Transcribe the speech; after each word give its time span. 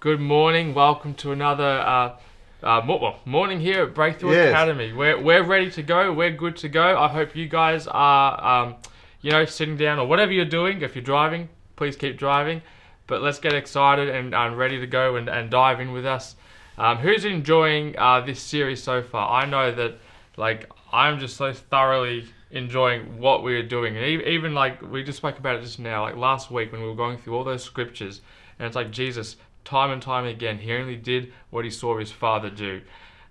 Good 0.00 0.20
morning. 0.20 0.74
Welcome 0.74 1.14
to 1.14 1.32
another 1.32 1.64
uh, 1.64 2.16
uh, 2.62 2.82
well, 2.86 3.18
morning 3.24 3.58
here 3.58 3.82
at 3.82 3.96
Breakthrough 3.96 4.30
Yes. 4.30 4.50
Academy. 4.50 4.92
We're, 4.92 5.20
we're 5.20 5.42
ready 5.42 5.72
to 5.72 5.82
go. 5.82 6.12
We're 6.12 6.30
good 6.30 6.56
to 6.58 6.68
go. 6.68 6.96
I 6.96 7.08
hope 7.08 7.34
you 7.34 7.48
guys 7.48 7.88
are, 7.88 8.44
um, 8.44 8.76
you 9.22 9.32
know, 9.32 9.44
sitting 9.44 9.76
down 9.76 9.98
or 9.98 10.06
whatever 10.06 10.30
you're 10.30 10.44
doing. 10.44 10.82
If 10.82 10.94
you're 10.94 11.02
driving, 11.02 11.48
please 11.74 11.96
keep 11.96 12.16
driving. 12.16 12.62
But 13.08 13.22
let's 13.22 13.40
get 13.40 13.54
excited 13.54 14.08
and 14.08 14.36
um, 14.36 14.54
ready 14.54 14.78
to 14.78 14.86
go 14.86 15.16
and, 15.16 15.28
and 15.28 15.50
dive 15.50 15.80
in 15.80 15.90
with 15.90 16.06
us. 16.06 16.36
Um, 16.76 16.98
who's 16.98 17.24
enjoying 17.24 17.98
uh, 17.98 18.20
this 18.20 18.38
series 18.38 18.80
so 18.80 19.02
far? 19.02 19.28
I 19.42 19.46
know 19.46 19.72
that, 19.72 19.98
like, 20.36 20.70
I'm 20.92 21.18
just 21.18 21.36
so 21.36 21.52
thoroughly 21.52 22.24
enjoying 22.52 23.18
what 23.18 23.42
we're 23.42 23.64
doing. 23.64 23.96
And 23.96 24.06
e- 24.06 24.26
even, 24.26 24.54
like, 24.54 24.80
we 24.80 25.02
just 25.02 25.18
spoke 25.18 25.40
about 25.40 25.56
it 25.56 25.62
just 25.62 25.80
now, 25.80 26.02
like 26.02 26.14
last 26.16 26.52
week 26.52 26.70
when 26.70 26.82
we 26.82 26.86
were 26.86 26.94
going 26.94 27.18
through 27.18 27.36
all 27.36 27.42
those 27.42 27.64
scriptures. 27.64 28.20
And 28.60 28.66
it's 28.66 28.76
like 28.76 28.92
Jesus, 28.92 29.36
time 29.68 29.90
and 29.90 30.00
time 30.00 30.24
again, 30.24 30.58
he 30.58 30.72
only 30.72 30.96
did 30.96 31.30
what 31.50 31.64
he 31.64 31.70
saw 31.70 31.98
his 31.98 32.10
father 32.10 32.48
do. 32.48 32.80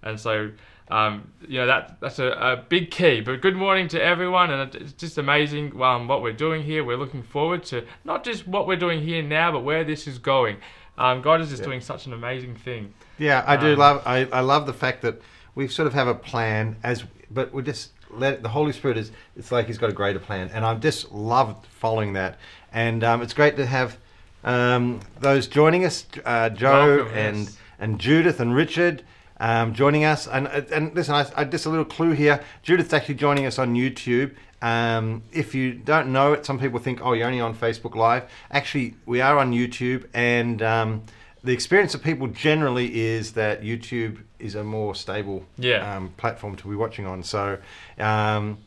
And 0.03 0.20
so, 0.20 0.52
um, 0.89 1.31
you 1.48 1.57
know, 1.59 1.66
that 1.66 1.98
that's 1.99 2.20
a, 2.20 2.27
a 2.27 2.57
big 2.57 2.91
key. 2.91 3.21
But 3.21 3.41
good 3.41 3.55
morning 3.55 3.88
to 3.89 4.02
everyone, 4.02 4.52
and 4.52 4.73
it's 4.76 4.93
just 4.93 5.17
amazing 5.17 5.81
um, 5.81 6.07
what 6.07 6.21
we're 6.21 6.34
doing 6.34 6.62
here. 6.62 6.84
We're 6.84 6.98
looking 6.98 7.23
forward 7.23 7.63
to 7.65 7.85
not 8.05 8.23
just 8.23 8.48
what 8.48 8.67
we're 8.67 8.77
doing 8.77 9.02
here 9.02 9.23
now, 9.23 9.52
but 9.52 9.62
where 9.62 9.84
this 9.84 10.07
is 10.07 10.20
going. 10.20 10.57
Um, 10.98 11.21
God 11.21 11.41
is 11.41 11.49
just 11.49 11.63
doing 11.63 11.81
such 11.81 12.05
an 12.05 12.13
amazing 12.13 12.55
thing. 12.55 12.93
Yeah, 13.17 13.43
I 13.45 13.57
do 13.57 13.73
Um, 13.73 13.79
love. 13.79 14.04
I, 14.05 14.26
I 14.31 14.41
love 14.41 14.67
the 14.67 14.73
fact 14.73 15.01
that 15.01 15.20
we 15.55 15.67
sort 15.67 15.88
of 15.88 15.93
have 15.93 16.07
a 16.07 16.15
plan 16.15 16.76
as, 16.84 17.04
but 17.31 17.51
we 17.51 17.63
just 17.63 17.91
let 18.12 18.43
the 18.43 18.49
Holy 18.49 18.73
Spirit 18.73 18.98
is. 18.98 19.12
It's 19.35 19.51
like 19.51 19.65
He's 19.65 19.79
got 19.79 19.90
a 19.90 19.93
greater 19.93 20.20
plan, 20.20 20.51
and 20.54 20.63
I've 20.63 20.81
just 20.81 21.12
loved 21.12 21.65
following 21.65 22.13
that. 22.13 22.38
And 22.71 23.04
um, 23.04 23.23
it's 23.23 23.34
great 23.34 23.57
to 23.57 23.65
have 23.65 23.98
um, 24.47 24.99
those 25.19 25.47
joining 25.47 25.85
us, 25.85 26.05
uh, 26.25 26.49
Joe 26.49 26.97
Welcome, 26.97 27.17
and 27.17 27.37
yes. 27.39 27.57
and 27.79 27.99
Judith 27.99 28.39
and 28.39 28.55
Richard. 28.55 29.03
Um, 29.39 29.73
joining 29.73 30.04
us 30.04 30.27
and 30.27 30.48
and 30.48 30.95
listen, 30.95 31.13
I, 31.13 31.27
I 31.35 31.43
just 31.43 31.65
a 31.67 31.70
little 31.70 31.85
clue 31.85 32.12
here. 32.12 32.41
Judith's 32.63 32.93
actually 32.93 33.15
joining 33.15 33.45
us 33.45 33.59
on 33.59 33.76
YouTube. 33.76 34.34
Um, 34.63 35.21
if 35.31 35.54
you 35.54 35.73
don't 35.73 36.12
know 36.12 36.34
it, 36.34 36.43
some 36.43 36.57
people 36.59 36.79
think, 36.79 37.05
oh, 37.05 37.13
you're 37.13 37.27
only 37.27 37.39
on 37.41 37.54
Facebook 37.54 37.93
Live. 37.95 38.23
Actually, 38.49 38.95
we 39.05 39.21
are 39.21 39.37
on 39.37 39.51
YouTube, 39.51 40.05
and 40.15 40.63
um, 40.63 41.04
the 41.43 41.51
experience 41.54 41.93
of 41.93 42.01
people 42.01 42.26
generally 42.26 42.99
is 42.99 43.34
that 43.34 43.61
YouTube 43.61 44.23
is 44.39 44.55
a 44.55 44.63
more 44.63 44.95
stable 44.95 45.45
Yeah. 45.57 45.95
um, 45.98 46.09
platform 46.17 46.55
to 46.55 46.67
be 46.67 46.76
watching 46.76 47.05
on. 47.05 47.21
So, 47.21 47.59
um, 47.99 48.57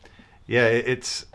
yeah, 0.47 0.67
it's 0.67 1.25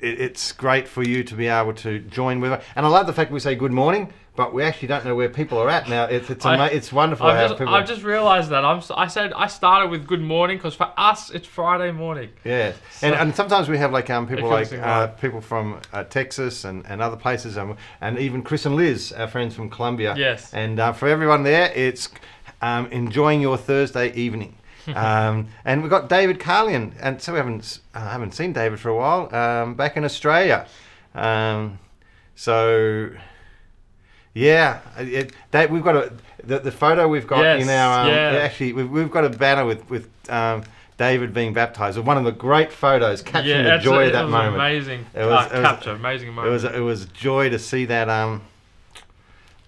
it, 0.00 0.20
it's 0.20 0.52
great 0.52 0.86
for 0.88 1.02
you 1.02 1.24
to 1.24 1.34
be 1.34 1.46
able 1.46 1.74
to 1.74 1.98
join 2.00 2.40
with 2.40 2.52
us. 2.52 2.64
And 2.74 2.86
I 2.86 2.88
love 2.88 3.06
the 3.06 3.12
fact 3.12 3.30
we 3.30 3.40
say 3.40 3.54
good 3.54 3.72
morning, 3.72 4.12
but 4.34 4.52
we 4.52 4.62
actually 4.62 4.88
don't 4.88 5.04
know 5.04 5.14
where 5.14 5.28
people 5.30 5.58
are 5.58 5.70
at 5.70 5.88
now. 5.88 6.04
It's 6.04 6.28
it's, 6.28 6.44
I- 6.44 6.54
ama- 6.54 6.66
it's 6.66 6.92
wonderful 6.92 7.26
I've 7.26 7.36
how 7.36 7.48
just, 7.48 7.58
people. 7.58 7.74
I've 7.74 7.88
just 7.88 8.02
realised 8.02 8.50
that 8.50 8.64
I'm. 8.64 8.82
I 8.94 9.06
said 9.06 9.32
I 9.32 9.46
started 9.46 9.90
with 9.90 10.06
good 10.06 10.20
morning 10.20 10.58
because 10.58 10.74
for 10.74 10.92
us 10.96 11.30
it's 11.30 11.46
Friday 11.46 11.90
morning. 11.92 12.30
Yeah, 12.44 12.72
and, 13.02 13.14
and 13.14 13.34
sometimes 13.34 13.68
we 13.68 13.78
have 13.78 13.92
like 13.92 14.10
um, 14.10 14.26
people 14.28 14.48
like 14.50 14.72
uh, 14.72 15.08
people 15.08 15.40
from 15.40 15.80
uh, 15.92 16.04
Texas 16.04 16.64
and, 16.64 16.84
and 16.86 17.00
other 17.00 17.16
places, 17.16 17.56
um, 17.56 17.76
and 18.00 18.18
even 18.18 18.42
Chris 18.42 18.66
and 18.66 18.76
Liz, 18.76 19.12
our 19.12 19.28
friends 19.28 19.54
from 19.54 19.70
Colombia. 19.70 20.14
Yes. 20.16 20.52
And 20.52 20.78
uh, 20.78 20.92
for 20.92 21.08
everyone 21.08 21.42
there, 21.42 21.72
it's 21.74 22.10
um, 22.60 22.86
enjoying 22.88 23.40
your 23.40 23.56
Thursday 23.56 24.12
evening. 24.14 24.55
Um, 24.94 25.48
and 25.64 25.82
we've 25.82 25.90
got 25.90 26.08
David 26.08 26.38
Carlian, 26.38 26.92
and 27.00 27.20
so 27.20 27.32
we 27.32 27.38
haven't 27.38 27.80
uh, 27.94 28.08
haven't 28.08 28.32
seen 28.34 28.52
David 28.52 28.78
for 28.80 28.88
a 28.90 28.96
while. 28.96 29.34
Um, 29.34 29.74
back 29.74 29.96
in 29.96 30.04
Australia, 30.04 30.66
um, 31.14 31.78
so 32.34 33.10
yeah, 34.34 34.80
it, 34.98 35.32
Dave, 35.50 35.70
we've 35.70 35.82
got 35.82 35.96
a 35.96 36.12
the, 36.44 36.58
the 36.60 36.72
photo 36.72 37.08
we've 37.08 37.26
got 37.26 37.42
Yes, 37.42 37.62
in 37.62 37.68
our 37.70 38.02
um, 38.02 38.08
yeah. 38.08 38.38
actually 38.42 38.72
we've, 38.74 38.90
we've 38.90 39.10
got 39.10 39.24
a 39.24 39.30
banner 39.30 39.64
with 39.64 39.88
with 39.88 40.08
um, 40.30 40.62
David 40.98 41.32
being 41.34 41.52
baptized. 41.54 41.98
One 41.98 42.16
of 42.18 42.24
the 42.24 42.32
great 42.32 42.72
photos 42.72 43.22
capturing 43.22 43.64
the 43.64 43.78
joy 43.78 44.06
of 44.06 44.12
that 44.12 44.22
was 44.24 44.30
moment. 44.32 44.54
Amazing 44.56 45.06
It 45.14 45.24
was- 45.24 45.46
it 45.50 45.54
was- 45.54 45.62
capture, 45.62 45.90
amazing 45.92 46.28
It 46.28 46.34
was 46.48 46.64
it 46.64 46.80
was 46.80 47.06
joy 47.06 47.48
to 47.50 47.58
see 47.58 47.86
that 47.86 48.08
um 48.08 48.42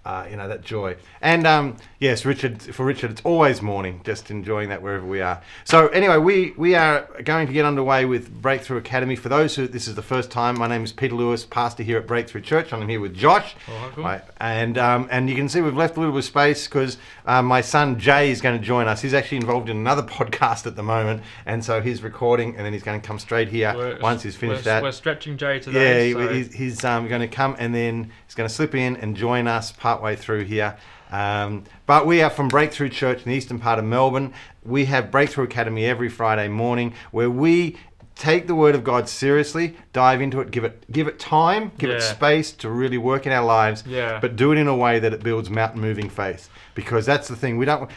uh, 0.05 0.25
you 0.29 0.37
know 0.37 0.47
that 0.47 0.63
joy 0.63 0.95
and 1.21 1.45
um 1.45 1.75
yes 1.99 2.23
Richard 2.23 2.61
for 2.61 2.85
Richard 2.85 3.11
it's 3.11 3.21
always 3.25 3.61
morning 3.61 3.99
just 4.05 4.31
enjoying 4.31 4.69
that 4.69 4.81
wherever 4.81 5.05
we 5.05 5.19
are 5.19 5.41
so 5.65 5.89
anyway 5.89 6.17
we 6.17 6.53
we 6.55 6.73
are 6.73 7.01
going 7.25 7.45
to 7.45 7.51
get 7.51 7.65
underway 7.65 8.05
with 8.05 8.41
Breakthrough 8.41 8.77
Academy 8.77 9.17
for 9.17 9.27
those 9.27 9.55
who 9.55 9.67
this 9.67 9.87
is 9.87 9.95
the 9.95 10.01
first 10.01 10.31
time 10.31 10.57
my 10.57 10.67
name 10.67 10.83
is 10.83 10.93
Peter 10.93 11.13
Lewis 11.15 11.45
pastor 11.45 11.83
here 11.83 11.97
at 11.97 12.07
Breakthrough 12.07 12.41
Church 12.41 12.71
and 12.71 12.81
I'm 12.81 12.87
here 12.89 13.01
with 13.01 13.13
Josh 13.13 13.55
Welcome. 13.67 14.03
Right, 14.03 14.23
and 14.37 14.77
um, 14.77 15.07
and 15.11 15.29
you 15.29 15.35
can 15.35 15.49
see 15.49 15.59
we've 15.61 15.75
left 15.75 15.97
a 15.97 15.99
little 15.99 16.13
bit 16.13 16.19
of 16.19 16.25
space 16.25 16.67
because 16.67 16.97
uh, 17.25 17.41
my 17.41 17.59
son 17.61 17.99
Jay 17.99 18.31
is 18.31 18.39
going 18.39 18.57
to 18.57 18.65
join 18.65 18.87
us 18.87 19.01
he's 19.01 19.13
actually 19.13 19.37
involved 19.37 19.69
in 19.69 19.75
another 19.75 20.03
podcast 20.19 20.65
at 20.65 20.77
the 20.77 20.83
moment 20.83 21.21
and 21.45 21.63
so 21.63 21.81
he's 21.81 22.01
recording 22.01 22.55
and 22.55 22.65
then 22.65 22.71
he's 22.71 22.83
going 22.83 22.99
to 22.99 23.05
come 23.05 23.19
straight 23.19 23.49
here 23.49 23.73
We're- 23.75 23.99
once 24.01 24.23
he's 24.23 24.37
finished 24.37 24.61
we're, 24.61 24.71
that 24.71 24.83
We're 24.83 24.91
stretching 24.93 25.37
Jay 25.37 25.55
yeah, 25.55 25.59
today. 25.59 26.07
he- 26.07 26.13
so- 26.13 26.33
he's, 26.33 26.53
he's 26.53 26.85
um, 26.85 27.09
going 27.09 27.21
to 27.21 27.27
come 27.27 27.57
and 27.59 27.75
then 27.75 28.11
he's 28.25 28.35
going 28.35 28.47
to 28.47 28.53
slip 28.55 28.73
in 28.73 28.95
and 28.97 29.17
join 29.17 29.47
us 29.47 29.71
partway 29.73 30.15
through 30.15 30.45
here. 30.45 30.77
Um, 31.11 31.63
but 31.85 32.05
we 32.05 32.21
are 32.21 32.29
from 32.29 32.47
Breakthrough 32.47 32.89
Church 32.89 33.23
in 33.23 33.31
the 33.31 33.35
eastern 33.37 33.59
part 33.59 33.79
of 33.79 33.85
Melbourne. 33.85 34.33
We 34.63 34.85
have 34.85 35.11
Breakthrough 35.11 35.45
Academy 35.45 35.85
every 35.85 36.09
Friday 36.09 36.47
morning 36.47 36.93
where 37.11 37.29
we 37.29 37.77
take 38.15 38.47
the 38.47 38.55
Word 38.55 38.75
of 38.75 38.83
God 38.83 39.07
seriously, 39.07 39.75
dive 39.93 40.21
into 40.21 40.41
it, 40.41 40.51
give 40.51 40.63
it 40.65 40.83
give 40.91 41.07
it 41.07 41.17
time, 41.19 41.71
give 41.77 41.89
it 41.89 42.01
space 42.01 42.51
to 42.51 42.69
really 42.69 42.97
work 42.97 43.25
in 43.25 43.31
our 43.31 43.45
lives, 43.45 43.83
Yeah. 43.87 44.19
but 44.19 44.35
do 44.35 44.51
it 44.51 44.57
in 44.57 44.67
a 44.67 44.75
way 44.75 44.99
that 44.99 45.13
it 45.13 45.23
builds 45.23 45.49
mountain 45.49 45.79
moving 45.81 46.09
faith. 46.09 46.49
Because 46.75 47.05
that's 47.05 47.27
the 47.27 47.35
thing 47.35 47.57
we 47.57 47.65
don't. 47.65 47.89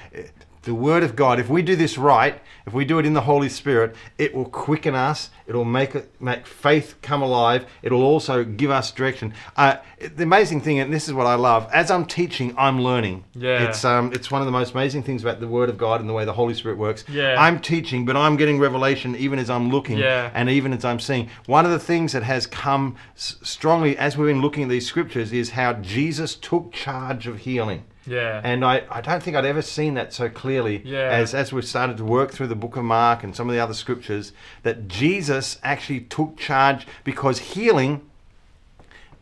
The 0.63 0.75
Word 0.75 1.03
of 1.03 1.17
God, 1.17 1.41
if 1.41 1.49
we 1.49 1.61
do 1.61 1.75
this 1.75 1.99
right, 1.99 2.41
if 2.67 2.73
we 2.73 2.85
do 2.85 3.01
it 3.01 3.05
in 3.07 3.15
the 3.15 3.23
Holy 3.23 3.49
Spirit, 3.49 3.97
it 4.17 4.33
will 4.33 4.45
quicken 4.45 4.95
us. 4.95 5.31
It'll 5.49 5.65
make 5.65 5.97
it 5.97 6.09
make 6.21 6.47
faith 6.47 6.95
come 7.03 7.21
alive. 7.21 7.67
It'll 7.83 8.03
also 8.05 8.45
give 8.45 8.71
us 8.71 8.93
direction. 8.93 9.35
Uh, 9.57 9.79
the 10.15 10.23
amazing 10.23 10.61
thing, 10.61 10.79
and 10.79 10.93
this 10.95 11.09
is 11.09 11.15
what 11.15 11.27
I 11.27 11.35
love, 11.35 11.69
as 11.73 11.91
I'm 11.91 12.07
teaching, 12.07 12.55
I'm 12.57 12.81
learning. 12.81 13.25
Yeah. 13.35 13.65
It's 13.69 13.85
um, 13.85 14.13
it's 14.13 14.31
one 14.31 14.41
of 14.41 14.47
the 14.47 14.53
most 14.53 14.73
amazing 14.73 15.03
things 15.03 15.23
about 15.25 15.41
the 15.41 15.49
Word 15.49 15.69
of 15.69 15.77
God 15.79 15.99
and 16.01 16.09
the 16.09 16.13
way 16.13 16.25
the 16.25 16.33
Holy 16.33 16.55
Spirit 16.55 16.79
works. 16.79 17.05
Yeah. 17.09 17.35
I'm 17.39 17.59
teaching, 17.59 18.05
but 18.05 18.17
I'm 18.17 18.37
getting 18.37 18.61
revelation 18.61 19.17
even 19.17 19.41
as 19.41 19.51
I'm 19.51 19.69
looking 19.71 19.99
Yeah. 19.99 20.31
and 20.33 20.49
even 20.49 20.73
as 20.73 20.85
I'm 20.85 21.01
seeing. 21.01 21.29
One 21.47 21.65
of 21.65 21.73
the 21.73 21.81
things 21.81 22.13
that 22.13 22.23
has 22.23 22.47
come 22.47 22.95
s- 23.17 23.35
strongly 23.43 23.99
as 23.99 24.17
we've 24.17 24.29
been 24.29 24.41
looking 24.41 24.63
at 24.63 24.69
these 24.69 24.87
scriptures 24.87 25.33
is 25.33 25.51
how 25.51 25.73
Jesus 25.73 26.37
took 26.37 26.73
charge 26.73 27.27
of 27.27 27.39
healing. 27.39 27.83
Yeah. 28.07 28.41
And 28.43 28.65
I, 28.65 28.83
I 28.91 29.01
don't 29.01 29.23
think 29.23 29.37
I'd 29.37 29.45
ever 29.45 29.63
seen 29.63 29.95
that 29.95 30.13
so 30.13 30.29
clearly 30.29 30.83
Yeah. 30.85 31.09
as, 31.11 31.35
as 31.35 31.53
we've 31.53 31.65
started 31.65 31.97
to 31.99 32.05
work 32.05 32.33
through 32.33 32.49
the 32.49 32.57
book 32.57 32.77
of 32.77 32.85
Mark 32.85 33.23
and 33.23 33.35
some 33.35 33.49
of 33.49 33.55
the 33.55 33.61
other 33.61 33.75
scriptures 33.75 34.33
that 34.63 34.89
Jesus 34.89 35.59
actually 35.63 36.01
took 36.01 36.37
charge 36.37 36.87
because 37.05 37.39
healing, 37.39 38.03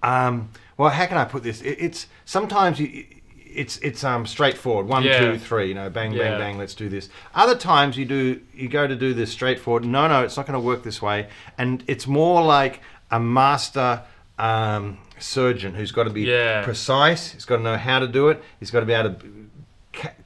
um, 0.02 0.50
well, 0.76 0.90
how 0.90 1.06
can 1.06 1.18
I 1.18 1.24
put 1.24 1.42
this? 1.42 1.60
It, 1.62 1.76
it's 1.78 2.06
sometimes 2.24 2.80
you, 2.80 3.04
it's 3.52 3.78
it's 3.78 4.04
um, 4.04 4.26
straightforward. 4.26 4.86
One, 4.86 5.02
Yeah. 5.02 5.18
two, 5.18 5.38
three. 5.38 5.68
You 5.68 5.74
know, 5.74 5.90
bang, 5.90 6.12
Yeah. 6.12 6.30
bang, 6.30 6.38
bang. 6.38 6.58
Let's 6.58 6.74
do 6.74 6.88
this. 6.88 7.08
Other 7.34 7.56
times 7.56 7.96
you 7.98 8.04
do 8.06 8.40
you 8.54 8.68
go 8.68 8.86
to 8.86 8.96
do 8.96 9.12
this 9.12 9.30
straightforward. 9.30 9.84
No, 9.84 10.08
no, 10.08 10.22
it's 10.22 10.36
not 10.36 10.46
going 10.46 10.54
to 10.58 10.64
work 10.64 10.82
this 10.82 11.02
way. 11.02 11.28
And 11.58 11.84
it's 11.86 12.06
more 12.06 12.42
like 12.42 12.80
a 13.10 13.20
master 13.20 14.02
um, 14.38 14.96
surgeon 15.20 15.74
who's 15.74 15.92
got 15.92 16.04
to 16.04 16.10
be 16.10 16.22
Yeah. 16.22 16.62
precise. 16.64 17.32
He's 17.32 17.44
got 17.44 17.56
to 17.58 17.62
know 17.62 17.76
how 17.76 17.98
to 17.98 18.08
do 18.08 18.28
it. 18.28 18.42
He's 18.58 18.70
got 18.70 18.80
to 18.80 18.86
be 18.86 18.92
able 18.92 19.14
to 19.14 19.26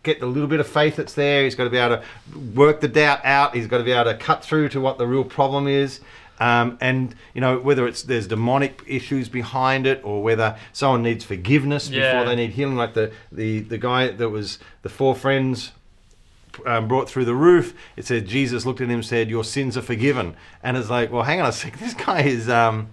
get 0.02 0.20
the 0.20 0.26
little 0.26 0.48
bit 0.48 0.60
of 0.60 0.66
faith 0.66 0.96
that's 0.96 1.14
there. 1.14 1.44
He's 1.44 1.54
got 1.54 1.64
to 1.64 1.70
be 1.70 1.78
able 1.78 1.96
to 1.98 2.38
work 2.54 2.80
the 2.80 2.88
doubt 2.88 3.20
out. 3.24 3.54
He's 3.54 3.66
got 3.66 3.78
to 3.78 3.84
be 3.84 3.92
able 3.92 4.10
to 4.12 4.16
cut 4.16 4.44
through 4.44 4.68
to 4.70 4.80
what 4.80 4.98
the 4.98 5.06
real 5.06 5.24
problem 5.24 5.66
is. 5.68 6.00
Um, 6.40 6.78
and 6.80 7.14
you 7.32 7.40
know 7.40 7.58
whether 7.60 7.86
it's 7.86 8.02
there's 8.02 8.26
demonic 8.26 8.82
issues 8.88 9.28
behind 9.28 9.86
it 9.86 10.00
or 10.02 10.20
whether 10.20 10.56
someone 10.72 11.02
needs 11.02 11.24
forgiveness 11.24 11.88
Yeah. 11.88 12.12
before 12.12 12.26
they 12.28 12.34
need 12.34 12.50
healing, 12.50 12.74
like 12.76 12.94
the 12.94 13.12
the 13.30 13.60
the 13.60 13.78
guy 13.78 14.08
that 14.08 14.28
was 14.30 14.58
the 14.82 14.88
four 14.88 15.14
friends 15.14 15.70
um, 16.66 16.88
brought 16.88 17.08
through 17.08 17.24
the 17.24 17.34
roof. 17.36 17.72
It 17.96 18.04
said 18.04 18.26
Jesus 18.26 18.66
looked 18.66 18.80
at 18.80 18.86
him 18.88 18.94
and 18.94 19.04
said, 19.06 19.30
"Your 19.30 19.44
sins 19.44 19.76
are 19.76 19.82
forgiven." 19.82 20.34
And 20.62 20.76
it's 20.76 20.90
like, 20.90 21.12
well, 21.12 21.22
hang 21.22 21.40
on 21.40 21.48
a 21.48 21.52
second. 21.52 21.78
This 21.84 21.94
guy 21.94 22.22
is 22.22 22.48
um, 22.48 22.88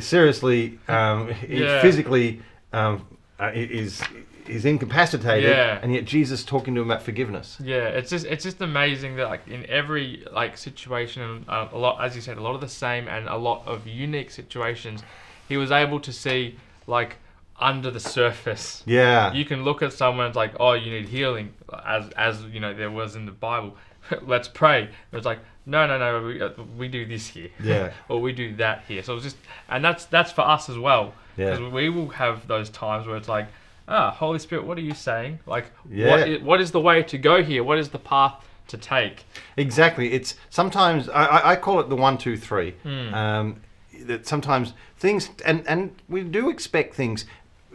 seriously 0.00 0.78
um, 0.88 1.28
he 1.48 1.62
Yeah. 1.64 1.80
physically 1.82 2.40
um, 2.72 3.06
uh, 3.40 3.50
is 3.54 4.02
is 4.48 4.64
incapacitated, 4.64 5.48
Yeah. 5.50 5.78
and 5.82 5.94
yet 5.94 6.04
Jesus 6.04 6.44
talking 6.44 6.74
to 6.74 6.80
him 6.80 6.90
about 6.90 7.02
forgiveness. 7.02 7.58
Yeah, 7.62 7.86
it's 7.88 8.10
just 8.10 8.26
it's 8.26 8.42
just 8.42 8.60
amazing 8.60 9.16
that 9.16 9.28
like 9.28 9.46
in 9.46 9.64
every 9.66 10.24
like 10.32 10.56
situation 10.56 11.44
uh, 11.48 11.68
a 11.72 11.78
lot 11.78 12.02
as 12.04 12.16
you 12.16 12.22
said 12.22 12.38
a 12.38 12.42
lot 12.42 12.54
of 12.54 12.60
the 12.60 12.68
same 12.68 13.06
and 13.08 13.28
a 13.28 13.36
lot 13.36 13.62
of 13.66 13.86
unique 13.86 14.30
situations, 14.30 15.02
he 15.48 15.56
was 15.56 15.70
able 15.70 16.00
to 16.00 16.12
see 16.12 16.56
like 16.86 17.16
under 17.60 17.90
the 17.92 18.00
surface. 18.00 18.82
Yeah, 18.86 19.32
You 19.32 19.44
can 19.44 19.62
look 19.62 19.82
at 19.82 19.92
someone 19.92 20.26
it's 20.26 20.36
like 20.36 20.54
oh 20.58 20.72
you 20.72 20.90
need 20.90 21.08
healing 21.08 21.54
as 21.86 22.08
as 22.16 22.42
you 22.44 22.58
know 22.60 22.74
there 22.74 22.90
was 22.90 23.14
in 23.14 23.26
the 23.26 23.32
Bible. 23.32 23.76
Let's 24.22 24.48
pray. 24.48 24.84
it 25.12 25.16
was 25.16 25.24
like 25.24 25.38
no 25.66 25.86
no 25.86 25.98
no 25.98 26.26
we, 26.26 26.42
uh, 26.42 26.50
we 26.76 26.88
do 26.88 27.06
this 27.06 27.26
here. 27.28 27.50
Yeah. 27.62 27.92
or 28.08 28.20
we 28.20 28.32
do 28.32 28.54
that 28.56 28.84
here. 28.88 29.02
So 29.02 29.14
it's 29.14 29.24
just 29.24 29.36
and 29.68 29.84
that's 29.84 30.04
that's 30.06 30.32
for 30.32 30.42
us 30.42 30.68
as 30.68 30.78
well 30.78 31.14
Yeah. 31.36 31.50
because 31.56 31.72
we 31.72 31.88
will 31.88 32.08
have 32.10 32.46
those 32.48 32.68
times 32.70 33.06
where 33.06 33.16
it's 33.16 33.28
like 33.28 33.48
ah, 33.88 34.10
Holy 34.10 34.38
Spirit, 34.38 34.64
what 34.64 34.78
are 34.78 34.82
you 34.82 34.94
saying? 34.94 35.40
Like, 35.44 35.66
Yeah. 35.90 36.10
what, 36.10 36.28
is, 36.28 36.42
what 36.42 36.60
is 36.60 36.70
the 36.70 36.80
way 36.80 37.02
to 37.02 37.18
go 37.18 37.42
here? 37.42 37.62
What 37.64 37.78
is 37.78 37.88
the 37.90 37.98
path 37.98 38.34
to 38.68 38.78
take? 38.78 39.24
Exactly. 39.56 40.12
It's 40.12 40.36
sometimes 40.50 41.08
I, 41.08 41.50
I- 41.52 41.56
call 41.56 41.80
it 41.80 41.88
the 41.88 41.96
one, 41.96 42.16
two, 42.16 42.36
three. 42.36 42.70
Hmm. 42.84 43.12
Um, 43.14 43.56
that 44.04 44.26
sometimes 44.26 44.72
things 44.98 45.30
and 45.44 45.64
and 45.68 45.94
we 46.08 46.22
do 46.22 46.48
expect 46.50 46.94
things. 46.94 47.24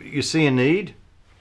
You 0.01 0.21
see 0.21 0.45
a 0.45 0.51
need, 0.51 0.93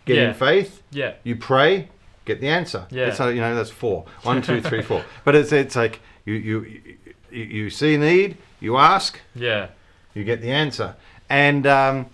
get 0.04 0.16
Yeah. 0.16 0.28
in 0.28 0.34
faith. 0.34 0.82
Yeah. 0.90 1.14
You 1.24 1.36
pray, 1.36 1.88
get 2.24 2.40
the 2.40 2.48
answer. 2.48 2.86
Yeah. 2.90 3.06
It's, 3.06 3.18
you 3.18 3.36
know 3.40 3.54
that's 3.54 3.70
four. 3.70 4.04
One, 4.22 4.42
two, 4.42 4.60
three, 4.60 4.82
four. 4.82 5.04
But 5.24 5.34
it's 5.34 5.52
it's 5.52 5.76
like 5.76 6.00
you 6.26 6.34
you 6.34 6.76
you, 7.30 7.42
you 7.44 7.70
see 7.70 7.96
need, 7.96 8.36
you 8.60 8.76
ask, 8.76 9.18
Yeah. 9.34 9.68
you 10.14 10.22
get 10.24 10.42
the 10.42 10.50
answer, 10.52 10.94
and 11.30 11.66
um, 11.66 12.06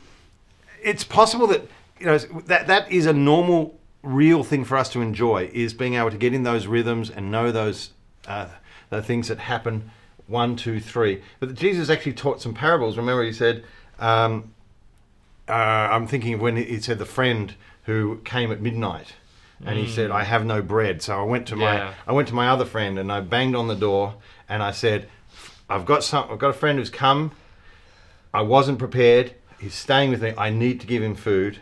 it's 0.83 1.03
possible 1.05 1.49
that 1.49 1.63
you 1.99 2.07
know 2.07 2.19
that 2.19 2.67
that 2.69 2.91
is 2.93 3.07
a 3.07 3.13
normal, 3.13 3.79
real 4.03 4.45
thing 4.45 4.65
for 4.65 4.77
us 4.77 4.89
to 4.91 5.01
enjoy 5.01 5.51
is 5.53 5.75
being 5.75 5.95
able 5.95 6.11
to 6.11 6.17
get 6.17 6.33
in 6.35 6.45
those 6.45 6.67
rhythms 6.69 7.11
and 7.11 7.31
know 7.33 7.51
those 7.51 7.91
uh, 8.29 8.47
the 8.91 9.03
things 9.03 9.27
that 9.29 9.39
happen. 9.41 9.91
One, 10.29 10.55
two, 10.57 10.81
three. 10.81 11.21
But 11.41 11.55
Jesus 11.57 11.91
actually 11.91 12.15
taught 12.15 12.41
some 12.41 12.55
parables. 12.55 12.97
Remember, 12.97 13.25
he 13.25 13.33
said, 13.33 13.65
um, 13.99 14.55
uh, 15.49 15.53
"I'm 15.53 16.07
thinking 16.07 16.35
of 16.35 16.41
when 16.41 16.57
he 16.57 16.81
said 16.81 16.99
the 16.99 17.05
friend 17.05 17.55
who 17.85 18.21
came 18.25 18.51
at 18.53 18.61
midnight." 18.63 19.15
And 19.65 19.79
he 19.79 19.87
said, 19.87 20.11
"I 20.11 20.25
have 20.25 20.45
no 20.45 20.61
bread." 20.63 21.03
So 21.03 21.19
I 21.21 21.23
went 21.25 21.47
to 21.49 21.57
my 21.57 21.75
Yeah. 21.75 21.95
I 22.07 22.13
went 22.13 22.29
to 22.29 22.35
my 22.35 22.49
other 22.49 22.65
friend 22.65 22.99
and 22.99 23.13
I 23.13 23.21
banged 23.21 23.55
on 23.55 23.69
the 23.69 23.77
door 23.77 24.15
and 24.49 24.63
I 24.63 24.73
said, 24.73 25.09
"I've 25.71 25.85
got 25.87 26.03
some. 26.05 26.27
I've 26.31 26.39
got 26.39 26.51
a 26.51 26.55
friend 26.55 26.79
who's 26.79 26.91
come. 26.91 27.33
I 28.35 28.43
wasn't 28.43 28.79
prepared. 28.79 29.35
He's 29.61 29.75
staying 29.75 30.11
with 30.11 30.23
me. 30.23 30.33
I 30.37 30.51
need 30.51 30.81
to 30.81 30.87
give 30.87 31.03
him 31.03 31.15
food." 31.15 31.59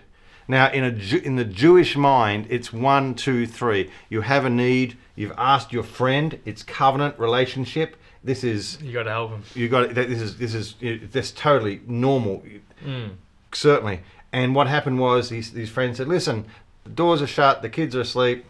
Now, 0.48 0.70
in 0.72 0.82
a 0.82 0.90
Ju- 0.90 1.20
in 1.22 1.36
the 1.36 1.44
Jewish 1.44 1.96
mind, 1.96 2.46
it's 2.48 2.72
one, 2.72 3.14
two, 3.14 3.46
three. 3.46 3.90
You 4.08 4.22
have 4.22 4.44
a 4.44 4.50
need. 4.50 4.96
You've 5.14 5.32
asked 5.38 5.72
your 5.72 5.84
friend. 5.84 6.38
It's 6.44 6.62
covenant 6.62 7.18
relationship. 7.18 7.96
This 8.24 8.42
is 8.44 8.78
You 8.82 8.92
got 8.92 9.04
to 9.04 9.10
help 9.10 9.30
him. 9.30 9.42
you 9.54 9.68
got 9.68 9.94
this 9.94 10.20
is 10.20 10.36
this 10.38 10.54
is 10.54 10.74
this 10.80 11.30
totally 11.30 11.80
normal 11.86 12.42
Mm. 12.86 13.10
certainly 13.52 14.00
and 14.32 14.54
what 14.54 14.66
happened 14.66 14.98
was 14.98 15.28
these, 15.30 15.52
these 15.52 15.68
friends 15.70 15.96
said 15.98 16.06
listen 16.08 16.44
the 16.84 16.90
doors 16.90 17.20
are 17.22 17.26
shut 17.26 17.62
the 17.62 17.68
kids 17.68 17.94
are 17.96 18.00
asleep 18.00 18.44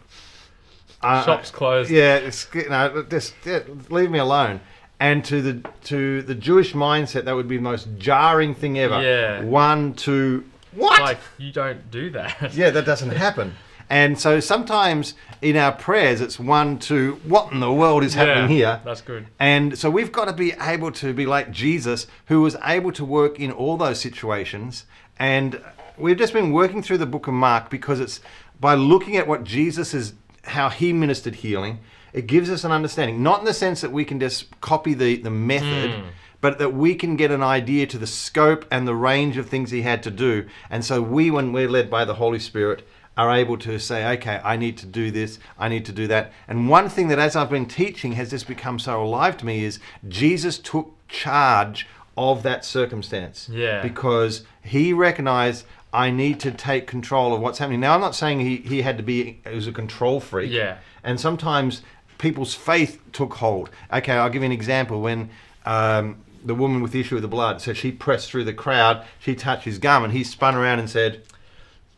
uh, 1.01 1.23
Shop's 1.23 1.49
closed. 1.51 1.89
yeah 1.89 2.15
it's, 2.17 2.47
you 2.53 2.69
know, 2.69 3.05
just 3.09 3.33
yeah, 3.45 3.59
leave 3.89 4.11
me 4.11 4.19
alone 4.19 4.59
and 4.99 5.25
to 5.25 5.41
the 5.41 5.69
to 5.85 6.21
the 6.21 6.35
jewish 6.35 6.73
mindset 6.73 7.25
that 7.25 7.35
would 7.35 7.47
be 7.47 7.57
the 7.57 7.63
most 7.63 7.87
jarring 7.97 8.53
thing 8.53 8.77
ever 8.77 9.01
Yeah. 9.01 9.43
one 9.43 9.93
two 9.93 10.45
what 10.73 11.01
Like, 11.01 11.17
you 11.37 11.51
don't 11.51 11.91
do 11.91 12.09
that. 12.11 12.53
yeah, 12.53 12.69
that 12.69 12.85
doesn't 12.85 13.09
happen. 13.09 13.55
And 13.89 14.17
so 14.17 14.39
sometimes 14.39 15.15
in 15.41 15.57
our 15.57 15.73
prayers, 15.73 16.21
it's 16.21 16.39
one, 16.39 16.79
two, 16.79 17.19
what 17.25 17.51
in 17.51 17.59
the 17.59 17.73
world 17.73 18.05
is 18.05 18.13
happening 18.13 18.43
Yeah, 18.51 18.55
here? 18.75 18.81
That's 18.85 19.01
good. 19.01 19.27
And 19.37 19.77
so 19.77 19.89
we've 19.89 20.13
got 20.13 20.25
to 20.29 20.33
be 20.33 20.53
able 20.61 20.93
to 20.93 21.13
be 21.13 21.25
like 21.25 21.51
Jesus, 21.51 22.07
who 22.27 22.41
was 22.41 22.55
able 22.63 22.93
to 22.93 23.03
work 23.03 23.37
in 23.37 23.51
all 23.51 23.75
those 23.75 23.99
situations. 23.99 24.85
And 25.19 25.59
we've 26.01 26.17
just 26.17 26.33
been 26.33 26.51
working 26.51 26.81
through 26.81 26.97
the 26.97 27.05
book 27.05 27.27
of 27.27 27.33
Mark 27.33 27.69
because 27.69 27.99
it's 27.99 28.19
by 28.59 28.73
looking 28.75 29.17
at 29.17 29.27
what 29.27 29.43
Jesus 29.43 29.93
is, 29.93 30.13
how 30.43 30.69
he 30.69 30.93
ministered 30.93 31.35
healing, 31.35 31.79
it 32.13 32.27
gives 32.27 32.49
us 32.49 32.63
an 32.63 32.71
understanding. 32.71 33.23
Not 33.23 33.39
in 33.39 33.45
the 33.45 33.53
sense 33.53 33.81
that 33.81 33.91
we 33.91 34.05
can 34.05 34.19
just 34.19 34.59
copy 34.61 34.93
the, 34.93 35.17
the 35.17 35.29
method, 35.29 35.91
hmm. 35.91 36.07
but 36.41 36.59
that 36.59 36.73
we 36.73 36.95
can 36.95 37.15
get 37.15 37.31
an 37.31 37.43
idea 37.43 37.87
to 37.87 37.97
the 37.97 38.07
scope 38.07 38.65
and 38.69 38.87
the 38.87 38.95
range 38.95 39.37
of 39.37 39.47
things 39.47 39.71
he 39.71 39.83
had 39.83 40.03
to 40.03 40.11
do. 40.11 40.47
And 40.69 40.83
so 40.83 41.01
we, 41.01 41.31
when 41.31 41.53
we're 41.53 41.69
led 41.69 41.89
by 41.89 42.05
the 42.05 42.15
Holy 42.15 42.39
Spirit, 42.39 42.85
are 43.17 43.35
able 43.35 43.57
to 43.57 43.77
say, 43.77 44.05
okay, 44.17 44.39
I 44.43 44.55
need 44.55 44.77
to 44.79 44.85
do 44.85 45.11
this, 45.11 45.37
I 45.59 45.67
need 45.69 45.85
to 45.85 45.91
do 45.91 46.07
that. 46.07 46.31
And 46.47 46.69
one 46.69 46.89
thing 46.89 47.09
that, 47.09 47.19
as 47.19 47.35
I've 47.35 47.49
been 47.49 47.65
teaching, 47.65 48.13
has 48.13 48.29
just 48.29 48.47
become 48.47 48.79
so 48.79 49.03
alive 49.03 49.37
to 49.37 49.45
me 49.45 49.63
is 49.63 49.79
Jesus 50.07 50.57
took 50.57 50.95
charge 51.07 51.87
of 52.17 52.43
that 52.43 52.63
circumstance. 52.63 53.49
Yeah. 53.49 53.81
Because 53.81 54.43
he 54.63 54.93
recognized 54.93 55.65
I 55.93 56.09
need 56.09 56.39
to 56.41 56.51
take 56.51 56.87
control 56.87 57.33
of 57.33 57.41
what's 57.41 57.59
happening. 57.59 57.81
Now, 57.81 57.93
I'm 57.95 58.01
not 58.01 58.15
saying 58.15 58.39
he, 58.39 58.57
he 58.57 58.81
had 58.81 58.97
to 58.97 59.03
be, 59.03 59.39
he 59.47 59.55
was 59.55 59.67
a 59.67 59.71
control 59.73 60.19
freak. 60.19 60.51
Yeah. 60.51 60.77
And 61.03 61.19
sometimes 61.19 61.81
people's 62.17 62.53
faith 62.53 62.99
took 63.11 63.33
hold. 63.35 63.69
Okay, 63.91 64.13
I'll 64.13 64.29
give 64.29 64.41
you 64.41 64.45
an 64.45 64.51
example. 64.51 65.01
When 65.01 65.29
um, 65.65 66.17
the 66.45 66.55
woman 66.55 66.81
with 66.81 66.91
the 66.93 67.01
issue 67.01 67.17
of 67.17 67.21
the 67.21 67.27
blood, 67.27 67.61
so 67.61 67.73
she 67.73 67.91
pressed 67.91 68.29
through 68.31 68.45
the 68.45 68.53
crowd, 68.53 69.05
she 69.19 69.35
touched 69.35 69.65
his 69.65 69.79
garment, 69.79 70.13
he 70.13 70.23
spun 70.23 70.55
around 70.55 70.79
and 70.79 70.89
said, 70.89 71.23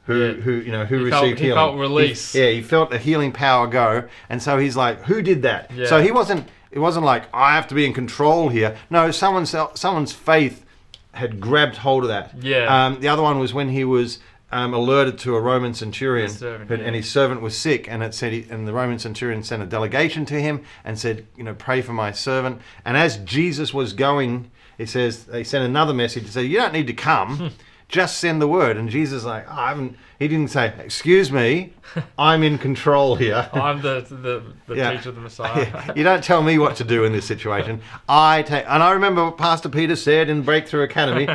who, 0.06 0.19
Yeah. 0.25 0.31
who, 0.42 0.51
you 0.56 0.72
know, 0.72 0.86
who 0.86 1.06
He 1.06 1.12
felt- 1.12 1.24
received 1.24 1.39
he 1.39 1.46
healing? 1.46 1.57
felt 1.60 1.78
release. 1.78 2.34
He- 2.34 2.39
yeah, 2.44 2.50
he 2.51 2.62
felt 2.62 2.89
the 2.89 2.98
healing 2.98 3.31
power 3.31 3.68
go, 3.68 4.06
and 4.30 4.42
so 4.42 4.57
he's 4.57 4.75
like, 4.75 5.01
who 5.04 5.22
did 5.22 5.44
that? 5.44 5.72
Yeah. 5.72 5.86
So 5.86 6.01
he 6.01 6.12
wasn't. 6.12 6.48
It 6.72 6.80
wasn't 6.80 7.06
like 7.06 7.25
I 7.34 7.54
have 7.54 7.68
to 7.68 7.75
be 7.75 7.86
in 7.86 7.94
control 7.94 8.50
here. 8.50 8.75
No, 8.89 9.12
someone's 9.12 9.54
someone's 9.75 10.12
faith 10.12 10.66
had 11.13 11.39
grabbed 11.39 11.77
hold 11.77 12.04
of 12.04 12.10
that. 12.10 12.33
Yeah. 12.44 12.86
Um, 12.86 13.00
the 13.00 13.07
other 13.07 13.21
one 13.21 13.39
was 13.39 13.54
when 13.54 13.69
he 13.69 13.83
was 13.83 14.19
um, 14.51 14.74
alerted 14.74 15.18
to 15.19 15.36
a 15.36 15.42
Roman 15.42 15.74
centurion, 15.74 16.27
His 16.27 16.38
servant, 16.38 16.69
and, 16.69 16.80
yeah. 16.80 16.88
and 16.88 16.95
his 16.95 17.10
servant 17.10 17.42
was 17.42 17.57
sick, 17.57 17.89
and 17.89 18.04
it 18.04 18.13
said, 18.13 18.33
he, 18.33 18.45
and 18.50 18.68
the 18.68 18.74
Roman 18.74 19.00
centurion 19.00 19.44
sent 19.44 19.63
a 19.63 19.65
delegation 19.65 20.25
to 20.25 20.39
him 20.39 20.63
and 20.83 20.98
said, 20.98 21.25
you 21.36 21.44
know, 21.44 21.56
pray 21.56 21.81
for 21.81 21.94
my 21.94 22.12
servant. 22.12 22.62
And 22.86 22.95
as 22.95 23.18
Jesus 23.18 23.74
was 23.74 23.94
going, 23.94 24.51
it 24.77 24.89
says 24.89 25.25
they 25.25 25.44
sent 25.44 25.65
another 25.65 25.94
message 25.94 26.25
to 26.25 26.31
say, 26.31 26.44
you 26.44 26.57
don't 26.57 26.74
need 26.74 26.88
to 26.88 26.94
come. 26.94 27.51
Just 27.94 28.18
send 28.18 28.42
the 28.42 28.48
word, 28.48 28.75
and 28.75 28.90
Jesus 28.90 29.18
is 29.19 29.25
like, 29.25 29.48
I 29.48 29.69
haven't. 29.69 29.95
He 30.18 30.28
didn't 30.28 30.50
say, 30.50 30.74
"Excuse 30.80 31.31
me, 31.31 31.74
I'm 32.18 32.42
in 32.42 32.57
control 32.57 33.16
here." 33.16 33.48
I'm 33.54 33.84
the 33.84 34.01
the, 34.10 34.42
the 34.68 34.75
Yeah. 34.75 34.92
teacher, 34.98 35.12
the 35.12 35.22
Messiah. 35.22 35.94
you 35.95 36.04
don't 36.04 36.24
tell 36.24 36.42
me 36.42 36.57
what 36.57 36.75
to 36.78 36.84
do 36.84 37.04
in 37.04 37.12
this 37.13 37.25
situation. 37.25 37.81
I 38.10 38.42
take, 38.42 38.66
and 38.68 38.81
I 38.81 38.94
remember 38.94 39.25
what 39.25 39.38
Pastor 39.38 39.69
Peter 39.69 39.95
said 39.95 40.28
in 40.28 40.42
Breakthrough 40.42 40.81
Academy. 40.81 41.28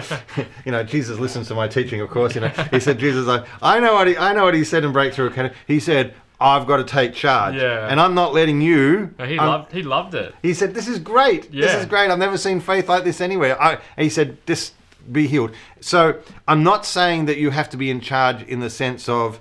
you 0.65 0.73
know, 0.73 0.83
Jesus 0.83 1.21
listens 1.21 1.47
to 1.47 1.55
my 1.55 1.69
teaching, 1.69 2.01
of 2.01 2.11
course. 2.11 2.35
You 2.35 2.41
know, 2.41 2.49
he 2.73 2.81
said, 2.81 2.99
Jesus, 2.99 3.25
like, 3.27 3.47
I 3.63 3.79
know 3.79 3.95
what 3.95 4.09
he, 4.09 4.17
I 4.17 4.33
know 4.33 4.43
what 4.43 4.55
he 4.55 4.65
said 4.65 4.83
in 4.85 4.93
Breakthrough 4.93 5.27
Academy. 5.29 5.55
He 5.69 5.79
said, 5.79 6.13
I've 6.41 6.67
got 6.67 6.79
to 6.79 6.85
take 6.85 7.15
charge, 7.15 7.55
Yeah. 7.55 7.87
and 7.89 8.01
I'm 8.01 8.15
not 8.15 8.35
letting 8.35 8.61
you. 8.61 9.15
No, 9.17 9.27
he 9.27 9.39
I'm- 9.39 9.49
loved 9.49 9.73
he 9.73 9.83
loved 9.85 10.15
it. 10.17 10.35
He 10.43 10.55
said, 10.55 10.75
"This 10.75 10.89
is 10.89 10.99
great. 10.99 11.53
This 11.53 11.73
is 11.73 11.87
great. 11.87 12.11
I've 12.11 12.19
never 12.19 12.37
seen 12.39 12.59
faith 12.59 12.89
like 12.89 13.05
this 13.05 13.21
anywhere." 13.21 13.61
I, 13.63 13.79
he 13.97 14.09
said, 14.09 14.39
"This 14.47 14.73
be 15.11 15.27
healed." 15.27 15.53
So 15.81 16.17
I'm 16.47 16.63
not 16.63 16.85
saying 16.85 17.27
that 17.27 17.39
you 17.39 17.51
have 17.51 17.71
to 17.71 17.77
be 17.77 17.91
in 17.91 18.01
charge 18.01 18.43
in 18.43 18.61
the 18.61 18.71
sense 18.71 19.09
of 19.09 19.41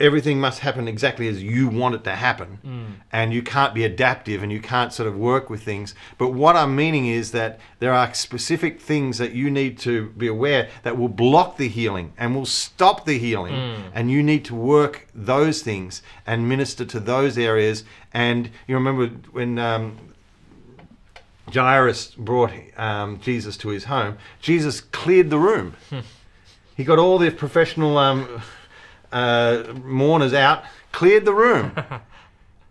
everything 0.00 0.38
must 0.38 0.60
happen 0.60 0.86
exactly 0.86 1.26
as 1.26 1.42
you 1.42 1.68
want 1.68 1.92
it 1.92 2.04
to 2.04 2.14
happen, 2.14 2.96
and 3.10 3.34
you 3.34 3.42
can't 3.42 3.74
be 3.74 3.82
adaptive 3.82 4.44
and 4.44 4.52
you 4.52 4.60
can't 4.60 4.92
sort 4.92 5.08
of 5.08 5.16
work 5.16 5.50
with 5.50 5.60
things. 5.64 5.92
But 6.18 6.28
what 6.28 6.54
I'm 6.54 6.76
meaning 6.76 7.08
is 7.08 7.32
that 7.32 7.58
there 7.80 7.92
are 7.92 8.14
specific 8.14 8.80
things 8.80 9.18
that 9.18 9.32
you 9.32 9.50
need 9.50 9.76
to 9.78 10.10
be 10.10 10.28
aware 10.28 10.68
that 10.84 10.96
will 10.96 11.08
block 11.08 11.56
the 11.56 11.66
healing 11.66 12.12
and 12.16 12.32
will 12.36 12.46
stop 12.46 13.06
the 13.06 13.18
healing, 13.18 13.54
and 13.92 14.08
you 14.08 14.22
need 14.22 14.44
to 14.44 14.54
work 14.54 15.08
those 15.16 15.62
things 15.62 16.00
and 16.24 16.48
minister 16.48 16.84
to 16.84 17.00
those 17.00 17.36
areas. 17.36 17.82
And 18.12 18.50
you 18.68 18.76
remember 18.76 19.08
when 19.32 19.58
um, 19.58 19.96
Jairus 21.52 22.14
brought 22.14 22.52
um, 22.76 23.20
Jesus 23.20 23.56
to 23.58 23.68
his 23.68 23.84
home, 23.84 24.18
Jesus 24.40 24.80
cleared 24.80 25.30
the 25.30 25.38
room. 25.38 25.74
he 26.76 26.84
got 26.84 26.98
all 26.98 27.18
the 27.18 27.30
professional 27.30 27.98
um, 27.98 28.42
uh, 29.12 29.64
mourners 29.82 30.34
out, 30.34 30.64
cleared 30.92 31.24
the 31.24 31.34
room. 31.34 31.72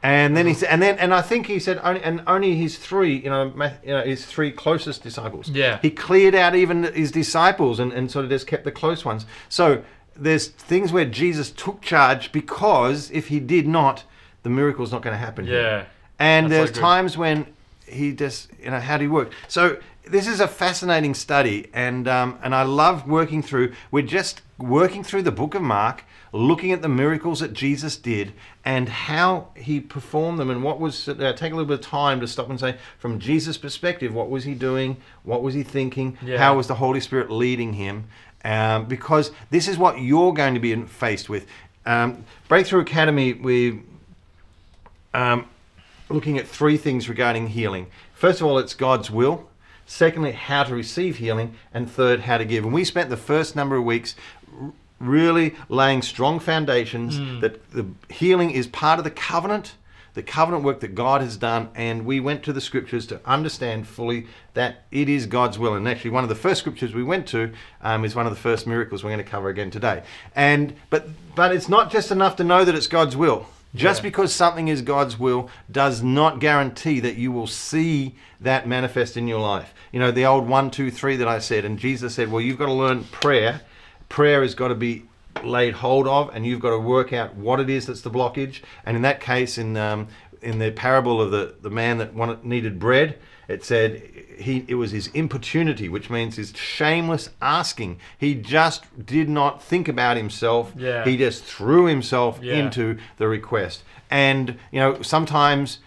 And 0.04 0.38
then 0.38 0.46
he 0.46 0.54
said, 0.54 0.70
and 0.70 0.82
then, 0.82 0.98
and 1.00 1.14
I 1.14 1.22
think 1.22 1.48
he 1.48 1.60
said, 1.60 1.82
only, 1.84 2.02
and 2.04 2.22
only 2.28 2.56
his 2.56 2.78
three, 2.78 3.18
you 3.18 3.30
know, 3.30 3.52
you 3.84 3.90
know, 3.90 4.04
his 4.04 4.26
three 4.26 4.52
closest 4.52 5.02
disciples. 5.02 5.50
Yeah. 5.50 5.80
He 5.82 5.90
cleared 5.90 6.36
out 6.36 6.56
even 6.56 6.84
his 6.84 7.12
disciples, 7.12 7.80
and, 7.80 7.92
and 7.92 8.10
sort 8.10 8.24
of 8.24 8.32
just 8.32 8.46
kept 8.46 8.64
the 8.64 8.72
close 8.72 9.04
ones. 9.04 9.26
So 9.50 9.84
there's 10.16 10.48
things 10.48 10.94
where 10.94 11.06
Jesus 11.06 11.52
took 11.52 11.82
charge 11.82 12.32
because 12.32 13.10
if 13.12 13.28
he 13.30 13.40
did 13.40 13.68
not, 13.68 14.04
the 14.44 14.50
miracle's 14.50 14.92
not 14.92 15.02
going 15.02 15.14
to 15.14 15.18
happen. 15.18 15.46
here. 15.46 15.62
Yeah. 15.62 15.86
And 16.20 16.46
That's 16.46 16.70
there's 16.72 16.76
so 16.76 16.82
times 16.82 17.18
when 17.18 17.48
he 17.88 18.14
just, 18.14 18.50
you 18.62 18.70
know, 18.70 18.80
how 18.80 18.98
do 18.98 19.04
he 19.04 19.08
work? 19.08 19.32
So 19.48 19.78
this 20.06 20.28
is 20.28 20.40
a 20.40 20.48
fascinating 20.48 21.14
study, 21.14 21.70
and 21.74 22.08
um, 22.08 22.40
and 22.44 22.54
I 22.54 22.64
love 22.64 23.08
working 23.08 23.42
through. 23.42 23.74
We're 23.92 24.06
just 24.06 24.42
working 24.58 25.04
through 25.04 25.24
the 25.24 25.32
book 25.32 25.56
of 25.56 25.62
Mark, 25.62 26.04
looking 26.32 26.72
at 26.72 26.82
the 26.82 26.90
miracles 26.90 27.40
that 27.40 27.54
Jesus 27.54 27.98
did 27.98 28.34
and 28.66 28.90
how 28.90 29.50
he 29.56 29.80
performed 29.80 30.40
them, 30.40 30.50
and 30.50 30.64
what 30.64 30.80
was. 30.80 31.08
Uh, 31.08 31.34
take 31.34 31.52
a 31.52 31.56
little 31.56 31.66
bit 31.66 31.80
of 31.80 31.86
time 31.86 32.20
to 32.20 32.28
stop 32.28 32.50
and 32.50 32.60
say, 32.60 32.78
from 33.00 33.20
Jesus' 33.20 33.58
perspective, 33.58 34.14
what 34.14 34.30
was 34.30 34.44
he 34.44 34.54
doing? 34.54 34.98
What 35.24 35.44
was 35.44 35.54
he 35.54 35.64
thinking? 35.64 36.18
Yeah. 36.22 36.38
How 36.38 36.56
was 36.56 36.68
the 36.68 36.76
Holy 36.76 37.00
Spirit 37.00 37.32
leading 37.32 37.74
him? 37.74 38.06
Um, 38.44 38.86
because 38.86 39.32
this 39.50 39.68
is 39.68 39.78
what 39.78 40.00
you're 40.00 40.34
going 40.34 40.54
to 40.54 40.60
be 40.60 40.76
faced 40.84 41.28
with. 41.28 41.48
Um, 41.86 42.26
Breakthrough 42.48 42.82
Academy, 42.82 43.34
we 43.34 43.82
um, 45.14 45.48
looking 46.10 46.38
at 46.38 46.48
three 46.48 46.78
things 46.78 47.10
regarding 47.10 47.48
healing. 47.48 47.88
First 48.14 48.42
of 48.42 48.48
all, 48.48 48.58
it's 48.58 48.74
God's 48.74 49.12
will. 49.12 49.50
Secondly, 49.86 50.34
how 50.34 50.64
to 50.64 50.76
receive 50.76 51.18
healing. 51.18 51.56
And 51.74 51.90
third, 51.90 52.22
how 52.22 52.38
to 52.38 52.46
give. 52.46 52.64
And 52.64 52.74
we 52.74 52.84
spent 52.84 53.10
the 53.10 53.18
first 53.18 53.56
number 53.56 53.76
of 53.76 53.84
weeks 53.84 54.16
really 55.00 55.56
laying 55.70 56.02
strong 56.02 56.40
foundations 56.40 57.18
that 57.42 57.72
the 57.72 57.86
healing 58.10 58.52
is 58.52 58.68
part 58.68 59.00
of 59.00 59.04
the 59.04 59.12
covenant, 59.12 59.76
the 60.16 60.24
covenant 60.24 60.64
work 60.64 60.80
that 60.80 60.96
God 60.96 61.22
has 61.22 61.38
done, 61.38 61.70
and 61.76 62.06
we 62.06 62.20
went 62.20 62.42
to 62.44 62.54
the 62.54 62.62
scriptures 62.62 63.06
to 63.08 63.22
understand 63.24 63.88
fully 63.88 64.26
that 64.56 64.84
it 64.92 65.08
is 65.08 65.28
God's 65.28 65.60
will. 65.60 65.76
And 65.76 65.88
actually, 65.88 66.10
one 66.10 66.24
of 66.24 66.30
the 66.30 66.36
first 66.36 66.62
scriptures 66.62 66.96
we 66.96 67.04
went 67.04 67.28
to 67.28 67.54
um, 67.82 68.04
is 68.04 68.16
one 68.16 68.26
of 68.26 68.32
the 68.32 68.40
first 68.40 68.66
miracles 68.66 69.04
we're 69.04 69.12
going 69.12 69.24
to 69.24 69.30
cover 69.30 69.50
again 69.50 69.70
today. 69.70 70.02
And 70.36 70.76
but 70.90 71.08
but 71.36 71.54
it's 71.54 71.70
not 71.70 71.92
just 71.92 72.10
enough 72.10 72.36
to 72.38 72.44
know 72.44 72.66
that 72.66 72.74
it's 72.74 72.88
God's 72.88 73.16
will. 73.16 73.46
Just 73.76 74.00
Yeah. 74.00 74.10
because 74.10 74.34
something 74.34 74.68
is 74.68 74.82
God's 74.82 75.20
will 75.20 75.50
does 75.72 76.02
not 76.02 76.40
guarantee 76.40 77.00
that 77.02 77.16
you 77.16 77.32
will 77.32 77.48
see 77.48 78.16
that 78.40 78.68
manifest 78.68 79.18
in 79.18 79.28
your 79.28 79.40
life. 79.40 79.74
You 79.92 80.00
know, 80.00 80.12
the 80.12 80.26
old 80.26 80.48
one, 80.48 80.72
two, 80.72 80.90
three 80.92 81.16
that 81.18 81.28
I 81.28 81.40
said, 81.40 81.66
and 81.66 81.78
Jesus 81.78 82.16
said, 82.16 82.32
Well, 82.32 82.42
you've 82.42 82.58
got 82.58 82.68
to 82.68 82.74
learn 82.74 83.04
prayer. 83.06 83.62
Prayer 84.10 84.42
has 84.42 84.56
got 84.56 84.70
to 84.70 84.76
be 84.76 85.04
laid 85.44 85.76
hold 85.76 86.08
of, 86.08 86.34
and 86.34 86.46
you've 86.46 86.60
got 86.60 86.72
to 86.72 86.80
work 86.80 87.14
out 87.14 87.36
what 87.36 87.60
it 87.60 87.70
is 87.70 87.86
that's 87.86 88.02
the 88.02 88.10
blockage. 88.10 88.62
And 88.86 88.96
in 88.96 89.04
that 89.04 89.20
case, 89.20 89.58
in 89.58 89.78
um, 89.78 90.08
in 90.42 90.60
the 90.60 90.72
parable 90.72 91.22
of 91.22 91.32
the, 91.32 91.56
the 91.62 91.70
man 91.70 91.98
that 91.98 92.14
wanted, 92.14 92.44
needed 92.46 92.80
bread, 92.80 93.18
it 93.48 93.64
said 93.64 94.02
he 94.38 94.66
it 94.68 94.76
was 94.76 94.92
his 94.92 95.08
importunity, 95.08 95.90
which 95.90 96.10
means 96.10 96.36
his 96.36 96.54
shameless 96.56 97.30
asking. 97.42 98.00
He 98.18 98.36
just 98.36 98.84
did 99.06 99.30
not 99.30 99.64
think 99.64 99.88
about 99.88 100.18
himself. 100.18 100.74
Yeah. 100.78 101.04
He 101.06 101.18
just 101.18 101.44
threw 101.44 101.86
himself 101.86 102.40
Yeah. 102.42 102.56
into 102.56 102.98
the 103.18 103.28
request. 103.28 103.84
And 104.10 104.58
you 104.72 104.80
know, 104.80 105.02
sometimes, 105.02 105.80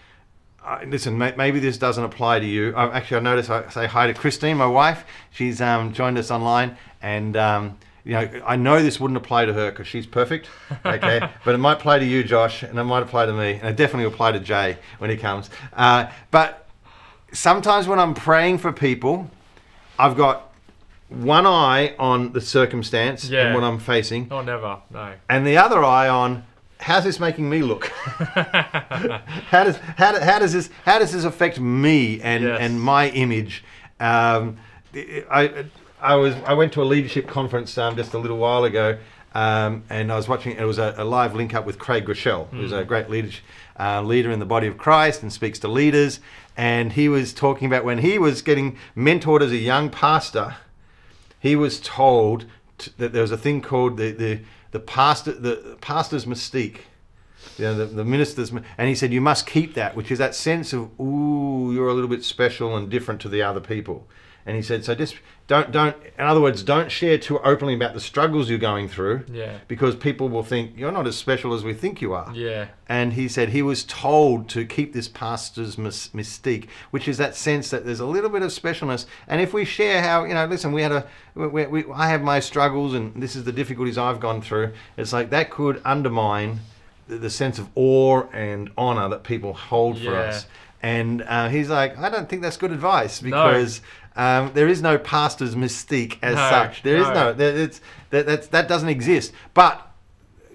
uh, 0.65 0.79
listen, 0.85 1.17
may, 1.17 1.33
maybe 1.37 1.59
this 1.59 1.77
doesn't 1.77 2.03
apply 2.03 2.39
to 2.39 2.45
you. 2.45 2.73
Uh, 2.75 2.91
actually, 2.93 3.17
I 3.17 3.21
notice 3.21 3.49
I 3.49 3.69
say 3.69 3.87
hi 3.87 4.07
to 4.07 4.13
Christine, 4.13 4.57
my 4.57 4.65
wife. 4.67 5.03
She's 5.31 5.61
um, 5.61 5.93
joined 5.93 6.17
us 6.17 6.29
online, 6.31 6.77
and 7.01 7.35
um, 7.37 7.77
you 8.03 8.13
know, 8.13 8.29
I 8.45 8.55
know 8.55 8.81
this 8.81 8.99
wouldn't 8.99 9.17
apply 9.17 9.45
to 9.45 9.53
her 9.53 9.71
because 9.71 9.87
she's 9.87 10.05
perfect. 10.05 10.49
Okay, 10.85 11.19
but 11.45 11.55
it 11.55 11.59
might 11.59 11.73
apply 11.73 11.99
to 11.99 12.05
you, 12.05 12.23
Josh, 12.23 12.63
and 12.63 12.77
it 12.77 12.83
might 12.83 13.01
apply 13.03 13.25
to 13.27 13.33
me, 13.33 13.53
and 13.53 13.69
it 13.69 13.75
definitely 13.75 14.05
will 14.05 14.13
apply 14.13 14.33
to 14.33 14.39
Jay 14.39 14.77
when 14.99 15.09
he 15.09 15.17
comes. 15.17 15.49
Uh, 15.73 16.07
but 16.31 16.60
sometimes 17.31 17.87
when 17.87 17.99
I'm 17.99 18.13
praying 18.13 18.57
for 18.59 18.71
people, 18.71 19.29
I've 19.99 20.15
got 20.17 20.51
one 21.09 21.45
eye 21.45 21.95
on 21.99 22.31
the 22.33 22.41
circumstance 22.41 23.29
Yeah. 23.29 23.47
and 23.47 23.55
what 23.55 23.63
I'm 23.63 23.79
facing, 23.79 24.27
Oh, 24.31 24.41
never. 24.41 24.77
No. 24.89 25.13
and 25.29 25.45
the 25.45 25.57
other 25.57 25.83
eye 25.83 26.07
on 26.07 26.45
how's 26.79 27.03
this 27.03 27.19
making 27.19 27.47
me 27.49 27.61
look? 27.61 27.85
how 28.65 29.63
does 29.63 29.77
how, 29.97 30.19
how 30.19 30.39
does 30.39 30.53
this 30.53 30.69
how 30.85 30.99
does 30.99 31.11
this 31.11 31.23
affect 31.23 31.59
me 31.59 32.21
and 32.21 32.43
Yes. 32.43 32.57
and 32.61 32.81
my 32.81 33.09
image? 33.09 33.63
Um, 33.99 34.57
I 34.95 35.65
I 36.01 36.15
was 36.15 36.35
I 36.45 36.53
went 36.53 36.73
to 36.73 36.81
a 36.81 36.85
leadership 36.85 37.27
conference 37.27 37.77
um, 37.77 37.95
just 37.95 38.13
a 38.13 38.17
little 38.17 38.37
while 38.37 38.63
ago. 38.63 38.97
Um, 39.33 39.83
and 39.89 40.11
I 40.11 40.17
was 40.17 40.27
watching. 40.27 40.57
It 40.57 40.65
was 40.65 40.77
a, 40.77 40.93
a 40.97 41.05
live 41.05 41.33
link 41.35 41.53
up 41.53 41.65
with 41.65 41.79
Craig 41.79 42.05
Groeschel, 42.05 42.49
who's 42.49 42.73
a 42.73 42.83
great 42.83 43.09
leader, 43.09 43.29
uh, 43.79 44.01
leader 44.01 44.29
in 44.29 44.39
the 44.39 44.45
body 44.45 44.67
of 44.67 44.77
Christ 44.77 45.21
and 45.23 45.31
speaks 45.31 45.57
to 45.59 45.69
leaders. 45.69 46.19
And 46.57 46.93
he 46.93 47.07
was 47.09 47.33
talking 47.33 47.67
about 47.67 47.85
when 47.85 47.99
he 47.99 48.17
was 48.17 48.41
getting 48.41 48.77
mentored 48.95 49.41
as 49.41 49.51
a 49.51 49.57
young 49.57 49.89
pastor, 49.89 50.57
he 51.39 51.55
was 51.55 51.79
told 51.79 52.45
that 52.97 53.13
there 53.13 53.21
was 53.21 53.31
a 53.31 53.37
thing 53.37 53.61
called 53.61 53.97
the 53.97 54.11
the 54.11 54.41
the 54.71 54.79
pastor 54.79 55.33
the 55.33 55.77
pastor's 55.81 56.25
mystique. 56.25 56.81
You 57.57 57.65
know, 57.65 57.75
the, 57.75 57.85
the 57.85 58.05
minister's, 58.05 58.51
and 58.51 58.87
he 58.87 58.93
said 58.93 59.11
you 59.11 59.21
must 59.21 59.47
keep 59.47 59.73
that, 59.73 59.95
which 59.95 60.11
is 60.11 60.19
that 60.19 60.35
sense 60.35 60.73
of 60.73 60.99
ooh, 60.99 61.71
you're 61.73 61.87
a 61.87 61.93
little 61.93 62.09
bit 62.09 62.23
special 62.23 62.77
and 62.77 62.89
different 62.89 63.19
to 63.21 63.29
the 63.29 63.41
other 63.41 63.59
people. 63.59 64.07
And 64.45 64.55
he 64.55 64.61
said, 64.61 64.83
so 64.83 64.95
just 64.95 65.15
don't 65.47 65.71
don't. 65.71 65.95
In 66.17 66.25
other 66.25 66.41
words, 66.41 66.63
don't 66.63 66.91
share 66.91 67.17
too 67.17 67.39
openly 67.39 67.73
about 67.73 67.93
the 67.93 67.99
struggles 67.99 68.49
you're 68.49 68.57
going 68.59 68.87
through, 68.87 69.25
Yeah. 69.31 69.57
because 69.67 69.95
people 69.95 70.29
will 70.29 70.43
think 70.43 70.71
you're 70.77 70.91
not 70.91 71.05
as 71.07 71.15
special 71.17 71.53
as 71.53 71.63
we 71.63 71.73
think 71.73 72.01
you 72.01 72.13
are. 72.13 72.31
Yeah. 72.33 72.67
And 72.87 73.13
he 73.13 73.27
said 73.27 73.49
he 73.49 73.61
was 73.61 73.83
told 73.83 74.49
to 74.49 74.65
keep 74.65 74.93
this 74.93 75.07
pastor's 75.07 75.75
mystique, 75.75 76.67
which 76.91 77.07
is 77.07 77.17
that 77.17 77.35
sense 77.35 77.69
that 77.69 77.85
there's 77.85 77.99
a 77.99 78.05
little 78.05 78.29
bit 78.29 78.41
of 78.43 78.51
specialness. 78.51 79.05
And 79.27 79.41
if 79.41 79.53
we 79.53 79.65
share 79.65 80.01
how, 80.01 80.23
you 80.23 80.33
know, 80.33 80.45
listen, 80.45 80.71
we 80.71 80.81
had 80.81 80.91
a, 80.91 81.07
we, 81.35 81.65
we, 81.65 81.85
I 81.93 82.07
have 82.09 82.21
my 82.21 82.39
struggles 82.39 82.93
and 82.93 83.21
this 83.21 83.35
is 83.35 83.43
the 83.43 83.51
difficulties 83.51 83.97
I've 83.97 84.19
gone 84.19 84.41
through, 84.41 84.73
it's 84.97 85.13
like 85.13 85.29
that 85.31 85.49
could 85.49 85.81
undermine 85.85 86.59
the, 87.07 87.17
the 87.17 87.29
sense 87.29 87.59
of 87.59 87.69
awe 87.75 88.23
and 88.33 88.71
honor 88.77 89.09
that 89.09 89.23
people 89.23 89.53
hold 89.53 89.99
for 89.99 90.15
us. 90.15 90.45
And 90.81 91.21
uh, 91.23 91.49
he's 91.49 91.69
like, 91.69 91.97
I 91.97 92.09
don't 92.09 92.27
think 92.27 92.41
that's 92.41 92.57
good 92.57 92.71
advice 92.71 93.21
because 93.21 93.81
um, 94.15 94.51
there 94.53 94.67
is 94.67 94.81
no 94.81 94.97
pastor's 94.97 95.55
mystique 95.55 96.17
as 96.21 96.35
No, 96.35 96.49
such. 96.49 96.83
There 96.83 96.97
is 96.97 97.07
no. 97.07 97.13
no, 97.13 97.33
there, 97.33 97.55
it's, 97.55 97.81
that, 98.09 98.25
that's, 98.25 98.47
that 98.47 98.67
doesn't 98.67 98.89
exist. 98.89 99.31
But 99.53 99.87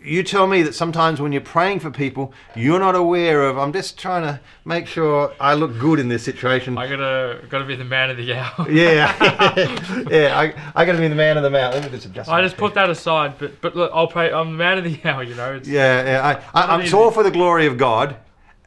you 0.06 0.22
tell 0.22 0.46
me 0.46 0.62
that 0.62 0.74
sometimes 0.74 1.20
when 1.20 1.32
you're 1.32 1.40
praying 1.40 1.80
for 1.80 1.90
people, 1.90 2.32
you're 2.54 2.78
not 2.78 2.94
aware 2.94 3.42
of. 3.42 3.58
I'm 3.58 3.72
just 3.72 3.98
trying 3.98 4.22
to 4.22 4.40
make 4.64 4.86
sure 4.86 5.32
I 5.40 5.54
look 5.54 5.78
good 5.78 5.98
in 5.98 6.08
this 6.08 6.22
situation. 6.22 6.78
I 6.78 6.86
gotta 6.86 7.44
gotta 7.48 7.64
be 7.64 7.74
the 7.74 7.84
man 7.84 8.10
of 8.10 8.16
the 8.16 8.34
hour. 8.34 8.70
yeah, 8.70 9.14
yeah. 10.10 10.38
I, 10.38 10.54
I 10.74 10.84
got 10.84 10.92
to 10.92 10.98
be 10.98 11.08
the 11.08 11.14
man 11.14 11.36
of 11.36 11.42
the 11.42 11.58
hour. 11.58 11.72
Let 11.72 11.84
me 11.84 11.90
just 11.90 12.06
adjust. 12.06 12.30
I 12.30 12.40
just 12.40 12.56
put 12.56 12.74
that 12.74 12.88
aside, 12.88 13.34
but 13.38 13.60
but 13.60 13.74
look, 13.74 13.90
I'll 13.92 14.06
pray. 14.06 14.30
I'm 14.32 14.52
the 14.52 14.58
man 14.58 14.78
of 14.78 14.84
the 14.84 14.98
hour. 15.04 15.22
You 15.22 15.34
know. 15.34 15.54
It's, 15.54 15.68
Yeah, 15.68 16.04
yeah. 16.04 16.40
I, 16.54 16.60
I, 16.60 16.74
I'm, 16.74 16.80
it's 16.82 16.92
all 16.92 17.10
for 17.10 17.24
the 17.24 17.30
glory 17.30 17.66
of 17.66 17.76
God. 17.76 18.16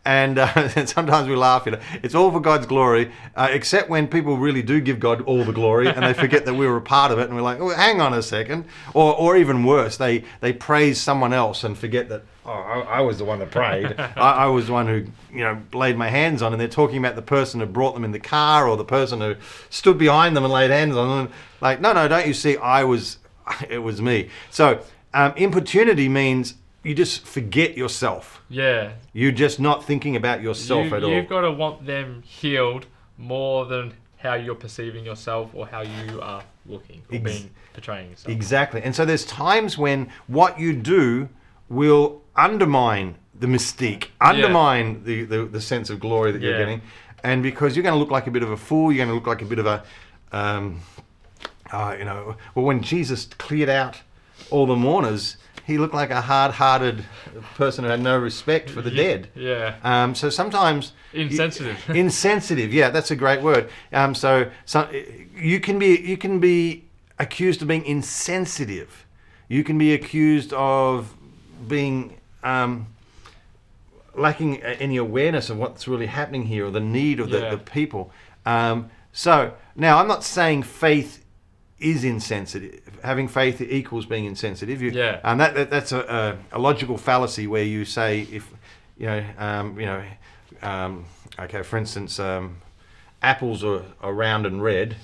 And, 0.06 0.40
uh, 0.40 0.52
and 0.76 0.88
sometimes 0.88 1.28
we 1.28 1.36
laugh, 1.36 1.66
you 1.66 1.74
know, 1.74 1.80
it's 2.02 2.16
all 2.16 2.32
for 2.32 2.40
God's 2.40 2.66
glory, 2.66 3.12
uh, 3.36 3.50
except 3.52 3.90
when 3.90 4.08
people 4.08 4.38
really 4.38 4.62
do 4.62 4.80
give 4.80 5.00
God 5.00 5.22
all 5.22 5.44
the 5.44 5.52
glory 5.54 5.88
and 5.88 6.06
they 6.06 6.14
forget 6.14 6.46
that 6.46 6.54
we 6.54 6.66
were 6.68 6.78
a 6.78 6.82
part 6.82 7.12
of 7.12 7.20
it 7.20 7.28
and 7.28 7.36
we're 7.36 7.42
like, 7.42 7.60
oh, 7.60 7.70
hang 7.70 8.02
on 8.02 8.14
a 8.14 8.22
second. 8.22 8.66
Or, 8.94 9.16
or 9.16 9.38
even 9.38 9.64
worse, 9.64 9.98
they, 9.98 10.24
they 10.42 10.54
praise 10.54 11.00
someone 11.00 11.34
else 11.34 11.64
and 11.64 11.78
forget 11.78 12.10
that, 12.10 12.24
oh, 12.46 12.52
I, 12.52 12.80
I 12.80 13.02
was 13.02 13.18
the 13.18 13.26
one 13.26 13.40
that 13.40 13.52
prayed. 13.52 13.96
I, 14.00 14.32
I 14.32 14.46
was 14.48 14.68
the 14.68 14.74
one 14.74 14.88
who, 14.88 15.06
you 15.32 15.44
know, 15.44 15.62
laid 15.74 15.98
my 15.98 16.10
hands 16.10 16.42
on. 16.42 16.54
And 16.54 16.60
they're 16.60 16.68
talking 16.68 16.98
about 16.98 17.16
the 17.16 17.22
person 17.22 17.60
who 17.60 17.66
brought 17.66 17.94
them 17.94 18.04
in 18.04 18.12
the 18.12 18.20
car 18.20 18.68
or 18.68 18.78
the 18.78 18.86
person 18.86 19.22
who 19.22 19.36
stood 19.70 19.98
behind 19.98 20.36
them 20.36 20.44
and 20.44 20.54
laid 20.54 20.72
hands 20.72 20.96
on 20.96 21.26
them. 21.26 21.34
Like, 21.62 21.82
no, 21.82 21.94
no, 21.94 22.08
don't 22.08 22.28
you 22.28 22.34
see, 22.34 22.58
I 22.58 22.84
was, 22.84 23.18
it 23.70 23.80
was 23.80 24.02
me. 24.02 24.30
So, 24.50 24.82
um, 25.14 25.34
importunity 25.36 26.08
means 26.08 26.56
you 26.84 26.96
just 26.96 27.26
forget 27.26 27.78
yourself. 27.78 28.42
Yeah. 28.50 28.94
You're 29.14 29.32
just 29.32 29.60
not 29.60 29.84
thinking 29.84 30.16
about 30.16 30.42
yourself 30.42 30.88
you, 30.88 30.96
at 30.96 31.04
all. 31.04 31.12
You've 31.12 31.30
got 31.30 31.42
to 31.42 31.52
want 31.52 31.86
them 31.86 32.24
healed 32.24 32.86
more 33.18 33.66
than 33.66 33.94
how 34.18 34.34
you're 34.34 34.56
perceiving 34.56 35.06
yourself 35.06 35.52
or 35.54 35.68
how 35.68 35.82
you 35.82 36.22
are 36.22 36.44
looking 36.66 37.02
or 37.10 37.16
Ex- 37.16 37.24
being 37.24 37.50
portraying 37.74 38.10
yourself. 38.12 38.34
Exactly. 38.34 38.82
And 38.82 38.96
so 38.96 39.06
there's 39.06 39.26
times 39.26 39.78
when 39.78 40.10
what 40.28 40.60
you 40.60 40.74
do 40.74 41.30
will 41.70 42.22
undermine 42.36 43.16
the 43.40 43.48
mystique, 43.48 44.08
undermine 44.20 45.04
the, 45.04 45.24
the, 45.24 45.46
the 45.46 45.62
sense 45.62 45.90
of 45.90 46.00
glory 46.00 46.32
that 46.32 46.42
you're 46.42 46.58
getting. 46.58 46.82
And 47.24 47.44
because 47.44 47.76
you're 47.76 47.84
going 47.84 47.94
to 47.94 48.00
look 48.00 48.12
like 48.12 48.28
a 48.28 48.32
bit 48.32 48.44
of 48.44 48.52
a 48.52 48.58
fool, 48.58 48.92
you're 48.92 49.06
going 49.06 49.10
to 49.10 49.16
look 49.16 49.28
like 49.28 49.42
a 49.42 49.46
bit 49.46 49.60
of 49.60 49.66
a, 49.66 49.84
um, 50.32 50.80
uh, 51.72 51.96
you 51.98 52.06
know, 52.06 52.36
well, 52.56 52.66
when 52.66 52.82
Jesus 52.82 53.26
cleared 53.38 53.70
out 53.70 54.02
all 54.50 54.66
the 54.66 54.76
mourners, 54.76 55.38
he 55.70 55.78
looked 55.78 55.94
like 55.94 56.10
a 56.10 56.22
hard-hearted 56.22 57.06
person 57.56 57.84
who 57.84 57.92
had 57.92 58.02
no 58.02 58.18
respect 58.18 58.70
for 58.72 58.82
the 58.82 58.90
dead. 58.90 59.30
Yeah. 59.36 59.76
Um, 59.84 60.16
so 60.16 60.30
sometimes 60.30 60.94
Insensitive. 61.14 61.78
insensitive, 61.96 62.74
yeah, 62.74 62.90
that's 62.90 63.12
a 63.12 63.16
great 63.16 63.42
word. 63.42 63.70
Um, 63.94 64.16
so, 64.16 64.50
so 64.66 64.90
you 65.36 65.60
can 65.60 65.78
be 65.78 65.96
you 66.00 66.18
can 66.18 66.40
be 66.40 66.86
accused 67.20 67.62
of 67.62 67.68
being 67.68 67.86
insensitive. 67.86 69.06
You 69.48 69.64
can 69.64 69.78
be 69.78 69.94
accused 69.94 70.54
of 70.54 71.14
being 71.68 72.18
um, 72.44 72.88
lacking 74.16 74.62
any 74.64 74.98
awareness 74.98 75.50
of 75.50 75.58
what's 75.58 75.88
really 75.88 76.08
happening 76.08 76.44
here 76.48 76.66
or 76.66 76.72
the 76.72 76.80
need 76.80 77.20
of 77.20 77.30
the, 77.30 77.40
Yeah. 77.40 77.50
the 77.52 77.58
people. 77.60 78.12
Um, 78.46 78.90
so 79.12 79.54
now 79.76 80.00
I'm 80.00 80.08
not 80.08 80.24
saying 80.24 80.64
faith 80.64 81.24
is 81.80 82.04
insensitive. 82.04 82.89
Having 83.04 83.30
faith 83.30 83.62
equals 83.62 84.06
being 84.06 84.26
insensitive. 84.26 84.82
You, 84.82 84.92
Yeah. 84.92 85.20
And 85.24 85.40
that, 85.40 85.56
that 85.56 85.70
that's 85.70 85.92
a, 85.92 86.38
a, 86.52 86.58
a 86.58 86.60
logical 86.60 86.98
fallacy 86.98 87.48
where 87.48 87.64
you 87.64 87.86
say 87.86 88.28
if 88.32 88.52
you 88.98 89.08
know 89.08 89.26
um, 89.38 89.80
you 89.80 89.86
know 89.86 90.04
um, 90.62 91.06
okay 91.40 91.64
for 91.64 91.78
instance 91.78 92.20
um, 92.20 92.58
apples 93.22 93.64
are, 93.64 93.84
are 94.02 94.14
round 94.14 94.46
and 94.46 94.62
red. 94.64 94.96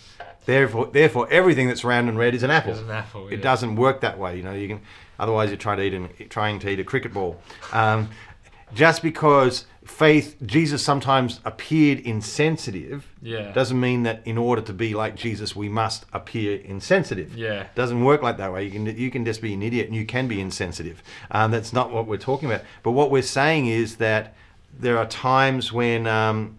Therefore, 0.45 0.87
therefore, 0.87 1.27
everything 1.31 1.67
that's 1.67 1.83
round 1.83 2.07
and 2.07 2.19
red 2.19 2.35
is 2.35 2.43
an 2.43 2.51
apple. 2.51 2.73
An 2.73 2.91
apple, 2.91 3.27
It 3.29 3.37
yeah. 3.37 3.41
doesn't 3.41 3.75
work 3.75 4.01
that 4.01 4.19
way. 4.19 4.37
You 4.37 4.43
know, 4.43 4.53
you 4.53 4.67
can. 4.67 4.81
Otherwise, 5.17 5.49
you're 5.49 5.57
trying 5.57 5.77
to 5.77 5.83
eat 5.83 5.93
an, 5.93 6.09
trying 6.29 6.59
to 6.59 6.69
eat 6.69 6.79
a 6.79 6.83
cricket 6.83 7.13
ball. 7.13 7.41
Um, 7.71 8.09
just 8.73 9.01
because 9.01 9.65
faith, 9.85 10.35
Jesus 10.45 10.83
sometimes 10.83 11.39
appeared 11.45 11.99
insensitive, 11.99 13.05
Yeah. 13.21 13.51
doesn't 13.53 13.79
mean 13.79 14.03
that 14.03 14.21
in 14.25 14.37
order 14.37 14.61
to 14.63 14.73
be 14.73 14.93
like 14.93 15.15
Jesus, 15.15 15.55
we 15.55 15.69
must 15.69 16.05
appear 16.11 16.57
insensitive. 16.57 17.37
Yeah. 17.37 17.67
doesn't 17.75 18.03
work 18.03 18.21
like 18.23 18.37
that 18.37 18.51
way. 18.51 18.65
You 18.65 18.71
can 18.71 18.85
you 18.97 19.11
can 19.11 19.23
just 19.25 19.41
be 19.41 19.53
an 19.53 19.61
idiot 19.61 19.87
and 19.87 19.95
you 19.95 20.05
can 20.05 20.27
be 20.27 20.41
insensitive. 20.41 21.01
Um, 21.31 21.51
that's 21.51 21.71
not 21.71 21.91
what 21.91 22.07
we're 22.07 22.17
talking 22.17 22.49
about. 22.49 22.63
But 22.83 22.91
what 22.91 23.11
we're 23.11 23.21
saying 23.21 23.67
is 23.67 23.97
that 23.97 24.33
there 24.77 24.97
are 24.97 25.05
times 25.05 25.71
when 25.71 26.05
um, 26.07 26.57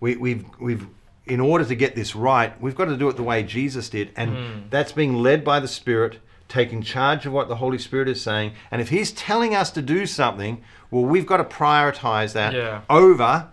we, 0.00 0.16
we've 0.16 0.44
we've 0.60 0.86
in 1.26 1.38
order 1.40 1.64
to 1.64 1.74
get 1.76 1.94
this 1.94 2.16
right, 2.16 2.60
we've 2.60 2.74
got 2.74 2.86
to 2.86 2.96
do 2.96 3.08
it 3.08 3.16
the 3.16 3.22
way 3.22 3.42
Jesus 3.42 3.88
did, 3.88 4.10
and 4.16 4.30
Hmm. 4.30 4.58
that's 4.70 4.90
being 4.92 5.14
led 5.22 5.44
by 5.44 5.60
the 5.60 5.68
Spirit, 5.68 6.18
taking 6.50 6.82
charge 6.82 7.24
of 7.24 7.32
what 7.32 7.48
the 7.48 7.56
Holy 7.56 7.78
Spirit 7.78 8.08
is 8.08 8.20
saying. 8.20 8.52
And 8.70 8.82
if 8.82 8.90
He's 8.90 9.12
telling 9.12 9.54
us 9.54 9.70
to 9.70 9.80
do 9.80 10.04
something, 10.04 10.62
well, 10.90 11.04
we've 11.04 11.24
got 11.24 11.38
to 11.38 11.44
prioritize 11.44 12.34
that 12.34 12.52
Yeah. 12.52 12.82
over 12.90 13.46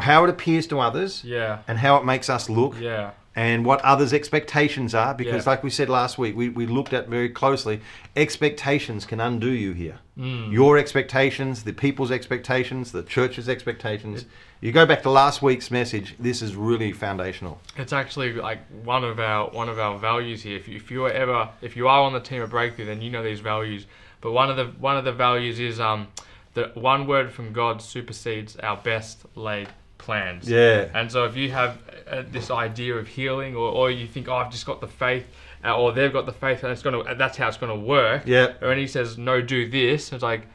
how 0.00 0.24
it 0.24 0.30
appears 0.30 0.66
to 0.66 0.80
others 0.80 1.22
Yeah. 1.24 1.58
and 1.66 1.78
how 1.78 1.96
it 1.96 2.04
makes 2.04 2.28
us 2.28 2.50
look 2.50 2.74
Yeah. 2.78 3.12
and 3.34 3.64
what 3.64 3.80
others' 3.82 4.12
expectations 4.12 4.94
are. 4.94 5.14
Because, 5.14 5.46
Yeah. 5.46 5.50
like 5.52 5.62
we 5.62 5.70
said 5.70 5.88
last 5.88 6.18
week, 6.18 6.36
we, 6.36 6.48
we 6.50 6.66
looked 6.66 6.92
at 6.92 7.08
very 7.08 7.30
closely, 7.30 7.80
expectations 8.16 9.06
can 9.06 9.20
undo 9.20 9.50
you 9.50 9.72
here. 9.72 10.00
Mm. 10.18 10.50
Your 10.50 10.78
expectations, 10.78 11.64
the 11.64 11.72
people's 11.72 12.10
expectations, 12.10 12.92
the 12.92 13.02
church's 13.02 13.48
expectations. 13.48 14.24
You 14.62 14.72
go 14.72 14.86
back 14.86 15.02
to 15.02 15.10
last 15.10 15.42
week's 15.42 15.70
message, 15.70 16.14
this 16.18 16.40
is 16.40 16.56
really 16.56 16.92
foundational. 16.92 17.60
It's 17.76 17.92
actually 17.92 18.32
like 18.32 18.60
one 18.82 19.04
of 19.04 19.20
our 19.20 19.50
one 19.50 19.68
of 19.68 19.78
our 19.78 19.98
values 19.98 20.42
here. 20.42 20.56
If 20.56 20.68
you, 20.68 20.76
if 20.76 20.90
you 20.90 21.04
are 21.04 21.10
ever 21.10 21.50
if 21.60 21.76
you 21.76 21.88
are 21.88 22.00
on 22.00 22.14
the 22.14 22.20
team 22.20 22.40
of 22.40 22.50
Breakthrough, 22.50 22.86
then 22.86 23.02
you 23.02 23.10
know 23.10 23.22
these 23.22 23.40
values. 23.40 23.86
But 24.22 24.32
one 24.32 24.48
of 24.48 24.56
the 24.56 24.66
one 24.80 24.96
of 24.96 25.04
the 25.04 25.12
values 25.12 25.60
is 25.60 25.78
um, 25.78 26.08
that 26.54 26.74
one 26.76 27.06
word 27.06 27.30
from 27.30 27.52
God 27.52 27.82
supersedes 27.82 28.56
our 28.56 28.78
best 28.78 29.26
laid 29.34 29.68
plans. 29.98 30.48
Yeah. 30.48 30.88
And 30.94 31.12
so 31.12 31.24
if 31.24 31.36
you 31.36 31.50
have 31.50 31.78
uh, 32.08 32.22
this 32.30 32.50
idea 32.50 32.94
of 32.96 33.08
healing, 33.08 33.54
or, 33.54 33.68
or 33.70 33.90
you 33.90 34.06
think, 34.06 34.28
oh, 34.28 34.36
I've 34.36 34.50
just 34.50 34.66
got 34.66 34.80
the 34.80 34.88
faith, 34.88 35.26
uh, 35.64 35.76
or 35.76 35.92
they've 35.92 36.12
got 36.12 36.26
the 36.26 36.32
faith, 36.32 36.62
and 36.62 36.72
it's 36.72 36.82
gonna 36.82 37.14
that's 37.16 37.36
how 37.36 37.48
it's 37.48 37.56
gonna 37.56 37.76
work. 37.76 38.22
Yeah. 38.26 38.54
Or 38.60 38.68
when 38.68 38.78
he 38.78 38.86
says 38.86 39.16
no, 39.18 39.40
do 39.40 39.68
this, 39.68 40.12
it's 40.12 40.22
like, 40.22 40.46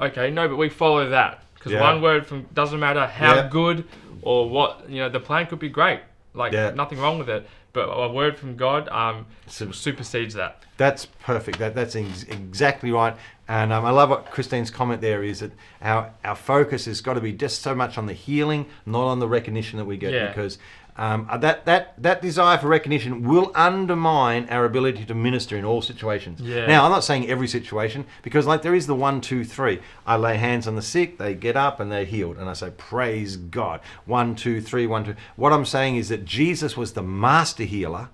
okay, 0.00 0.30
no, 0.30 0.48
but 0.48 0.56
we 0.56 0.68
follow 0.68 1.08
that 1.10 1.42
because 1.54 1.72
Yeah. 1.72 1.80
one 1.80 2.02
word 2.02 2.26
from 2.26 2.46
doesn't 2.54 2.80
matter 2.80 3.06
how 3.06 3.34
Yeah. 3.36 3.48
good 3.48 3.84
or 4.22 4.48
what 4.48 4.88
you 4.88 4.98
know 5.00 5.08
the 5.08 5.20
plan 5.20 5.46
could 5.46 5.58
be 5.58 5.68
great, 5.68 6.00
like 6.34 6.52
Yeah. 6.52 6.70
nothing 6.74 6.98
wrong 6.98 7.18
with 7.18 7.28
it, 7.28 7.46
but 7.72 7.82
a 7.88 8.08
word 8.08 8.36
from 8.38 8.56
God 8.56 8.88
um 8.88 9.26
So- 9.46 9.70
supersedes 9.70 10.34
that. 10.34 10.58
That's 10.78 11.06
perfect. 11.06 11.58
That, 11.58 11.74
that's 11.74 11.94
ex- 11.94 12.24
exactly 12.24 12.90
right. 12.90 13.14
And 13.46 13.72
um, 13.72 13.84
I 13.84 13.90
love 13.90 14.08
what 14.10 14.30
Christine's 14.30 14.70
comment 14.70 15.00
there 15.02 15.22
is 15.22 15.40
that 15.40 15.52
our, 15.82 16.10
our 16.24 16.34
focus 16.34 16.86
has 16.86 17.00
got 17.02 17.14
to 17.14 17.20
be 17.20 17.32
just 17.32 17.60
so 17.62 17.74
much 17.74 17.98
on 17.98 18.06
the 18.06 18.14
healing, 18.14 18.66
not 18.86 19.04
on 19.04 19.18
the 19.20 19.28
recognition 19.28 19.78
that 19.78 19.84
we 19.84 19.96
get. 19.98 20.28
Because 20.28 20.58
um, 20.96 21.26
uh, 21.30 21.38
that, 21.38 21.64
that, 21.64 21.94
that 22.02 22.20
desire 22.20 22.58
for 22.58 22.68
recognition 22.68 23.22
will 23.26 23.50
undermine 23.54 24.46
our 24.50 24.64
ability 24.66 25.04
to 25.06 25.14
minister 25.14 25.56
in 25.56 25.64
all 25.64 25.80
situations. 25.80 26.40
Yeah. 26.40 26.66
Now, 26.66 26.84
I'm 26.84 26.90
not 26.90 27.02
saying 27.04 27.28
every 27.28 27.48
situation 27.48 28.04
because, 28.22 28.46
like, 28.46 28.60
there 28.62 28.74
is 28.74 28.86
the 28.86 28.94
one, 28.94 29.20
two, 29.22 29.42
three. 29.44 29.80
I 30.06 30.16
lay 30.16 30.36
hands 30.36 30.68
on 30.68 30.76
the 30.76 30.82
sick, 30.82 31.16
they 31.16 31.34
get 31.34 31.56
up 31.56 31.80
and 31.80 31.90
they're 31.90 32.04
healed. 32.04 32.36
And 32.36 32.48
I 32.48 32.52
say, 32.52 32.70
Praise 32.76 33.36
God. 33.36 33.80
One, 34.04 34.34
two, 34.34 34.60
three, 34.60 34.86
one, 34.86 35.04
two. 35.04 35.14
What 35.36 35.52
I'm 35.52 35.64
saying 35.64 35.96
is 35.96 36.10
that 36.10 36.24
Jesus 36.26 36.76
was 36.76 36.92
the 36.92 37.02
master 37.02 37.64
healer. 37.64 38.10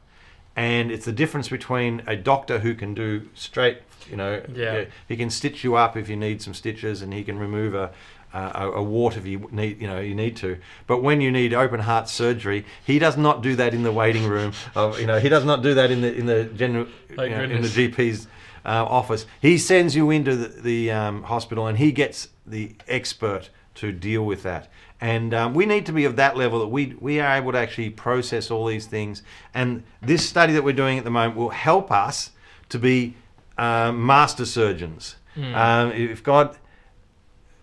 And 0.54 0.90
it's 0.90 1.04
the 1.04 1.12
difference 1.12 1.48
between 1.48 2.02
a 2.06 2.16
doctor 2.16 2.58
who 2.58 2.74
can 2.74 2.92
do 2.92 3.28
straight, 3.34 3.78
you 4.10 4.16
know, 4.16 4.42
Yeah. 4.52 4.86
he 5.06 5.16
can 5.16 5.30
stitch 5.30 5.62
you 5.62 5.76
up 5.76 5.96
if 5.96 6.08
you 6.08 6.16
need 6.16 6.42
some 6.42 6.52
stitches, 6.52 7.00
and 7.00 7.14
he 7.14 7.22
can 7.22 7.38
remove 7.38 7.74
a, 7.76 7.92
a, 8.32 8.70
a 8.76 8.82
wart 8.82 9.16
if 9.16 9.26
you 9.26 9.48
need, 9.50 9.80
you 9.80 9.86
know, 9.86 10.00
you 10.00 10.14
need 10.14 10.36
to. 10.36 10.58
But 10.86 11.02
when 11.02 11.20
you 11.20 11.30
need 11.30 11.54
open 11.54 11.80
heart 11.80 12.08
surgery, 12.08 12.66
he 12.84 12.98
does 12.98 13.16
not 13.16 13.42
do 13.42 13.56
that 13.56 13.72
in 13.74 13.82
the 13.82 13.92
waiting 13.92 14.26
room. 14.26 14.52
Of, 14.74 15.00
you 15.00 15.06
know, 15.06 15.18
he 15.18 15.28
does 15.28 15.44
not 15.44 15.62
do 15.62 15.74
that 15.74 15.90
in 15.90 16.02
the 16.02 16.14
in 16.14 16.26
the 16.26 16.44
general, 16.44 16.86
you 17.10 17.16
know, 17.16 17.42
in 17.42 17.62
the. 17.62 17.68
GP's 17.68 18.26
uh, 18.64 18.84
office. 18.84 19.26
He 19.40 19.56
sends 19.56 19.94
you 19.94 20.10
into 20.10 20.36
the, 20.36 20.48
the 20.48 20.90
um, 20.90 21.22
hospital, 21.22 21.66
and 21.66 21.78
he 21.78 21.92
gets 21.92 22.28
the 22.46 22.74
expert 22.86 23.50
to 23.76 23.92
deal 23.92 24.24
with 24.24 24.42
that. 24.42 24.70
And 25.00 25.32
um, 25.32 25.54
we 25.54 25.64
need 25.64 25.86
to 25.86 25.92
be 25.92 26.04
of 26.04 26.16
that 26.16 26.36
level 26.36 26.58
that 26.58 26.66
we 26.66 26.96
we 27.00 27.20
are 27.20 27.36
able 27.36 27.52
to 27.52 27.58
actually 27.58 27.90
process 27.90 28.50
all 28.50 28.66
these 28.66 28.86
things. 28.86 29.22
And 29.54 29.84
this 30.02 30.28
study 30.28 30.52
that 30.54 30.64
we're 30.64 30.72
doing 30.72 30.98
at 30.98 31.04
the 31.04 31.10
moment 31.10 31.36
will 31.36 31.50
help 31.50 31.92
us 31.92 32.32
to 32.70 32.78
be 32.78 33.14
um, 33.56 34.04
master 34.04 34.44
surgeons. 34.44 35.16
Um, 35.54 35.92
if 35.92 36.22
God, 36.24 36.56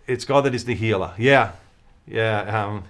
it's 0.06 0.24
God 0.24 0.42
that 0.42 0.54
is 0.54 0.64
the 0.64 0.74
healer. 0.74 1.12
Yeah, 1.18 1.52
yeah. 2.06 2.64
Um, 2.66 2.84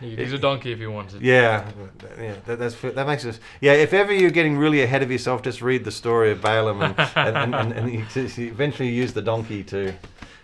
You 0.00 0.16
could 0.16 0.20
use 0.20 0.32
a 0.32 0.38
donkey 0.38 0.72
if 0.72 0.78
you 0.78 0.90
wanted. 0.90 1.22
yeah, 1.22 1.70
yeah, 2.18 2.34
that, 2.46 2.58
that's 2.58 2.74
that 2.80 3.06
makes 3.06 3.24
us. 3.24 3.38
Yeah, 3.60 3.72
if 3.74 3.92
ever 3.92 4.12
you're 4.12 4.30
getting 4.30 4.56
really 4.56 4.82
ahead 4.82 5.02
of 5.02 5.10
yourself, 5.10 5.42
just 5.42 5.62
read 5.62 5.84
the 5.84 5.92
story 5.92 6.30
of 6.32 6.40
Balaam, 6.40 6.82
and 6.82 6.94
and, 7.16 7.54
and, 7.54 7.72
and, 7.72 8.38
eventually 8.38 8.88
use 8.88 9.12
the 9.12 9.22
donkey 9.22 9.62
to 9.64 9.92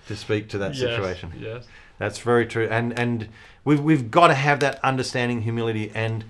to 0.07 0.17
speak 0.17 0.49
to 0.51 0.59
that 0.59 0.75
Yes, 0.75 0.81
situation. 0.81 1.33
Yes. 1.39 1.67
That's 1.99 2.19
very 2.21 2.47
true, 2.47 2.69
and 2.71 2.99
and 2.99 3.29
we've 3.65 3.81
we've 3.81 4.11
got 4.11 4.29
to 4.29 4.35
have 4.35 4.61
that 4.61 4.79
understanding, 4.85 5.43
humility, 5.43 5.91
and 5.95 6.25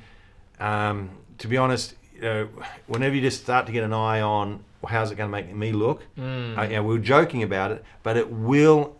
um, 0.60 1.10
to 1.38 1.48
be 1.48 1.56
honest, 1.56 1.94
you 2.14 2.22
know, 2.22 2.48
whenever 2.86 3.14
you 3.14 3.20
just 3.20 3.42
start 3.42 3.66
to 3.66 3.72
get 3.72 3.84
an 3.84 3.92
eye 3.92 4.20
on 4.20 4.64
how's 4.86 5.10
it 5.10 5.16
going 5.16 5.28
to 5.28 5.32
make 5.32 5.52
me 5.54 5.72
look, 5.72 6.02
Mm. 6.16 6.56
uh, 6.56 6.62
you 6.62 6.76
know, 6.76 6.82
we 6.84 6.94
we're 6.96 7.02
joking 7.02 7.42
about 7.42 7.72
it, 7.72 7.84
but 8.02 8.16
it 8.16 8.30
will 8.30 8.96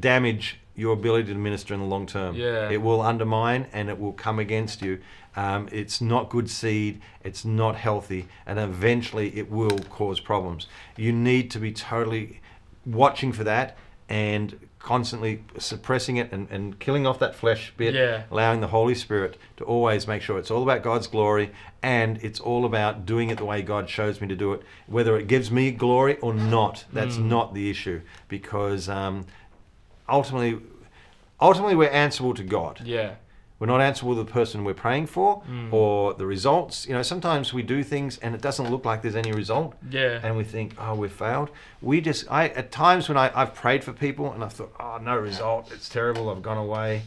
damage 0.00 0.58
your 0.74 0.94
ability 0.94 1.32
to 1.32 1.38
minister 1.38 1.74
in 1.74 1.80
the 1.80 1.86
long 1.86 2.06
term. 2.06 2.34
Yeah. 2.34 2.70
It 2.70 2.80
will 2.80 3.02
undermine 3.02 3.66
and 3.72 3.88
it 3.90 3.98
will 4.00 4.12
come 4.12 4.38
against 4.38 4.80
you. 4.82 5.00
Um, 5.36 5.68
it's 5.72 6.00
not 6.00 6.30
good 6.30 6.48
seed. 6.50 7.00
It's 7.24 7.44
not 7.44 7.76
healthy, 7.76 8.26
and 8.46 8.58
eventually 8.58 9.36
it 9.38 9.50
will 9.50 9.78
cause 9.90 10.20
problems. 10.20 10.66
You 10.96 11.12
need 11.12 11.50
to 11.52 11.58
be 11.58 11.72
totally 11.72 12.40
watching 12.84 13.32
for 13.32 13.44
that 13.44 13.76
and 14.10 14.58
constantly 14.78 15.42
suppressing 15.58 16.16
it 16.16 16.30
and, 16.32 16.50
and 16.50 16.78
killing 16.80 17.06
off 17.06 17.18
that 17.20 17.34
flesh 17.34 17.72
bit, 17.76 17.94
Yeah. 17.94 18.24
allowing 18.30 18.60
the 18.60 18.66
Holy 18.66 18.94
Spirit 18.96 19.38
to 19.56 19.64
always 19.64 20.06
make 20.08 20.20
sure 20.22 20.38
it's 20.38 20.50
all 20.50 20.62
about 20.64 20.82
God's 20.82 21.06
glory 21.06 21.52
and 21.82 22.18
it's 22.22 22.40
all 22.40 22.64
about 22.64 23.06
doing 23.06 23.30
it 23.30 23.38
the 23.38 23.44
way 23.44 23.62
God 23.62 23.88
shows 23.88 24.20
me 24.20 24.26
to 24.28 24.34
do 24.36 24.52
it. 24.52 24.62
Whether 24.86 25.16
it 25.16 25.28
gives 25.28 25.50
me 25.52 25.70
glory 25.70 26.18
or 26.18 26.34
not, 26.34 26.84
that's 26.92 27.16
Mm. 27.16 27.26
not 27.26 27.54
the 27.54 27.70
issue 27.70 28.00
because 28.28 28.88
um, 28.88 29.24
ultimately, 30.12 30.60
ultimately 31.40 31.74
we're 31.74 31.90
answerable 31.90 32.34
to 32.34 32.44
God. 32.44 32.80
Yeah. 32.84 33.14
We're 33.58 33.66
not 33.66 33.80
answerable 33.80 34.16
to 34.16 34.24
the 34.24 34.30
person 34.30 34.64
we're 34.64 34.74
praying 34.74 35.06
for 35.06 35.42
Mm. 35.48 35.72
or 35.72 36.14
the 36.14 36.26
results. 36.26 36.84
You 36.88 36.94
know, 36.94 37.02
sometimes 37.02 37.54
we 37.54 37.62
do 37.62 37.84
things 37.84 38.18
and 38.18 38.34
it 38.34 38.40
doesn't 38.40 38.68
look 38.70 38.84
like 38.84 39.02
there's 39.02 39.14
any 39.14 39.30
result 39.32 39.74
Yeah. 39.88 40.18
and 40.22 40.36
we 40.36 40.42
think, 40.42 40.74
oh, 40.80 40.94
we've 40.96 41.12
failed. 41.12 41.48
We 41.80 42.00
just, 42.00 42.26
I 42.30 42.48
at 42.48 42.72
times 42.72 43.08
when 43.08 43.16
I, 43.16 43.30
I've 43.40 43.54
prayed 43.54 43.84
for 43.84 43.92
people 43.92 44.32
and 44.32 44.42
I 44.42 44.48
thought, 44.48 44.72
oh, 44.80 44.98
no 45.00 45.16
result, 45.16 45.70
it's 45.72 45.88
terrible, 45.88 46.28
I've 46.28 46.42
gone 46.42 46.58
away, 46.58 47.02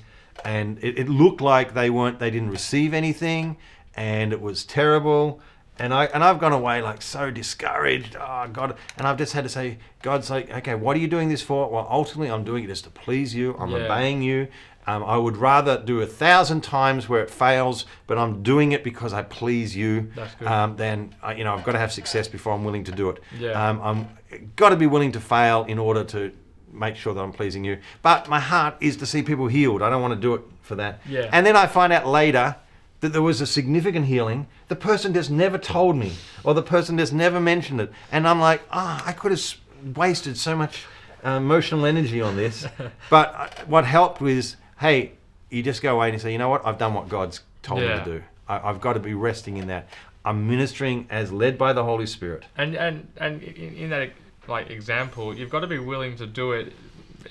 and 0.45 0.77
it, 0.81 0.97
it 0.97 1.09
looked 1.09 1.41
like 1.41 1.73
they 1.73 1.89
weren't, 1.89 2.19
they 2.19 2.31
didn't 2.31 2.51
receive 2.51 2.93
anything, 2.93 3.57
and 3.95 4.31
it 4.31 4.39
was 4.41 4.63
terrible. 4.63 5.41
And 5.77 5.93
I 5.93 6.05
and 6.05 6.23
I've 6.23 6.39
gone 6.39 6.53
away 6.53 6.81
like 6.81 7.01
so 7.01 7.31
discouraged. 7.31 8.15
Oh 8.19 8.47
God! 8.51 8.77
And 8.97 9.05
I've 9.07 9.17
just 9.17 9.33
had 9.33 9.43
to 9.43 9.49
say, 9.49 9.77
God's 10.01 10.29
like, 10.29 10.49
okay, 10.49 10.75
what 10.75 10.95
are 10.95 10.99
you 10.99 11.07
doing 11.07 11.29
this 11.29 11.41
for? 11.41 11.69
Well, 11.69 11.87
ultimately, 11.89 12.31
I'm 12.31 12.43
doing 12.43 12.63
it 12.63 12.67
just 12.67 12.85
to 12.85 12.89
please 12.89 13.35
you. 13.35 13.55
I'm 13.59 13.71
Yeah. 13.71 13.79
obeying 13.85 14.21
you. 14.21 14.47
Um, 14.87 15.03
I 15.03 15.17
would 15.17 15.35
rather 15.37 15.81
do 15.83 15.99
a 16.01 16.05
thousand 16.05 16.61
times 16.61 17.09
where 17.09 17.21
it 17.23 17.29
fails, 17.31 17.87
but 18.05 18.19
I'm 18.19 18.43
doing 18.43 18.71
it 18.71 18.83
because 18.83 19.13
I 19.13 19.23
please 19.23 19.75
you. 19.75 20.11
That's 20.15 20.35
good. 20.35 20.47
Um, 20.47 20.75
then 20.75 21.15
I, 21.23 21.33
you 21.33 21.43
know 21.43 21.55
I've 21.55 21.63
got 21.63 21.71
to 21.73 21.79
have 21.79 21.91
success 21.91 22.27
before 22.27 22.53
I'm 22.53 22.63
willing 22.63 22.83
to 22.85 22.91
do 22.91 23.09
it. 23.09 23.21
Yeah. 23.39 23.51
Um, 23.69 23.81
I'm 23.83 24.47
got 24.55 24.69
to 24.69 24.75
be 24.75 24.85
willing 24.87 25.11
to 25.13 25.19
fail 25.19 25.63
in 25.67 25.79
order 25.79 26.03
to 26.05 26.31
make 26.71 26.95
sure 26.95 27.13
that 27.13 27.21
I'm 27.21 27.31
pleasing 27.33 27.63
you. 27.65 27.79
But 28.01 28.29
my 28.29 28.39
heart 28.39 28.75
is 28.79 28.95
to 28.97 29.05
see 29.05 29.23
people 29.23 29.47
healed. 29.47 29.81
I 29.81 29.89
don't 29.89 30.01
want 30.01 30.13
to 30.13 30.19
do 30.19 30.35
it 30.35 30.41
for 30.61 30.75
that. 30.75 31.01
Yeah. 31.09 31.29
And 31.31 31.45
then 31.45 31.55
I 31.55 31.65
find 31.67 31.91
out 31.91 32.05
later 32.05 32.55
that 33.01 33.13
there 33.13 33.21
was 33.21 33.41
a 33.41 33.47
significant 33.47 34.05
healing. 34.05 34.47
The 34.67 34.75
person 34.75 35.13
just 35.13 35.29
never 35.29 35.57
told 35.57 35.95
me, 35.95 36.13
or 36.43 36.53
the 36.53 36.63
person 36.63 36.97
just 36.97 37.13
never 37.13 37.39
mentioned 37.39 37.81
it, 37.81 37.91
and 38.11 38.27
I'm 38.27 38.39
like, 38.39 38.61
ah, 38.71 39.03
I 39.05 39.11
could 39.11 39.31
have 39.31 39.95
wasted 39.95 40.37
so 40.37 40.55
much 40.55 40.85
uh, 41.23 41.31
emotional 41.31 41.85
energy 41.85 42.21
on 42.21 42.35
this. 42.35 42.65
but 43.09 43.33
uh, 43.35 43.47
what 43.67 43.85
helped 43.85 44.21
was, 44.21 44.57
hey, 44.79 45.13
you 45.49 45.63
just 45.63 45.81
go 45.81 45.95
away 45.95 46.07
and 46.07 46.13
you 46.13 46.19
say, 46.19 46.31
you 46.31 46.37
know 46.37 46.49
what, 46.49 46.65
I've 46.65 46.77
done 46.77 46.93
what 46.93 47.09
God's 47.09 47.41
told 47.61 47.81
me 47.81 47.87
to 47.87 48.03
do. 48.03 48.23
I, 48.47 48.69
I've 48.69 48.81
got 48.81 48.93
to 48.93 48.99
be 48.99 49.13
resting 49.13 49.57
in 49.57 49.67
that. 49.67 49.87
I'm 50.23 50.47
ministering 50.47 51.07
as 51.09 51.31
led 51.31 51.57
by 51.57 51.73
the 51.73 51.83
Holy 51.83 52.07
Spirit. 52.07 52.43
And 52.57 52.75
and 52.75 53.07
and 53.17 53.43
in, 53.43 53.75
in 53.75 53.89
that 53.91 54.09
like 54.47 54.69
example, 54.69 55.35
you've 55.35 55.51
got 55.51 55.61
to 55.61 55.67
be 55.67 55.79
willing 55.79 56.15
to 56.17 56.25
do 56.25 56.51
it. 56.53 56.73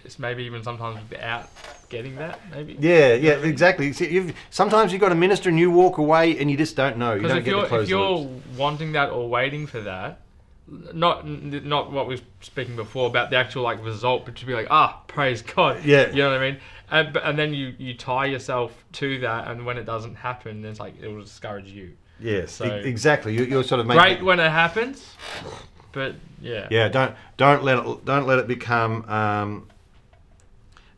It's 0.05 0.19
maybe 0.19 0.45
even 0.45 0.63
sometimes 0.63 0.99
without 1.09 1.49
getting 1.95 2.17
that. 2.17 2.41
Maybe. 2.51 2.77
Yeah, 2.81 3.15
yeah, 3.15 3.33
exactly. 3.35 3.93
See, 3.93 4.11
you've, 4.11 4.35
sometimes 4.51 4.93
you've 4.93 5.01
got 5.01 5.13
a 5.13 5.15
minister 5.27 5.49
and 5.49 5.59
you 5.59 5.71
walk 5.71 5.99
away 5.99 6.37
and 6.39 6.51
you 6.51 6.57
just 6.57 6.75
don't 6.77 6.97
know. 6.99 7.15
You 7.15 7.23
don't 7.29 7.39
if 7.39 7.45
get 7.45 7.51
you're 7.53 7.67
close 7.67 7.85
if 7.85 7.89
you're 7.89 8.11
loops. 8.19 8.59
wanting 8.59 8.93
that 8.93 9.11
or 9.11 9.29
waiting 9.29 9.67
for 9.67 9.81
that, 9.83 10.21
not 10.67 11.27
not 11.27 11.93
what 11.93 12.09
we 12.09 12.17
were 12.17 12.21
speaking 12.41 12.75
before 12.77 13.07
about 13.07 13.31
the 13.31 13.37
actual 13.37 13.63
like 13.63 13.83
result, 13.85 14.25
but 14.25 14.35
to 14.37 14.47
be 14.47 14.55
like 14.55 14.67
ah 14.71 15.03
praise 15.07 15.43
God. 15.43 15.85
Yeah. 15.85 16.09
You 16.11 16.23
know 16.23 16.31
what 16.33 16.41
I 16.41 16.51
mean? 16.51 16.61
And 16.91 17.13
but 17.13 17.23
and 17.25 17.39
then 17.39 17.55
you 17.55 17.75
you 17.79 17.95
tie 17.95 18.27
yourself 18.27 18.73
to 18.95 19.19
that, 19.21 19.49
and 19.49 19.65
when 19.67 19.79
it 19.79 19.85
doesn't 19.87 20.17
happen, 20.17 20.63
then 20.63 20.71
it's 20.73 20.81
like 20.81 20.95
it 21.01 21.09
will 21.09 21.23
discourage 21.23 21.69
you. 21.71 21.93
Yes, 22.21 22.53
So- 22.53 22.65
e- 22.67 22.85
exactly. 22.85 23.35
You, 23.37 23.45
you're 23.45 23.65
sort 23.65 23.81
of 23.81 23.87
making. 23.87 24.03
Great 24.03 24.23
when 24.23 24.39
it 24.41 24.51
happens, 24.51 25.15
but 25.93 26.15
yeah. 26.41 26.69
Yeah, 26.71 26.89
don't 26.89 27.15
don't 27.37 27.63
let 27.65 27.79
it 27.79 28.05
don't 28.05 28.27
let 28.27 28.39
it 28.39 28.47
become 28.49 29.05
um, 29.09 29.69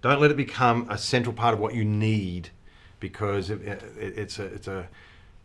don't 0.07 0.21
let 0.21 0.31
it 0.31 0.37
become 0.37 0.87
a 0.91 0.99
central 0.99 1.35
part 1.35 1.55
of 1.55 1.61
what 1.61 1.75
you 1.75 1.85
need 1.85 2.51
because 3.01 3.51
it, 3.51 3.61
it, 3.63 3.83
it's 3.99 4.39
a 4.39 4.45
it's 4.47 4.69
a 4.69 4.89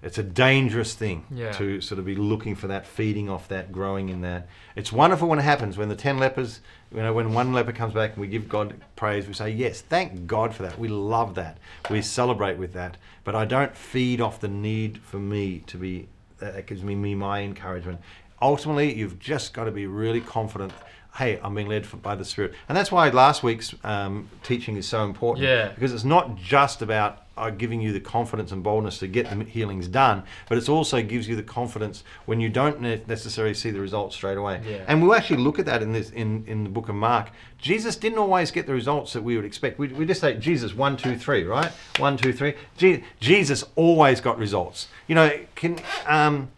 it's 0.04 0.18
a 0.18 0.24
dangerous 0.24 0.96
thing 0.96 1.26
Yeah. 1.30 1.52
to 1.52 1.80
sort 1.80 2.00
of 2.00 2.06
be 2.06 2.16
looking 2.16 2.56
for 2.56 2.66
that, 2.68 2.88
feeding 2.88 3.30
off 3.30 3.48
that, 3.50 3.72
growing 3.72 4.10
in 4.10 4.22
that. 4.22 4.48
It's 4.76 4.92
wonderful 4.92 5.28
when 5.28 5.38
it 5.38 5.44
happens. 5.44 5.78
When 5.78 5.90
the 5.90 5.96
ten 5.96 6.18
lepers, 6.18 6.60
you 6.92 7.04
know, 7.04 7.14
when 7.14 7.34
one 7.36 7.54
leper 7.54 7.72
comes 7.72 7.94
back 7.94 8.14
and 8.14 8.22
we 8.22 8.28
give 8.28 8.50
God 8.50 8.74
praise, 8.96 9.28
we 9.28 9.34
say, 9.34 9.52
"Yes, 9.52 9.82
thank 9.82 10.26
God 10.26 10.56
for 10.56 10.64
that. 10.64 10.80
We 10.80 10.88
love 10.88 11.36
that. 11.36 11.60
We 11.92 12.02
celebrate 12.02 12.58
with 12.58 12.74
that." 12.74 12.98
But 13.24 13.36
I 13.36 13.46
don't 13.46 13.78
feed 13.78 14.20
off 14.22 14.40
the 14.40 14.48
need 14.48 14.98
for 15.00 15.18
me 15.20 15.60
to 15.68 15.78
be. 15.78 16.08
That 16.40 16.66
gives 16.66 16.82
me, 16.84 16.96
me 16.96 17.14
my 17.14 17.42
encouragement. 17.42 18.02
Ultimately, 18.42 18.96
you've 18.96 19.20
just 19.20 19.54
got 19.54 19.66
to 19.66 19.72
be 19.72 19.86
really 19.86 20.22
confident. 20.22 20.74
Hey, 21.16 21.40
I'm 21.44 21.54
being 21.56 21.68
led 21.68 21.86
by 22.02 22.16
the 22.16 22.24
Spirit, 22.24 22.54
and 22.70 22.78
that's 22.78 22.92
why 22.92 23.10
last 23.10 23.44
week's 23.44 23.76
um, 23.84 24.30
teaching 24.44 24.78
is 24.78 24.88
so 24.88 25.04
important. 25.04 25.46
Yeah. 25.46 25.70
because 25.70 25.94
it's 25.94 26.06
not 26.06 26.38
just 26.38 26.82
about 26.82 27.24
uh, 27.38 27.50
giving 27.50 27.82
you 27.82 27.92
the 27.92 28.00
confidence 28.00 28.52
and 28.54 28.64
boldness 28.64 29.00
to 29.00 29.08
get 29.08 29.30
the 29.30 29.44
healings 29.44 29.88
done, 29.88 30.24
but 30.48 30.58
it 30.58 30.70
also 30.70 31.02
gives 31.02 31.28
you 31.28 31.36
the 31.36 31.44
confidence 31.44 32.04
when 32.28 32.40
you 32.40 32.48
don't 32.50 32.80
ne- 32.80 33.02
necessarily 33.08 33.54
see 33.54 33.72
the 33.72 33.80
results 33.80 34.16
straight 34.16 34.38
away. 34.38 34.62
Yeah. 34.66 34.86
And 34.88 35.02
we'll 35.02 35.14
actually 35.14 35.42
look 35.42 35.60
at 35.60 35.66
that 35.66 35.82
in 35.82 35.92
this 35.92 36.12
in, 36.12 36.46
in 36.48 36.64
the 36.64 36.70
book 36.70 36.88
of 36.88 36.96
Mark. 36.96 37.30
Jesus 37.58 37.96
didn't 37.98 38.18
always 38.20 38.50
get 38.52 38.66
the 38.66 38.74
results 38.74 39.12
that 39.14 39.22
we 39.24 39.36
would 39.36 39.46
expect. 39.46 39.80
We, 39.80 39.90
we 39.90 40.06
just 40.06 40.22
say 40.22 40.38
Jesus 40.38 40.74
one 40.74 40.96
two 40.96 41.18
three, 41.18 41.44
right? 41.44 41.72
One 41.98 42.16
two 42.16 42.32
three. 42.32 42.54
Je- 42.78 43.04
Jesus 43.20 43.66
always 43.76 44.22
got 44.22 44.38
results. 44.38 44.88
You 45.08 45.16
know, 45.16 45.40
can 45.56 45.78
um, 46.06 46.50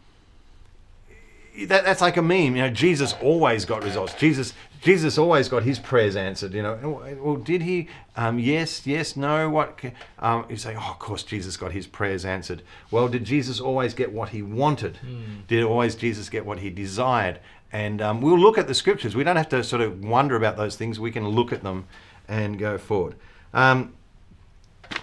that, 1.67 1.85
that's 1.85 2.01
like 2.01 2.17
a 2.17 2.21
meme. 2.21 2.55
You 2.55 2.63
know, 2.63 2.69
Jesus 2.69 3.13
always 3.21 3.65
got 3.65 3.83
results. 3.83 4.13
Jesus, 4.15 4.53
Jesus 4.81 5.17
always 5.17 5.49
got 5.49 5.63
his 5.63 5.79
prayers 5.79 6.15
answered. 6.15 6.53
You 6.53 6.63
know, 6.63 7.01
well, 7.21 7.35
did 7.35 7.61
he? 7.61 7.87
Um, 8.15 8.39
yes, 8.39 8.85
yes, 8.87 9.15
no. 9.15 9.49
What? 9.49 9.79
Um, 10.19 10.45
you 10.49 10.57
say, 10.57 10.75
oh, 10.75 10.89
of 10.91 10.99
course, 10.99 11.23
Jesus 11.23 11.57
got 11.57 11.71
his 11.71 11.87
prayers 11.87 12.25
answered. 12.25 12.63
Well, 12.91 13.07
did 13.07 13.23
Jesus 13.23 13.59
always 13.59 13.93
get 13.93 14.11
what 14.11 14.29
he 14.29 14.41
wanted? 14.41 14.99
Did 15.47 15.63
always 15.63 15.95
Jesus 15.95 16.29
get 16.29 16.45
what 16.45 16.59
he 16.59 16.69
desired? 16.69 17.39
And 17.71 18.01
um, 18.01 18.21
we'll 18.21 18.39
look 18.39 18.57
at 18.57 18.67
the 18.67 18.75
scriptures. 18.75 19.15
We 19.15 19.23
don't 19.23 19.35
have 19.35 19.49
to 19.49 19.63
sort 19.63 19.81
of 19.81 20.03
wonder 20.03 20.35
about 20.35 20.57
those 20.57 20.75
things. 20.75 20.99
We 20.99 21.11
can 21.11 21.27
look 21.27 21.51
at 21.51 21.63
them 21.63 21.87
and 22.27 22.59
go 22.59 22.77
forward. 22.77 23.15
Um, 23.53 23.93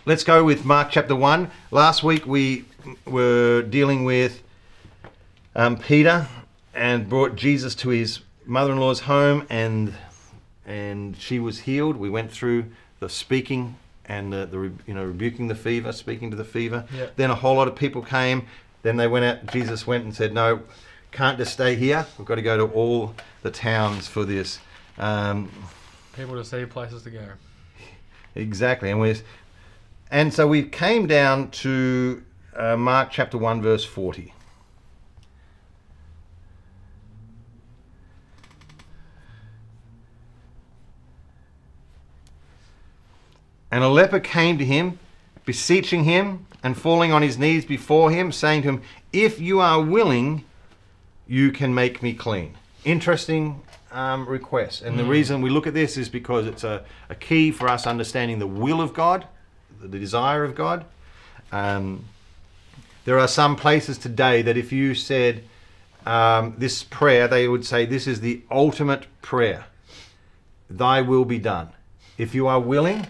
let's 0.04 0.24
go 0.24 0.44
with 0.44 0.64
Mark 0.64 0.90
chapter 0.90 1.16
one. 1.16 1.50
Last 1.70 2.02
week 2.02 2.26
we 2.26 2.64
were 3.06 3.62
dealing 3.62 4.04
with 4.04 4.42
um, 5.56 5.76
Peter 5.76 6.28
and 6.80 7.10
brought 7.10 7.36
Jesus 7.36 7.74
to 7.74 7.90
his 7.90 8.20
mother-in-law's 8.46 9.00
home, 9.00 9.46
and 9.50 9.94
and 10.66 11.14
she 11.16 11.38
was 11.38 11.60
healed. 11.60 11.96
We 11.96 12.08
went 12.08 12.32
through 12.32 12.64
the 13.00 13.08
speaking 13.08 13.76
and 14.06 14.32
the, 14.32 14.46
the 14.46 14.72
you 14.86 14.94
know 14.94 15.04
rebuking 15.04 15.48
the 15.48 15.54
fever, 15.54 15.92
speaking 15.92 16.30
to 16.30 16.36
the 16.36 16.44
fever. 16.44 16.86
Yep. 16.96 17.16
Then 17.16 17.30
a 17.30 17.34
whole 17.34 17.56
lot 17.56 17.68
of 17.68 17.76
people 17.76 18.00
came. 18.00 18.46
Then 18.82 18.96
they 18.96 19.06
went 19.06 19.24
out. 19.26 19.52
Jesus 19.52 19.86
went 19.86 20.04
and 20.04 20.16
said, 20.16 20.32
"No, 20.32 20.62
can't 21.12 21.36
just 21.36 21.52
stay 21.52 21.76
here. 21.76 22.06
We've 22.16 22.26
got 22.26 22.36
to 22.36 22.42
go 22.42 22.56
to 22.56 22.72
all 22.72 23.14
the 23.42 23.50
towns 23.50 24.08
for 24.08 24.24
this." 24.24 24.58
Um, 24.98 25.50
People 26.16 26.36
to 26.36 26.44
see, 26.44 26.64
places 26.64 27.02
to 27.02 27.10
go. 27.10 27.24
Exactly, 28.34 28.90
and 28.90 29.00
we 29.00 29.16
and 30.10 30.32
so 30.32 30.46
we 30.46 30.62
came 30.62 31.06
down 31.06 31.50
to 31.50 32.22
uh, 32.56 32.76
Mark 32.76 33.10
chapter 33.10 33.36
one, 33.36 33.60
verse 33.60 33.84
forty. 33.84 34.32
And 43.70 43.84
a 43.84 43.88
leper 43.88 44.20
came 44.20 44.58
to 44.58 44.64
him, 44.64 44.98
beseeching 45.44 46.04
him 46.04 46.46
and 46.62 46.76
falling 46.76 47.12
on 47.12 47.22
his 47.22 47.38
knees 47.38 47.64
before 47.64 48.10
him, 48.10 48.32
saying 48.32 48.62
to 48.62 48.68
him, 48.68 48.82
If 49.12 49.40
you 49.40 49.60
are 49.60 49.80
willing, 49.80 50.44
you 51.26 51.52
can 51.52 51.74
make 51.74 52.02
me 52.02 52.12
clean. 52.12 52.56
Interesting 52.84 53.62
um, 53.92 54.28
request. 54.28 54.82
And 54.82 54.98
the 54.98 55.04
reason 55.04 55.42
we 55.42 55.50
look 55.50 55.66
at 55.66 55.74
this 55.74 55.96
is 55.96 56.08
because 56.08 56.46
it's 56.46 56.64
a, 56.64 56.84
a 57.08 57.14
key 57.14 57.50
for 57.50 57.68
us 57.68 57.86
understanding 57.86 58.38
the 58.38 58.46
will 58.46 58.80
of 58.80 58.92
God, 58.92 59.26
the 59.80 59.98
desire 59.98 60.44
of 60.44 60.54
God. 60.54 60.84
Um, 61.52 62.04
there 63.04 63.18
are 63.18 63.28
some 63.28 63.56
places 63.56 63.98
today 63.98 64.42
that 64.42 64.56
if 64.56 64.72
you 64.72 64.94
said 64.94 65.44
um, 66.06 66.54
this 66.58 66.82
prayer, 66.82 67.28
they 67.28 67.48
would 67.48 67.64
say, 67.64 67.86
This 67.86 68.06
is 68.06 68.20
the 68.20 68.42
ultimate 68.50 69.06
prayer. 69.22 69.66
Thy 70.68 71.00
will 71.00 71.24
be 71.24 71.38
done. 71.38 71.70
If 72.18 72.34
you 72.34 72.46
are 72.46 72.60
willing, 72.60 73.06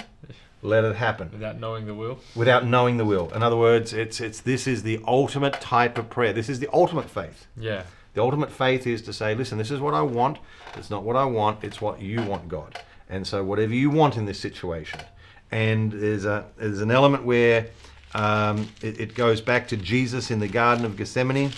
let 0.62 0.84
it 0.84 0.96
happen 0.96 1.30
Without 1.32 1.58
knowing 1.58 1.86
the 1.86 1.94
will. 1.94 2.18
without 2.34 2.66
knowing 2.66 2.96
the 2.98 3.04
will. 3.04 3.30
In 3.34 3.42
other 3.42 3.56
words, 3.56 3.92
it's 3.92 4.20
it's 4.20 4.40
this 4.40 4.66
is 4.66 4.82
the 4.82 5.00
ultimate 5.06 5.54
type 5.60 5.96
of 5.98 6.10
prayer. 6.10 6.32
This 6.32 6.48
is 6.48 6.60
the 6.60 6.68
ultimate 6.72 7.08
faith. 7.08 7.46
Yeah. 7.56 7.84
The 8.14 8.22
ultimate 8.22 8.50
faith 8.50 8.86
is 8.86 9.02
to 9.02 9.12
say, 9.12 9.34
listen, 9.34 9.56
this 9.56 9.70
is 9.70 9.78
what 9.80 9.94
I 9.94 10.02
want. 10.02 10.38
It's 10.76 10.90
not 10.90 11.04
what 11.04 11.16
I 11.16 11.24
want. 11.24 11.62
It's 11.62 11.80
what 11.80 12.00
you 12.02 12.20
want, 12.22 12.48
God. 12.48 12.78
And 13.08 13.26
so 13.26 13.42
whatever 13.44 13.72
you 13.72 13.88
want 13.88 14.16
in 14.16 14.24
this 14.26 14.38
situation. 14.40 15.00
And 15.52 15.92
there's 15.92 16.24
a 16.24 16.44
there's 16.58 16.80
an 16.80 16.90
element 16.90 17.24
where 17.24 17.66
um, 18.14 18.68
it, 18.82 19.00
it 19.00 19.14
goes 19.14 19.40
back 19.40 19.68
to 19.68 19.76
Jesus 19.76 20.30
in 20.30 20.40
the 20.40 20.48
Garden 20.48 20.84
of 20.84 20.96
Gethsemane, 20.96 21.52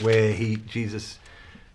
where 0.00 0.32
he 0.32 0.56
Jesus 0.56 1.18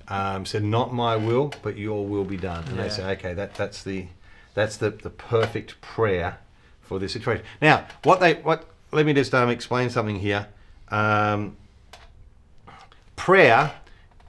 um, 0.07 0.45
said, 0.45 0.63
"Not 0.63 0.93
my 0.93 1.15
will, 1.15 1.53
but 1.61 1.77
your 1.77 2.05
will 2.05 2.23
be 2.25 2.37
done." 2.37 2.63
And 2.67 2.77
Yeah. 2.77 2.83
they 2.83 2.89
say, 2.89 3.11
"Okay, 3.13 3.33
that 3.33 3.55
that's 3.55 3.83
the 3.83 4.07
that's 4.53 4.77
the, 4.77 4.89
the 4.91 5.09
perfect 5.09 5.79
prayer 5.81 6.37
for 6.81 6.99
this 6.99 7.13
situation." 7.13 7.45
Now, 7.61 7.85
what 8.03 8.19
they 8.19 8.35
what 8.35 8.65
let 8.91 9.05
me 9.05 9.13
just 9.13 9.33
um, 9.33 9.49
explain 9.49 9.89
something 9.89 10.19
here. 10.19 10.47
Um, 10.89 11.57
prayer 13.15 13.73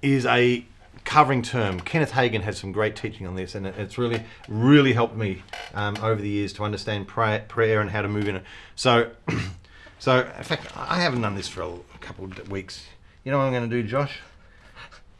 is 0.03 0.25
a 0.27 0.65
covering 1.05 1.43
term. 1.43 1.81
Kenneth 1.81 2.13
Hagin 2.13 2.43
has 2.43 2.59
some 2.59 2.73
great 2.73 2.97
teaching 2.97 3.27
on 3.27 3.35
this, 3.35 3.55
and 3.55 3.67
it- 3.67 3.75
it's 3.79 3.99
really, 3.99 4.23
really 4.49 4.95
helped 4.95 5.17
me 5.17 5.43
um, 5.75 5.97
over 6.03 6.21
the 6.23 6.29
years 6.29 6.53
to 6.55 6.65
understand 6.65 7.07
prayer, 7.07 7.45
prayer 7.49 7.81
and 7.81 7.91
how 7.91 8.01
to 8.03 8.09
move 8.09 8.27
in 8.29 8.37
it. 8.37 8.43
So, 8.75 9.11
so 9.99 10.21
in 10.39 10.45
fact, 10.45 10.69
I 10.77 11.01
haven't 11.01 11.21
done 11.21 11.35
this 11.35 11.49
for 11.49 11.63
a 11.63 11.99
couple 12.01 12.25
of 12.25 12.51
weeks. 12.51 12.87
You 13.23 13.33
know 13.33 13.39
what 13.39 13.45
I'm 13.45 13.53
going 13.53 13.69
to 13.69 13.83
do, 13.83 13.87
Josh? 13.87 14.19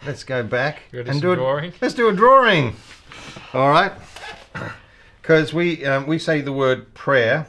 Let's 0.07 0.25
go 0.25 0.43
back 0.43 0.83
do 0.93 1.01
and 1.01 1.21
do 1.21 1.33
a 1.33 1.37
drawing? 1.37 1.73
Let's 1.81 1.95
do 1.95 2.09
a 2.09 2.13
drawing. 2.13 2.77
All 3.53 3.69
right, 3.71 3.93
because 5.25 5.55
we 5.55 5.83
um, 5.87 6.07
we 6.07 6.19
say 6.19 6.43
the 6.43 6.53
word 6.53 6.93
prayer. 6.93 7.47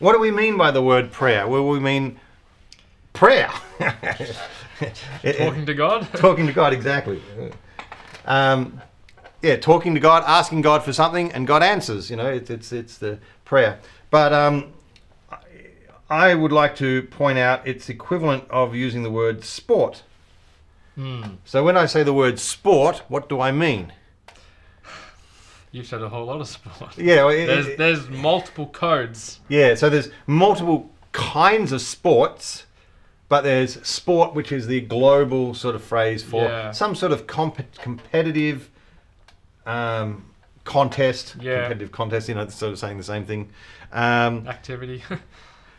What 0.00 0.12
do 0.12 0.18
we 0.18 0.30
mean 0.30 0.58
by 0.58 0.70
the 0.70 0.82
word 0.82 1.10
prayer? 1.10 1.48
Well, 1.48 1.66
we 1.66 1.80
mean 1.80 2.20
prayer. 3.14 3.50
Talking 5.22 5.64
to 5.64 5.74
God. 5.74 6.08
talking 6.14 6.46
to 6.46 6.52
God, 6.52 6.74
exactly. 6.74 7.22
Um, 8.26 8.82
yeah, 9.40 9.56
talking 9.56 9.94
to 9.94 10.00
God, 10.00 10.24
asking 10.26 10.60
God 10.60 10.82
for 10.82 10.92
something, 10.92 11.32
and 11.32 11.46
God 11.46 11.62
answers. 11.62 12.10
You 12.10 12.16
know, 12.16 12.26
it's 12.26 12.50
it's 12.50 12.70
it's 12.70 12.98
the 12.98 13.18
prayer. 13.46 13.78
But 14.10 14.34
um, 14.34 14.74
I- 16.10 16.34
would 16.34 16.52
like 16.52 16.76
to 16.76 17.04
point 17.04 17.38
out 17.38 17.66
it's 17.66 17.88
equivalent 17.88 18.44
of 18.50 18.74
using 18.74 19.04
the 19.04 19.10
word 19.10 19.42
sport. 19.42 20.02
Hmm. 20.96 21.22
So 21.46 21.64
when 21.64 21.78
I 21.78 21.86
say 21.86 22.02
the 22.02 22.12
word 22.12 22.38
sport, 22.38 23.04
what 23.08 23.30
do 23.30 23.40
I 23.40 23.52
mean? 23.52 23.92
You've 25.72 25.86
said 25.86 26.02
a 26.02 26.08
whole 26.08 26.26
lot 26.26 26.40
of 26.40 26.46
sport. 26.48 26.96
Yeah, 26.98 27.24
well, 27.24 27.30
it- 27.30 27.46
There's 27.46 27.66
it- 27.66 27.78
there's 27.78 28.08
multiple 28.10 28.66
codes. 28.66 29.40
Yeah, 29.48 29.74
so 29.74 29.88
there's 29.90 30.10
multiple 30.26 30.90
kinds 31.12 31.72
of 31.72 31.80
sports, 31.80 32.66
but 33.30 33.40
there's 33.42 33.84
sport, 33.86 34.34
which 34.34 34.52
is 34.52 34.66
the 34.66 34.82
global 34.82 35.54
sort 35.54 35.74
of 35.74 35.82
phrase 35.82 36.22
for 36.22 36.44
Yeah. 36.44 36.70
some 36.72 36.94
sort 36.94 37.12
of 37.12 37.26
comp- 37.26 37.72
competitive 37.80 38.68
um, 39.64 40.26
contest. 40.64 41.36
Yeah. 41.40 41.60
Competitive 41.62 41.92
contest, 41.92 42.28
you 42.28 42.34
know, 42.34 42.46
sort 42.48 42.72
of 42.72 42.78
saying 42.78 42.98
the 42.98 43.04
same 43.04 43.24
thing. 43.24 43.48
Um, 43.92 44.46
Activity. 44.48 45.02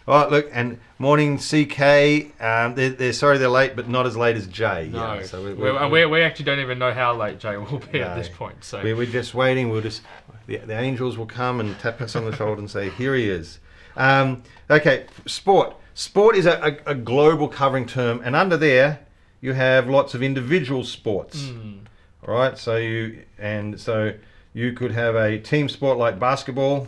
all 0.08 0.22
right, 0.22 0.32
look, 0.32 0.50
and 0.52 0.80
morning 1.00 1.38
CK. 1.38 2.42
Um, 2.42 2.76
they're, 2.76 2.90
they're 2.90 3.14
sorry 3.14 3.38
they're 3.38 3.48
late, 3.48 3.76
but 3.76 3.88
not 3.88 4.06
as 4.06 4.18
late 4.18 4.36
as 4.36 4.48
Jay. 4.48 4.90
no. 4.92 5.16
Yeah, 5.16 5.24
so 5.24 5.44
we, 5.44 5.54
we, 5.54 5.88
we, 5.88 6.06
we, 6.06 6.22
actually 6.22 6.46
don't 6.46 6.60
even 6.60 6.78
know 6.78 6.92
how 6.92 7.16
late 7.16 7.40
Jay 7.40 7.56
will 7.58 7.80
be 7.92 8.02
at 8.02 8.16
this 8.16 8.30
point. 8.30 8.64
So 8.64 8.82
we, 8.82 8.94
we're 8.94 9.06
just 9.06 9.34
waiting. 9.34 9.70
We'll 9.70 9.82
just 9.82 10.02
the, 10.48 10.58
the 10.58 10.78
angels 10.78 11.18
will 11.18 11.26
come 11.26 11.60
and 11.60 11.78
tap 11.80 12.02
us 12.02 12.16
on 12.16 12.26
the 12.26 12.36
shoulder 12.36 12.60
and 12.60 12.70
say, 12.70 12.90
"Here 12.90 13.16
he 13.16 13.30
is." 13.30 13.60
Um, 13.96 14.44
okay, 14.70 15.06
sport. 15.26 15.76
Sport 15.94 16.36
is 16.36 16.48
a, 16.48 16.80
a, 16.86 16.92
a 16.92 16.96
global 16.96 17.48
covering 17.48 17.86
term, 17.86 18.22
and 18.24 18.36
under 18.36 18.58
there 18.58 19.06
you 19.42 19.54
have 19.54 19.90
lots 19.90 20.14
of 20.14 20.24
individual 20.24 20.84
sports. 20.84 21.48
Hmm. 21.48 21.80
All 22.28 22.34
right, 22.34 22.58
so 22.58 22.78
you 22.78 23.24
and 23.38 23.80
so 23.80 24.14
you 24.54 24.74
could 24.74 24.92
have 24.92 25.16
a 25.16 25.38
team 25.40 25.70
sport 25.70 25.98
like 25.98 26.20
basketball. 26.20 26.88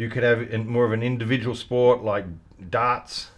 You 0.00 0.08
could 0.08 0.22
have 0.22 0.40
in- 0.40 0.66
more 0.66 0.86
of 0.86 0.92
an 0.92 1.02
individual 1.02 1.54
sport 1.54 2.02
like 2.02 2.24
darts. 2.70 3.30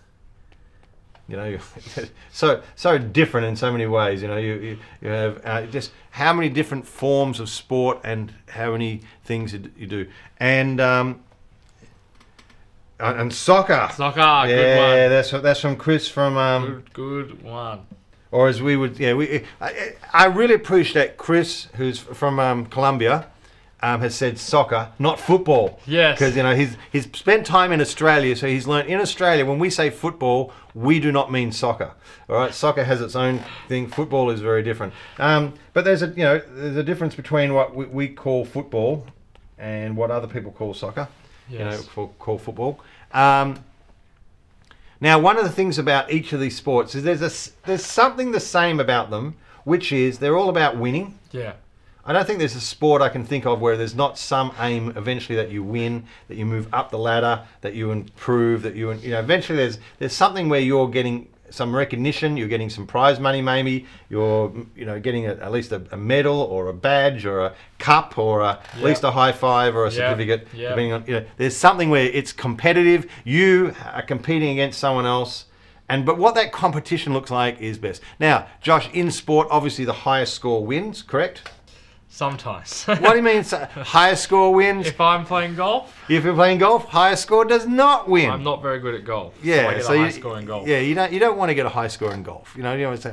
You 1.26 1.36
know, 1.36 1.58
so 2.32 2.62
so 2.76 2.98
different 2.98 3.48
in 3.48 3.56
so 3.56 3.72
many 3.72 3.86
ways. 3.86 4.22
You 4.22 4.28
know, 4.28 4.36
you 4.36 4.54
you, 4.54 4.78
you 5.00 5.08
have 5.08 5.40
uh, 5.44 5.66
just 5.66 5.90
how 6.10 6.32
many 6.32 6.48
different 6.48 6.86
forms 6.86 7.40
of 7.40 7.48
sport 7.48 7.98
and 8.04 8.32
how 8.50 8.70
many 8.70 9.00
things 9.24 9.52
you 9.52 9.72
you 9.76 9.88
do. 9.88 10.06
And 10.38 10.80
um, 10.80 11.24
and, 13.00 13.32
soccer. 13.32 13.90
Soccer, 13.92 14.20
yeah, 14.48 15.08
that's 15.08 15.32
that's 15.32 15.60
from 15.60 15.74
Chris 15.74 16.06
from 16.06 16.36
um. 16.36 16.66
Good, 16.66 16.92
good 16.92 17.42
one. 17.42 17.86
or 18.30 18.46
as 18.46 18.62
we 18.62 18.76
would, 18.76 19.00
yeah, 19.00 19.14
we. 19.14 19.44
I, 19.60 19.94
I 20.12 20.26
really 20.26 20.54
appreciate 20.54 21.16
Chris, 21.16 21.66
who's 21.74 21.98
from 21.98 22.38
um, 22.38 22.66
Colombia, 22.66 23.26
um, 23.82 24.00
has 24.00 24.14
said 24.14 24.38
soccer, 24.38 24.90
not 24.98 25.18
football. 25.18 25.80
Yes. 25.86 26.18
Because 26.18 26.36
you 26.36 26.42
know 26.42 26.54
he's 26.54 26.76
he's 26.90 27.04
spent 27.16 27.44
time 27.44 27.72
in 27.72 27.80
Australia, 27.80 28.36
so 28.36 28.46
he's 28.46 28.66
learned 28.66 28.88
in 28.88 29.00
Australia 29.00 29.44
when 29.44 29.58
we 29.58 29.70
say 29.70 29.90
football, 29.90 30.52
we 30.74 31.00
do 31.00 31.10
not 31.10 31.32
mean 31.32 31.50
soccer. 31.52 31.92
All 32.28 32.36
right, 32.36 32.54
soccer 32.54 32.84
has 32.84 33.00
its 33.00 33.16
own 33.16 33.42
thing. 33.68 33.88
Football 33.88 34.30
is 34.30 34.40
very 34.40 34.62
different. 34.62 34.94
Um, 35.18 35.54
but 35.72 35.84
there's 35.84 36.02
a 36.02 36.08
you 36.08 36.22
know 36.22 36.40
there's 36.54 36.76
a 36.76 36.84
difference 36.84 37.14
between 37.14 37.54
what 37.54 37.74
we, 37.74 37.86
we 37.86 38.08
call 38.08 38.44
football 38.44 39.06
and 39.58 39.96
what 39.96 40.10
other 40.10 40.28
people 40.28 40.52
call 40.52 40.74
soccer. 40.74 41.08
Yes. 41.48 41.58
You 41.58 41.64
know, 41.64 41.76
for, 41.78 42.08
call 42.18 42.38
football. 42.38 42.80
Um, 43.12 43.62
now, 45.00 45.18
one 45.18 45.36
of 45.36 45.42
the 45.42 45.50
things 45.50 45.78
about 45.78 46.12
each 46.12 46.32
of 46.32 46.38
these 46.38 46.56
sports 46.56 46.94
is 46.94 47.02
there's 47.02 47.22
a 47.22 47.66
there's 47.66 47.84
something 47.84 48.30
the 48.30 48.40
same 48.40 48.78
about 48.78 49.10
them, 49.10 49.34
which 49.64 49.90
is 49.90 50.20
they're 50.20 50.36
all 50.36 50.48
about 50.48 50.76
winning. 50.76 51.18
Yeah. 51.32 51.54
I 52.04 52.12
don't 52.12 52.26
think 52.26 52.40
there's 52.40 52.56
a 52.56 52.60
sport 52.60 53.00
I 53.00 53.08
can 53.08 53.24
think 53.24 53.46
of 53.46 53.60
where 53.60 53.76
there's 53.76 53.94
not 53.94 54.18
some 54.18 54.52
aim 54.58 54.92
eventually 54.96 55.36
that 55.36 55.50
you 55.52 55.62
win, 55.62 56.04
that 56.28 56.36
you 56.36 56.44
move 56.44 56.66
up 56.72 56.90
the 56.90 56.98
ladder, 56.98 57.44
that 57.60 57.74
you 57.74 57.92
improve, 57.92 58.62
that 58.62 58.74
you 58.74 58.92
you 58.92 59.10
know 59.10 59.20
eventually 59.20 59.56
there's 59.58 59.78
there's 59.98 60.12
something 60.12 60.48
where 60.48 60.60
you're 60.60 60.88
getting 60.88 61.28
some 61.50 61.76
recognition, 61.76 62.36
you're 62.36 62.48
getting 62.48 62.70
some 62.70 62.86
prize 62.86 63.20
money 63.20 63.40
maybe, 63.42 63.86
you're 64.08 64.52
you 64.74 64.84
know 64.84 64.98
getting 64.98 65.26
a, 65.26 65.34
at 65.34 65.52
least 65.52 65.70
a, 65.70 65.82
a 65.92 65.96
medal 65.96 66.40
or 66.40 66.68
a 66.68 66.74
badge 66.74 67.24
or 67.24 67.40
a 67.46 67.54
cup 67.78 68.18
or 68.18 68.40
a, 68.40 68.58
at 68.74 68.82
least 68.82 69.04
a 69.04 69.10
high 69.12 69.32
five 69.32 69.76
or 69.76 69.84
a 69.86 69.90
Yeah. 69.90 69.96
certificate, 69.96 70.48
Yeah. 70.52 70.70
depending 70.70 70.92
on 70.92 71.04
you 71.06 71.14
know 71.20 71.24
there's 71.36 71.56
something 71.56 71.88
where 71.88 72.06
it's 72.06 72.32
competitive. 72.32 73.06
You 73.22 73.74
are 73.92 74.02
competing 74.02 74.50
against 74.50 74.80
someone 74.80 75.06
else. 75.06 75.44
And 75.88 76.04
but 76.06 76.16
what 76.18 76.34
that 76.34 76.52
competition 76.52 77.12
looks 77.12 77.30
like 77.30 77.60
is 77.60 77.76
best. 77.78 78.00
Now, 78.18 78.46
Josh, 78.60 78.88
in 78.92 79.10
sport, 79.12 79.46
obviously 79.50 79.84
the 79.84 79.92
highest 79.92 80.34
score 80.34 80.64
wins, 80.64 81.02
correct? 81.02 81.48
Sometimes. 82.14 82.84
What 82.86 83.00
do 83.12 83.16
you 83.16 83.22
mean 83.22 83.42
so- 83.42 83.66
highest 83.74 84.24
score 84.24 84.52
wins? 84.52 84.86
if 84.86 85.00
I'm 85.00 85.24
playing 85.24 85.56
golf, 85.56 85.96
If 86.10 86.24
you're 86.24 86.34
playing 86.34 86.58
golf, 86.58 86.84
higher 86.84 87.16
score 87.16 87.46
does 87.46 87.66
not 87.66 88.06
win. 88.06 88.28
I'm 88.30 88.44
not 88.44 88.60
very 88.60 88.80
good 88.80 88.94
at 88.94 89.04
golf. 89.06 89.32
so 89.36 89.40
yeah, 89.42 89.80
so 89.80 89.96
high 89.96 90.04
you, 90.06 90.12
score 90.12 90.38
in 90.38 90.44
golf. 90.44 90.68
Yeah, 90.68 90.80
you 90.80 90.94
don't 90.94 91.10
you 91.10 91.18
don't 91.18 91.38
want 91.38 91.48
to 91.48 91.54
get 91.54 91.64
a 91.64 91.70
high 91.70 91.88
score 91.88 92.12
in 92.12 92.22
golf. 92.22 92.52
You 92.54 92.64
know, 92.64 92.74
you 92.74 92.82
know 92.82 92.90
what 92.90 93.06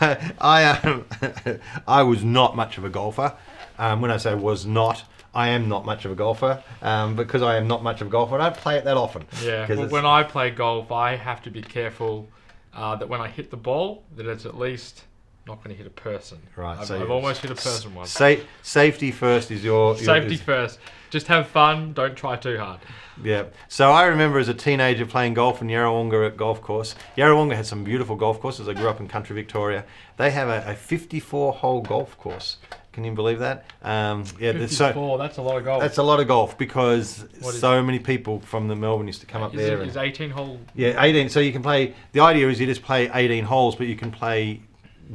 I'm. 0.00 0.34
I 0.40 0.64
um, 0.64 1.04
I 1.86 2.02
was 2.02 2.24
not 2.24 2.56
much 2.56 2.76
of 2.76 2.84
a 2.84 2.90
golfer. 2.90 3.36
Um, 3.78 4.00
when 4.00 4.10
I 4.10 4.16
say 4.16 4.34
was 4.34 4.66
not, 4.66 5.04
I 5.32 5.50
am 5.50 5.68
not 5.68 5.86
much 5.86 6.04
of 6.04 6.10
a 6.10 6.16
golfer. 6.16 6.60
Um, 6.82 7.14
because 7.14 7.40
I 7.42 7.56
am 7.56 7.68
not 7.68 7.84
much 7.84 8.00
of 8.00 8.08
a 8.08 8.10
golfer, 8.10 8.34
I 8.34 8.48
don't 8.48 8.56
play 8.56 8.76
it 8.78 8.84
that 8.84 8.96
often. 8.96 9.26
Yeah, 9.44 9.72
Well, 9.72 9.88
when 9.88 10.06
I 10.06 10.24
play 10.24 10.50
golf, 10.50 10.90
I 10.90 11.14
have 11.14 11.40
to 11.44 11.50
be 11.50 11.62
careful 11.62 12.28
uh, 12.74 12.96
that 12.96 13.08
when 13.08 13.20
I 13.20 13.28
hit 13.28 13.52
the 13.52 13.56
ball, 13.56 14.02
that 14.16 14.26
it's 14.26 14.44
at 14.44 14.58
least 14.58 15.04
not 15.46 15.62
going 15.62 15.70
to 15.70 15.76
hit 15.76 15.86
a 15.86 15.90
person. 15.90 16.38
Right, 16.56 16.78
I've, 16.78 16.86
so 16.86 17.00
I've 17.00 17.10
almost 17.10 17.42
hit 17.42 17.50
a 17.50 17.54
person 17.54 17.94
once. 17.94 18.10
Sa- 18.10 18.36
safety 18.62 19.10
first 19.10 19.50
is 19.50 19.62
your, 19.62 19.94
your 19.94 20.04
Safety 20.04 20.34
is- 20.34 20.42
first. 20.42 20.78
Just 21.10 21.26
have 21.28 21.46
fun. 21.46 21.92
Don't 21.92 22.16
try 22.16 22.34
too 22.34 22.58
hard. 22.58 22.80
Yeah. 23.22 23.44
So 23.68 23.92
I 23.92 24.06
remember 24.06 24.40
as 24.40 24.48
a 24.48 24.54
teenager 24.54 25.06
playing 25.06 25.34
golf 25.34 25.62
in 25.62 25.68
Yarrawonga 25.68 26.26
at 26.26 26.36
golf 26.36 26.60
course. 26.60 26.96
Yarrawonga 27.16 27.54
had 27.54 27.66
some 27.66 27.84
beautiful 27.84 28.16
golf 28.16 28.40
courses. 28.40 28.68
I 28.68 28.72
grew 28.74 28.88
up 28.88 28.98
in 28.98 29.06
country 29.06 29.36
Victoria. 29.36 29.84
They 30.16 30.32
have 30.32 30.48
a, 30.48 30.72
a 30.72 30.74
54 30.74 31.52
hole 31.52 31.82
golf 31.82 32.18
course. 32.18 32.56
Can 32.92 33.04
you 33.04 33.12
believe 33.12 33.38
that? 33.38 33.64
Um, 33.82 34.24
yeah. 34.40 34.52
there's 34.52 34.76
So, 34.76 34.86
54. 34.86 35.18
that's 35.18 35.38
a 35.38 35.42
lot 35.42 35.56
of 35.58 35.64
golf. 35.64 35.82
that's 35.82 35.98
a 35.98 36.02
lot 36.02 36.18
of 36.18 36.26
golf 36.26 36.58
because 36.58 37.24
so 37.40 37.80
many 37.80 38.00
people 38.00 38.40
from 38.40 38.66
the 38.66 38.74
Melbourne 38.74 39.06
used 39.06 39.20
to 39.20 39.26
come 39.26 39.42
up 39.42 39.54
is, 39.54 39.60
there. 39.60 39.76
it, 39.78 39.80
and- 39.82 39.90
is 39.90 39.96
18 39.96 40.30
hole. 40.30 40.58
yeah, 40.74 41.00
18. 41.00 41.28
So 41.28 41.38
you 41.38 41.52
can 41.52 41.62
play. 41.62 41.94
The 42.10 42.20
idea 42.20 42.48
is 42.48 42.58
you 42.58 42.66
just 42.66 42.82
play 42.82 43.08
18 43.14 43.44
holes, 43.44 43.76
but 43.76 43.86
you 43.86 43.94
can 43.94 44.10
play 44.10 44.62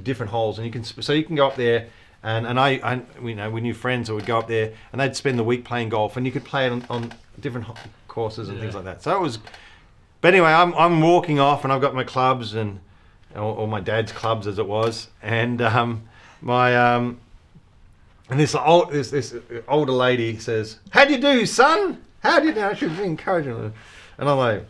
different 0.03 0.31
holes, 0.31 0.57
and 0.57 0.65
you 0.65 0.71
can 0.71 0.83
so 0.83 1.13
you 1.13 1.23
can 1.23 1.35
go 1.35 1.47
up 1.47 1.55
there. 1.55 1.87
And, 2.21 2.45
and 2.45 2.59
I, 2.59 2.81
I, 2.83 3.01
you 3.25 3.33
know, 3.33 3.49
we 3.49 3.61
knew 3.61 3.73
friends 3.73 4.09
that 4.09 4.13
would 4.13 4.25
go 4.25 4.39
up 4.39 4.47
there, 4.47 4.73
and 4.91 4.99
they'd 4.99 5.15
spend 5.15 5.39
the 5.39 5.43
week 5.43 5.63
playing 5.63 5.87
golf, 5.89 6.17
and 6.17 6.25
you 6.25 6.33
could 6.33 6.43
play 6.43 6.65
it 6.65 6.71
on, 6.71 6.85
on 6.89 7.13
different 7.39 7.65
courses 8.09 8.49
and 8.49 8.59
things 8.59 8.75
like 8.75 8.83
that. 8.83 9.01
So 9.01 9.15
it 9.15 9.21
was. 9.21 9.39
But 10.19 10.33
anyway, 10.33 10.49
I'm, 10.49 10.73
I'm 10.73 10.99
walking 10.99 11.39
off, 11.39 11.63
and 11.63 11.71
I've 11.71 11.79
got 11.79 11.95
my 11.95 12.03
clubs 12.03 12.55
and 12.55 12.81
or, 13.35 13.55
or 13.55 13.67
my 13.69 13.79
dad's 13.79 14.11
clubs 14.11 14.47
as 14.47 14.59
it 14.59 14.67
was, 14.67 15.07
and 15.21 15.61
um, 15.61 16.03
my 16.41 16.75
um, 16.75 17.21
and 18.29 18.37
this 18.37 18.53
old 18.53 18.91
this, 18.91 19.11
this 19.11 19.33
older 19.67 19.93
lady 19.93 20.37
says, 20.39 20.79
"How 20.89 21.05
do 21.05 21.13
you 21.13 21.21
do, 21.21 21.45
son? 21.45 22.03
How 22.21 22.41
do 22.41 22.47
you 22.47 22.53
do?" 22.53 22.61
I 22.61 22.73
should 22.73 22.97
be 22.97 23.03
encouraging 23.03 23.53
her, 23.53 23.71
and 24.17 24.29
I'm 24.29 24.37
like, 24.37 24.65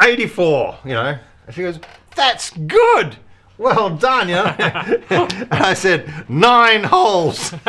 84, 0.00 0.78
you 0.84 0.92
know. 0.92 1.18
And 1.46 1.54
she 1.54 1.62
goes, 1.62 1.78
That's 2.14 2.50
good. 2.50 3.16
Well 3.62 3.90
done, 3.90 4.28
you 4.28 4.34
know. 4.34 4.54
and 4.58 5.48
I 5.52 5.74
said, 5.74 6.28
Nine 6.28 6.82
holes. 6.84 7.52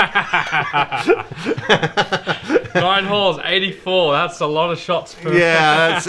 Nine 2.76 3.06
holes, 3.06 3.40
84. 3.44 4.14
That's 4.14 4.40
a 4.40 4.46
lot 4.48 4.72
of 4.72 4.80
shots 4.80 5.14
per. 5.16 5.34
yeah. 5.34 6.00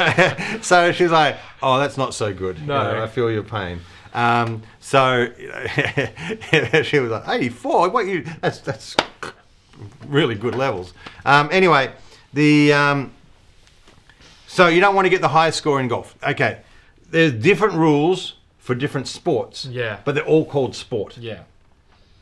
So 0.62 0.92
she's 0.92 1.10
like, 1.10 1.36
Oh, 1.62 1.78
that's 1.78 1.96
not 1.98 2.14
so 2.14 2.32
good. 2.32 2.58
You 2.58 2.66
No. 2.66 2.92
know, 2.94 3.02
I 3.02 3.06
feel 3.08 3.30
your 3.30 3.42
pain. 3.42 3.80
Um, 4.14 4.62
so 4.80 5.28
she 6.82 6.98
was 7.00 7.10
like, 7.10 7.24
84? 7.28 7.88
What 7.90 8.06
you, 8.06 8.24
that's, 8.40 8.60
that's 8.60 8.96
really 10.06 10.34
good 10.34 10.54
levels. 10.54 10.94
Um, 11.24 11.48
anyway, 11.52 11.92
the. 12.32 12.72
Um, 12.72 13.12
so 14.46 14.68
you 14.68 14.80
don't 14.80 14.94
want 14.94 15.04
to 15.06 15.10
get 15.10 15.20
the 15.20 15.28
highest 15.28 15.58
score 15.58 15.80
in 15.80 15.88
golf. 15.88 16.14
Okay. 16.26 16.60
There's 17.10 17.32
different 17.32 17.74
rules 17.74 18.34
for 18.64 18.74
different 18.74 19.06
sports. 19.06 19.66
Yeah. 19.66 19.98
But 20.06 20.14
they're 20.14 20.24
all 20.24 20.46
called 20.46 20.74
sport 20.74 21.18
Yeah. 21.18 21.40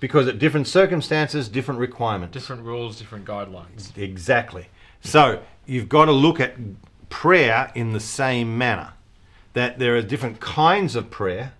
because 0.00 0.26
at 0.26 0.40
different 0.40 0.66
circumstances, 0.66 1.48
different 1.48 1.78
requirements. 1.78 2.32
Different 2.34 2.64
rules, 2.64 2.98
different 2.98 3.24
guidelines. 3.24 3.96
Exactly. 3.96 4.66
So 5.02 5.40
you've 5.66 5.88
got 5.88 6.06
to 6.06 6.12
look 6.12 6.40
at 6.40 6.56
prayer 7.10 7.70
in 7.76 7.92
the 7.92 8.00
same 8.00 8.58
manner. 8.58 8.94
That 9.52 9.78
there 9.78 9.94
are 9.96 10.02
different 10.02 10.40
kinds 10.40 10.96
of 10.96 11.10
prayer, 11.12 11.52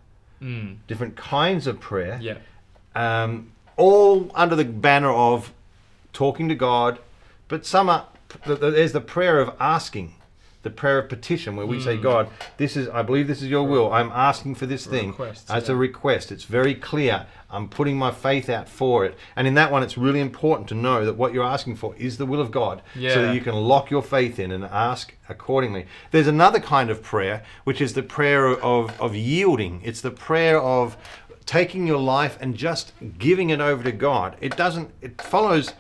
Mm. 0.42 0.79
different 0.88 1.14
kinds 1.14 1.68
of 1.68 1.79
prayer, 1.79 2.18
Yeah. 2.21 2.38
um, 2.97 3.53
all 3.77 4.33
under 4.35 4.57
the 4.57 4.64
banner 4.64 5.12
of 5.12 5.53
talking 6.12 6.49
to 6.49 6.57
God, 6.57 6.99
but 7.47 7.64
some 7.64 7.88
are, 7.88 8.07
th- 8.45 8.59
th- 8.59 8.75
there's 8.75 8.90
the 8.92 9.01
prayer 9.01 9.38
of 9.38 9.55
asking, 9.61 10.14
the 10.62 10.70
prayer 10.70 10.98
of 10.98 11.09
petition, 11.09 11.57
where 11.57 11.66
we 11.66 11.81
say, 11.81 11.96
mm. 11.96 12.03
God, 12.03 12.29
this 12.57 12.77
is, 12.77 12.88
I 12.88 13.03
believe 13.03 13.27
this 13.27 13.42
is 13.42 13.48
your 13.48 13.66
will. 13.66 13.92
I'm 13.92 14.11
asking 14.12 14.55
for 14.55 14.66
this 14.66 14.87
thing. 14.87 15.12
it's 15.51 15.68
yeah. 15.68 15.75
a 15.75 15.77
request. 15.77 16.31
It's 16.31 16.44
very 16.44 16.75
clear. 16.75 17.27
I'm 17.51 17.68
putting 17.68 17.98
my 17.98 18.11
faith 18.11 18.48
out 18.48 18.68
for 18.68 19.05
it. 19.05 19.16
And 19.37 19.46
in 19.46 19.55
that 19.55 19.70
one, 19.70 19.83
it's 19.83 19.98
really 19.98 20.20
important 20.20 20.68
to 20.68 20.75
know 20.75 21.05
that 21.05 21.14
what 21.14 21.35
you're 21.35 21.44
asking 21.44 21.77
for 21.77 21.94
is 21.96 22.16
the 22.16 22.27
will 22.27 22.40
of 22.40 22.51
God, 22.51 22.81
so 23.14 23.22
that 23.22 23.35
you 23.35 23.40
can 23.40 23.55
lock 23.55 23.90
your 23.90 24.03
faith 24.03 24.38
in 24.38 24.53
and 24.53 24.64
ask 24.64 25.14
accordingly. 25.29 25.87
There's 26.12 26.29
another 26.29 26.61
kind 26.61 26.90
of 26.90 27.03
prayer, 27.03 27.42
which 27.64 27.81
is 27.81 27.94
the 27.94 28.03
prayer 28.03 28.46
of, 28.46 28.98
of 29.01 29.14
yielding. 29.14 29.81
It's 29.85 30.01
the 30.01 30.11
prayer 30.11 30.61
of 30.61 30.96
taking 31.44 31.87
your 31.87 31.98
life 31.98 32.38
and 32.40 32.55
just 32.57 32.92
giving 33.18 33.51
it 33.51 33.61
over 33.61 33.83
to 33.83 33.92
God. 33.92 34.37
It 34.40 34.57
doesn't, 34.57 34.90
it 35.01 35.20
follows, 35.20 35.75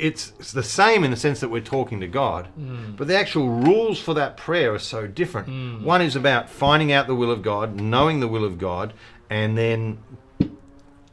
it's, 0.00 0.32
it's 0.38 0.52
the 0.52 0.62
same 0.62 1.04
in 1.04 1.10
the 1.10 1.16
sense 1.16 1.40
that 1.40 1.48
we're 1.48 1.60
talking 1.62 2.00
to 2.00 2.06
God, 2.08 2.48
but 2.96 3.06
the 3.08 3.16
actual 3.16 3.48
rules 3.48 3.98
for 4.00 4.14
that 4.14 4.36
prayer 4.36 4.72
are 4.74 4.78
so 4.78 5.06
different. 5.06 5.82
One 5.82 6.00
is 6.02 6.16
about 6.16 6.48
finding 6.48 6.92
out 6.92 7.06
the 7.06 7.14
will 7.14 7.30
of 7.30 7.42
God, 7.42 7.80
knowing 7.80 8.20
the 8.20 8.28
will 8.28 8.44
of 8.44 8.58
God, 8.58 8.92
and 9.30 9.56
then 9.56 9.98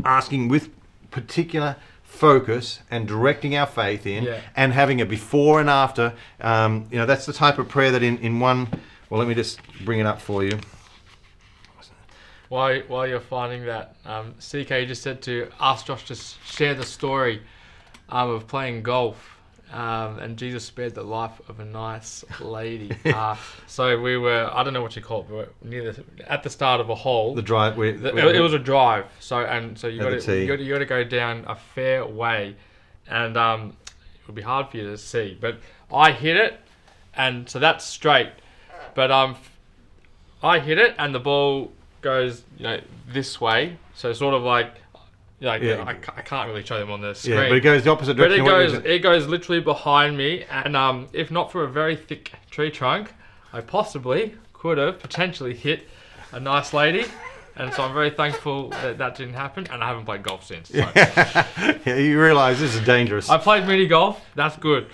asking 0.04 0.48
with 0.50 0.70
particular 1.12 1.76
focus 2.04 2.80
and 2.90 3.08
directing 3.08 3.56
our 3.56 3.68
faith 3.68 4.06
in 4.08 4.24
Yeah. 4.24 4.42
and 4.56 4.74
having 4.74 5.00
a 5.02 5.06
before 5.06 5.60
and 5.60 5.70
after 5.70 6.14
um, 6.42 6.88
you 6.92 6.98
know 6.98 7.06
that's 7.06 7.26
the 7.26 7.34
type 7.34 7.60
of 7.60 7.68
prayer 7.70 7.92
that 7.92 8.02
in, 8.04 8.18
in 8.18 8.40
one 8.40 8.68
well 9.10 9.20
let 9.20 9.28
me 9.28 9.36
just 9.36 9.60
bring 9.86 10.00
it 10.00 10.06
up 10.08 10.20
for 10.20 10.44
you 10.44 10.60
While, 12.50 12.80
while 12.88 13.08
you're 13.08 13.20
finding 13.20 13.66
that, 13.68 13.96
um, 14.06 14.34
CK 14.40 14.88
just 14.88 15.04
said 15.04 15.22
to 15.24 15.50
ask 15.60 15.86
Josh 15.86 16.06
to 16.06 16.16
share 16.16 16.74
the 16.74 16.84
story 16.86 17.42
um, 18.10 18.30
of 18.32 18.48
playing 18.48 18.84
golf. 18.84 19.36
Um, 19.72 20.18
and 20.18 20.36
Jesus 20.36 20.64
spared 20.66 20.96
the 20.96 21.04
life 21.04 21.40
of 21.48 21.60
a 21.60 21.66
nice 21.66 22.26
lady. 22.42 22.92
Uh, 23.06 23.36
so 23.68 24.02
we 24.02 24.18
were, 24.18 24.50
I 24.52 24.64
don't 24.64 24.74
know 24.74 24.82
what 24.82 24.96
you 24.96 25.02
call 25.04 25.22
it, 25.22 25.28
but 25.30 25.54
we 25.62 25.70
near 25.70 25.92
the, 25.92 26.04
at 26.28 26.42
the 26.42 26.50
start 26.50 26.82
of 26.82 26.90
a 26.90 26.96
hole. 26.96 27.36
the 27.36 27.44
drive 27.44 27.78
we, 27.78 27.92
The- 27.92 28.12
we- 28.14 28.22
it, 28.22 28.36
it 28.38 28.40
was 28.42 28.54
a 28.56 28.60
drive. 28.60 29.06
So 29.20 29.38
and 29.42 29.78
so 29.78 29.86
you 29.88 30.00
At 30.02 30.04
got 30.06 30.10
the 30.12 30.22
to 30.22 30.40
you 30.42 30.48
got 30.48 30.56
to 30.56 30.64
you 30.64 30.74
got 30.74 30.80
to 30.80 30.86
go 30.86 31.04
down 31.04 31.46
a 31.48 31.56
fair 31.56 32.04
way, 32.04 32.56
and 33.08 33.38
um, 33.38 33.78
it 34.16 34.26
would 34.26 34.36
be 34.36 34.42
hard 34.42 34.70
for 34.70 34.78
you 34.78 34.90
to 34.90 34.98
see. 34.98 35.38
But 35.40 35.60
I 35.94 36.14
hit 36.14 36.36
it, 36.36 36.60
and 37.14 37.48
so 37.48 37.60
that's 37.60 37.86
straight. 37.86 38.32
But 38.96 39.12
um, 39.12 39.36
I 40.42 40.58
hit 40.58 40.80
it, 40.80 40.96
and 40.98 41.14
the 41.14 41.20
ball 41.20 41.72
goes 42.02 42.44
you 42.58 42.64
know 42.64 42.82
this 43.08 43.40
way. 43.40 43.78
So 43.94 44.14
sort 44.14 44.34
of 44.34 44.42
like 44.42 44.79
Like 45.42 45.62
Yeah. 45.62 45.84
I, 45.84 45.92
I 45.92 46.22
can't 46.22 46.50
really 46.50 46.64
show 46.64 46.80
them 46.80 46.92
on 46.92 47.02
the 47.02 47.14
screen. 47.14 47.38
Yeah, 47.38 47.48
but 47.50 47.58
it 47.58 47.62
goes 47.62 47.84
the 47.84 47.92
opposite 47.92 48.16
direction. 48.18 48.44
But 48.46 48.52
it 48.52 48.64
of 48.64 48.74
what 48.74 48.74
you 48.74 48.82
goes 48.82 48.86
it 48.96 49.00
goes 49.00 49.28
literally 49.28 49.62
behind 49.62 50.18
me, 50.18 50.44
and 50.50 50.76
um, 50.76 51.08
if 51.14 51.32
not 51.32 51.52
for 51.52 51.64
a 51.64 51.68
very 51.70 51.96
thick 51.96 52.34
tree 52.52 52.72
trunk, 52.72 53.14
I 53.54 53.62
possibly 53.62 54.36
could 54.54 54.78
have 54.78 55.00
potentially 55.00 55.54
hit 55.54 55.88
a 56.32 56.40
nice 56.40 56.74
lady. 56.74 57.06
And 57.56 57.74
so 57.74 57.84
I'm 57.84 57.94
very 57.94 58.10
thankful 58.10 58.70
that 58.70 58.98
that 59.00 59.16
didn't 59.16 59.34
happen, 59.34 59.68
and 59.70 59.84
I 59.84 59.88
haven't 59.90 60.06
played 60.06 60.24
golf 60.24 60.46
since. 60.46 60.70
So. 60.70 60.78
yeah, 60.96 61.96
you 61.96 62.22
realise 62.22 62.60
this 62.60 62.74
is 62.74 62.86
dangerous. 62.86 63.30
I 63.30 63.38
played 63.38 63.68
mini 63.68 63.86
golf. 63.86 64.22
That's 64.36 64.56
good. 64.56 64.88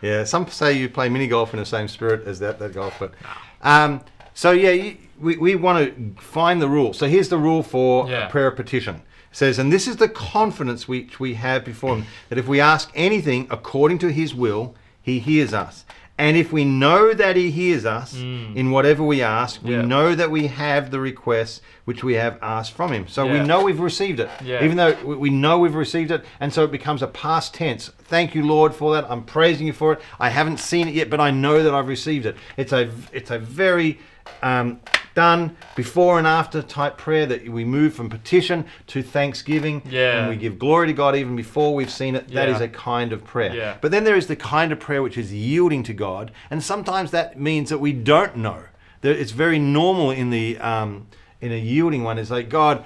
Yeah, 0.00 0.22
some 0.22 0.46
say 0.46 0.74
you 0.74 0.88
play 0.88 1.08
mini 1.08 1.26
golf 1.26 1.52
in 1.54 1.58
the 1.58 1.66
same 1.66 1.88
spirit 1.88 2.24
as 2.26 2.38
that, 2.38 2.60
that 2.60 2.72
golf, 2.72 2.94
but 3.00 3.14
um, 3.62 4.00
so 4.32 4.52
yeah, 4.52 4.70
you, 4.70 4.96
we, 5.18 5.36
we 5.38 5.56
want 5.56 5.96
to 5.96 6.22
find 6.22 6.62
the 6.62 6.68
rule. 6.68 6.92
So 6.92 7.08
here's 7.08 7.28
the 7.28 7.38
rule 7.38 7.64
for 7.64 8.08
Yeah. 8.08 8.28
prayer 8.28 8.52
petition. 8.52 9.02
Says, 9.30 9.58
and 9.58 9.72
this 9.72 9.86
is 9.86 9.96
the 9.96 10.08
confidence 10.08 10.88
which 10.88 11.20
we 11.20 11.34
have 11.34 11.64
before 11.64 11.96
Him 11.96 12.06
that 12.28 12.38
if 12.38 12.48
we 12.48 12.60
ask 12.60 12.90
anything 12.94 13.46
according 13.50 13.98
to 13.98 14.10
His 14.10 14.34
will, 14.34 14.74
He 15.02 15.18
hears 15.18 15.52
us. 15.52 15.84
And 16.20 16.36
if 16.36 16.50
we 16.52 16.64
know 16.64 17.12
that 17.14 17.36
He 17.36 17.52
hears 17.52 17.84
us 17.86 18.14
in 18.16 18.72
whatever 18.72 19.04
we 19.04 19.22
ask, 19.22 19.62
we 19.62 19.70
Mm. 19.70 19.72
Yeah. 19.72 19.82
know 19.82 20.14
that 20.16 20.30
we 20.32 20.48
have 20.48 20.90
the 20.90 20.98
requests 20.98 21.60
which 21.84 22.02
we 22.02 22.14
have 22.14 22.38
asked 22.42 22.72
from 22.72 22.90
Him. 22.92 23.06
So 23.06 23.24
we 23.26 23.38
know 23.38 23.62
we've 23.62 23.78
received 23.78 24.18
it, 24.18 24.28
Yeah. 24.44 24.64
even 24.64 24.76
though 24.76 24.96
we 25.04 25.14
we 25.14 25.30
know 25.30 25.58
we've 25.60 25.76
received 25.76 26.10
it, 26.10 26.24
and 26.40 26.52
so 26.52 26.64
it 26.64 26.72
becomes 26.72 27.02
a 27.02 27.06
past 27.06 27.54
tense. 27.54 27.92
Thank 28.02 28.34
you, 28.34 28.44
Lord, 28.44 28.74
for 28.74 28.94
that. 28.94 29.06
I'm 29.08 29.22
praising 29.22 29.66
you 29.68 29.72
for 29.72 29.92
it. 29.92 30.00
I 30.18 30.30
haven't 30.30 30.58
seen 30.58 30.88
it 30.88 30.94
yet, 30.94 31.08
but 31.08 31.20
I 31.20 31.30
know 31.30 31.62
that 31.62 31.72
I've 31.72 31.86
received 31.88 32.26
it. 32.26 32.34
It's 32.56 32.72
a 32.72 32.90
it's 33.12 33.30
a 33.30 33.38
very 33.38 34.00
um, 34.42 34.80
done 35.18 35.56
before 35.74 36.18
and 36.18 36.26
after 36.26 36.62
type 36.62 36.96
prayer 36.96 37.26
that 37.26 37.40
we 37.48 37.64
move 37.64 37.92
from 37.92 38.08
petition 38.08 38.64
to 38.86 39.02
thanksgiving, 39.02 39.82
Yeah. 39.90 40.18
and 40.18 40.28
we 40.28 40.36
give 40.36 40.58
glory 40.58 40.86
to 40.86 40.92
God 40.92 41.16
even 41.16 41.34
before 41.34 41.74
we've 41.74 41.90
seen 41.90 42.14
it. 42.14 42.28
That 42.28 42.48
Yeah. 42.48 42.54
is 42.54 42.60
a 42.60 42.68
kind 42.68 43.12
of 43.12 43.24
prayer. 43.24 43.52
Yeah. 43.54 43.74
But 43.80 43.90
then 43.90 44.04
there 44.04 44.16
is 44.16 44.26
the 44.28 44.36
kind 44.36 44.70
of 44.72 44.78
prayer 44.78 45.02
which 45.02 45.18
is 45.18 45.32
yielding 45.32 45.82
to 45.84 45.92
God, 45.92 46.30
and 46.50 46.62
sometimes 46.62 47.10
that 47.10 47.28
means 47.48 47.68
that 47.70 47.78
we 47.86 47.92
don't 47.92 48.36
know. 48.36 48.60
That 49.00 49.16
It's 49.22 49.32
very 49.32 49.58
normal 49.58 50.10
in 50.12 50.30
the 50.30 50.46
um, 50.58 51.06
in 51.40 51.50
a 51.52 51.60
yielding 51.72 52.02
one. 52.04 52.16
Is 52.18 52.30
like 52.30 52.48
God, 52.48 52.84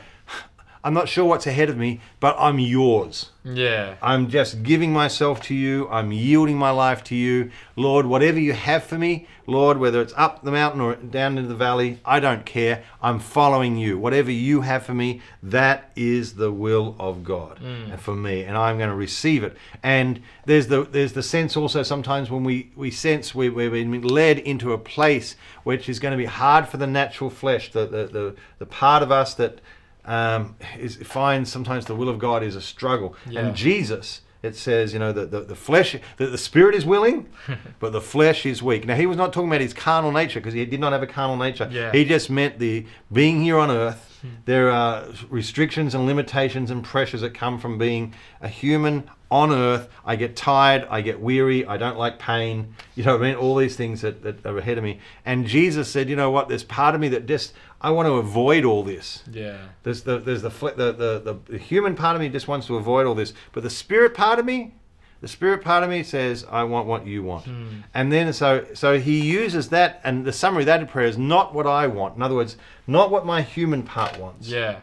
I'm 0.85 0.95
not 0.95 1.09
sure 1.09 1.25
what's 1.25 1.47
ahead 1.47 1.71
of 1.71 1.77
me, 1.77 2.01
but 2.19 2.35
I'm 2.39 2.59
yours. 2.59 3.31
Yeah. 3.45 3.95
I'm 4.03 4.29
just 4.29 4.65
giving 4.65 4.93
myself 4.93 5.41
to 5.43 5.55
you. 5.55 5.89
I'm 5.89 6.11
yielding 6.11 6.57
my 6.57 6.71
life 6.71 7.05
to 7.05 7.15
you. 7.15 7.51
Lord, 7.77 8.07
whatever 8.07 8.41
you 8.41 8.53
have 8.53 8.83
for 8.83 8.99
me, 8.99 9.29
Lord, 9.47 9.79
whether 9.79 10.01
it's 10.01 10.13
up 10.17 10.43
the 10.43 10.51
mountain 10.51 10.81
or 10.81 10.97
down 10.97 11.39
into 11.39 11.49
the 11.49 11.55
valley, 11.55 12.01
I 12.05 12.19
don't 12.19 12.45
care. 12.45 12.83
I'm 13.01 13.21
following 13.21 13.77
you. 13.77 13.97
Whatever 13.97 14.33
you 14.33 14.63
have 14.63 14.85
for 14.85 14.95
me, 14.95 15.21
that 15.43 15.91
is 15.95 16.35
the 16.35 16.51
will 16.53 16.97
of 16.99 17.23
God 17.23 17.59
hmm. 17.59 17.93
and 17.93 18.01
for 18.01 18.15
me, 18.15 18.43
and 18.43 18.57
I'm 18.57 18.79
going 18.79 18.91
to 18.91 18.97
receive 18.97 19.45
it. 19.45 19.57
And 19.83 20.21
there's 20.47 20.67
the 20.69 20.85
there's 20.85 21.13
the 21.13 21.23
sense 21.23 21.57
also 21.57 21.83
sometimes 21.83 22.31
when 22.31 22.45
we 22.45 22.71
we 22.77 22.91
sense 22.91 23.35
we, 23.35 23.49
we're 23.49 23.71
being 23.71 24.03
led 24.03 24.39
into 24.39 24.73
a 24.73 24.79
place 24.79 25.37
which 25.65 25.89
is 25.89 25.99
going 25.99 26.13
to 26.13 26.19
be 26.19 26.27
hard 26.27 26.69
for 26.69 26.77
the 26.77 26.87
natural 26.87 27.31
flesh, 27.31 27.73
the 27.73 27.87
the 27.87 28.07
the, 28.07 28.37
the 28.59 28.67
part 28.67 29.03
of 29.03 29.11
us 29.11 29.35
that 29.35 29.61
um, 30.05 30.57
is 30.79 30.97
finds 30.97 31.51
sometimes 31.51 31.87
the 31.87 31.95
will 31.95 32.09
of 32.09 32.19
God 32.19 32.43
is 32.43 32.57
a 32.57 32.61
struggle. 32.61 33.17
Yeah. 33.29 33.41
And 33.41 33.57
Jesus, 33.57 34.23
it 34.43 34.57
says, 34.57 34.93
you 34.93 34.99
know, 34.99 35.13
that 35.13 35.31
the, 35.31 35.41
the 35.41 35.55
flesh, 35.55 35.97
that 36.17 36.31
the 36.31 36.39
spirit 36.39 36.75
is 36.75 36.85
willing, 36.85 37.29
but 37.79 37.93
the 37.93 38.01
flesh 38.01 38.45
is 38.45 38.63
weak. 38.63 38.87
Now, 38.87 38.97
he 38.97 39.07
was 39.07 39.17
not 39.17 39.33
talking 39.33 39.49
about 39.49 39.61
his 39.61 39.75
carnal 39.75 40.11
nature 40.11 40.41
because 40.41 40.55
he 40.55 40.65
did 40.67 40.81
not 40.81 40.93
have 40.93 41.03
a 41.03 41.07
carnal 41.07 41.37
nature. 41.37 41.69
Yeah. 41.71 41.93
He 41.93 42.05
just 42.05 42.31
meant 42.31 42.59
the 42.59 42.87
being 43.13 43.43
here 43.43 43.59
on 43.59 43.71
earth. 43.71 44.09
There 44.45 44.71
are 44.71 45.05
restrictions 45.31 45.95
and 45.95 46.07
limitations 46.07 46.71
and 46.71 46.85
pressures 46.85 47.23
that 47.23 47.35
come 47.35 47.59
from 47.59 47.77
being 47.77 48.15
a 48.41 48.49
human 48.49 49.11
on 49.33 49.51
earth. 49.51 49.89
I 50.05 50.17
get 50.17 50.37
tired, 50.37 50.87
I 50.91 51.01
get 51.01 51.21
weary, 51.21 51.67
I 51.67 51.77
don't 51.77 51.99
like 51.99 52.19
pain. 52.19 52.75
You 52.95 53.05
know 53.05 53.17
what 53.17 53.25
I 53.25 53.31
mean? 53.31 53.37
All 53.37 53.57
these 53.57 53.77
things 53.77 54.03
that, 54.03 54.23
that 54.23 54.45
are 54.47 54.59
ahead 54.59 54.79
of 54.79 54.85
me. 54.85 55.01
And 55.25 55.47
Jesus 55.47 55.91
said, 55.91 56.09
you 56.09 56.17
know 56.17 56.31
what? 56.31 56.49
There's 56.49 56.65
part 56.65 56.95
of 56.95 57.01
me 57.01 57.09
that 57.09 57.27
just, 57.27 57.53
I 57.83 57.91
want 57.91 58.07
to 58.07 58.13
avoid 58.15 58.65
all 58.65 58.83
this. 58.85 59.23
Yeah. 59.31 59.59
There's 59.83 60.03
the 60.03 60.19
there's 60.19 60.43
the, 60.43 60.49
the, 60.51 60.93
the 60.93 61.19
the 61.25 61.39
the 61.53 61.59
human 61.59 61.95
part 61.97 62.15
of 62.17 62.21
me 62.23 62.29
just 62.29 62.47
wants 62.49 62.67
to 62.69 62.77
avoid 62.77 63.07
all 63.07 63.15
this, 63.15 63.35
but 63.53 63.63
the 63.65 63.71
spirit 63.71 64.15
part 64.15 64.39
of 64.39 64.45
me, 64.47 64.75
the 65.21 65.29
spirit 65.29 65.63
part 65.63 65.83
of 65.85 65.91
me 65.91 66.03
says, 66.03 66.47
I 66.51 66.63
want 66.65 66.87
what 66.87 67.07
you 67.07 67.23
want. 67.25 67.45
Hmm. 67.47 67.67
And 67.93 68.13
then 68.13 68.33
so 68.33 68.65
so 68.75 68.99
he 69.01 69.21
uses 69.21 69.69
that, 69.71 70.01
and 70.05 70.25
the 70.25 70.33
summary 70.33 70.63
of 70.63 70.67
that 70.67 70.81
in 70.81 70.87
prayer 70.87 71.07
is 71.09 71.19
not 71.19 71.55
what 71.55 71.67
I 71.67 71.87
want. 71.89 72.17
In 72.17 72.23
other 72.23 72.37
words, 72.37 72.57
not 72.87 73.11
what 73.11 73.27
my 73.27 73.43
human 73.43 73.83
part 73.83 74.19
wants, 74.19 74.49
Yeah. 74.49 74.77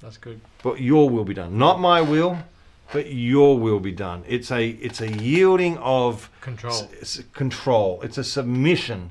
That's 0.00 0.16
good. 0.18 0.40
but 0.64 0.80
your 0.80 1.08
will 1.08 1.24
be 1.24 1.34
done. 1.34 1.56
Not 1.56 1.78
my 1.78 2.00
will, 2.00 2.38
but 2.92 3.12
your 3.12 3.56
will 3.56 3.78
be 3.78 3.92
done. 3.92 4.24
It's 4.26 4.50
a 4.50 4.68
it's 4.68 5.00
a 5.00 5.08
yielding 5.08 5.78
of 5.78 6.28
Control. 6.40 6.88
s- 7.00 7.22
control. 7.32 8.00
It's 8.02 8.18
a 8.18 8.24
submission 8.24 9.10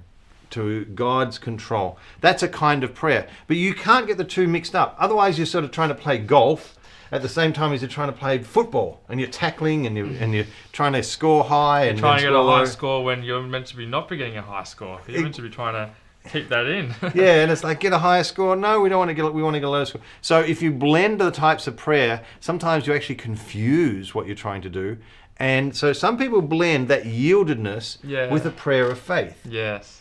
to 0.51 0.85
God's 0.85 1.37
control. 1.39 1.97
That's 2.21 2.43
a 2.43 2.47
kind 2.47 2.83
of 2.83 2.93
prayer. 2.93 3.27
But 3.47 3.57
you 3.57 3.73
can't 3.73 4.07
get 4.07 4.17
the 4.17 4.23
two 4.23 4.47
mixed 4.47 4.75
up. 4.75 4.95
Otherwise, 4.99 5.37
you're 5.37 5.45
sort 5.47 5.63
of 5.63 5.71
trying 5.71 5.89
to 5.89 5.95
play 5.95 6.17
golf 6.17 6.77
at 7.11 7.21
the 7.21 7.27
same 7.29 7.51
time 7.51 7.73
as 7.73 7.81
you're 7.81 7.89
trying 7.89 8.07
to 8.07 8.17
play 8.17 8.37
football, 8.39 9.01
and 9.09 9.19
you're 9.19 9.27
tackling 9.29 9.85
and 9.85 9.97
you're, 9.97 10.07
and 10.07 10.33
you're 10.33 10.45
trying 10.71 10.93
to 10.93 11.03
score 11.03 11.43
high 11.43 11.85
and 11.85 11.97
you're 11.97 12.03
Trying 12.07 12.19
to 12.19 12.23
get 12.27 12.31
a 12.33 12.37
high 12.37 12.59
low. 12.59 12.65
score 12.65 13.03
when 13.03 13.21
you're 13.23 13.41
meant 13.41 13.65
to 13.67 13.75
be 13.75 13.85
not 13.85 14.07
be 14.07 14.15
getting 14.15 14.37
a 14.37 14.41
high 14.41 14.63
score. 14.63 15.01
You're 15.07 15.21
meant 15.23 15.35
to 15.35 15.41
be 15.41 15.49
trying 15.49 15.73
to 15.73 16.29
keep 16.29 16.47
that 16.49 16.67
in. 16.67 16.95
yeah, 17.13 17.41
and 17.41 17.51
it's 17.51 17.65
like 17.65 17.81
get 17.81 17.91
a 17.91 17.97
higher 17.97 18.23
score. 18.23 18.55
No, 18.55 18.79
we 18.79 18.87
don't 18.87 18.99
want 18.99 19.09
to 19.09 19.13
get. 19.13 19.33
We 19.33 19.43
want 19.43 19.55
to 19.55 19.59
get 19.59 19.65
a 19.65 19.69
lower 19.69 19.83
score. 19.83 20.01
So 20.21 20.39
if 20.39 20.61
you 20.61 20.71
blend 20.71 21.19
the 21.19 21.31
types 21.31 21.67
of 21.67 21.75
prayer, 21.75 22.23
sometimes 22.39 22.87
you 22.87 22.93
actually 22.93 23.15
confuse 23.15 24.15
what 24.15 24.25
you're 24.25 24.35
trying 24.35 24.61
to 24.61 24.69
do, 24.69 24.97
and 25.35 25.75
so 25.75 25.91
some 25.91 26.17
people 26.17 26.41
blend 26.41 26.87
that 26.87 27.03
yieldedness 27.03 27.97
Yeah. 28.03 28.31
with 28.31 28.45
a 28.45 28.51
prayer 28.51 28.89
of 28.89 28.99
faith. 28.99 29.37
yes. 29.45 30.00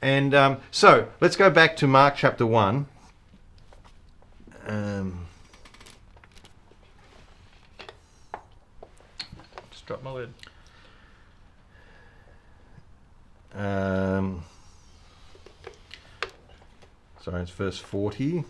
And 0.00 0.34
um, 0.34 0.58
so 0.70 1.08
let's 1.20 1.36
go 1.36 1.50
back 1.50 1.76
to 1.78 1.86
Mark 1.86 2.14
chapter 2.16 2.46
1. 2.46 2.86
Um, 4.66 5.26
Just 9.70 9.86
drop 9.86 10.02
my 10.02 10.12
lid. 10.12 10.32
um, 13.54 14.44
sorry, 17.22 17.42
it's 17.42 17.50
verse 17.50 17.78
40. 17.78 18.44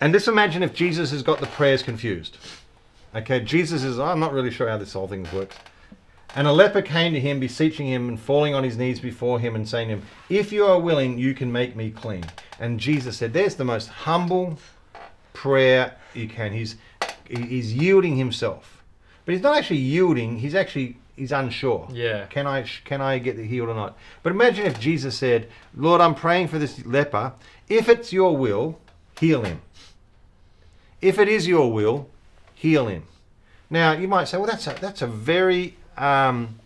And 0.00 0.12
just 0.12 0.28
imagine 0.28 0.62
if 0.62 0.74
Jesus 0.74 1.10
has 1.12 1.22
got 1.22 1.40
the 1.40 1.46
prayers 1.46 1.82
confused. 1.82 2.36
Okay, 3.14 3.40
Jesus 3.40 3.84
is, 3.84 3.98
I'm 3.98 4.20
not 4.20 4.32
really 4.32 4.50
sure 4.50 4.68
how 4.68 4.78
this 4.78 4.92
whole 4.92 5.08
thing 5.08 5.26
works. 5.32 5.56
And 6.34 6.46
a 6.46 6.52
leper 6.52 6.80
came 6.80 7.12
to 7.12 7.20
him, 7.20 7.40
beseeching 7.40 7.86
him 7.86 8.08
and 8.08 8.18
falling 8.18 8.54
on 8.54 8.64
his 8.64 8.78
knees 8.78 9.00
before 9.00 9.38
him 9.38 9.54
and 9.54 9.68
saying 9.68 9.88
to 9.88 9.94
him, 9.96 10.02
If 10.28 10.50
you 10.50 10.64
are 10.64 10.80
willing, 10.80 11.18
you 11.18 11.34
can 11.34 11.52
make 11.52 11.76
me 11.76 11.90
clean. 11.90 12.24
And 12.58 12.80
Jesus 12.80 13.18
said, 13.18 13.32
There's 13.32 13.56
the 13.56 13.64
most 13.64 13.88
humble 13.88 14.58
prayer 15.34 15.96
you 16.14 16.28
can. 16.28 16.52
He's, 16.52 16.76
he's 17.28 17.74
yielding 17.74 18.16
himself. 18.16 18.82
But 19.24 19.34
he's 19.34 19.42
not 19.42 19.56
actually 19.56 19.78
yielding, 19.78 20.38
he's 20.38 20.54
actually 20.54 20.96
he's 21.16 21.32
unsure. 21.32 21.88
Yeah. 21.92 22.26
Can 22.26 22.46
I 22.46 22.64
can 22.84 23.00
I 23.00 23.18
get 23.18 23.38
healed 23.38 23.68
or 23.68 23.74
not? 23.74 23.96
But 24.22 24.32
imagine 24.32 24.66
if 24.66 24.80
Jesus 24.80 25.16
said, 25.16 25.48
Lord, 25.74 26.00
I'm 26.00 26.14
praying 26.14 26.48
for 26.48 26.58
this 26.58 26.84
leper. 26.84 27.32
If 27.68 27.88
it's 27.88 28.12
your 28.12 28.36
will, 28.36 28.78
heal 29.20 29.42
him. 29.42 29.60
If 31.00 31.18
it 31.18 31.28
is 31.28 31.46
your 31.46 31.72
will, 31.72 32.08
heal 32.54 32.86
him. 32.86 33.04
Now 33.70 33.92
you 33.92 34.08
might 34.08 34.26
say, 34.26 34.38
well, 34.38 34.46
that's 34.46 34.66
a 34.66 34.74
that's 34.80 35.02
a 35.02 35.06
very 35.06 35.76
um, 35.96 36.58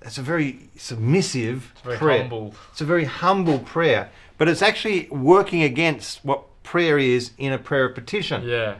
that's 0.00 0.18
a 0.18 0.22
very 0.22 0.70
submissive 0.76 1.72
It's 1.72 1.82
very 1.82 1.96
prayer. 1.98 2.20
humble. 2.20 2.54
It's 2.70 2.80
a 2.80 2.84
very 2.84 3.04
humble 3.04 3.58
prayer, 3.58 4.10
but 4.36 4.48
it's 4.48 4.62
actually 4.62 5.08
working 5.10 5.62
against 5.62 6.24
what 6.24 6.44
prayer 6.62 6.98
is 6.98 7.32
in 7.38 7.52
a 7.52 7.58
prayer 7.58 7.86
of 7.86 7.94
petition. 7.94 8.42
Yeah. 8.44 8.76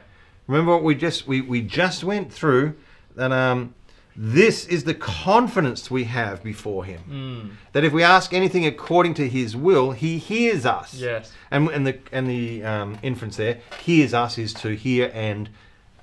Remember 0.47 0.73
what 0.73 0.83
we 0.83 0.95
just 0.95 1.27
we, 1.27 1.41
we 1.41 1.61
just 1.61 2.03
went 2.03 2.31
through 2.33 2.75
that 3.15 3.31
um, 3.31 3.75
this 4.15 4.65
is 4.65 4.83
the 4.83 4.93
confidence 4.93 5.91
we 5.91 6.05
have 6.05 6.43
before 6.43 6.85
him. 6.85 7.01
Mm. 7.09 7.51
That 7.73 7.83
if 7.83 7.93
we 7.93 8.03
ask 8.03 8.33
anything 8.33 8.65
according 8.65 9.13
to 9.15 9.29
his 9.29 9.55
will, 9.55 9.91
he 9.91 10.17
hears 10.17 10.65
us. 10.65 10.93
Yes. 10.95 11.31
And 11.51 11.69
and 11.69 11.85
the 11.85 11.99
and 12.11 12.27
the 12.27 12.63
um, 12.63 12.97
inference 13.03 13.37
there, 13.37 13.59
hears 13.81 14.13
us 14.13 14.37
is 14.37 14.53
to 14.55 14.75
hear 14.75 15.11
and 15.13 15.49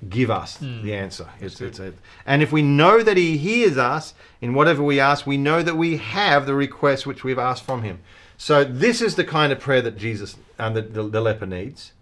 give 0.09 0.29
us 0.29 0.57
the 0.57 0.93
answer. 0.93 1.27
It's, 1.39 1.59
it's 1.59 1.79
and 2.25 2.43
if 2.43 2.51
we 2.51 2.61
know 2.61 3.01
that 3.01 3.17
he 3.17 3.37
hears 3.37 3.77
us 3.77 4.13
in 4.41 4.53
whatever 4.53 4.83
we 4.83 4.99
ask, 4.99 5.25
we 5.25 5.37
know 5.37 5.63
that 5.63 5.75
we 5.75 5.97
have 5.97 6.45
the 6.45 6.53
request 6.53 7.05
which 7.05 7.23
we've 7.23 7.39
asked 7.39 7.63
from 7.63 7.83
him. 7.83 7.99
So 8.37 8.63
this 8.63 9.01
is 9.01 9.15
the 9.15 9.23
kind 9.23 9.51
of 9.51 9.59
prayer 9.59 9.81
that 9.81 9.97
Jesus 9.97 10.37
and 10.59 10.75
the, 10.75 10.81
the, 10.83 11.03
the 11.03 11.21
leper 11.21 11.47
needs. 11.47 11.93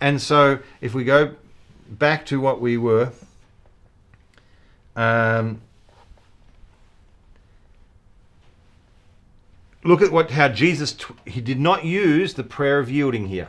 And 0.00 0.20
so 0.20 0.58
if 0.80 0.94
we 0.94 1.04
go 1.04 1.34
back 1.88 2.24
to 2.26 2.40
what 2.40 2.60
we 2.60 2.78
were, 2.78 3.12
um, 4.96 5.60
look 9.84 10.02
at 10.02 10.10
what 10.10 10.30
how 10.30 10.48
Jesus 10.48 10.92
t- 10.92 11.14
he 11.26 11.40
did 11.40 11.60
not 11.60 11.84
use 11.84 12.34
the 12.34 12.44
prayer 12.44 12.78
of 12.78 12.90
yielding 12.90 13.28
here. 13.28 13.48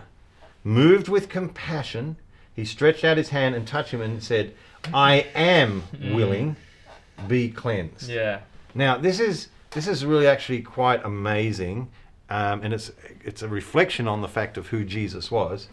Moved 0.63 1.07
with 1.07 1.29
compassion, 1.29 2.17
He 2.55 2.65
stretched 2.65 3.03
out 3.03 3.17
his 3.17 3.29
hand 3.29 3.55
and 3.55 3.67
touched 3.67 3.91
him 3.91 4.01
and 4.01 4.23
said, 4.23 4.53
I 4.93 5.27
am 5.35 5.83
willing, 6.01 6.55
be 7.27 7.49
cleansed. 7.49 8.09
Yeah. 8.09 8.41
Now, 8.75 8.97
this 8.97 9.19
is 9.19 9.49
this 9.71 9.87
is 9.87 10.05
really 10.05 10.27
actually 10.27 10.61
quite 10.61 11.03
amazing, 11.03 11.89
um, 12.29 12.61
and 12.63 12.73
it's 12.73 12.91
it's 13.23 13.41
a 13.41 13.47
reflection 13.47 14.07
on 14.07 14.21
the 14.21 14.27
fact 14.27 14.57
of 14.57 14.67
who 14.67 14.83
Jesus 14.83 15.31
was. 15.31 15.67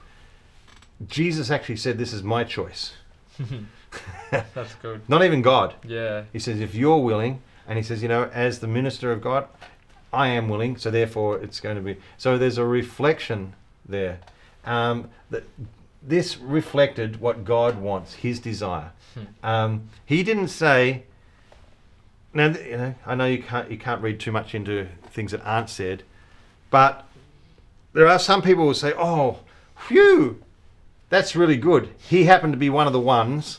Jesus 1.06 1.50
actually 1.50 1.76
said, 1.76 1.98
"This 1.98 2.12
is 2.12 2.22
my 2.22 2.44
choice." 2.44 2.92
That's 4.30 4.74
good. 4.76 5.02
Not 5.08 5.24
even 5.24 5.42
God. 5.42 5.74
Yeah. 5.86 6.24
He 6.32 6.38
says, 6.38 6.60
"If 6.60 6.74
you're 6.74 6.98
willing," 6.98 7.42
and 7.66 7.78
he 7.78 7.82
says, 7.82 8.02
"You 8.02 8.08
know, 8.08 8.30
as 8.32 8.60
the 8.60 8.66
minister 8.66 9.12
of 9.12 9.20
God, 9.20 9.48
I 10.12 10.28
am 10.28 10.48
willing, 10.48 10.76
so 10.76 10.90
therefore 10.90 11.38
it's 11.38 11.60
going 11.60 11.76
to 11.76 11.82
be." 11.82 11.96
So 12.18 12.36
there's 12.38 12.58
a 12.58 12.64
reflection 12.64 13.54
there. 13.86 14.20
Um, 14.64 15.08
that 15.30 15.44
this 16.02 16.38
reflected 16.38 17.20
what 17.20 17.44
God 17.44 17.78
wants, 17.80 18.14
His 18.14 18.40
desire. 18.40 18.92
Um, 19.42 19.88
he 20.04 20.22
didn't 20.22 20.48
say. 20.48 21.04
Now, 22.32 22.46
you 22.46 22.76
know, 22.76 22.94
I 23.04 23.14
know 23.16 23.26
you 23.26 23.42
can't 23.42 23.70
you 23.70 23.78
can't 23.78 24.00
read 24.00 24.20
too 24.20 24.30
much 24.32 24.54
into 24.54 24.86
things 25.10 25.32
that 25.32 25.44
aren't 25.44 25.68
said, 25.68 26.04
but 26.70 27.06
there 27.92 28.06
are 28.06 28.18
some 28.20 28.40
people 28.40 28.66
who 28.66 28.74
say, 28.74 28.92
"Oh, 28.96 29.40
phew, 29.76 30.40
that's 31.08 31.34
really 31.34 31.56
good." 31.56 31.90
He 31.98 32.24
happened 32.24 32.52
to 32.52 32.58
be 32.58 32.70
one 32.70 32.86
of 32.86 32.92
the 32.92 33.00
ones 33.00 33.58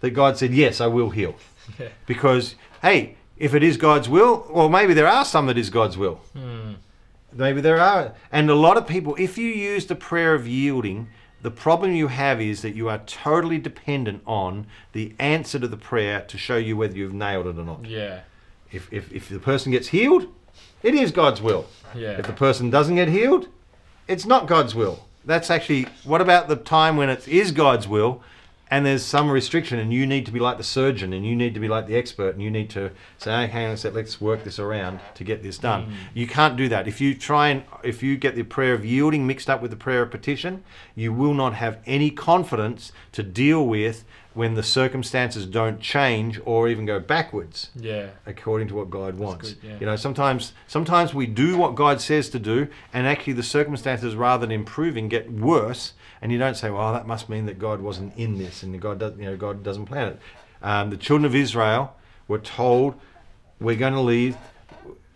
that 0.00 0.10
God 0.10 0.36
said, 0.36 0.52
"Yes, 0.52 0.80
I 0.80 0.86
will 0.86 1.10
heal," 1.10 1.34
Yeah. 1.78 1.88
because 2.06 2.56
hey, 2.82 3.16
if 3.38 3.54
it 3.54 3.62
is 3.62 3.78
God's 3.78 4.08
will, 4.08 4.46
well, 4.50 4.68
maybe 4.68 4.92
there 4.92 5.08
are 5.08 5.24
some 5.24 5.46
that 5.46 5.56
is 5.56 5.70
God's 5.70 5.96
will. 5.96 6.20
Hmm. 6.34 6.74
Maybe 7.32 7.60
there 7.60 7.80
are. 7.80 8.12
And 8.30 8.50
a 8.50 8.54
lot 8.54 8.76
of 8.76 8.86
people, 8.86 9.14
if 9.16 9.38
you 9.38 9.48
use 9.48 9.86
the 9.86 9.94
prayer 9.94 10.34
of 10.34 10.46
yielding, 10.48 11.08
the 11.42 11.50
problem 11.50 11.92
you 11.92 12.08
have 12.08 12.40
is 12.40 12.62
that 12.62 12.74
you 12.74 12.88
are 12.88 12.98
totally 12.98 13.58
dependent 13.58 14.22
on 14.26 14.66
the 14.92 15.14
answer 15.18 15.58
to 15.58 15.68
the 15.68 15.76
prayer 15.76 16.20
to 16.22 16.36
show 16.36 16.56
you 16.56 16.76
whether 16.76 16.96
you've 16.96 17.14
nailed 17.14 17.46
it 17.46 17.58
or 17.58 17.64
not. 17.64 17.86
Yeah. 17.86 18.20
If, 18.70 18.92
if, 18.92 19.12
if 19.12 19.28
the 19.28 19.38
person 19.38 19.72
gets 19.72 19.88
healed, 19.88 20.26
it 20.82 20.94
is 20.94 21.10
God's 21.10 21.40
will. 21.40 21.66
Yeah. 21.94 22.18
If 22.18 22.26
the 22.26 22.32
person 22.32 22.70
doesn't 22.70 22.94
get 22.94 23.08
healed, 23.08 23.48
it's 24.06 24.26
not 24.26 24.46
God's 24.46 24.74
will. 24.74 25.06
That's 25.24 25.50
actually, 25.50 25.86
what 26.04 26.20
about 26.20 26.48
the 26.48 26.56
time 26.56 26.96
when 26.96 27.08
it 27.08 27.26
is 27.26 27.52
God's 27.52 27.88
will 27.88 28.22
and 28.70 28.86
there's 28.86 29.04
some 29.04 29.30
restriction 29.30 29.78
and 29.78 29.92
you 29.92 30.06
need 30.06 30.24
to 30.26 30.32
be 30.32 30.38
like 30.38 30.56
the 30.56 30.62
surgeon 30.64 31.12
and 31.12 31.26
you 31.26 31.34
need 31.34 31.54
to 31.54 31.60
be 31.60 31.66
like 31.68 31.86
the 31.88 31.96
expert 31.96 32.34
and 32.34 32.42
you 32.42 32.50
need 32.50 32.70
to 32.70 32.90
say, 33.18 33.32
okay, 33.32 33.46
hang 33.52 33.66
on 33.66 33.72
a 33.72 33.76
sec, 33.76 33.92
let's 33.94 34.20
work 34.20 34.44
this 34.44 34.58
around 34.58 35.00
to 35.14 35.24
get 35.24 35.42
this 35.42 35.58
done. 35.58 35.86
Mm. 35.86 35.92
You 36.14 36.26
can't 36.26 36.56
do 36.56 36.68
that. 36.68 36.86
If 36.86 37.00
you 37.00 37.14
try 37.14 37.48
and, 37.48 37.64
if 37.82 38.02
you 38.02 38.16
get 38.16 38.36
the 38.36 38.44
prayer 38.44 38.72
of 38.74 38.84
yielding 38.84 39.26
mixed 39.26 39.50
up 39.50 39.60
with 39.60 39.70
the 39.72 39.76
prayer 39.76 40.02
of 40.02 40.10
petition, 40.10 40.62
you 40.94 41.12
will 41.12 41.34
not 41.34 41.54
have 41.54 41.78
any 41.84 42.10
confidence 42.10 42.92
to 43.12 43.22
deal 43.22 43.66
with 43.66 44.04
when 44.32 44.54
the 44.54 44.62
circumstances 44.62 45.44
don't 45.46 45.80
change 45.80 46.40
or 46.44 46.68
even 46.68 46.86
go 46.86 47.00
backwards 47.00 47.70
Yeah. 47.74 48.10
according 48.24 48.68
to 48.68 48.76
what 48.76 48.88
God 48.88 49.16
wants. 49.18 49.54
good, 49.54 49.68
yeah. 49.68 49.76
You 49.80 49.86
know, 49.86 49.96
sometimes 49.96 50.52
sometimes 50.68 51.12
we 51.12 51.26
do 51.26 51.56
what 51.58 51.74
God 51.74 52.00
says 52.00 52.28
to 52.30 52.38
do, 52.38 52.68
and 52.92 53.08
actually 53.08 53.32
the 53.32 53.42
circumstances, 53.42 54.14
rather 54.14 54.46
than 54.46 54.52
improving, 54.52 55.08
get 55.08 55.32
worse. 55.32 55.94
And 56.22 56.30
you 56.30 56.38
don't 56.38 56.56
say, 56.56 56.70
"Well, 56.70 56.92
that 56.92 57.06
must 57.06 57.28
mean 57.28 57.46
that 57.46 57.58
God 57.58 57.80
wasn't 57.80 58.16
in 58.16 58.38
this, 58.38 58.62
and 58.62 58.78
God 58.80 58.98
does, 58.98 59.16
you 59.18 59.24
know, 59.24 59.36
God 59.36 59.62
doesn't 59.62 59.86
plan 59.86 60.08
it." 60.08 60.20
Um, 60.62 60.90
the 60.90 60.96
children 60.96 61.24
of 61.24 61.34
Israel 61.34 61.96
were 62.28 62.38
told, 62.38 62.94
"We're 63.58 63.76
going 63.76 63.94
to 63.94 64.00
leave." 64.00 64.36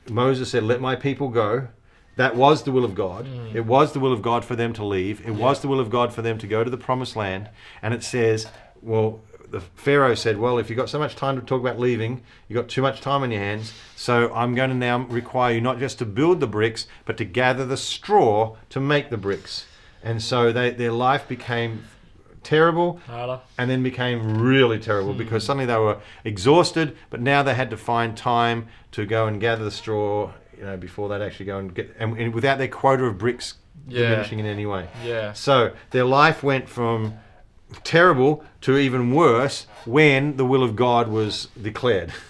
Moses 0.09 0.51
said, 0.51 0.63
"Let 0.63 0.81
my 0.81 0.97
people 0.97 1.29
go." 1.29 1.69
That 2.17 2.37
was 2.37 2.63
the 2.63 2.73
will 2.73 2.85
of 2.85 2.95
God. 2.95 3.27
Mm. 3.27 3.55
It 3.55 3.67
was 3.67 3.93
the 3.93 3.99
will 3.99 4.13
of 4.13 4.23
God 4.23 4.45
for 4.45 4.55
them 4.55 4.73
to 4.75 4.85
leave. 4.85 5.27
It 5.27 5.33
was 5.33 5.61
the 5.61 5.69
will 5.69 5.81
of 5.81 5.91
God 5.91 6.13
for 6.13 6.23
them 6.23 6.39
to 6.39 6.47
go 6.47 6.63
to 6.63 6.71
the 6.71 6.77
promised 6.77 7.17
land. 7.17 7.49
And 7.83 7.93
it 7.93 8.05
says, 8.05 8.47
well, 8.83 9.21
the 9.51 9.61
Pharaoh 9.61 10.15
said, 10.15 10.39
well, 10.39 10.59
if 10.59 10.71
you've 10.71 10.77
got 10.77 10.89
so 10.89 10.99
much 10.99 11.17
time 11.17 11.39
to 11.39 11.45
talk 11.45 11.61
about 11.61 11.79
leaving, 11.79 12.23
you've 12.49 12.57
got 12.57 12.69
too 12.69 12.83
much 12.83 13.01
time 13.01 13.23
on 13.23 13.31
your 13.31 13.41
hands. 13.41 13.73
So 13.97 14.33
I'm 14.33 14.55
going 14.55 14.71
to 14.71 14.77
now 14.77 14.99
require 14.99 15.55
you 15.55 15.61
not 15.61 15.79
just 15.79 15.99
to 15.99 16.05
build 16.05 16.41
the 16.41 16.47
bricks, 16.47 16.87
but 17.05 17.17
to 17.17 17.25
gather 17.25 17.67
the 17.67 17.77
straw 17.77 18.57
to 18.71 18.81
make 18.81 19.11
the 19.11 19.17
bricks. 19.17 19.67
And 20.05 20.23
so 20.23 20.53
they, 20.53 20.71
their 20.71 20.93
life 20.93 21.27
became 21.27 21.85
terrible 22.43 23.01
Harder. 23.07 23.41
and 23.59 23.71
then 23.71 23.83
became 23.83 24.39
really 24.43 24.79
terrible 24.79 25.15
because 25.15 25.45
suddenly 25.45 25.65
they 25.67 25.77
were 25.77 25.99
exhausted, 26.25 26.97
but 27.11 27.21
now 27.21 27.43
they 27.43 27.55
had 27.55 27.71
to 27.71 27.77
find 27.77 28.17
time 28.17 28.69
to 28.93 29.07
go 29.07 29.27
and 29.27 29.41
gather 29.41 29.65
the 29.65 29.71
straw, 29.71 30.31
you 30.57 30.63
know, 30.65 30.77
before 30.77 31.09
they'd 31.09 31.23
actually 31.25 31.47
go 31.47 31.59
and 31.59 31.75
get, 31.75 31.95
and, 31.99 32.17
and 32.19 32.35
without 32.35 32.59
their 32.59 32.69
quota 32.69 33.05
of 33.05 33.17
bricks 33.19 33.55
Yeah. 33.89 34.03
diminishing 34.11 34.39
in 34.41 34.47
any 34.47 34.67
way. 34.67 34.89
Yeah. 35.03 35.33
So 35.33 35.73
their 35.91 36.05
life 36.05 36.43
went 36.43 36.69
from 36.69 37.15
terrible 37.83 38.45
to 38.61 38.77
even 38.77 39.15
worse 39.15 39.67
when 39.87 40.37
the 40.37 40.45
will 40.45 40.63
of 40.63 40.77
God 40.77 41.09
was 41.09 41.49
declared. 41.61 42.13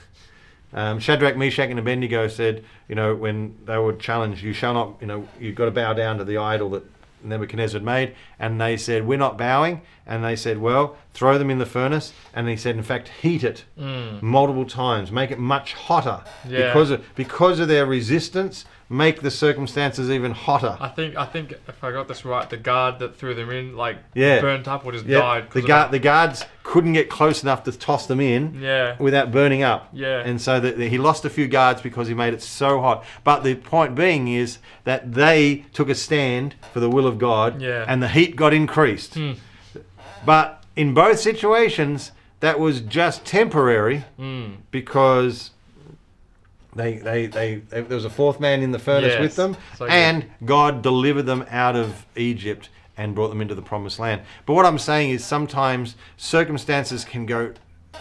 Um, 0.77 0.99
Shadrach, 0.99 1.37
Meshach, 1.37 1.70
and 1.70 1.79
Abednego 1.79 2.27
said, 2.27 2.64
you 2.89 2.97
know, 2.97 3.14
when 3.14 3.57
they 3.64 3.79
were 3.79 3.93
challenged, 3.93 4.43
you 4.43 4.53
shall 4.53 4.75
not, 4.75 4.97
you 5.01 5.07
know, 5.07 5.29
you've 5.39 5.55
got 5.55 5.66
to 5.66 5.70
bow 5.70 5.93
down 5.93 6.18
to 6.18 6.25
the 6.25 6.37
idol 6.39 6.68
that 6.70 6.83
Nebuchadnezzar 7.25 7.79
had 7.79 7.85
made. 7.85 8.14
And 8.39 8.61
they 8.61 8.77
said, 8.77 9.07
we're 9.07 9.18
not 9.18 9.39
bowing. 9.39 9.83
And 10.07 10.25
they 10.25 10.37
said, 10.37 10.59
well, 10.59 10.97
throw 11.12 11.39
them 11.39 11.51
in 11.51 11.59
the 11.59 11.66
furnace. 11.66 12.12
And 12.35 12.49
he 12.49 12.57
said, 12.57 12.77
in 12.77 12.83
fact, 12.83 13.09
heat 13.09 13.43
it 13.43 13.64
mm. 13.79 14.20
multiple 14.20 14.66
times, 14.66 15.11
make 15.11 15.31
it 15.31 15.39
much 15.39 15.75
hotter. 15.75 16.22
Yeah. 16.49 16.68
Because, 16.68 16.91
of, 16.91 17.05
because 17.14 17.61
of 17.61 17.68
their 17.68 17.87
resistance, 17.87 18.64
make 18.89 19.22
the 19.22 19.30
circumstances 19.30 20.11
even 20.11 20.32
hotter. 20.32 20.76
I 20.80 20.89
think 20.89 21.16
I 21.16 21.24
think 21.24 21.53
if 21.53 21.82
I 21.82 21.91
got 21.91 22.07
this 22.09 22.24
right, 22.24 22.49
the 22.49 22.57
guard 22.57 22.99
that 22.99 23.16
threw 23.16 23.35
them 23.35 23.51
in 23.51 23.76
like 23.76 23.97
Yeah. 24.14 24.41
burnt 24.41 24.68
up 24.68 24.85
or 24.85 24.93
just 24.93 25.07
Yeah, 25.07 25.18
died. 25.20 25.51
the 25.53 25.62
guard, 25.62 25.91
the 25.91 25.99
guards 25.99 26.45
couldn't 26.62 26.93
get 26.93 27.09
close 27.09 27.43
enough 27.43 27.64
to 27.64 27.72
toss 27.72 28.07
them 28.07 28.20
in 28.20 28.59
Yeah. 28.61 28.97
without 28.99 29.30
burning 29.32 29.62
up. 29.62 29.89
Yeah. 29.93 30.20
and 30.24 30.41
so 30.41 30.61
that 30.61 30.78
he 30.78 30.99
lost 30.99 31.24
a 31.24 31.30
few 31.30 31.47
guards 31.49 31.80
because 31.82 32.09
he 32.09 32.14
made 32.14 32.35
it 32.35 32.43
so 32.43 32.80
hot. 32.80 33.05
But 33.24 33.43
the 33.43 33.55
point 33.55 33.95
being 33.95 34.28
is 34.28 34.59
that 34.85 35.14
they 35.14 35.64
took 35.72 35.89
a 35.89 35.95
stand 35.95 36.55
for 36.72 36.80
the 36.80 36.89
will 36.91 37.07
of 37.07 37.18
God, 37.18 37.61
Yeah. 37.62 37.85
and 37.89 38.03
the 38.03 38.09
heat 38.09 38.37
got 38.37 38.53
increased. 38.53 39.14
Hmm. 39.14 39.32
But 40.26 40.62
in 40.76 40.95
both 40.95 41.20
situations, 41.20 42.12
that 42.41 42.59
was 42.61 42.80
just 42.80 43.24
temporary 43.24 44.05
Mm. 44.20 44.57
because. 44.70 45.51
They, 46.75 46.95
they, 46.97 47.27
they, 47.27 47.55
they, 47.57 47.81
there 47.83 47.95
was 47.95 48.05
a 48.05 48.11
fourth 48.11 48.41
man 48.41 48.62
in 48.62 48.72
the 48.72 48.79
furnace 48.79 49.12
Yes. 49.12 49.20
with 49.20 49.37
them, 49.37 49.57
So 49.77 49.87
and 49.87 50.27
God 50.45 50.83
delivered 50.83 51.22
them 51.25 51.45
out 51.51 51.77
of 51.77 52.05
Egypt 52.16 52.68
and 52.97 53.14
brought 53.14 53.29
them 53.29 53.41
into 53.41 53.55
the 53.55 53.62
promised 53.62 53.99
land. 53.99 54.22
But 54.47 54.55
what 54.55 54.66
I'm 54.66 54.79
saying 54.79 55.11
is 55.11 55.25
sometimes 55.25 55.97
circumstances 56.16 57.05
can 57.05 57.27
go 57.27 57.53
uh, 57.93 57.99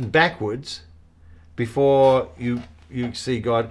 backwards 0.00 0.82
before 1.56 2.28
you 2.38 2.62
you 2.90 3.12
see 3.14 3.40
God 3.40 3.70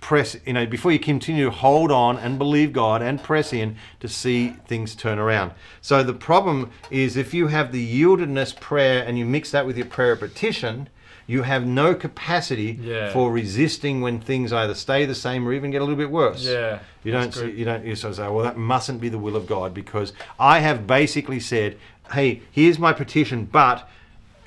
press 0.00 0.34
you 0.46 0.52
know 0.52 0.66
before 0.66 0.90
you 0.92 0.98
continue 0.98 1.44
to 1.44 1.50
hold 1.50 1.92
on 1.92 2.16
and 2.18 2.38
believe 2.38 2.72
God 2.72 3.02
and 3.02 3.22
press 3.22 3.52
in 3.52 3.76
to 4.00 4.08
see 4.08 4.50
things 4.66 4.94
turn 4.94 5.18
around. 5.18 5.52
So 5.80 6.02
the 6.02 6.14
problem 6.14 6.70
is 6.90 7.16
if 7.16 7.32
you 7.34 7.48
have 7.48 7.70
the 7.70 8.02
yieldedness 8.02 8.58
prayer 8.58 9.04
and 9.04 9.18
you 9.18 9.24
mix 9.24 9.50
that 9.52 9.66
with 9.66 9.76
your 9.76 9.86
prayer 9.86 10.12
of 10.12 10.20
petition, 10.20 10.88
you 11.30 11.42
have 11.42 11.64
no 11.64 11.94
capacity 11.94 12.70
Yeah. 12.82 13.12
for 13.12 13.30
resisting 13.30 14.00
when 14.00 14.20
things 14.20 14.52
either 14.52 14.74
stay 14.74 15.06
the 15.06 15.14
same 15.14 15.46
or 15.46 15.52
even 15.52 15.70
get 15.70 15.80
a 15.80 15.84
little 15.84 16.02
bit 16.04 16.10
worse. 16.10 16.44
Yeah. 16.44 16.80
You 17.04 17.12
don't 17.12 17.32
see, 17.32 17.50
you 17.52 17.64
don't 17.64 17.84
you 17.84 17.94
sort 17.94 18.10
of 18.12 18.16
say, 18.16 18.28
well, 18.28 18.44
that 18.44 18.56
mustn't 18.56 19.00
be 19.00 19.08
the 19.08 19.18
will 19.18 19.36
of 19.36 19.46
God 19.46 19.72
because 19.72 20.12
I 20.38 20.58
have 20.58 20.86
basically 20.86 21.38
said, 21.40 21.76
hey, 22.12 22.42
here's 22.50 22.78
my 22.78 22.92
petition, 22.92 23.44
but 23.44 23.88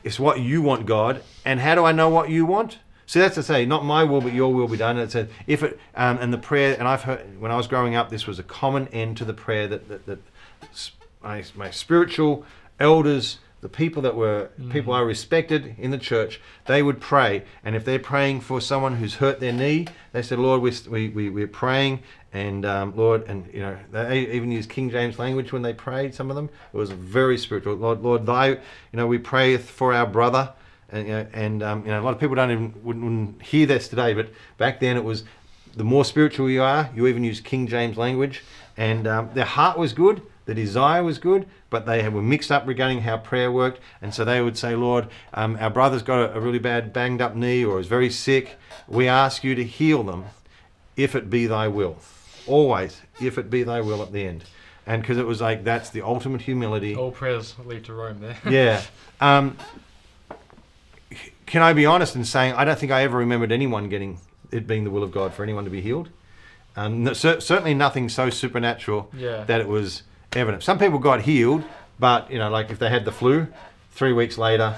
it's 0.03 0.19
what 0.19 0.41
you 0.41 0.61
want, 0.61 0.85
God, 0.85 1.23
and 1.45 1.61
how 1.61 1.75
do 1.75 1.85
I 1.85 1.93
know 1.93 2.09
what 2.09 2.29
you 2.29 2.45
want? 2.45 2.79
So 3.05 3.19
that's 3.19 3.35
to 3.35 3.43
say, 3.43 3.65
not 3.65 3.85
my 3.85 4.03
will, 4.03 4.21
but 4.21 4.33
your 4.33 4.53
will 4.53 4.67
be 4.67 4.77
done. 4.77 4.97
And 4.97 5.05
it 5.07 5.11
said, 5.11 5.29
if 5.47 5.63
it 5.63 5.79
um, 5.95 6.17
and 6.19 6.33
the 6.33 6.37
prayer, 6.37 6.75
and 6.79 6.85
I've 6.87 7.03
heard 7.03 7.21
when 7.39 7.51
I 7.51 7.55
was 7.55 7.67
growing 7.67 7.95
up, 7.95 8.09
this 8.09 8.27
was 8.27 8.39
a 8.39 8.43
common 8.43 8.87
end 8.89 9.15
to 9.17 9.25
the 9.25 9.33
prayer 9.45 9.67
that 9.69 9.87
that, 9.89 10.05
that 10.05 10.19
my, 11.23 11.43
my 11.55 11.69
spiritual 11.71 12.45
elders, 12.79 13.37
the 13.63 13.69
people 13.69 14.01
that 14.01 14.15
were 14.15 14.49
people 14.69 14.93
I 14.93 14.99
respected 14.99 15.75
in 15.77 15.89
the 15.89 15.97
church, 15.97 16.41
they 16.65 16.83
would 16.83 16.99
pray. 16.99 17.43
And 17.63 17.77
if 17.77 17.85
they're 17.85 17.97
praying 17.97 18.41
for 18.41 18.59
someone 18.59 18.97
who's 18.97 19.15
hurt 19.15 19.39
their 19.39 19.53
knee, 19.53 19.87
they 20.11 20.21
said, 20.21 20.37
Lord, 20.37 20.61
we, 20.61 20.73
we, 20.89 21.07
we, 21.07 21.29
we're 21.29 21.47
praying. 21.47 22.03
And 22.33 22.65
um, 22.65 22.93
Lord, 22.95 23.23
and 23.25 23.49
you 23.53 23.61
know, 23.61 23.77
they 23.91 24.27
even 24.31 24.51
used 24.51 24.69
King 24.69 24.89
James 24.89 25.17
language 25.17 25.53
when 25.53 25.61
they 25.61 25.73
prayed. 25.73 26.13
Some 26.13 26.29
of 26.29 26.35
them 26.35 26.49
it 26.73 26.77
was 26.77 26.91
very 26.91 27.37
spiritual. 27.37 27.75
Lord, 27.75 28.01
Lord, 28.01 28.25
Thy, 28.25 28.49
you 28.49 28.59
know, 28.91 29.07
we 29.07 29.17
pray 29.17 29.55
for 29.55 29.93
our 29.93 30.05
brother, 30.05 30.51
and 30.91 31.07
you 31.07 31.13
know, 31.13 31.27
and 31.31 31.63
um, 31.63 31.85
you 31.85 31.91
know, 31.91 32.01
a 32.01 32.03
lot 32.03 32.13
of 32.13 32.19
people 32.19 32.35
don't 32.35 32.51
even 32.51 32.73
wouldn't, 32.83 33.05
wouldn't 33.05 33.41
hear 33.41 33.65
this 33.65 33.87
today, 33.87 34.13
but 34.13 34.29
back 34.57 34.81
then 34.81 34.97
it 34.97 35.03
was 35.03 35.23
the 35.75 35.83
more 35.83 36.03
spiritual 36.03 36.49
you 36.49 36.61
are, 36.61 36.89
you 36.93 37.07
even 37.07 37.23
use 37.23 37.39
King 37.39 37.67
James 37.67 37.97
language, 37.97 38.43
and 38.75 39.07
um, 39.07 39.29
their 39.33 39.45
heart 39.45 39.77
was 39.77 39.93
good, 39.93 40.21
the 40.45 40.53
desire 40.53 41.03
was 41.03 41.17
good, 41.19 41.47
but 41.69 41.85
they 41.85 42.07
were 42.09 42.21
mixed 42.21 42.51
up 42.51 42.67
regarding 42.67 43.01
how 43.01 43.17
prayer 43.17 43.51
worked, 43.51 43.79
and 44.01 44.13
so 44.13 44.25
they 44.25 44.41
would 44.41 44.57
say, 44.57 44.75
Lord, 44.75 45.07
um, 45.33 45.57
our 45.59 45.69
brother's 45.69 46.01
got 46.03 46.19
a, 46.31 46.35
a 46.35 46.39
really 46.39 46.59
bad 46.59 46.91
banged 46.93 47.21
up 47.21 47.35
knee 47.35 47.63
or 47.63 47.79
is 47.79 47.87
very 47.87 48.09
sick. 48.09 48.57
We 48.87 49.07
ask 49.07 49.43
you 49.43 49.55
to 49.55 49.63
heal 49.63 50.03
them, 50.03 50.25
if 50.97 51.15
it 51.15 51.29
be 51.29 51.45
Thy 51.47 51.67
will. 51.67 51.97
Always, 52.45 53.01
if 53.21 53.37
it 53.37 53.49
be 53.49 53.63
Thy 53.63 53.79
will 53.81 54.01
at 54.01 54.11
the 54.11 54.27
end. 54.27 54.43
and 54.85 55.01
because 55.01 55.17
it 55.17 55.25
was 55.25 55.39
like 55.39 55.63
that's 55.63 55.89
the 55.91 56.01
ultimate 56.01 56.41
humility. 56.41 56.93
All 56.95 57.11
prayers 57.11 57.55
lead 57.65 57.85
to 57.85 57.93
Rome 57.93 58.19
there. 58.19 58.37
Yeah. 58.49 58.81
Um, 59.21 59.55
can 61.45 61.61
I 61.61 61.73
be 61.73 61.85
honest 61.85 62.15
in 62.15 62.25
saying 62.25 62.53
I 62.55 62.65
don't 62.65 62.77
think 62.77 62.91
I 62.91 63.03
ever 63.03 63.17
remembered 63.17 63.51
anyone 63.51 63.87
getting 63.89 64.19
it 64.51 64.67
being 64.67 64.83
the 64.83 64.91
will 64.91 65.03
of 65.03 65.11
God 65.11 65.33
for 65.33 65.43
anyone 65.43 65.63
to 65.63 65.69
be 65.69 65.81
healed. 65.81 66.09
Um, 66.75 67.13
certainly 67.13 67.73
nothing 67.73 68.09
so 68.09 68.29
supernatural 68.29 69.09
Yeah. 69.15 69.43
that 69.45 69.61
it 69.61 69.67
was 69.67 70.03
evident. 70.35 70.63
Some 70.63 70.79
people 70.79 70.99
got 70.99 71.21
healed, 71.21 71.63
but 71.99 72.29
you 72.31 72.39
know, 72.39 72.49
like 72.49 72.69
if 72.69 72.79
they 72.79 72.89
had 72.89 73.05
the 73.05 73.11
flu, 73.11 73.47
three 73.91 74.13
weeks 74.13 74.37
later, 74.37 74.75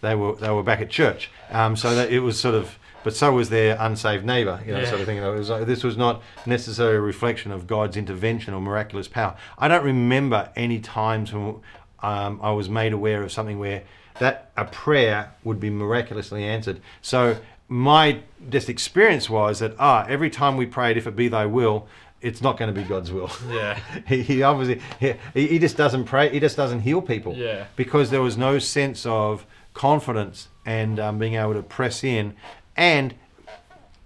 they 0.00 0.14
were 0.14 0.34
they 0.36 0.50
were 0.50 0.62
back 0.62 0.80
at 0.80 0.90
church. 0.90 1.30
Um, 1.50 1.76
so 1.76 1.94
that 1.94 2.10
it 2.12 2.20
was 2.20 2.38
sort 2.38 2.54
of, 2.54 2.78
but 3.04 3.16
so 3.16 3.32
was 3.32 3.48
their 3.48 3.76
unsaved 3.80 4.24
neighbour, 4.24 4.60
you 4.66 4.72
know, 4.72 4.80
Yeah. 4.80 4.88
sort 4.88 5.00
of 5.00 5.06
thing. 5.06 5.16
You 5.16 5.22
know, 5.22 5.32
it 5.32 5.38
was 5.38 5.48
like, 5.50 5.66
this 5.66 5.82
was 5.82 5.96
not 5.96 6.22
necessarily 6.46 6.96
a 6.96 7.00
reflection 7.00 7.52
of 7.52 7.66
God's 7.66 7.96
intervention 7.96 8.52
or 8.54 8.60
miraculous 8.60 9.08
power. 9.08 9.34
I 9.58 9.66
don't 9.68 9.84
remember 9.84 10.50
any 10.56 10.78
times 10.78 11.32
when 11.32 11.56
um, 12.02 12.38
I 12.42 12.52
was 12.52 12.68
made 12.68 12.92
aware 12.92 13.22
of 13.22 13.32
something 13.32 13.58
where 13.58 13.82
that 14.18 14.50
a 14.56 14.64
prayer 14.64 15.32
would 15.44 15.58
be 15.58 15.70
miraculously 15.70 16.44
answered. 16.44 16.80
So 17.00 17.36
my 17.68 18.20
just 18.50 18.68
experience 18.68 19.30
was 19.30 19.60
that 19.60 19.74
ah, 19.78 20.04
every 20.08 20.30
time 20.30 20.56
we 20.56 20.66
prayed, 20.66 20.96
if 20.96 21.06
it 21.06 21.16
be 21.16 21.28
Thy 21.28 21.46
will. 21.46 21.88
It's 22.20 22.42
not 22.42 22.56
going 22.58 22.72
to 22.74 22.80
be 22.80 22.86
God's 22.86 23.12
will. 23.12 23.30
Yeah. 23.48 23.78
he, 24.06 24.22
he 24.22 24.42
obviously 24.42 24.82
he, 24.98 25.46
he 25.46 25.58
just 25.58 25.76
doesn't 25.76 26.04
pray. 26.04 26.28
He 26.30 26.40
just 26.40 26.56
doesn't 26.56 26.80
heal 26.80 27.00
people 27.00 27.34
Yeah. 27.36 27.66
because 27.76 28.10
there 28.10 28.22
was 28.22 28.36
no 28.36 28.58
sense 28.58 29.06
of 29.06 29.46
confidence 29.74 30.48
and 30.66 30.98
um, 30.98 31.18
being 31.18 31.34
able 31.34 31.54
to 31.54 31.62
press 31.62 32.02
in 32.02 32.34
and 32.76 33.14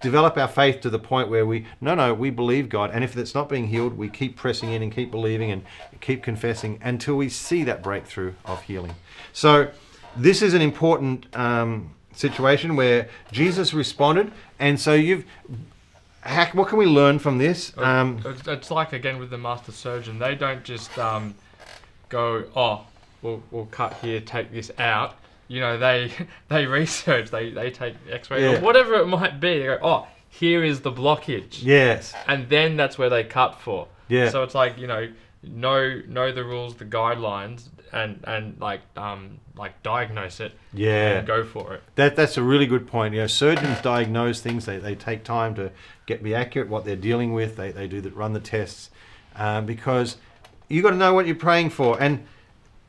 develop 0.00 0.36
our 0.36 0.48
faith 0.48 0.80
to 0.80 0.90
the 0.90 0.98
point 0.98 1.30
where 1.30 1.46
we 1.46 1.64
no 1.80 1.94
no 1.94 2.12
we 2.12 2.28
believe 2.28 2.68
God 2.68 2.90
and 2.92 3.02
if 3.04 3.16
it's 3.16 3.34
not 3.34 3.48
being 3.48 3.68
healed 3.68 3.96
we 3.96 4.08
keep 4.08 4.36
pressing 4.36 4.70
in 4.72 4.82
and 4.82 4.92
keep 4.92 5.10
believing 5.12 5.50
and 5.50 5.62
keep 6.00 6.22
confessing 6.22 6.78
until 6.82 7.14
we 7.14 7.28
see 7.28 7.62
that 7.64 7.82
breakthrough 7.82 8.34
of 8.44 8.60
healing 8.62 8.96
so 9.32 9.70
this 10.16 10.42
is 10.42 10.52
an 10.54 10.60
important 10.60 11.26
um, 11.36 11.94
situation 12.12 12.74
where 12.76 13.08
Jesus 13.30 13.72
responded 13.72 14.32
and 14.58 14.78
so 14.78 14.92
you've 14.92 15.24
how, 16.22 16.46
what 16.52 16.68
can 16.68 16.78
we 16.78 16.86
learn 16.86 17.18
from 17.18 17.38
this 17.38 17.76
um, 17.76 18.18
It's- 18.46 18.70
like 18.70 18.92
again 18.92 19.18
with 19.18 19.30
the 19.30 19.38
master 19.38 19.72
surgeon. 19.72 20.18
They 20.18 20.34
don't 20.34 20.62
just 20.64 20.96
um, 20.98 21.34
go, 22.08 22.44
oh, 22.54 22.86
we'll, 23.22 23.42
we'll 23.50 23.66
cut 23.66 23.94
here, 23.94 24.20
take 24.20 24.52
this 24.52 24.70
out. 24.78 25.16
You 25.48 25.60
know, 25.60 25.76
they 25.78 26.12
they 26.48 26.66
research, 26.66 27.30
they 27.30 27.50
they 27.50 27.70
take 27.70 27.94
X-ray 28.10 28.42
Yeah. 28.42 28.58
or 28.58 28.60
whatever 28.60 28.94
it 28.94 29.06
might 29.06 29.40
be. 29.40 29.58
They 29.58 29.64
go, 29.66 29.78
oh, 29.82 30.06
here 30.28 30.64
is 30.64 30.80
the 30.80 30.92
blockage, 30.92 31.62
yes 31.62 32.14
and 32.26 32.48
then 32.48 32.76
that's 32.76 32.96
where 32.96 33.10
they 33.10 33.24
cut 33.24 33.60
for. 33.60 33.88
Yeah. 34.08 34.30
So 34.30 34.42
it's 34.44 34.54
like 34.54 34.78
you 34.78 34.86
know, 34.86 35.08
know 35.42 36.00
know 36.08 36.32
the 36.32 36.44
rules, 36.44 36.76
the 36.76 36.84
guidelines, 36.86 37.68
and 37.92 38.22
and 38.26 38.58
like 38.60 38.80
um 38.96 39.38
like 39.54 39.82
diagnose 39.82 40.40
it 40.40 40.52
yeah 40.72 41.18
and 41.18 41.26
go 41.26 41.44
for 41.44 41.74
it. 41.74 41.82
That 41.96 42.16
that's 42.16 42.38
a 42.38 42.42
really 42.42 42.66
good 42.66 42.86
point. 42.86 43.12
You 43.14 43.20
know, 43.20 43.26
surgeons 43.26 43.78
diagnose 43.82 44.40
things. 44.40 44.64
They, 44.64 44.78
they 44.78 44.94
take 44.94 45.24
time 45.24 45.54
to 45.56 45.70
get 46.12 46.22
be 46.22 46.34
accurate 46.34 46.68
what 46.68 46.84
they're 46.84 46.96
dealing 46.96 47.32
with. 47.32 47.56
They 47.56 47.72
they 47.72 47.86
do 47.88 48.00
the, 48.00 48.10
run 48.10 48.32
the 48.32 48.40
tests 48.40 48.90
um, 49.36 49.66
because 49.66 50.16
you've 50.68 50.84
got 50.84 50.90
to 50.90 50.96
know 50.96 51.14
what 51.14 51.26
you're 51.26 51.34
praying 51.36 51.70
for. 51.70 52.00
And 52.00 52.24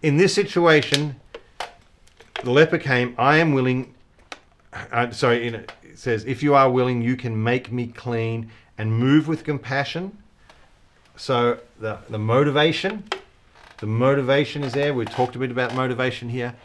in 0.02 0.18
this 0.18 0.34
situation, 0.34 1.16
the 2.44 2.52
leper 2.52 2.78
came. 2.78 3.16
I 3.18 3.38
am 3.38 3.54
willing. 3.54 3.94
Uh, 4.92 5.12
sorry, 5.12 5.48
it 5.48 5.72
says, 5.96 6.26
"If 6.26 6.44
you 6.44 6.56
are 6.56 6.70
willing, 6.70 7.02
you 7.02 7.16
can 7.16 7.42
make 7.42 7.72
me 7.72 7.88
clean 7.88 8.50
and 8.78 8.92
move 8.92 9.28
with 9.28 9.44
compassion." 9.44 10.18
So 11.16 11.60
the 11.80 12.00
the 12.10 12.20
motivation, 12.20 13.04
the 13.80 13.86
motivation 13.86 14.64
is 14.64 14.74
there. 14.74 14.94
We 14.94 15.06
talked 15.06 15.36
a 15.36 15.40
bit 15.40 15.52
about 15.52 15.74
motivation 15.76 16.30
here. 16.30 16.56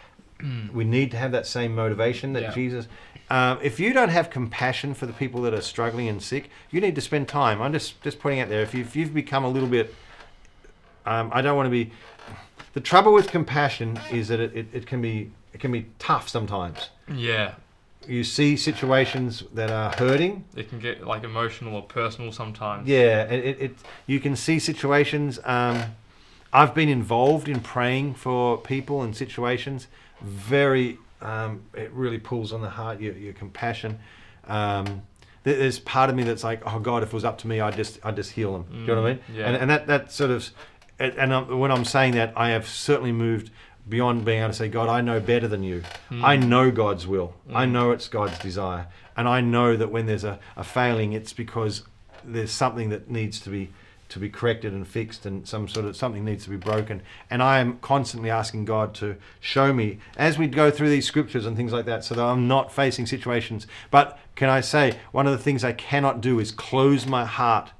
we 0.72 0.84
need 0.84 1.10
to 1.10 1.16
have 1.16 1.32
that 1.32 1.46
same 1.46 1.74
motivation 1.74 2.32
that 2.32 2.42
Yeah. 2.42 2.54
Jesus. 2.54 2.86
Um, 3.30 3.58
if 3.62 3.78
you 3.78 3.92
don't 3.92 4.08
have 4.08 4.30
compassion 4.30 4.94
for 4.94 5.06
the 5.06 5.12
people 5.12 5.42
that 5.42 5.52
are 5.52 5.60
struggling 5.60 6.08
and 6.08 6.22
sick, 6.22 6.50
you 6.70 6.80
need 6.80 6.94
to 6.94 7.00
spend 7.00 7.28
time. 7.28 7.60
I'm 7.60 7.72
just 7.72 8.00
just 8.02 8.18
putting 8.20 8.40
out 8.40 8.48
there. 8.48 8.62
If, 8.62 8.74
you, 8.74 8.80
if 8.80 8.96
you've 8.96 9.12
become 9.12 9.44
a 9.44 9.48
little 9.48 9.68
bit, 9.68 9.94
um, 11.04 11.30
I 11.32 11.42
don't 11.42 11.56
want 11.56 11.66
to 11.66 11.70
be. 11.70 11.92
The 12.74 12.80
trouble 12.80 13.12
with 13.12 13.28
compassion 13.28 13.98
is 14.10 14.28
that 14.28 14.40
it, 14.40 14.56
it, 14.56 14.66
it 14.72 14.86
can 14.86 15.02
be 15.02 15.32
it 15.52 15.60
can 15.60 15.72
be 15.72 15.86
tough 15.98 16.28
sometimes. 16.28 16.90
Yeah. 17.12 17.54
You 18.06 18.24
see 18.24 18.56
situations 18.56 19.42
that 19.52 19.70
are 19.70 19.92
hurting, 19.92 20.44
It 20.56 20.70
can 20.70 20.78
get 20.78 21.06
like 21.06 21.24
emotional 21.24 21.74
or 21.74 21.82
personal 21.82 22.32
sometimes. 22.32 22.88
Yeah, 22.88 23.24
it, 23.24 23.44
it, 23.44 23.60
it 23.60 23.76
you 24.06 24.20
can 24.20 24.34
see 24.34 24.58
situations. 24.58 25.38
Um, 25.44 25.82
I've 26.52 26.74
been 26.74 26.88
involved 26.88 27.48
in 27.48 27.60
praying 27.60 28.14
for 28.14 28.56
people 28.56 29.02
and 29.02 29.14
situations. 29.14 29.88
Very, 30.22 30.98
um, 31.20 31.62
it 31.74 31.92
really 31.92 32.18
pulls 32.18 32.52
on 32.52 32.60
the 32.60 32.70
heart. 32.70 33.00
Your, 33.00 33.14
your 33.14 33.32
compassion. 33.32 33.98
Um, 34.46 35.02
there's 35.44 35.78
part 35.78 36.10
of 36.10 36.16
me 36.16 36.24
that's 36.24 36.44
like, 36.44 36.62
oh 36.66 36.78
God, 36.78 37.02
if 37.02 37.08
it 37.08 37.14
was 37.14 37.24
up 37.24 37.38
to 37.38 37.48
me, 37.48 37.60
I'd 37.60 37.76
just, 37.76 37.98
I'd 38.04 38.16
just 38.16 38.32
heal 38.32 38.52
them. 38.52 38.66
Do 38.70 38.78
you 38.80 38.86
know 38.86 39.02
what 39.02 39.08
I 39.08 39.14
mean? 39.14 39.22
Mm, 39.30 39.36
yeah. 39.36 39.46
And, 39.46 39.56
and 39.56 39.70
that, 39.70 39.86
that 39.86 40.12
sort 40.12 40.30
of, 40.30 40.50
and 40.98 41.32
and 41.32 41.60
when 41.60 41.70
I'm 41.70 41.84
saying 41.84 42.14
that, 42.14 42.32
I 42.36 42.50
have 42.50 42.66
certainly 42.66 43.12
moved 43.12 43.50
beyond 43.88 44.24
being 44.24 44.40
able 44.40 44.48
to 44.48 44.54
say, 44.54 44.68
God, 44.68 44.88
I 44.88 45.00
know 45.00 45.20
better 45.20 45.48
than 45.48 45.62
you. 45.62 45.82
I 46.10 46.36
know 46.36 46.70
God's 46.70 47.06
will. 47.06 47.34
I 47.54 47.64
know 47.66 47.92
it's 47.92 48.08
God's 48.08 48.38
desire. 48.38 48.88
And 49.16 49.26
I 49.28 49.40
know 49.40 49.76
that 49.76 49.90
when 49.90 50.06
there's 50.06 50.24
a, 50.24 50.38
a 50.56 50.64
failing, 50.64 51.12
it's 51.12 51.32
because 51.32 51.84
there's 52.24 52.50
something 52.50 52.90
that 52.90 53.10
needs 53.10 53.40
to 53.40 53.50
be 53.50 53.70
to 54.08 54.18
be 54.18 54.28
corrected 54.28 54.72
and 54.72 54.86
fixed 54.86 55.26
and 55.26 55.46
some 55.46 55.68
sort 55.68 55.84
of 55.84 55.96
something 55.96 56.24
needs 56.24 56.44
to 56.44 56.50
be 56.50 56.56
broken 56.56 57.02
and 57.30 57.42
i 57.42 57.58
am 57.58 57.78
constantly 57.80 58.30
asking 58.30 58.64
god 58.64 58.94
to 58.94 59.16
show 59.40 59.72
me 59.72 59.98
as 60.16 60.38
we 60.38 60.46
go 60.46 60.70
through 60.70 60.88
these 60.88 61.06
scriptures 61.06 61.44
and 61.46 61.56
things 61.56 61.72
like 61.72 61.84
that 61.84 62.02
so 62.04 62.14
that 62.14 62.22
i'm 62.24 62.48
not 62.48 62.72
facing 62.72 63.04
situations 63.06 63.66
but 63.90 64.18
can 64.34 64.48
i 64.48 64.60
say 64.60 64.96
one 65.12 65.26
of 65.26 65.32
the 65.32 65.38
things 65.38 65.62
i 65.62 65.72
cannot 65.72 66.20
do 66.20 66.38
is 66.40 66.50
close 66.50 67.06
my 67.06 67.24
heart 67.24 67.70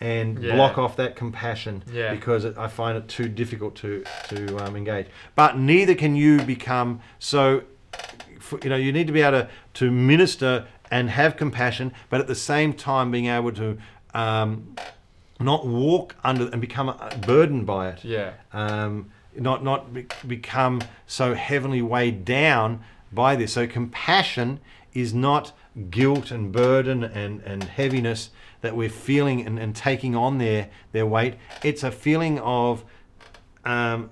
and 0.00 0.38
Yeah. 0.38 0.54
block 0.54 0.78
off 0.78 0.96
that 0.96 1.16
compassion 1.16 1.82
Yeah. 1.92 2.14
because 2.14 2.44
it, 2.44 2.56
I 2.56 2.68
find 2.68 2.96
it 2.96 3.08
too 3.08 3.28
difficult 3.28 3.74
to 3.76 4.04
to 4.28 4.56
um, 4.64 4.76
engage. 4.76 5.06
But 5.34 5.58
neither 5.58 5.96
can 5.96 6.14
you 6.14 6.40
become 6.42 7.00
so. 7.18 7.62
You 8.62 8.70
know, 8.70 8.76
you 8.76 8.92
need 8.92 9.08
to 9.08 9.12
be 9.12 9.22
able 9.22 9.40
to 9.40 9.48
to 9.74 9.90
minister 9.90 10.68
and 10.92 11.10
have 11.10 11.36
compassion, 11.36 11.92
but 12.10 12.20
at 12.20 12.28
the 12.28 12.36
same 12.36 12.74
time 12.74 13.10
being 13.10 13.26
able 13.26 13.50
to 13.52 13.76
um, 14.14 14.76
not 15.40 15.66
walk 15.66 16.16
under 16.24 16.48
and 16.48 16.60
become 16.60 16.88
uh, 16.88 17.10
burdened 17.26 17.64
by 17.66 17.88
it 17.90 18.04
Yeah. 18.04 18.32
um, 18.52 19.10
not 19.36 19.62
not 19.62 19.92
be, 19.94 20.06
become 20.26 20.82
so 21.06 21.34
heavily 21.34 21.80
weighed 21.82 22.24
down 22.24 22.80
by 23.12 23.36
this. 23.36 23.52
So 23.52 23.66
compassion 23.66 24.60
is 24.92 25.14
not 25.14 25.52
guilt 25.90 26.30
and 26.32 26.50
burden 26.50 27.04
and, 27.04 27.40
and 27.42 27.62
heaviness 27.64 28.30
that 28.62 28.74
we're 28.74 28.88
feeling 28.90 29.46
and, 29.46 29.58
and 29.58 29.76
taking 29.76 30.16
on 30.16 30.38
their 30.38 30.68
their 30.92 31.06
weight. 31.06 31.34
It's 31.62 31.84
a 31.84 31.90
feeling 31.92 32.40
of 32.40 32.84
um, 33.64 34.10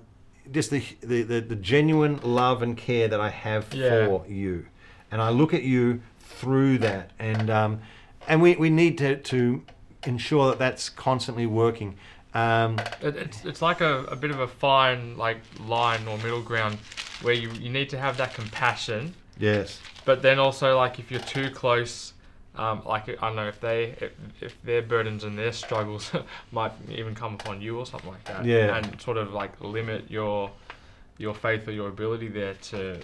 just 0.51 0.71
the, 0.71 0.81
the, 1.01 1.23
the, 1.23 1.39
the 1.41 1.55
genuine 1.55 2.19
love 2.23 2.61
and 2.61 2.77
care 2.77 3.07
that 3.09 3.19
I 3.19 3.29
have 3.29 3.73
Yeah. 3.73 4.07
for 4.07 4.25
you, 4.27 4.67
and 5.11 5.21
I 5.21 5.29
look 5.29 5.53
at 5.53 5.63
you 5.63 6.01
through 6.19 6.77
that, 6.79 7.11
and 7.19 7.49
um, 7.49 7.81
and 8.29 8.41
we, 8.41 8.55
we 8.55 8.69
need 8.69 8.97
to, 8.99 9.17
to 9.17 9.63
ensure 10.07 10.49
that 10.49 10.59
that's 10.59 10.89
constantly 10.89 11.45
working. 11.45 11.95
Um, 12.33 12.79
It, 13.01 13.15
it's 13.15 13.45
it's 13.45 13.61
like 13.61 13.81
a, 13.81 14.03
a 14.05 14.15
bit 14.15 14.31
of 14.31 14.39
a 14.39 14.47
fine 14.47 15.17
like 15.17 15.41
line 15.59 16.07
or 16.07 16.17
middle 16.17 16.41
ground 16.41 16.77
where 17.21 17.33
you, 17.33 17.49
you 17.51 17.69
need 17.69 17.89
to 17.89 17.97
have 17.97 18.17
that 18.17 18.33
compassion, 18.33 19.13
yes. 19.39 19.79
but 20.05 20.21
then 20.21 20.37
also 20.37 20.77
like 20.77 20.99
if 20.99 21.09
you're 21.09 21.19
too 21.21 21.49
close, 21.49 22.13
um, 22.55 22.83
like 22.85 23.09
I 23.09 23.27
don't 23.27 23.35
know 23.35 23.47
if 23.47 23.59
they 23.59 23.95
if, 23.99 24.11
if 24.41 24.61
their 24.63 24.81
burdens 24.81 25.23
and 25.23 25.37
their 25.37 25.51
struggles 25.51 26.11
might 26.51 26.73
even 26.89 27.15
come 27.15 27.33
upon 27.35 27.61
you 27.61 27.79
or 27.79 27.85
something 27.85 28.09
like 28.09 28.23
that. 28.25 28.45
Yeah. 28.45 28.77
And 28.77 29.01
sort 29.01 29.17
of 29.17 29.33
like 29.33 29.59
limit 29.61 30.09
your 30.09 30.51
your 31.17 31.33
faith 31.33 31.67
or 31.67 31.71
your 31.71 31.87
ability 31.87 32.27
there 32.27 32.53
to 32.53 32.99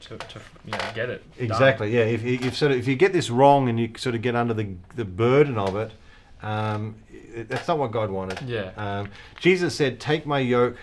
to, 0.00 0.18
to 0.18 0.40
you 0.64 0.72
know 0.72 0.78
get 0.94 1.08
it. 1.10 1.24
done. 1.36 1.46
Exactly. 1.46 1.94
Yeah. 1.94 2.04
If 2.04 2.22
you 2.22 2.38
if 2.42 2.56
sort 2.56 2.72
of 2.72 2.78
if 2.78 2.86
you 2.86 2.96
get 2.96 3.12
this 3.12 3.30
wrong 3.30 3.68
and 3.68 3.80
you 3.80 3.90
sort 3.96 4.14
of 4.14 4.22
get 4.22 4.36
under 4.36 4.54
the 4.54 4.68
the 4.94 5.04
burden 5.04 5.58
of 5.58 5.74
it, 5.74 5.92
um, 6.42 6.94
that's 7.48 7.68
not 7.68 7.78
what 7.78 7.90
God 7.92 8.10
wanted. 8.10 8.42
Yeah. 8.48 8.70
Um, 8.76 9.10
Jesus 9.40 9.74
said, 9.74 10.00
"Take 10.00 10.26
my 10.26 10.38
yoke 10.40 10.76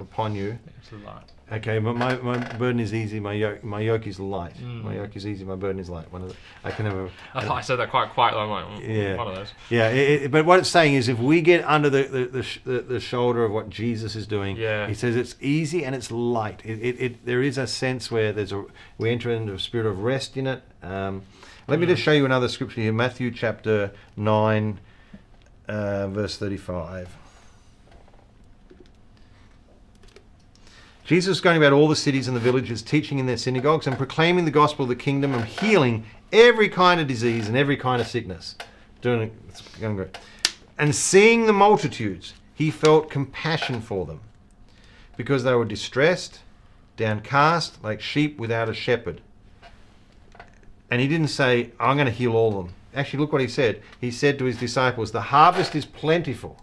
upon 0.00 0.34
you." 0.34 0.58
It's 0.78 0.92
lot. 1.04 1.28
Okay, 1.50 1.78
but 1.80 1.94
my, 1.96 2.16
my 2.16 2.38
burden 2.56 2.80
is 2.80 2.94
easy. 2.94 3.20
My 3.20 3.34
yoke 3.34 3.62
my 3.62 3.80
yoke 3.80 4.06
is 4.06 4.18
light. 4.18 4.54
Mm. 4.56 4.84
My 4.84 4.94
yoke 4.94 5.14
is 5.16 5.26
easy. 5.26 5.44
My 5.44 5.54
burden 5.54 5.78
is 5.80 5.90
light. 5.90 6.10
One 6.10 6.22
of 6.22 6.30
the, 6.30 6.36
I 6.64 6.70
can 6.70 6.86
never. 6.86 7.10
I 7.34 7.46
I 7.46 7.60
said 7.60 7.76
that 7.76 7.90
quite 7.90 8.08
quietly. 8.10 8.40
I'm 8.40 8.48
like, 8.48 8.64
mm, 8.64 8.88
Yeah. 8.88 9.16
one 9.16 9.28
of 9.28 9.34
those. 9.36 9.52
Yeah, 9.68 9.88
it, 9.90 10.22
it- 10.22 10.30
but 10.30 10.46
what 10.46 10.60
it's 10.60 10.70
saying 10.70 10.94
is, 10.94 11.08
if 11.10 11.18
we 11.18 11.42
get 11.42 11.62
under 11.66 11.90
the 11.90 12.04
the, 12.04 12.46
the 12.64 12.80
the 12.80 13.00
shoulder 13.00 13.44
of 13.44 13.52
what 13.52 13.68
Jesus 13.68 14.16
is 14.16 14.26
doing, 14.26 14.56
Yeah. 14.56 14.86
he 14.86 14.94
says 14.94 15.14
it's 15.14 15.36
easy 15.42 15.84
and 15.84 15.94
it's 15.94 16.10
light. 16.10 16.62
It, 16.64 16.78
it, 16.80 17.00
it 17.00 17.26
there 17.26 17.42
is 17.42 17.58
a 17.58 17.66
sense 17.66 18.10
where 18.10 18.32
there's 18.32 18.52
a 18.52 18.64
we 18.96 19.10
enter 19.10 19.30
into 19.30 19.52
a 19.52 19.58
spirit 19.58 19.86
of 19.86 19.98
rest 19.98 20.38
in 20.38 20.46
it. 20.46 20.62
Um, 20.82 21.22
let 21.68 21.78
me 21.78 21.86
mm-hmm. 21.86 21.92
just 21.92 22.02
show 22.02 22.10
you 22.10 22.24
another 22.24 22.48
scripture 22.48 22.80
here 22.80 22.92
Matthew 22.92 23.30
chapter 23.30 23.92
9, 24.16 24.80
uh, 25.68 26.08
verse 26.08 26.36
35. 26.36 27.16
Jesus 31.04 31.36
is 31.36 31.40
going 31.40 31.56
about 31.56 31.72
all 31.72 31.86
the 31.86 31.94
cities 31.94 32.26
and 32.26 32.36
the 32.36 32.40
villages, 32.40 32.82
teaching 32.82 33.20
in 33.20 33.26
their 33.26 33.36
synagogues 33.36 33.86
and 33.86 33.96
proclaiming 33.96 34.44
the 34.44 34.50
gospel 34.50 34.84
of 34.84 34.88
the 34.88 34.96
kingdom 34.96 35.34
and 35.34 35.44
healing 35.44 36.04
every 36.32 36.68
kind 36.68 37.00
of 37.00 37.06
disease 37.06 37.46
and 37.46 37.56
every 37.56 37.76
kind 37.76 38.00
of 38.00 38.08
sickness. 38.08 38.56
Doing 39.00 39.22
it, 39.22 39.32
And 40.78 40.94
seeing 40.94 41.46
the 41.46 41.52
multitudes, 41.52 42.34
he 42.54 42.72
felt 42.72 43.08
compassion 43.08 43.80
for 43.80 44.04
them 44.04 44.20
because 45.16 45.44
they 45.44 45.54
were 45.54 45.64
distressed, 45.64 46.40
downcast, 46.96 47.84
like 47.84 48.00
sheep 48.00 48.38
without 48.38 48.68
a 48.68 48.74
shepherd. 48.74 49.20
And 50.92 51.00
he 51.00 51.08
didn't 51.08 51.28
say, 51.28 51.70
I'm 51.80 51.96
going 51.96 52.04
to 52.04 52.12
heal 52.12 52.36
all 52.36 52.48
of 52.48 52.66
them. 52.66 52.74
Actually, 52.94 53.20
look 53.20 53.32
what 53.32 53.40
he 53.40 53.48
said. 53.48 53.80
He 53.98 54.10
said 54.10 54.38
to 54.38 54.44
his 54.44 54.58
disciples, 54.58 55.10
The 55.10 55.22
harvest 55.22 55.74
is 55.74 55.86
plentiful, 55.86 56.62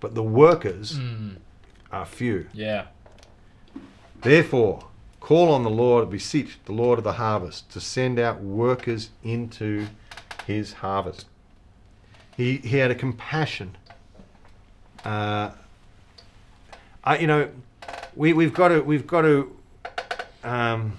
but 0.00 0.14
the 0.14 0.22
workers 0.22 0.98
are 1.92 2.06
few. 2.06 2.48
Yeah. 2.54 2.86
Therefore, 4.22 4.86
call 5.20 5.52
on 5.52 5.64
the 5.64 5.70
Lord, 5.70 6.08
beseech 6.08 6.58
the 6.64 6.72
Lord 6.72 6.96
of 6.96 7.04
the 7.04 7.12
harvest 7.12 7.68
to 7.72 7.78
send 7.78 8.18
out 8.18 8.40
workers 8.40 9.10
into 9.22 9.86
his 10.46 10.72
harvest. 10.72 11.26
He, 12.38 12.56
he 12.56 12.78
had 12.78 12.90
a 12.90 12.94
compassion. 12.94 13.76
Uh, 15.04 15.50
I, 17.04 17.18
you 17.18 17.26
know, 17.26 17.50
we, 18.14 18.32
we've 18.32 18.54
got 18.54 18.68
to 18.68 18.80
we've 18.80 19.06
got 19.06 19.22
to 19.22 19.54
um, 20.42 20.96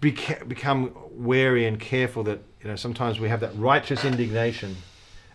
beca- 0.00 0.46
become 0.48 0.94
wary 1.10 1.66
and 1.66 1.78
careful 1.80 2.22
that 2.24 2.40
you 2.62 2.68
know 2.68 2.76
sometimes 2.76 3.18
we 3.20 3.28
have 3.28 3.40
that 3.40 3.56
righteous 3.56 4.04
indignation 4.04 4.76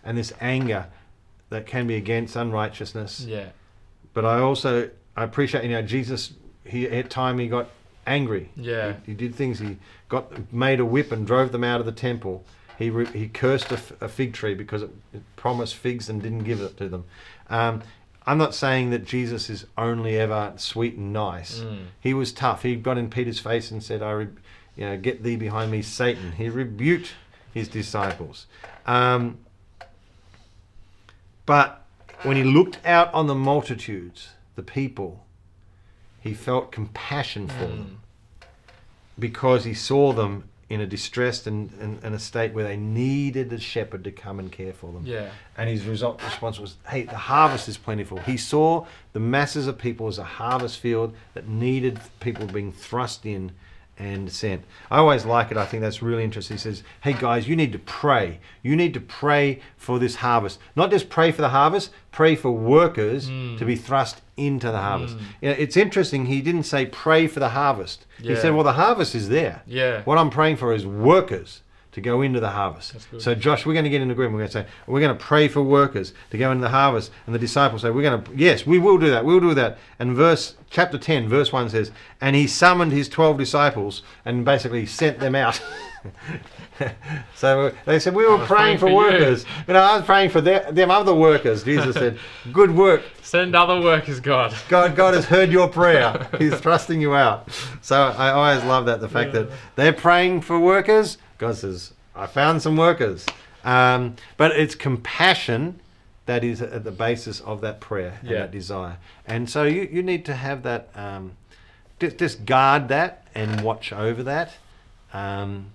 and 0.04 0.16
this 0.18 0.32
anger 0.40 0.86
that 1.50 1.66
can 1.66 1.86
be 1.86 1.96
against 1.96 2.36
unrighteousness 2.36 3.20
Yeah. 3.26 3.48
but 4.14 4.24
I 4.24 4.38
also 4.40 4.90
I 5.16 5.24
appreciate 5.24 5.64
you 5.64 5.70
know 5.70 5.82
Jesus. 5.82 6.32
He 6.64 6.88
at 6.88 7.10
time 7.10 7.38
he 7.38 7.46
got 7.46 7.68
angry. 8.06 8.50
Yeah. 8.56 8.94
He, 9.04 9.12
he 9.12 9.14
did 9.14 9.34
things. 9.34 9.58
He 9.60 9.76
got 10.08 10.52
made 10.52 10.80
a 10.80 10.84
whip 10.84 11.12
and 11.12 11.26
drove 11.26 11.52
them 11.52 11.62
out 11.62 11.78
of 11.80 11.86
the 11.86 11.92
temple. 11.92 12.44
He 12.78 12.90
re, 12.90 13.06
he 13.06 13.28
cursed 13.28 13.70
a, 13.70 13.74
f- 13.74 13.92
a 14.00 14.08
fig 14.08 14.32
tree 14.32 14.54
because 14.54 14.82
it, 14.82 14.90
it 15.12 15.22
promised 15.36 15.76
figs 15.76 16.08
and 16.08 16.20
didn't 16.22 16.42
give 16.44 16.60
it 16.60 16.76
to 16.78 16.88
them. 16.88 17.04
Um, 17.48 17.82
I'm 18.26 18.38
not 18.38 18.54
saying 18.54 18.90
that 18.90 19.04
Jesus 19.04 19.50
is 19.50 19.66
only 19.76 20.18
ever 20.18 20.54
sweet 20.56 20.94
and 20.94 21.12
nice. 21.12 21.60
Mm. 21.60 21.86
He 22.00 22.14
was 22.14 22.32
tough. 22.32 22.62
He 22.62 22.74
got 22.76 22.96
in 22.96 23.10
Peter's 23.10 23.38
face 23.38 23.70
and 23.70 23.82
said, 23.82 24.02
"I, 24.02 24.10
re, 24.12 24.28
you 24.76 24.86
know, 24.86 24.96
get 24.96 25.22
thee 25.22 25.36
behind 25.36 25.70
me, 25.70 25.82
Satan." 25.82 26.32
He 26.32 26.48
rebuked 26.48 27.12
his 27.52 27.68
disciples. 27.68 28.46
Um, 28.86 29.38
but 31.46 31.84
when 32.22 32.36
he 32.36 32.44
looked 32.44 32.78
out 32.86 33.12
on 33.12 33.26
the 33.26 33.34
multitudes, 33.34 34.30
the 34.56 34.62
people, 34.62 35.24
he 36.20 36.32
felt 36.32 36.72
compassion 36.72 37.48
for 37.48 37.66
them 37.66 38.00
because 39.18 39.64
he 39.64 39.74
saw 39.74 40.12
them 40.12 40.44
in 40.68 40.80
a 40.80 40.86
distressed 40.86 41.46
and, 41.46 41.70
and, 41.80 42.02
and 42.02 42.14
a 42.14 42.18
state 42.18 42.54
where 42.54 42.64
they 42.64 42.76
needed 42.76 43.52
a 43.52 43.58
shepherd 43.58 44.04
to 44.04 44.10
come 44.10 44.38
and 44.38 44.50
care 44.50 44.72
for 44.72 44.92
them. 44.92 45.04
Yeah. 45.04 45.30
And 45.56 45.68
his 45.68 45.84
result 45.84 46.22
response 46.22 46.58
was, 46.58 46.76
"Hey, 46.88 47.02
the 47.02 47.16
harvest 47.16 47.68
is 47.68 47.76
plentiful." 47.76 48.18
He 48.18 48.36
saw 48.36 48.86
the 49.12 49.20
masses 49.20 49.66
of 49.66 49.78
people 49.78 50.06
as 50.08 50.18
a 50.18 50.24
harvest 50.24 50.78
field 50.78 51.14
that 51.34 51.48
needed 51.48 52.00
people 52.20 52.46
being 52.46 52.72
thrust 52.72 53.26
in 53.26 53.52
and 53.98 54.30
sent. 54.30 54.64
I 54.90 54.98
always 54.98 55.24
like 55.24 55.50
it. 55.50 55.56
I 55.56 55.66
think 55.66 55.80
that's 55.82 56.02
really 56.02 56.24
interesting. 56.24 56.56
He 56.56 56.60
says, 56.60 56.82
"Hey 57.02 57.12
guys, 57.12 57.48
you 57.48 57.56
need 57.56 57.72
to 57.72 57.78
pray. 57.78 58.40
You 58.62 58.76
need 58.76 58.94
to 58.94 59.00
pray 59.00 59.60
for 59.76 59.98
this 59.98 60.16
harvest. 60.16 60.58
Not 60.74 60.90
just 60.90 61.08
pray 61.08 61.30
for 61.30 61.42
the 61.42 61.50
harvest, 61.50 61.90
pray 62.10 62.34
for 62.34 62.50
workers 62.50 63.28
hmm. 63.28 63.56
to 63.56 63.64
be 63.64 63.76
thrust 63.76 64.22
into 64.36 64.70
the 64.70 64.78
harvest." 64.78 65.16
Hmm. 65.16 65.24
You 65.40 65.48
know, 65.50 65.56
it's 65.58 65.76
interesting. 65.76 66.26
He 66.26 66.40
didn't 66.40 66.64
say 66.64 66.86
pray 66.86 67.26
for 67.26 67.40
the 67.40 67.50
harvest. 67.50 68.06
He 68.20 68.36
said, 68.36 68.54
"Well, 68.54 68.64
the 68.64 68.72
harvest 68.72 69.14
is 69.14 69.28
there. 69.28 69.62
Yeah. 69.66 70.02
What 70.02 70.18
I'm 70.18 70.30
praying 70.30 70.56
for 70.56 70.72
is 70.72 70.86
workers." 70.86 71.60
To 71.94 72.00
go 72.00 72.22
into 72.22 72.40
the 72.40 72.50
harvest. 72.50 72.96
So, 73.18 73.36
Josh, 73.36 73.64
we're 73.64 73.72
going 73.72 73.84
to 73.84 73.90
get 73.90 74.02
in 74.02 74.10
agreement. 74.10 74.34
We're 74.34 74.40
going 74.40 74.50
to 74.50 74.52
say, 74.52 74.66
we're 74.88 74.98
going 74.98 75.16
to 75.16 75.24
pray 75.24 75.46
for 75.46 75.62
workers 75.62 76.12
to 76.30 76.36
go 76.36 76.50
into 76.50 76.62
the 76.62 76.70
harvest. 76.70 77.12
And 77.26 77.32
the 77.32 77.38
disciples 77.38 77.82
say, 77.82 77.90
we're 77.90 78.02
going 78.02 78.20
to, 78.20 78.32
yes, 78.34 78.66
we 78.66 78.80
will 78.80 78.98
do 78.98 79.10
that. 79.10 79.24
We'll 79.24 79.38
do 79.38 79.54
that. 79.54 79.78
And 80.00 80.16
verse, 80.16 80.56
chapter 80.70 80.98
10, 80.98 81.28
verse 81.28 81.52
1 81.52 81.70
says, 81.70 81.92
and 82.20 82.34
he 82.34 82.48
summoned 82.48 82.90
his 82.90 83.08
12 83.08 83.38
disciples 83.38 84.02
and 84.24 84.44
basically 84.44 84.86
sent 84.86 85.20
them 85.20 85.36
out. 85.36 85.62
so 87.34 87.72
they 87.84 87.98
said, 87.98 88.14
we 88.14 88.26
were 88.26 88.38
praying 88.38 88.48
praying 88.48 88.78
for, 88.78 88.88
for 88.88 88.94
workers. 88.94 89.44
You 89.66 89.74
know, 89.74 89.80
I 89.80 89.96
was 89.96 90.04
praying 90.04 90.30
for 90.30 90.40
the- 90.40 90.66
them 90.70 90.90
other 90.90 91.14
workers. 91.14 91.62
Jesus 91.62 91.94
said, 91.94 92.18
good 92.52 92.74
work. 92.74 93.02
Send 93.22 93.54
other 93.54 93.80
workers, 93.80 94.20
God. 94.20 94.54
God, 94.68 94.96
God 94.96 95.14
has 95.14 95.24
heard 95.24 95.50
your 95.50 95.68
prayer. 95.68 96.28
He's 96.38 96.58
thrusting 96.58 97.00
you 97.00 97.14
out. 97.14 97.48
So 97.80 98.02
I 98.02 98.30
always 98.30 98.64
love 98.64 98.86
that 98.86 99.00
the 99.00 99.08
fact 99.08 99.32
that 99.32 99.50
they're 99.76 99.92
praying 99.92 100.42
for 100.42 100.58
workers. 100.58 101.18
God 101.38 101.56
says, 101.56 101.92
"I 102.14 102.26
found 102.26 102.62
some 102.62 102.76
workers." 102.76 103.26
Um, 103.64 104.16
but 104.36 104.52
it's 104.52 104.74
compassion 104.74 105.80
that 106.26 106.44
is 106.44 106.60
at 106.62 106.84
the 106.84 106.90
basis 106.92 107.40
of 107.40 107.60
that 107.62 107.80
prayer 107.80 108.18
and 108.20 108.30
Yeah. 108.30 108.38
that 108.40 108.50
desire. 108.50 108.96
And 109.26 109.48
so 109.48 109.64
you, 109.64 109.88
you 109.90 110.02
need 110.02 110.24
to 110.26 110.34
have 110.34 110.62
that. 110.62 110.88
Um, 110.94 111.32
just, 112.00 112.18
just 112.18 112.44
guard 112.44 112.88
that 112.88 113.26
and 113.34 113.60
watch 113.62 113.92
over 113.92 114.22
that. 114.24 114.52
Um, 115.12 115.70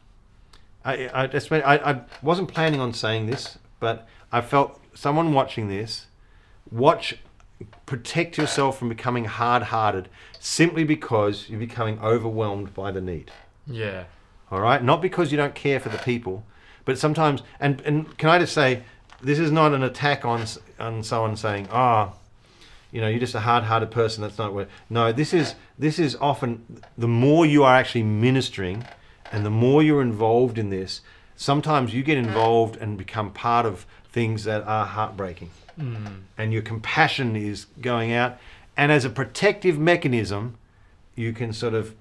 I, 0.83 1.09
I 1.13 1.27
just 1.27 1.51
I, 1.51 1.59
I 1.77 2.01
wasn't 2.21 2.49
planning 2.49 2.79
on 2.81 2.93
saying 2.93 3.27
this, 3.27 3.57
but 3.79 4.07
I 4.31 4.41
felt 4.41 4.79
someone 4.93 5.33
watching 5.33 5.67
this 5.69 6.07
watch 6.71 7.17
protect 7.85 8.37
yourself 8.37 8.77
from 8.77 8.89
becoming 8.89 9.25
hard-hearted 9.25 10.07
simply 10.39 10.83
because 10.83 11.49
you're 11.49 11.59
becoming 11.59 11.99
overwhelmed 12.01 12.73
by 12.73 12.91
the 12.91 13.01
need 13.01 13.31
Yeah. 13.67 14.05
All 14.51 14.61
right? 14.61 14.83
Not 14.83 15.01
because 15.01 15.31
you 15.31 15.37
don't 15.37 15.55
care 15.55 15.79
for 15.79 15.89
the 15.89 15.97
people 15.99 16.43
but 16.89 16.97
sometimes 16.97 17.43
and 17.59 17.81
and 17.81 18.17
can 18.17 18.29
i 18.29 18.39
just 18.39 18.51
say 18.51 18.81
this 19.21 19.37
is 19.37 19.51
not 19.51 19.73
an 19.73 19.83
attack 19.83 20.25
on 20.25 20.43
on 20.79 21.03
someone 21.03 21.35
saying 21.37 21.67
ah 21.71 22.11
you 22.91 22.99
know 22.99 23.07
you're 23.07 23.19
just 23.19 23.35
a 23.35 23.41
hard-hearted 23.41 23.91
person 23.91 24.23
that's 24.23 24.39
not 24.39 24.53
what 24.53 24.67
no 24.89 25.11
this 25.11 25.31
is 25.31 25.53
this 25.77 25.99
is 25.99 26.17
often 26.19 26.81
the 26.97 27.07
more 27.07 27.45
you 27.45 27.63
are 27.63 27.75
actually 27.75 28.01
ministering 28.01 28.83
and 29.31 29.45
the 29.45 29.51
more 29.51 29.83
you're 29.83 30.01
involved 30.01 30.57
in 30.57 30.71
this 30.71 31.01
sometimes 31.35 31.93
you 31.93 32.01
get 32.01 32.17
involved 32.17 32.75
and 32.77 32.97
become 32.97 33.31
part 33.31 33.67
of 33.67 33.85
things 34.11 34.43
that 34.43 34.63
are 34.63 34.85
heartbreaking. 34.85 35.51
And 36.37 36.51
your 36.51 36.63
compassion 36.63 37.35
is 37.35 37.67
going 37.79 38.11
out 38.11 38.39
and 38.75 38.91
as 38.91 39.05
a 39.05 39.09
protective 39.09 39.77
mechanism 39.77 40.57
you 41.15 41.33
can 41.33 41.53
sort 41.53 41.75
of 41.75 41.93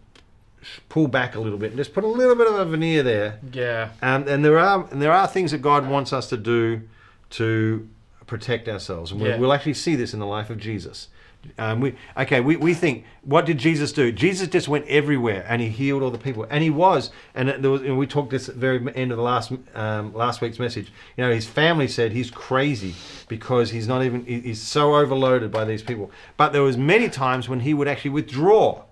pull 0.89 1.09
back 1.09 1.35
a 1.35 1.41
little 1.41 1.59
bit 1.59 1.69
and 1.71 1.77
just 1.79 1.95
put 1.95 2.05
a 2.05 2.07
little 2.09 2.35
bit 2.35 2.47
of 2.47 2.55
a 2.55 2.65
veneer 2.65 3.03
there 3.03 3.39
Yeah. 3.53 3.91
um, 4.03 4.27
and 4.29 4.45
there 4.45 4.59
are 4.59 4.87
and 4.91 5.01
there 5.01 5.13
are 5.13 5.27
things 5.27 5.51
that 5.53 5.63
God 5.63 5.89
wants 5.89 6.13
us 6.13 6.29
to 6.31 6.37
do 6.37 6.83
to 7.31 7.89
protect 8.27 8.69
ourselves, 8.69 9.11
and 9.13 9.21
we, 9.21 9.29
Yeah. 9.29 9.39
we'll 9.39 9.53
actually 9.53 9.75
see 9.75 9.97
this 9.97 10.13
in 10.13 10.21
the 10.21 10.27
life 10.27 10.51
of 10.51 10.59
Jesus. 10.59 11.09
Um, 11.57 11.81
we 11.81 11.95
okay, 12.17 12.41
we, 12.41 12.57
we 12.57 12.75
think 12.75 13.05
what 13.23 13.47
did 13.47 13.59
Jesus 13.59 13.93
do? 13.93 14.11
Jesus 14.11 14.49
just 14.49 14.67
went 14.69 14.85
everywhere 14.89 15.47
and 15.49 15.63
he 15.63 15.69
healed 15.69 16.03
all 16.03 16.11
the 16.11 16.19
people, 16.19 16.45
and 16.51 16.63
he 16.65 16.69
was. 16.69 17.11
And 17.35 17.49
there 17.49 17.71
was, 17.71 17.81
and 17.83 17.97
we 17.97 18.07
talked 18.09 18.31
this 18.31 18.49
at 18.49 18.57
the 18.57 18.61
very 18.61 18.81
end 18.97 19.13
of 19.13 19.17
the 19.19 19.23
last 19.23 19.53
um, 19.75 20.13
last 20.15 20.41
week's 20.41 20.59
message. 20.59 20.93
You 21.17 21.25
know, 21.25 21.33
his 21.33 21.47
family 21.47 21.87
said 21.87 22.11
he's 22.13 22.31
crazy 22.31 22.95
because 23.29 23.71
he's 23.71 23.87
not 23.87 24.03
even 24.05 24.25
he's 24.27 24.61
so 24.61 24.97
overloaded 24.97 25.53
by 25.53 25.65
these 25.65 25.83
people. 25.83 26.11
But 26.37 26.53
there 26.53 26.63
was 26.63 26.77
many 26.77 27.09
times 27.09 27.49
when 27.49 27.61
he 27.61 27.73
would 27.73 27.87
actually 27.89 28.11
withdraw 28.11 28.83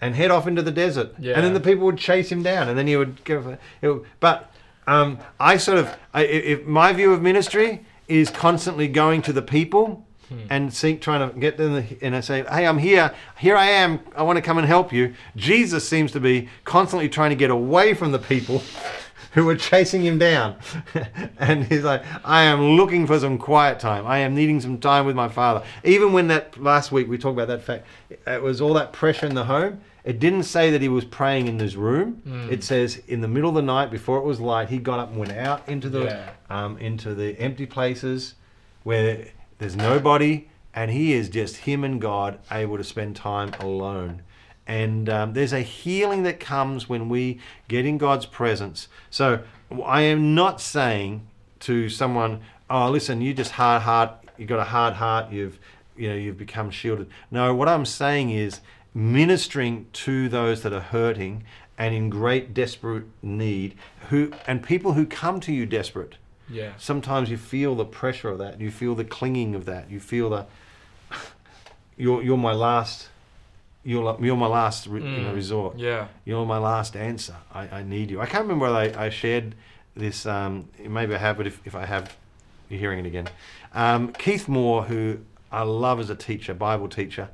and 0.00 0.14
head 0.14 0.30
off 0.30 0.46
into 0.46 0.62
the 0.62 0.70
desert, 0.70 1.14
Yeah. 1.18 1.34
and 1.34 1.44
then 1.44 1.54
the 1.54 1.60
people 1.60 1.84
would 1.86 1.98
chase 1.98 2.30
him 2.30 2.42
down, 2.42 2.68
and 2.68 2.78
then 2.78 2.86
he 2.86 2.96
would 2.96 3.24
go. 3.24 3.56
it 3.82 4.02
But 4.20 4.52
um, 4.86 5.18
I 5.40 5.56
sort 5.56 5.78
of, 5.78 5.94
I, 6.14 6.22
if 6.24 6.64
my 6.66 6.92
view 6.92 7.12
of 7.12 7.22
ministry 7.22 7.84
is 8.08 8.30
constantly 8.30 8.88
going 8.88 9.22
to 9.22 9.32
the 9.32 9.42
people 9.42 10.04
and 10.50 10.72
seek 10.74 11.00
trying 11.00 11.28
to 11.32 11.38
get 11.38 11.56
them, 11.56 11.74
the- 11.74 11.98
and 12.02 12.14
I 12.16 12.20
say, 12.20 12.42
"Hey, 12.50 12.66
I'm 12.66 12.78
here. 12.78 13.12
Here 13.38 13.56
I 13.56 13.66
am. 13.66 14.00
I 14.16 14.22
want 14.24 14.36
to 14.36 14.42
come 14.42 14.58
and 14.58 14.66
help 14.66 14.92
you." 14.92 15.14
Jesus 15.36 15.88
seems 15.88 16.10
to 16.12 16.20
be 16.20 16.48
constantly 16.64 17.08
trying 17.08 17.30
to 17.30 17.36
get 17.36 17.50
away 17.50 17.94
from 17.94 18.10
the 18.12 18.18
people. 18.18 18.62
Who 19.36 19.44
were 19.44 19.54
chasing 19.54 20.02
him 20.02 20.18
down, 20.18 20.56
and 21.38 21.64
he's 21.66 21.84
like, 21.84 22.02
"I 22.24 22.42
am 22.44 22.60
looking 22.76 23.06
for 23.06 23.18
some 23.20 23.38
quiet 23.38 23.78
time. 23.78 24.06
I 24.06 24.18
am 24.18 24.34
needing 24.34 24.60
some 24.60 24.78
time 24.78 25.06
with 25.06 25.14
my 25.14 25.28
father." 25.28 25.62
Even 25.84 26.12
when 26.12 26.28
that 26.28 26.60
last 26.60 26.90
week 26.90 27.06
we 27.08 27.18
talked 27.18 27.34
about 27.36 27.48
that 27.48 27.62
fact, 27.62 27.84
it 28.26 28.42
was 28.42 28.60
all 28.60 28.72
that 28.74 28.92
pressure 28.92 29.26
in 29.26 29.34
the 29.34 29.44
home. 29.44 29.80
It 30.04 30.18
didn't 30.20 30.44
say 30.44 30.70
that 30.70 30.80
he 30.82 30.88
was 30.88 31.04
praying 31.04 31.48
in 31.48 31.58
his 31.58 31.76
room. 31.76 32.48
It 32.50 32.64
says 32.64 33.02
in 33.08 33.20
the 33.20 33.28
middle 33.28 33.50
of 33.50 33.56
the 33.56 33.62
night, 33.62 33.90
before 33.90 34.18
it 34.18 34.24
was 34.24 34.40
light, 34.40 34.68
he 34.70 34.78
got 34.78 34.98
up 35.00 35.10
and 35.10 35.18
went 35.18 35.32
out 35.32 35.68
into 35.68 35.88
the 35.90 36.04
Yeah. 36.04 36.30
um, 36.48 36.78
into 36.78 37.14
the 37.14 37.38
empty 37.38 37.66
places 37.66 38.36
where 38.84 39.26
there's 39.58 39.76
nobody, 39.76 40.46
and 40.74 40.90
he 40.90 41.12
is 41.12 41.28
just 41.28 41.56
him 41.58 41.84
and 41.84 42.00
God 42.00 42.38
able 42.50 42.76
to 42.78 42.84
spend 42.84 43.16
time 43.16 43.52
alone. 43.60 44.22
And 44.66 45.08
um, 45.08 45.32
there's 45.34 45.52
a 45.52 45.60
healing 45.60 46.24
that 46.24 46.40
comes 46.40 46.88
when 46.88 47.08
we 47.08 47.40
get 47.68 47.86
in 47.86 47.98
God's 47.98 48.26
presence. 48.26 48.88
So 49.10 49.42
I 49.84 50.02
am 50.02 50.34
not 50.34 50.60
saying 50.60 51.26
to 51.60 51.88
someone, 51.88 52.40
"Oh, 52.68 52.90
listen, 52.90 53.20
you 53.20 53.32
just 53.32 53.52
hard 53.52 53.82
heart. 53.82 54.10
You 54.36 54.46
got 54.46 54.58
a 54.58 54.64
hard 54.64 54.94
heart. 54.94 55.30
You've 55.30 55.58
you 55.96 56.08
know 56.08 56.14
you've 56.14 56.38
become 56.38 56.70
shielded. 56.70 57.08
No, 57.30 57.54
what 57.54 57.68
I'm 57.68 57.84
saying 57.84 58.30
is 58.30 58.60
ministering 58.94 59.86
to 59.92 60.28
those 60.28 60.62
that 60.62 60.72
are 60.72 60.80
hurting 60.80 61.44
and 61.78 61.94
in 61.94 62.08
great 62.08 62.54
desperate 62.54 63.04
need, 63.22 63.74
who 64.08 64.32
and 64.46 64.62
people 64.62 64.94
who 64.94 65.06
come 65.06 65.40
to 65.40 65.52
you 65.52 65.66
desperate. 65.66 66.16
Yeah. 66.48 66.72
Sometimes 66.76 67.28
you 67.28 67.36
feel 67.36 67.74
the 67.74 67.84
pressure 67.84 68.28
of 68.30 68.38
that. 68.38 68.60
You 68.60 68.70
feel 68.70 68.94
the 68.94 69.04
clinging 69.04 69.54
of 69.54 69.64
that. 69.64 69.90
You 69.90 70.00
feel 70.00 70.30
the 70.30 70.46
you're 71.96 72.22
you're 72.22 72.36
my 72.36 72.52
last. 72.52 73.08
You're, 73.86 74.16
you're 74.20 74.36
my 74.36 74.48
last 74.48 74.86
re, 74.88 75.00
you 75.00 75.06
know, 75.22 75.30
Mm. 75.30 75.34
resort 75.34 75.78
Yeah. 75.78 76.08
you're 76.24 76.44
my 76.44 76.58
last 76.58 76.96
answer. 76.96 77.36
I, 77.54 77.68
I 77.78 77.82
need 77.84 78.10
you. 78.10 78.20
I 78.20 78.26
can't 78.26 78.42
remember 78.42 78.64
whether 78.72 78.98
I, 78.98 79.06
I 79.06 79.08
shared 79.10 79.54
this. 79.94 80.26
Um, 80.26 80.68
maybe 80.84 81.14
I 81.14 81.18
have, 81.18 81.36
but 81.36 81.46
if, 81.46 81.60
if 81.64 81.74
I 81.76 81.86
have, 81.86 82.14
you're 82.68 82.80
hearing 82.80 82.98
it 82.98 83.06
again. 83.06 83.28
Um, 83.72 84.12
Keith 84.12 84.48
Moore, 84.48 84.82
who 84.82 85.18
I 85.52 85.62
love 85.62 86.00
as 86.00 86.10
a 86.10 86.16
teacher, 86.16 86.52
Bible 86.52 86.88
teacher, 86.88 87.28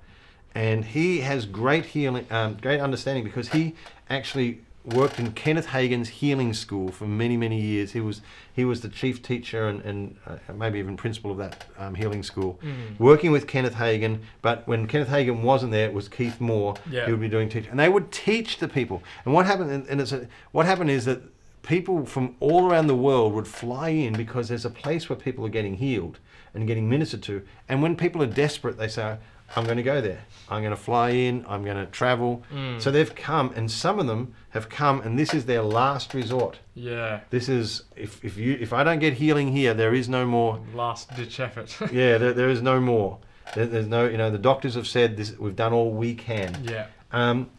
and 0.55 0.85
he 0.85 1.21
has 1.21 1.47
great 1.47 1.87
healing, 1.87 2.27
um, 2.31 2.59
great 2.61 2.81
understanding 2.81 3.25
because 3.25 3.49
he 3.49 3.75
actually 4.11 4.61
worked 4.85 5.19
in 5.21 5.31
Kenneth 5.33 5.69
Hagin's 5.69 6.09
healing 6.09 6.53
school 6.53 6.89
for 6.91 7.07
many, 7.07 7.37
many 7.37 7.61
years. 7.61 7.93
He 7.93 8.01
was 8.01 8.21
he 8.53 8.65
was 8.65 8.81
the 8.81 8.89
chief 8.89 9.23
teacher 9.23 9.69
and, 9.69 9.81
and 9.83 10.17
uh, 10.27 10.37
maybe 10.55 10.79
even 10.79 10.97
principal 10.97 11.31
of 11.31 11.39
that 11.39 11.65
um, 11.79 11.95
healing 11.95 12.23
school, 12.23 12.59
Mm. 12.63 12.99
working 12.99 13.31
with 13.31 13.47
Kenneth 13.47 13.75
Hagin. 13.75 14.21
But 14.43 14.67
when 14.67 14.87
Kenneth 14.87 15.09
Hagin 15.09 15.43
wasn't 15.43 15.73
there, 15.73 15.87
it 15.87 15.95
was 15.95 16.09
Keith 16.09 16.41
Moore 16.41 16.75
Yeah. 16.91 17.07
who 17.07 17.13
would 17.13 17.21
be 17.21 17.29
doing 17.29 17.49
teaching, 17.49 17.71
and 17.71 17.79
they 17.81 17.89
would 17.89 18.11
teach 18.11 18.59
the 18.59 18.69
people. 18.69 19.03
And 19.25 19.33
what 19.35 19.47
happened? 19.47 19.71
And- 19.71 19.87
And 19.89 20.01
it's 20.01 20.13
a, 20.13 20.27
what 20.53 20.67
happened 20.67 20.91
is 20.91 21.05
that 21.05 21.21
people 21.63 22.05
from 22.05 22.35
all 22.41 22.69
around 22.69 22.89
the 22.89 22.97
world 22.97 23.33
would 23.35 23.47
fly 23.47 23.91
in 23.91 24.15
because 24.15 24.49
there's 24.49 24.65
a 24.65 24.71
place 24.71 25.09
where 25.09 25.17
people 25.17 25.47
are 25.47 25.49
getting 25.59 25.77
healed 25.77 26.19
and 26.55 26.67
getting 26.67 26.89
ministered 26.89 27.23
to. 27.23 27.43
And 27.69 27.81
when 27.83 27.95
people 27.97 28.21
are 28.21 28.27
desperate, 28.27 28.77
they 28.79 28.89
say, 28.89 29.17
"I'm 29.57 29.65
going 29.65 29.77
to 29.77 29.83
go 29.83 30.01
there. 30.01 30.25
I'm 30.49 30.63
going 30.63 30.75
to 30.75 30.83
fly 30.83 31.11
in. 31.11 31.45
I'm 31.49 31.65
going 31.65 31.77
to 31.77 31.87
travel." 31.87 32.43
Mm. 32.53 32.81
So 32.81 32.91
they've 32.91 33.15
come, 33.15 33.53
and 33.57 33.71
some 33.71 33.99
of 33.99 34.07
them 34.07 34.35
have 34.51 34.69
come, 34.69 35.01
and 35.01 35.19
this 35.19 35.35
is 35.35 35.47
their 35.47 35.63
last 35.63 36.15
resort. 36.15 36.59
Yeah. 36.75 37.21
This 37.31 37.49
is 37.49 37.85
if, 37.97 38.25
if 38.25 38.37
you 38.37 38.57
if 38.61 38.73
I 38.73 38.85
don't 38.85 38.99
get 38.99 39.15
healing 39.15 39.53
here, 39.53 39.75
there 39.75 39.95
is 39.95 40.09
no 40.09 40.27
more 40.27 40.61
Last 40.75 41.15
ditch 41.17 41.41
effort. 41.41 41.77
yeah, 41.93 42.19
there, 42.19 42.33
there 42.33 42.49
is 42.49 42.63
no 42.63 42.81
more. 42.81 43.19
There, 43.55 43.67
there's 43.67 43.87
no, 43.89 44.09
you 44.09 44.17
know, 44.17 44.31
the 44.31 44.39
doctors 44.39 44.75
have 44.75 44.87
said 44.87 45.17
this. 45.17 45.39
We've 45.39 45.57
done 45.57 45.73
all 45.73 45.91
we 45.91 46.15
can. 46.15 46.57
yeah. 46.65 46.87
Um, 47.13 47.51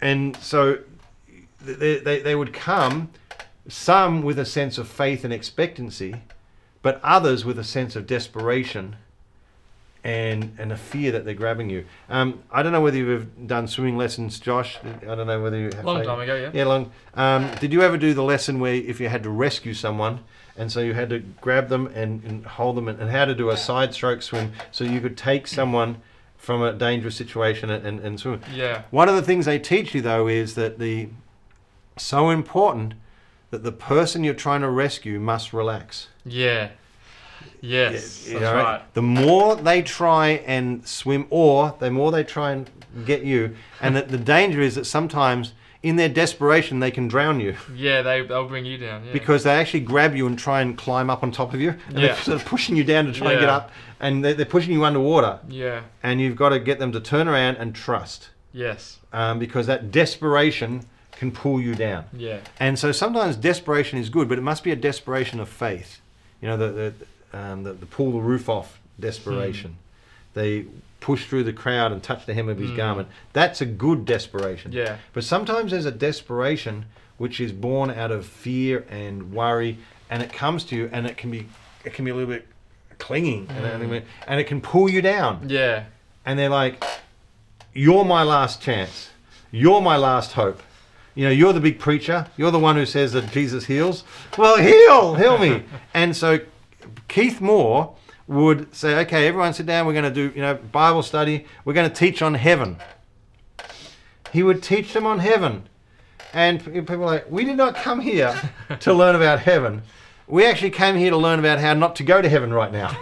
and 0.00 0.36
so 0.38 0.78
they, 1.60 1.98
they, 1.98 2.20
they 2.20 2.34
would 2.34 2.52
come, 2.52 3.10
some 3.68 4.22
with 4.22 4.38
a 4.38 4.44
sense 4.44 4.78
of 4.78 4.88
faith 4.88 5.24
and 5.24 5.32
expectancy, 5.32 6.16
but 6.82 7.00
others 7.04 7.44
with 7.44 7.58
a 7.58 7.64
sense 7.64 7.94
of 7.94 8.06
desperation 8.06 8.96
and, 10.04 10.54
and 10.58 10.72
a 10.72 10.76
fear 10.76 11.12
that 11.12 11.24
they're 11.24 11.34
grabbing 11.34 11.70
you. 11.70 11.84
Um, 12.08 12.42
I 12.50 12.62
don't 12.62 12.72
know 12.72 12.80
whether 12.80 12.96
you've 12.96 13.46
done 13.46 13.68
swimming 13.68 13.96
lessons, 13.96 14.40
Josh. 14.40 14.78
I 14.84 15.14
don't 15.14 15.26
know 15.26 15.42
whether 15.42 15.58
you 15.58 15.70
have. 15.76 15.84
Long 15.84 15.98
faith. 15.98 16.06
time 16.06 16.20
ago, 16.20 16.34
yeah. 16.34 16.50
Yeah, 16.52 16.64
long. 16.64 16.90
Um, 17.14 17.50
did 17.60 17.72
you 17.72 17.82
ever 17.82 17.96
do 17.96 18.14
the 18.14 18.22
lesson 18.22 18.58
where 18.58 18.74
if 18.74 19.00
you 19.00 19.08
had 19.08 19.22
to 19.22 19.30
rescue 19.30 19.74
someone, 19.74 20.20
and 20.56 20.70
so 20.70 20.80
you 20.80 20.94
had 20.94 21.10
to 21.10 21.20
grab 21.40 21.68
them 21.68 21.86
and, 21.94 22.22
and 22.24 22.44
hold 22.44 22.76
them, 22.76 22.88
and, 22.88 23.00
and 23.00 23.10
how 23.10 23.24
to 23.24 23.34
do 23.34 23.50
a 23.50 23.56
side 23.56 23.94
stroke 23.94 24.22
swim, 24.22 24.52
so 24.70 24.84
you 24.84 25.00
could 25.00 25.16
take 25.16 25.46
someone 25.46 26.02
from 26.36 26.60
a 26.60 26.72
dangerous 26.72 27.14
situation 27.14 27.70
and, 27.70 27.86
and, 27.86 28.00
and 28.00 28.18
swim? 28.18 28.40
Yeah. 28.52 28.82
One 28.90 29.08
of 29.08 29.14
the 29.14 29.22
things 29.22 29.46
they 29.46 29.60
teach 29.60 29.94
you 29.94 30.02
though 30.02 30.26
is 30.26 30.56
that 30.56 30.80
the 30.80 31.08
so 31.96 32.30
important 32.30 32.94
that 33.50 33.62
the 33.62 33.70
person 33.70 34.24
you're 34.24 34.34
trying 34.34 34.62
to 34.62 34.70
rescue 34.70 35.20
must 35.20 35.52
relax. 35.52 36.08
Yeah. 36.24 36.70
Yes. 37.62 38.26
You 38.28 38.40
that's 38.40 38.42
know, 38.42 38.54
right. 38.62 38.94
The 38.94 39.02
more 39.02 39.56
they 39.56 39.80
try 39.82 40.42
and 40.46 40.86
swim, 40.86 41.26
or 41.30 41.74
the 41.78 41.90
more 41.90 42.10
they 42.12 42.24
try 42.24 42.50
and 42.52 42.68
get 43.06 43.22
you, 43.24 43.56
and 43.80 43.96
that 43.96 44.08
the 44.10 44.18
danger 44.18 44.60
is 44.60 44.74
that 44.74 44.84
sometimes 44.84 45.54
in 45.82 45.96
their 45.96 46.08
desperation 46.08 46.78
they 46.78 46.90
can 46.92 47.08
drown 47.08 47.40
you 47.40 47.56
Yeah, 47.74 48.02
they 48.02 48.20
they'll 48.22 48.46
bring 48.46 48.64
you 48.64 48.78
down. 48.78 49.04
Yeah. 49.06 49.12
because 49.12 49.42
they 49.44 49.50
actually 49.54 49.80
grab 49.80 50.14
you 50.14 50.26
and 50.26 50.38
try 50.38 50.60
and 50.60 50.76
climb 50.78 51.08
up 51.10 51.22
on 51.22 51.30
top 51.32 51.54
of 51.54 51.60
you, 51.60 51.70
and 51.88 51.98
Yeah. 51.98 52.08
they're 52.08 52.16
sort 52.16 52.40
of 52.40 52.44
pushing 52.44 52.76
you 52.76 52.84
down 52.84 53.06
to 53.06 53.12
try 53.12 53.32
and 53.32 53.40
get 53.40 53.48
up, 53.48 53.70
and 54.00 54.24
they're, 54.24 54.34
they're 54.34 54.44
pushing 54.46 54.72
you 54.72 54.84
underwater, 54.84 55.38
Yeah. 55.48 55.82
and 56.02 56.20
you've 56.20 56.36
got 56.36 56.50
to 56.50 56.58
get 56.58 56.78
them 56.78 56.92
to 56.92 57.00
turn 57.00 57.28
around 57.28 57.56
and 57.56 57.74
trust, 57.74 58.30
Yes. 58.52 58.98
um, 59.12 59.38
because 59.38 59.66
that 59.68 59.90
desperation 59.90 60.84
can 61.12 61.30
pull 61.30 61.60
you 61.60 61.74
down. 61.74 62.04
Yeah. 62.12 62.38
And 62.58 62.78
so 62.78 62.90
sometimes 62.92 63.36
desperation 63.36 63.98
is 63.98 64.08
good, 64.08 64.28
but 64.28 64.38
it 64.38 64.42
must 64.42 64.64
be 64.64 64.72
a 64.72 64.76
desperation 64.76 65.38
of 65.40 65.48
faith. 65.48 66.00
You 66.40 66.48
know, 66.48 66.56
the 66.56 66.68
the, 66.68 66.94
um, 67.32 67.62
the, 67.64 67.72
the 67.72 67.86
pull 67.86 68.12
the 68.12 68.18
roof 68.20 68.48
off 68.48 68.78
desperation. 68.98 69.76
They 70.34 70.66
push 71.00 71.26
through 71.26 71.44
the 71.44 71.52
crowd 71.52 71.92
and 71.92 72.02
touch 72.02 72.26
the 72.26 72.34
hem 72.34 72.48
of 72.48 72.58
his 72.58 72.70
Hmm. 72.70 72.76
garment. 72.76 73.08
That's 73.32 73.60
a 73.60 73.66
good 73.66 74.04
desperation. 74.04 74.72
Yeah. 74.72 74.96
But 75.12 75.24
sometimes 75.24 75.72
there's 75.72 75.84
a 75.86 75.90
desperation 75.90 76.86
which 77.18 77.40
is 77.40 77.52
born 77.52 77.90
out 77.90 78.10
of 78.10 78.24
fear 78.26 78.84
and 78.88 79.32
worry, 79.32 79.78
and 80.10 80.22
it 80.22 80.32
comes 80.32 80.64
to 80.64 80.76
you, 80.76 80.88
and 80.92 81.06
it 81.06 81.16
can 81.16 81.30
be 81.30 81.48
it 81.84 81.92
can 81.94 82.04
be 82.04 82.12
a 82.12 82.14
little 82.14 82.30
bit 82.30 82.46
clinging, 82.98 83.48
and, 83.50 83.82
Hmm. 83.82 83.92
it- 83.94 84.06
and 84.28 84.38
it 84.38 84.44
can 84.44 84.60
pull 84.60 84.88
you 84.88 85.02
down. 85.02 85.46
Yeah. 85.48 85.84
And 86.24 86.38
they're 86.38 86.48
like, 86.48 86.84
"You're 87.72 88.04
my 88.04 88.22
last 88.22 88.62
chance. 88.62 89.10
You're 89.50 89.80
my 89.80 89.96
last 89.96 90.32
hope." 90.34 90.62
You 91.14 91.24
know, 91.26 91.30
you're 91.32 91.52
the 91.52 91.60
big 91.60 91.78
preacher. 91.78 92.28
You're 92.36 92.52
the 92.52 92.58
one 92.60 92.76
who 92.76 92.86
says 92.86 93.12
that 93.12 93.30
Jesus 93.32 93.66
heals. 93.66 94.04
Well, 94.38 94.56
heal, 94.58 95.16
heal 95.16 95.36
me. 95.38 95.64
and 95.94 96.16
so 96.16 96.38
Keith 97.08 97.40
Moore 97.40 97.94
would 98.26 98.74
say, 98.74 98.96
okay, 99.00 99.26
everyone 99.26 99.52
sit 99.52 99.66
down. 99.66 99.86
We're 99.86 99.92
going 99.92 100.04
to 100.04 100.10
do, 100.10 100.32
you 100.34 100.42
know, 100.42 100.54
Bible 100.54 101.02
study. 101.02 101.46
We're 101.64 101.74
going 101.74 101.88
to 101.88 101.94
teach 101.94 102.22
on 102.22 102.34
heaven. 102.34 102.76
He 104.32 104.42
would 104.42 104.62
teach 104.62 104.92
them 104.92 105.06
on 105.06 105.18
heaven. 105.18 105.68
And 106.32 106.64
people 106.64 106.94
are 106.94 107.06
like, 107.06 107.30
we 107.30 107.44
did 107.44 107.56
not 107.56 107.74
come 107.74 108.00
here 108.00 108.34
to 108.80 108.94
learn 108.94 109.14
about 109.14 109.40
heaven. 109.40 109.82
We 110.26 110.46
actually 110.46 110.70
came 110.70 110.96
here 110.96 111.10
to 111.10 111.16
learn 111.16 111.38
about 111.38 111.58
how 111.58 111.74
not 111.74 111.96
to 111.96 112.04
go 112.04 112.22
to 112.22 112.28
heaven 112.28 112.54
right 112.54 112.72
now. 112.72 112.96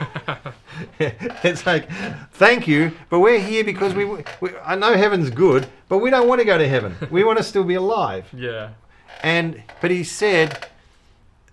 it's 0.99 1.64
like, 1.64 1.89
thank 2.33 2.66
you, 2.66 2.93
but 3.09 3.20
we're 3.20 3.39
here 3.39 3.62
because 3.62 3.95
we, 3.95 4.05
we, 4.05 4.51
I 4.64 4.74
know 4.74 4.95
heaven's 4.95 5.31
good, 5.31 5.68
but 5.89 5.99
we 5.99 6.11
don't 6.11 6.26
want 6.26 6.41
to 6.41 6.45
go 6.45 6.59
to 6.59 6.66
heaven. 6.66 6.97
We 7.11 7.22
want 7.22 7.39
to 7.39 7.45
still 7.45 7.62
be 7.62 7.74
alive. 7.74 8.26
Yeah. 8.33 8.70
And 9.22 9.62
but 9.81 9.91
he 9.91 10.03
said 10.03 10.66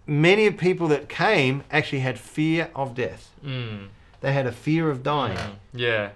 many 0.07 0.47
of 0.47 0.57
people 0.57 0.87
that 0.87 1.09
came 1.09 1.63
actually 1.69 1.99
had 1.99 2.17
fear 2.19 2.69
of 2.75 2.95
death. 2.95 3.31
Mm. 3.45 3.87
They 4.21 4.33
had 4.33 4.47
a 4.47 4.51
fear 4.51 4.89
of 4.89 5.03
dying. 5.03 5.57
Yeah. 5.73 6.09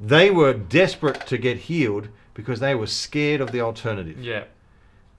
They 0.00 0.30
were 0.30 0.52
desperate 0.52 1.26
to 1.28 1.38
get 1.38 1.58
healed 1.58 2.08
because 2.34 2.60
they 2.60 2.74
were 2.74 2.86
scared 2.86 3.40
of 3.40 3.52
the 3.52 3.60
alternative. 3.60 4.22
Yeah. 4.22 4.44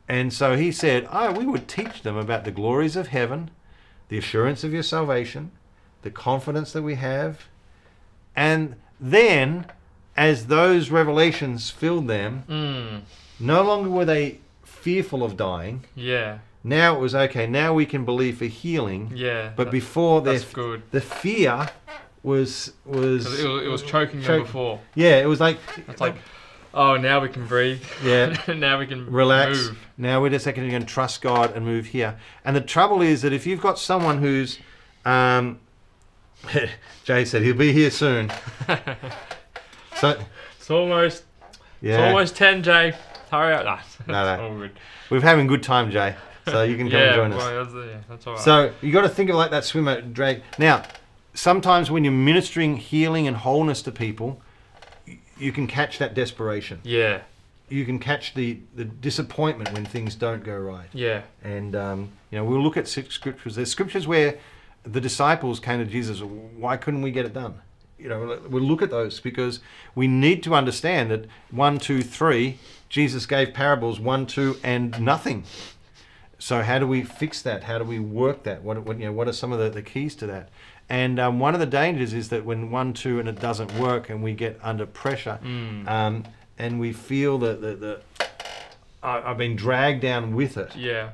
And 0.07 0.31
so 0.33 0.55
he 0.55 0.71
said, 0.71 1.07
"Oh, 1.11 1.31
we 1.31 1.45
would 1.45 1.67
teach 1.67 2.01
them 2.01 2.17
about 2.17 2.43
the 2.43 2.51
glories 2.51 2.95
of 2.95 3.07
heaven, 3.07 3.51
the 4.09 4.17
assurance 4.17 4.63
of 4.63 4.73
your 4.73 4.83
salvation, 4.83 5.51
the 6.01 6.11
confidence 6.11 6.71
that 6.73 6.81
we 6.81 6.95
have, 6.95 7.47
and 8.35 8.75
then 8.99 9.65
as 10.17 10.47
those 10.47 10.89
revelations 10.89 11.69
filled 11.69 12.07
them, 12.07 12.43
Mm. 12.49 13.01
no 13.39 13.61
longer 13.63 13.89
were 13.89 14.05
they 14.05 14.39
fearful 14.63 15.23
of 15.23 15.37
dying. 15.37 15.85
Yeah. 15.95 16.39
Now 16.69 16.95
it 16.95 16.99
was 16.99 17.15
okay. 17.15 17.47
Now 17.47 17.73
we 17.73 17.85
can 17.85 18.05
believe 18.05 18.37
for 18.37 18.45
healing. 18.45 19.11
Yeah. 19.15 19.51
But 19.55 19.71
before 19.71 20.21
their 20.21 20.33
that's 20.35 20.53
good. 20.53 20.83
the 20.91 21.01
fear 21.01 21.67
was 22.23 22.73
was 22.85 23.25
it 23.39 23.47
was, 23.47 23.63
it 23.63 23.67
was 23.67 23.81
choking 23.83 24.21
them 24.21 24.43
before. 24.43 24.79
yeah. 24.95 25.17
It 25.17 25.25
was 25.25 25.39
like 25.39 25.57
It's 25.87 25.99
like, 25.99 26.15
oh, 26.73 26.95
now 26.97 27.19
we 27.21 27.29
can 27.29 27.45
breathe. 27.47 27.81
Yeah. 28.03 28.35
now 28.55 28.77
we 28.79 28.85
can 28.87 29.11
relax. 29.11 29.57
move. 29.57 29.77
Now 29.97 30.21
wait 30.23 30.33
a 30.33 30.39
second. 30.39 30.69
To 30.69 30.79
trust 30.85 31.21
God 31.21 31.55
and 31.55 31.65
move 31.65 31.87
here. 31.87 32.17
And 32.45 32.55
the 32.55 32.61
trouble 32.61 33.01
is 33.01 33.23
that 33.23 33.33
if 33.33 33.47
you've 33.47 33.61
got 33.61 33.79
someone 33.79 34.19
who's 34.19 34.59
um, 35.05 35.59
Jay 37.03 37.25
said 37.25 37.41
he'll 37.41 37.55
be 37.55 37.73
here 37.73 37.89
soon. 37.91 38.31
so 39.95 40.19
It's 40.57 40.69
almost. 40.69 41.23
yeah, 41.81 41.93
It's 41.93 42.01
almost 42.13 42.35
ten, 42.35 42.61
Jay. 42.63 42.93
Hurry 43.31 43.53
up. 43.53 43.65
Nah, 44.07 44.37
No, 44.37 44.57
no. 44.57 44.69
we're 45.09 45.21
having 45.21 45.45
a 45.45 45.49
good 45.49 45.63
time, 45.63 45.91
Jay. 45.91 46.15
So 46.51 46.63
you 46.63 46.77
can 46.77 46.89
come 46.89 46.99
yeah, 46.99 47.07
and 47.07 47.15
join 47.15 47.33
us. 47.33 47.37
well, 47.37 47.65
that's, 47.65 47.75
yeah, 47.75 47.97
that's 48.09 48.27
all 48.27 48.33
right. 48.33 48.41
So 48.41 48.73
you 48.81 48.91
got 48.91 49.01
to 49.01 49.09
think 49.09 49.29
of 49.29 49.35
like 49.35 49.51
that 49.51 49.65
swimmer 49.65 50.01
drag. 50.01 50.43
Now, 50.57 50.83
sometimes 51.33 51.89
when 51.91 52.03
you're 52.03 52.13
ministering 52.13 52.77
healing 52.77 53.27
and 53.27 53.37
wholeness 53.37 53.81
to 53.83 53.91
people, 53.91 54.41
you 55.37 55.51
can 55.51 55.67
catch 55.67 55.97
that 55.99 56.13
desperation. 56.13 56.81
yeah. 56.83 57.21
You 57.71 57.85
can 57.85 57.99
catch 57.99 58.33
the, 58.33 58.57
the 58.75 58.83
disappointment 58.83 59.71
when 59.73 59.85
things 59.85 60.15
don't 60.15 60.43
go 60.43 60.57
right. 60.57 60.87
Yeah. 60.91 61.21
And 61.43 61.75
um, 61.75 62.09
you 62.31 62.39
know, 62.39 62.43
we'll 62.43 62.63
look 62.63 62.77
at 62.77 62.87
six 62.87 63.13
scriptures. 63.13 63.53
There's 63.53 63.69
scriptures 63.69 64.07
where 64.07 64.39
the 64.81 64.99
disciples 64.99 65.59
came 65.59 65.77
to 65.77 65.85
Jesus. 65.85 66.19
Why 66.21 66.77
couldn't 66.77 67.03
we 67.03 67.11
get 67.11 67.25
it 67.27 67.33
done? 67.33 67.61
You 67.99 68.09
know, 68.09 68.39
we'll 68.49 68.63
look 68.63 68.81
at 68.81 68.89
those 68.89 69.19
because 69.19 69.59
we 69.93 70.07
need 70.07 70.41
to 70.43 70.55
understand 70.55 71.11
that 71.11 71.25
one, 71.51 71.77
two, 71.77 72.01
three. 72.01 72.57
Jesus 72.89 73.27
gave 73.27 73.53
parables 73.53 73.99
one, 73.99 74.25
two, 74.25 74.57
and 74.63 74.99
nothing. 74.99 75.43
So 76.39 76.61
how 76.61 76.79
do 76.79 76.87
we 76.87 77.03
fix 77.03 77.41
that? 77.43 77.63
How 77.65 77.77
do 77.77 77.83
we 77.83 77.99
work 77.99 78.43
that? 78.43 78.63
What, 78.63 78.81
what 78.85 78.97
you 78.99 79.05
know? 79.05 79.11
What 79.11 79.27
are 79.27 79.33
some 79.33 79.51
of 79.51 79.59
the, 79.59 79.69
the 79.69 79.81
keys 79.81 80.15
to 80.15 80.27
that? 80.27 80.49
And 80.87 81.19
um, 81.19 81.39
one 81.39 81.53
of 81.53 81.59
the 81.59 81.65
dangers 81.67 82.13
is 82.13 82.29
that 82.29 82.45
when 82.45 82.71
one, 82.71 82.93
two, 82.93 83.19
and 83.19 83.29
it 83.29 83.39
doesn't 83.39 83.71
work, 83.77 84.09
and 84.09 84.23
we 84.23 84.33
get 84.33 84.59
under 84.63 84.85
pressure, 84.85 85.37
Mm. 85.43 85.87
um, 85.87 86.23
and 86.57 86.79
we 86.79 86.93
feel 86.93 87.37
that 87.39 87.61
the, 87.61 87.75
the 87.75 88.01
I, 89.03 89.21
I've 89.31 89.37
been 89.37 89.55
dragged 89.55 90.01
down 90.01 90.33
with 90.35 90.57
it. 90.57 90.75
Yeah. 90.75 91.11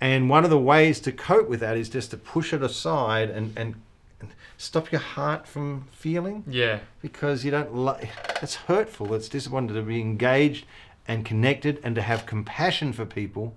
And 0.00 0.30
one 0.30 0.44
of 0.44 0.50
the 0.50 0.58
ways 0.58 1.00
to 1.00 1.12
cope 1.12 1.48
with 1.48 1.60
that 1.60 1.76
is 1.76 1.88
just 1.88 2.10
to 2.12 2.16
push 2.16 2.52
it 2.54 2.62
aside 2.62 3.28
and, 3.30 3.52
and, 3.58 3.74
and 4.20 4.30
stop 4.56 4.90
your 4.92 5.00
heart 5.00 5.46
from 5.46 5.86
feeling 5.90 6.44
Yeah. 6.46 6.78
because 7.02 7.44
you 7.44 7.50
don't 7.50 7.74
like 7.74 8.08
it's 8.42 8.54
hurtful 8.54 9.12
it's 9.12 9.28
disappointing 9.28 9.74
to 9.76 9.82
be 9.82 10.00
engaged 10.00 10.64
and 11.06 11.24
connected 11.26 11.78
and 11.84 11.94
to 11.96 12.00
have 12.02 12.24
compassion 12.24 12.94
for 12.94 13.04
people 13.04 13.54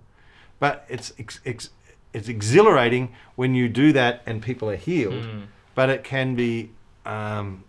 but 0.63 0.85
it's 0.87 1.11
ex, 1.19 1.41
ex, 1.45 1.69
it's 2.13 2.29
exhilarating 2.29 3.05
when 3.35 3.53
you 3.53 3.67
do 3.67 3.91
that 3.91 4.21
and 4.25 4.41
people 4.41 4.69
are 4.69 4.77
healed 4.89 5.23
Mm. 5.25 5.43
but 5.75 5.89
it 5.89 6.01
can 6.05 6.35
be 6.35 6.69
um, 7.05 7.63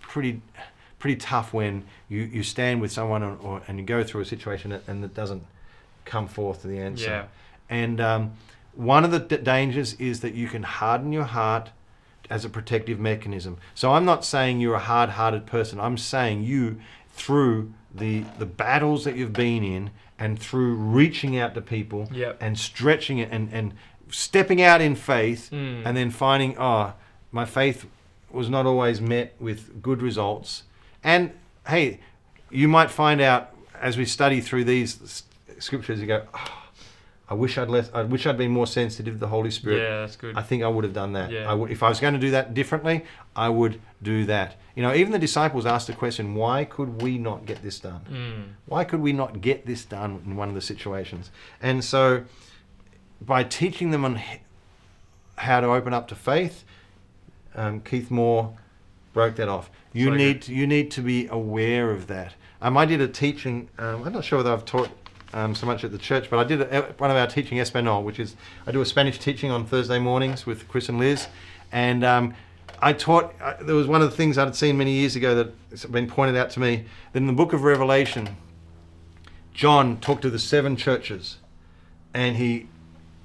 pretty 0.00 0.40
pretty 1.00 1.16
tough 1.16 1.52
when 1.52 1.84
you, 2.08 2.20
you 2.36 2.42
stand 2.42 2.80
with 2.82 2.92
someone 2.92 3.22
or, 3.28 3.34
or, 3.46 3.62
and 3.66 3.78
you 3.80 3.84
go 3.84 4.04
through 4.04 4.20
a 4.20 4.24
situation 4.36 4.70
and- 4.86 5.04
it 5.04 5.14
doesn't 5.14 5.42
come 6.04 6.28
forth 6.28 6.60
to 6.62 6.68
the 6.68 6.78
answer 6.78 7.10
Yeah. 7.10 7.24
and 7.82 8.00
um, 8.00 8.22
one 8.74 9.02
of 9.06 9.10
the 9.10 9.18
d- 9.18 9.38
dangers 9.38 9.94
is 9.94 10.20
that 10.20 10.34
you 10.34 10.46
can 10.54 10.62
harden 10.62 11.10
your 11.12 11.24
heart 11.24 11.70
as 12.28 12.44
a 12.44 12.48
protective 12.48 13.00
mechanism. 13.00 13.56
So 13.74 13.92
I'm 13.94 14.04
not 14.04 14.24
saying 14.24 14.60
you're 14.60 14.76
a 14.76 14.86
hard-hearted 14.94 15.46
person. 15.46 15.80
I'm 15.80 15.98
saying 15.98 16.44
you, 16.44 16.78
through 17.08 17.72
the 17.94 18.24
the 18.38 18.46
battles 18.46 19.04
that 19.04 19.16
you've 19.16 19.32
been 19.32 19.62
in, 19.64 19.90
and 20.18 20.38
through 20.38 20.74
reaching 20.74 21.36
out 21.38 21.54
to 21.54 21.60
people 21.60 22.08
Yep. 22.12 22.38
and 22.40 22.58
stretching 22.58 23.18
it 23.18 23.28
and 23.32 23.52
and 23.52 23.72
stepping 24.10 24.60
out 24.62 24.80
in 24.80 24.94
faith, 24.96 25.50
Mm. 25.52 25.82
and 25.84 25.96
then 25.96 26.10
finding, 26.10 26.56
oh, 26.58 26.94
my 27.32 27.44
faith 27.44 27.86
was 28.30 28.48
not 28.48 28.66
always 28.66 29.00
met 29.00 29.34
with 29.40 29.82
good 29.82 30.02
results. 30.02 30.64
And 31.02 31.32
hey, 31.66 32.00
you 32.50 32.66
might 32.68 32.90
find 32.90 33.20
out 33.20 33.50
as 33.80 33.96
we 33.96 34.04
study 34.04 34.40
through 34.40 34.64
these 34.64 35.24
scriptures, 35.58 36.00
you 36.00 36.06
go, 36.06 36.22
oh, 36.34 36.56
I 37.28 37.34
wish 37.34 37.56
I'd 37.58 37.68
less, 37.68 37.90
I 37.94 38.02
wish 38.02 38.26
I'd 38.26 38.36
been 38.36 38.50
more 38.50 38.66
sensitive 38.66 39.14
to 39.14 39.20
the 39.20 39.28
Holy 39.28 39.50
Spirit. 39.52 39.78
Yeah, 39.78 40.00
that's 40.00 40.16
good. 40.16 40.36
I 40.36 40.42
think 40.42 40.62
I 40.64 40.68
would 40.68 40.82
have 40.84 40.92
done 40.92 41.12
that. 41.12 41.30
Yeah. 41.30 41.48
I 41.50 41.54
would, 41.54 41.70
if 41.70 41.82
I 41.82 41.88
was 41.88 42.00
going 42.00 42.14
to 42.14 42.20
do 42.20 42.32
that 42.32 42.52
differently, 42.54 43.04
I 43.36 43.48
would 43.48 43.80
do 44.02 44.24
that. 44.26 44.56
You 44.74 44.82
know, 44.82 44.94
even 44.94 45.12
the 45.12 45.18
disciples 45.18 45.66
asked 45.66 45.86
the 45.86 45.92
question, 45.92 46.34
why 46.34 46.64
could 46.64 47.02
we 47.02 47.18
not 47.18 47.44
get 47.44 47.62
this 47.62 47.78
done? 47.80 48.00
Mm. 48.10 48.44
Why 48.66 48.84
could 48.84 49.00
we 49.00 49.12
not 49.12 49.40
get 49.40 49.66
this 49.66 49.84
done 49.84 50.22
in 50.24 50.36
one 50.36 50.48
of 50.48 50.54
the 50.54 50.60
situations? 50.60 51.30
And 51.60 51.84
so, 51.84 52.24
by 53.20 53.44
teaching 53.44 53.90
them 53.90 54.04
on 54.04 54.20
how 55.36 55.60
to 55.60 55.66
open 55.68 55.92
up 55.92 56.08
to 56.08 56.14
faith, 56.14 56.64
um, 57.54 57.80
Keith 57.80 58.10
Moore 58.10 58.56
broke 59.12 59.36
that 59.36 59.48
off. 59.48 59.70
You 59.92 60.06
So 60.06 60.14
need 60.14 60.48
you 60.48 60.66
need 60.66 60.90
to 60.92 61.02
be 61.02 61.26
aware 61.26 61.90
of 61.90 62.06
that. 62.06 62.34
Um, 62.62 62.76
I 62.76 62.86
did 62.86 63.00
a 63.00 63.08
teaching. 63.08 63.68
Um, 63.78 64.04
I'm 64.04 64.12
not 64.12 64.24
sure 64.24 64.38
whether 64.38 64.52
I've 64.52 64.64
taught 64.64 64.90
um, 65.32 65.54
so 65.54 65.66
much 65.66 65.84
at 65.84 65.92
the 65.92 65.98
church, 65.98 66.30
but 66.30 66.38
I 66.38 66.44
did 66.44 66.60
a, 66.60 66.94
one 66.98 67.10
of 67.10 67.16
our 67.16 67.26
teaching 67.26 67.58
Espanol, 67.58 68.02
which 68.02 68.18
is 68.18 68.36
I 68.66 68.72
do 68.72 68.80
a 68.80 68.86
Spanish 68.86 69.18
teaching 69.18 69.50
on 69.50 69.66
Thursday 69.66 69.98
mornings 69.98 70.46
with 70.46 70.68
Chris 70.68 70.88
and 70.88 70.98
Liz, 70.98 71.26
and 71.72 72.04
um, 72.04 72.34
I 72.80 72.92
taught. 72.92 73.34
Uh, 73.40 73.54
there 73.60 73.74
was 73.74 73.86
one 73.86 74.02
of 74.02 74.10
the 74.10 74.16
things 74.16 74.38
I'd 74.38 74.54
seen 74.54 74.78
many 74.78 74.92
years 74.92 75.16
ago 75.16 75.34
that 75.34 75.54
has 75.70 75.84
been 75.84 76.08
pointed 76.08 76.36
out 76.36 76.50
to 76.50 76.60
me 76.60 76.86
that 77.12 77.18
in 77.18 77.26
the 77.26 77.32
book 77.32 77.52
of 77.52 77.62
Revelation, 77.62 78.36
John 79.52 79.98
talked 80.00 80.22
to 80.22 80.30
the 80.30 80.38
seven 80.38 80.76
churches, 80.76 81.38
and 82.14 82.36
he 82.36 82.68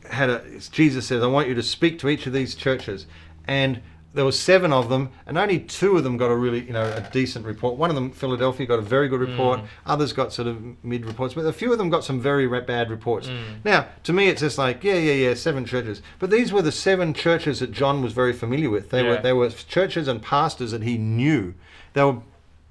had 0.10 0.30
a 0.30 0.43
Jesus 0.72 1.08
says, 1.08 1.24
"I 1.24 1.28
want 1.28 1.47
you 1.47 1.56
to 1.56 1.64
speak 1.64 1.99
to 1.99 2.10
each 2.10 2.28
of 2.28 2.34
these 2.34 2.56
churches," 2.56 3.06
and 3.47 3.82
there 4.16 4.26
were 4.26 4.32
seven 4.32 4.72
of 4.72 4.89
them, 4.89 5.11
and 5.26 5.38
only 5.38 5.59
two 5.59 5.97
of 5.97 6.03
them 6.03 6.18
got 6.18 6.32
a 6.32 6.36
really, 6.36 6.61
you 6.61 6.74
know, 6.74 6.86
a 6.86 7.07
decent 7.11 7.45
report. 7.45 7.76
One 7.76 7.89
of 7.89 7.95
them, 7.95 8.11
Philadelphia, 8.11 8.66
got 8.66 8.80
a 8.80 8.82
very 8.82 9.09
good 9.09 9.20
report. 9.20 9.59
Others 9.86 10.13
got 10.13 10.34
sort 10.34 10.47
of 10.47 10.84
mid 10.84 11.05
reports, 11.05 11.34
but 11.34 11.45
a 11.45 11.53
few 11.53 11.72
of 11.72 11.78
them 11.78 11.89
got 11.89 12.03
some 12.03 12.20
very 12.20 12.47
bad 12.61 12.89
reports. 12.89 13.30
Now, 13.63 13.88
to 14.03 14.13
me, 14.13 14.30
it's 14.30 14.41
just 14.41 14.57
like, 14.57 14.84
yeah, 14.84 14.95
yeah, 14.95 15.13
yeah, 15.13 15.34
seven 15.34 15.66
churches. 15.66 16.01
But 16.18 16.30
these 16.32 16.51
were 16.53 16.61
the 16.61 16.72
seven 16.72 17.13
churches 17.13 17.59
that 17.59 17.72
John 17.72 18.01
was 18.01 18.13
very 18.13 18.34
familiar 18.34 18.70
with. 18.70 18.89
They 18.89 19.03
were 19.03 19.22
they 19.22 19.34
were 19.34 19.49
churches 19.49 20.07
and 20.07 20.22
pastors 20.22 20.72
that 20.72 20.84
he 20.84 20.97
knew. 20.97 21.53
They 21.93 22.03
were 22.03 22.22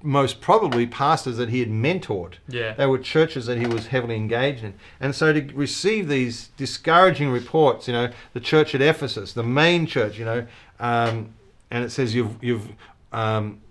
most 0.05 0.39
probably 0.39 0.85
pastors 0.85 1.37
that 1.37 1.49
he 1.49 1.59
had 1.59 1.69
mentored. 1.69 2.35
Yeah. 2.47 2.73
They 2.73 2.85
were 2.85 2.99
churches 2.99 3.47
that 3.47 3.57
he 3.57 3.65
was 3.65 3.87
heavily 3.87 4.15
engaged 4.15 4.63
in. 4.63 4.75
And 4.99 5.15
so 5.15 5.33
to 5.33 5.41
receive 5.53 6.07
these 6.07 6.49
discouraging 6.57 7.29
reports, 7.29 7.87
you 7.87 7.93
know, 7.93 8.11
the 8.33 8.39
church 8.39 8.75
at 8.75 8.81
Ephesus, 8.81 9.33
the 9.33 9.43
main 9.43 9.87
church, 9.87 10.19
you 10.19 10.25
know, 10.25 10.45
um, 10.79 11.33
and 11.71 11.83
it 11.83 11.91
says 11.91 12.15
you've, 12.15 12.43
you've 12.43 12.67
um, 13.11 13.61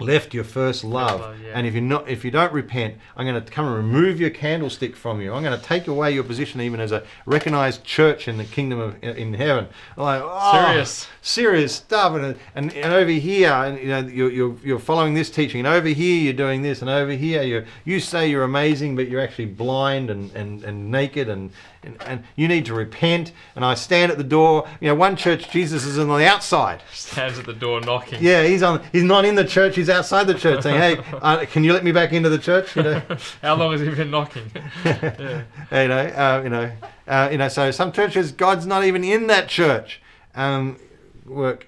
left 0.00 0.32
your 0.32 0.44
first 0.44 0.84
love. 0.84 1.20
love, 1.20 1.40
yeah. 1.40 1.50
And 1.54 1.66
if 1.66 1.74
you're 1.74 1.82
not, 1.82 2.08
if 2.08 2.24
you 2.24 2.30
don't 2.30 2.52
repent, 2.52 2.94
I'm 3.16 3.26
going 3.26 3.42
to 3.42 3.50
come 3.50 3.66
and 3.66 3.74
remove 3.74 4.20
your 4.20 4.30
candlestick 4.30 4.94
from 4.94 5.20
you. 5.20 5.32
I'm 5.32 5.42
going 5.42 5.58
to 5.58 5.64
take 5.64 5.88
away 5.88 6.12
your 6.12 6.24
position 6.24 6.60
even 6.60 6.80
as 6.80 6.92
a 6.92 7.04
recognized 7.26 7.84
church 7.84 8.28
in 8.28 8.36
the 8.38 8.44
kingdom 8.44 8.78
of 8.78 9.02
in 9.02 9.34
heaven. 9.34 9.66
Like, 9.96 10.22
oh, 10.24 10.68
Serious. 10.68 11.08
serious 11.20 11.74
stuff. 11.74 12.14
And, 12.14 12.36
and, 12.54 12.72
and 12.74 12.92
over 12.92 13.10
here, 13.10 13.50
and, 13.50 13.78
you 13.78 13.88
know, 13.88 14.00
you're, 14.00 14.30
you're, 14.30 14.56
you're 14.62 14.78
following 14.78 15.14
this 15.14 15.30
teaching, 15.30 15.60
and 15.60 15.66
over 15.66 15.88
here 15.88 16.22
you're 16.22 16.32
doing 16.32 16.62
this, 16.62 16.80
and 16.80 16.90
over 16.90 17.12
here 17.12 17.42
you 17.42 17.64
you 17.84 18.00
say 18.00 18.30
you're 18.30 18.44
amazing, 18.44 18.94
but 18.94 19.08
you're 19.08 19.20
actually 19.20 19.46
blind 19.46 20.10
and, 20.10 20.30
and, 20.32 20.62
and 20.62 20.90
naked, 20.90 21.28
and, 21.28 21.50
and, 21.82 21.96
and 22.02 22.24
you 22.36 22.48
need 22.48 22.66
to 22.66 22.74
repent. 22.74 23.32
And 23.54 23.64
I 23.64 23.74
stand 23.74 24.10
at 24.10 24.18
the 24.18 24.24
door. 24.24 24.68
You 24.80 24.88
know, 24.88 24.94
one 24.94 25.16
church, 25.16 25.50
Jesus 25.50 25.84
is 25.84 25.98
on 25.98 26.08
the 26.08 26.26
outside. 26.26 26.82
Stands 26.92 27.38
at 27.38 27.46
the 27.46 27.52
door 27.52 27.80
knocking. 27.80 28.18
Yeah, 28.22 28.44
he's 28.44 28.62
on. 28.62 28.82
He's 28.92 29.04
not 29.04 29.24
in 29.24 29.34
the 29.34 29.44
church. 29.44 29.76
He's 29.76 29.88
outside 29.88 30.26
the 30.26 30.34
church, 30.34 30.62
saying, 30.62 30.78
"Hey, 30.96 31.02
uh, 31.22 31.44
can 31.46 31.64
you 31.64 31.72
let 31.72 31.84
me 31.84 31.92
back 31.92 32.12
into 32.12 32.28
the 32.28 32.38
church?" 32.38 32.74
You 32.76 32.82
know, 32.82 33.02
How 33.42 33.54
long 33.56 33.72
has 33.72 33.80
he 33.80 33.88
been 33.90 34.10
knocking? 34.10 34.50
yeah. 34.84 35.44
you 35.82 35.88
know, 35.88 35.98
uh, 35.98 36.40
you 36.42 36.50
know, 36.50 36.72
uh, 37.06 37.28
you 37.30 37.38
know. 37.38 37.48
So 37.48 37.70
some 37.70 37.92
churches, 37.92 38.32
God's 38.32 38.66
not 38.66 38.84
even 38.84 39.04
in 39.04 39.26
that 39.28 39.48
church. 39.48 40.02
Um, 40.34 40.78
work, 41.26 41.66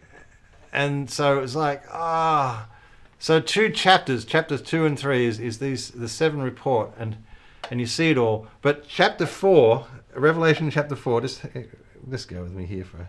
and 0.72 1.10
so 1.10 1.38
it 1.38 1.40
was 1.40 1.56
like 1.56 1.82
ah. 1.92 2.68
so 3.18 3.40
two 3.40 3.70
chapters, 3.70 4.24
chapters 4.24 4.62
two 4.62 4.84
and 4.84 4.98
three, 4.98 5.26
is, 5.26 5.40
is 5.40 5.58
these 5.58 5.90
the 5.90 6.08
seven 6.08 6.42
report, 6.42 6.92
and 6.98 7.16
and 7.70 7.80
you 7.80 7.86
see 7.86 8.10
it 8.10 8.18
all. 8.18 8.46
But 8.62 8.88
chapter 8.88 9.26
four, 9.26 9.86
Revelation 10.14 10.70
chapter 10.70 10.96
four, 10.96 11.20
just 11.20 11.42
just 12.10 12.28
go 12.28 12.42
with 12.42 12.52
me 12.52 12.66
here 12.66 12.84
for. 12.84 13.08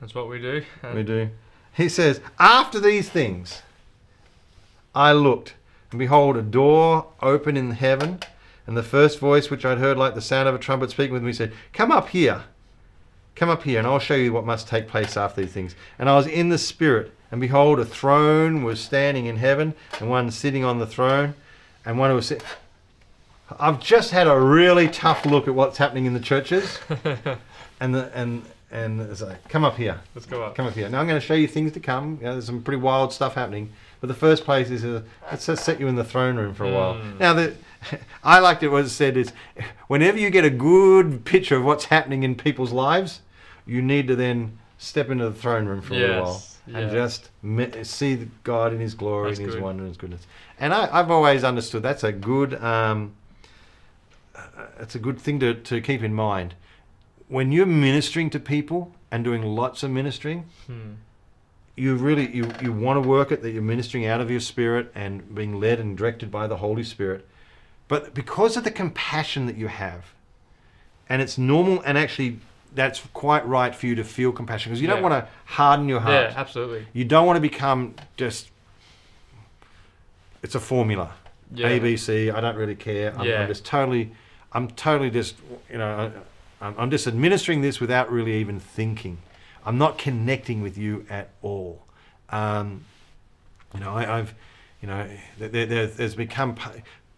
That's 0.00 0.14
what 0.14 0.28
we 0.28 0.40
do. 0.40 0.62
And 0.82 0.94
We 0.94 1.02
do. 1.02 1.30
He 1.72 1.88
says, 1.88 2.20
After 2.38 2.80
these 2.80 3.08
things, 3.08 3.62
I 4.94 5.12
looked, 5.12 5.54
and 5.90 5.98
behold, 5.98 6.36
a 6.36 6.42
door 6.42 7.06
open 7.22 7.56
in 7.56 7.72
heaven, 7.72 8.20
and 8.66 8.76
the 8.76 8.82
first 8.82 9.18
voice 9.18 9.50
which 9.50 9.64
I'd 9.64 9.78
heard 9.78 9.96
like 9.96 10.14
the 10.14 10.20
sound 10.20 10.48
of 10.48 10.54
a 10.54 10.58
trumpet 10.58 10.90
speaking 10.90 11.14
with 11.14 11.22
me 11.22 11.32
said, 11.32 11.52
Come 11.72 11.90
up 11.90 12.08
here. 12.10 12.44
Come 13.34 13.48
up 13.48 13.62
here, 13.62 13.78
and 13.78 13.86
I'll 13.86 14.00
show 14.00 14.16
you 14.16 14.32
what 14.32 14.44
must 14.44 14.66
take 14.66 14.88
place 14.88 15.16
after 15.16 15.40
these 15.40 15.52
things. 15.52 15.76
And 15.98 16.08
I 16.10 16.16
was 16.16 16.26
in 16.26 16.48
the 16.48 16.58
Spirit, 16.58 17.12
and 17.30 17.40
behold, 17.40 17.78
a 17.78 17.84
throne 17.84 18.64
was 18.64 18.80
standing 18.80 19.26
in 19.26 19.36
heaven, 19.36 19.74
and 20.00 20.10
one 20.10 20.30
sitting 20.32 20.64
on 20.64 20.80
the 20.80 20.86
throne, 20.86 21.34
and 21.84 21.98
one 21.98 22.10
who 22.10 22.16
was 22.16 22.26
sit- 22.26 22.42
I've 23.58 23.80
just 23.80 24.10
had 24.10 24.26
a 24.26 24.38
really 24.38 24.88
tough 24.88 25.24
look 25.24 25.48
at 25.48 25.54
what's 25.54 25.78
happening 25.78 26.06
in 26.06 26.14
the 26.14 26.20
churches, 26.20 26.78
and 27.80 27.94
the, 27.94 28.10
and 28.14 28.42
and 28.70 29.00
it's 29.00 29.22
like, 29.22 29.48
come 29.48 29.64
up 29.64 29.76
here. 29.76 29.98
Let's 30.14 30.26
go 30.26 30.42
up. 30.42 30.54
Come 30.54 30.66
up 30.66 30.74
here. 30.74 30.88
Now 30.88 31.00
I'm 31.00 31.06
going 31.06 31.20
to 31.20 31.26
show 31.26 31.34
you 31.34 31.48
things 31.48 31.72
to 31.72 31.80
come. 31.80 32.18
You 32.20 32.26
know, 32.26 32.32
there's 32.32 32.44
some 32.46 32.62
pretty 32.62 32.80
wild 32.80 33.12
stuff 33.12 33.34
happening. 33.34 33.70
But 34.00 34.08
the 34.08 34.14
first 34.14 34.44
place 34.44 34.70
is 34.70 34.84
uh, 34.84 35.02
let's 35.30 35.46
just 35.46 35.64
set 35.64 35.80
you 35.80 35.88
in 35.88 35.96
the 35.96 36.04
throne 36.04 36.36
room 36.36 36.54
for 36.54 36.64
a 36.64 36.72
while. 36.72 36.94
Mm. 36.94 37.18
Now 37.18 37.32
the 37.32 37.54
I 38.24 38.38
liked 38.38 38.62
it 38.62 38.68
was 38.68 38.92
said 38.92 39.16
is 39.16 39.32
whenever 39.88 40.18
you 40.18 40.30
get 40.30 40.44
a 40.44 40.50
good 40.50 41.24
picture 41.24 41.56
of 41.56 41.64
what's 41.64 41.86
happening 41.86 42.22
in 42.22 42.34
people's 42.34 42.72
lives, 42.72 43.20
you 43.66 43.82
need 43.82 44.06
to 44.08 44.16
then 44.16 44.58
step 44.78 45.10
into 45.10 45.24
the 45.24 45.34
throne 45.34 45.66
room 45.66 45.80
for 45.82 45.94
a 45.94 45.96
little 45.96 46.22
while 46.22 46.32
Yes, 46.34 46.58
and 46.66 46.92
yeah. 46.92 46.92
just 46.92 47.30
see 47.84 48.28
God 48.44 48.72
in 48.72 48.80
His 48.80 48.94
glory 48.94 49.30
That's 49.30 49.38
and 49.38 49.46
His 49.46 49.54
good. 49.56 49.64
wonder 49.64 49.82
and 49.82 49.88
His 49.90 49.96
goodness. 49.96 50.26
And 50.60 50.72
I, 50.74 50.88
I've 50.92 51.10
always 51.10 51.42
understood 51.42 51.82
that's 51.82 52.04
a 52.04 52.12
good 52.12 52.54
um, 52.62 53.14
it's 54.78 54.94
a 54.94 54.98
good 54.98 55.18
thing 55.20 55.38
to, 55.40 55.54
to 55.54 55.80
keep 55.80 56.02
in 56.02 56.14
mind 56.14 56.54
when 57.28 57.52
you're 57.52 57.66
ministering 57.66 58.30
to 58.30 58.40
people 58.40 58.92
and 59.10 59.24
doing 59.24 59.42
lots 59.42 59.82
of 59.82 59.90
ministering 59.90 60.44
Hmm. 60.66 60.92
you 61.76 61.94
really 61.96 62.34
you, 62.34 62.50
you 62.62 62.72
want 62.72 63.02
to 63.02 63.08
work 63.08 63.30
it 63.32 63.42
that 63.42 63.50
you're 63.50 63.62
ministering 63.62 64.06
out 64.06 64.20
of 64.20 64.30
your 64.30 64.40
spirit 64.40 64.90
and 64.94 65.34
being 65.34 65.58
led 65.60 65.78
and 65.80 65.96
directed 65.96 66.30
by 66.30 66.46
the 66.46 66.56
holy 66.58 66.84
spirit 66.84 67.26
but 67.88 68.14
because 68.14 68.56
of 68.56 68.64
the 68.64 68.70
compassion 68.70 69.46
that 69.46 69.56
you 69.56 69.68
have 69.68 70.06
and 71.08 71.22
it's 71.22 71.38
normal 71.38 71.80
and 71.86 71.96
actually 71.98 72.38
that's 72.74 73.00
quite 73.14 73.46
right 73.48 73.74
for 73.74 73.86
you 73.86 73.94
to 73.94 74.04
feel 74.04 74.30
compassion 74.30 74.70
because 74.70 74.80
you 74.82 74.86
don't 74.88 75.02
want 75.02 75.12
to 75.14 75.26
harden 75.46 75.88
your 75.88 76.00
heart 76.00 76.30
Yeah, 76.30 76.34
absolutely. 76.36 76.86
you 76.92 77.04
don't 77.04 77.26
want 77.26 77.36
to 77.38 77.40
become 77.40 77.94
just 78.16 78.50
it's 80.42 80.54
a 80.54 80.60
formula 80.60 81.12
Yeah. 81.54 81.68
a 81.68 81.78
b 81.80 81.96
c 81.96 82.30
i 82.30 82.40
don't 82.40 82.56
really 82.56 82.74
care 82.76 83.14
I'm, 83.18 83.26
Yeah. 83.26 83.40
I'm 83.42 83.48
just 83.48 83.64
totally 83.64 84.12
i'm 84.52 84.68
totally 84.68 85.10
just 85.10 85.36
you 85.70 85.78
know 85.78 86.12
I'm, 86.60 86.90
just 86.90 87.06
administering 87.06 87.60
this 87.60 87.78
without 87.78 88.10
really 88.10 88.34
even 88.34 88.58
thinking 88.58 89.18
I'm 89.68 89.76
not 89.76 89.98
connecting 89.98 90.62
with 90.62 90.78
you 90.78 91.04
at 91.10 91.28
all. 91.42 91.84
Um, 92.30 92.86
you 93.74 93.80
know, 93.80 93.94
I, 93.94 94.18
I've, 94.18 94.34
you 94.80 94.88
know, 94.88 95.06
there, 95.38 95.66
there, 95.66 95.86
there's 95.86 96.14
become 96.14 96.56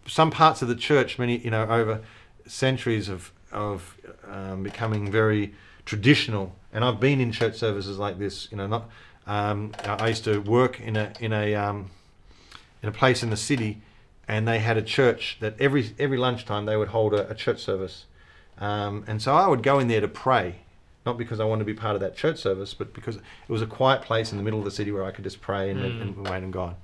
some 0.05 0.31
parts 0.31 0.61
of 0.61 0.67
the 0.67 0.75
church, 0.75 1.17
many, 1.17 1.37
you 1.37 1.49
know, 1.49 1.63
over 1.63 2.01
centuries 2.45 3.07
of 3.07 3.31
of 3.53 3.95
um, 4.29 4.63
becoming 4.63 5.09
very 5.09 5.53
traditional. 5.85 6.53
And 6.73 6.83
I've 6.83 6.99
been 6.99 7.21
in 7.21 7.31
church 7.31 7.55
services 7.55 7.97
like 7.97 8.19
this. 8.19 8.49
You 8.51 8.57
know, 8.57 8.67
not. 8.67 8.89
Um, 9.25 9.71
I 9.85 10.09
used 10.09 10.25
to 10.25 10.39
work 10.39 10.81
in 10.81 10.97
a 10.97 11.13
in 11.21 11.31
a 11.31 11.55
um, 11.55 11.89
in 12.83 12.89
a 12.89 12.91
place 12.91 13.23
in 13.23 13.29
the 13.29 13.37
city, 13.37 13.81
and 14.31 14.47
they 14.47 14.59
had 14.59 14.77
a 14.77 14.81
church 14.97 15.37
that 15.41 15.53
every 15.59 15.83
every 15.99 16.17
lunchtime 16.17 16.63
they 16.65 16.77
would 16.77 16.87
hold 16.97 17.13
a, 17.13 17.29
a 17.29 17.35
church 17.35 17.59
service, 17.61 18.05
um, 18.59 19.03
and 19.07 19.21
so 19.21 19.35
I 19.35 19.45
would 19.47 19.61
go 19.61 19.77
in 19.79 19.87
there 19.89 20.01
to 20.01 20.07
pray, 20.07 20.47
not 21.05 21.17
because 21.17 21.39
I 21.39 21.43
wanted 21.43 21.65
to 21.67 21.73
be 21.73 21.79
part 21.85 21.95
of 21.95 22.01
that 22.01 22.15
church 22.15 22.37
service, 22.39 22.73
but 22.73 22.93
because 22.93 23.17
it 23.17 23.23
was 23.49 23.61
a 23.61 23.67
quiet 23.67 24.01
place 24.03 24.31
in 24.31 24.37
the 24.37 24.43
middle 24.43 24.59
of 24.59 24.65
the 24.65 24.71
city 24.71 24.91
where 24.91 25.03
I 25.03 25.11
could 25.11 25.25
just 25.25 25.41
pray 25.41 25.69
and, 25.69 25.79
Mm. 25.81 26.01
and 26.01 26.27
wait 26.29 26.43
on 26.47 26.51
God. 26.51 26.75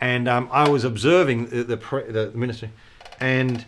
And 0.00 0.28
um, 0.28 0.48
I 0.52 0.68
was 0.68 0.84
observing 0.84 1.46
the 1.46 1.64
the, 1.64 1.76
pre- 1.78 2.10
the 2.10 2.30
ministry, 2.34 2.70
and 3.18 3.64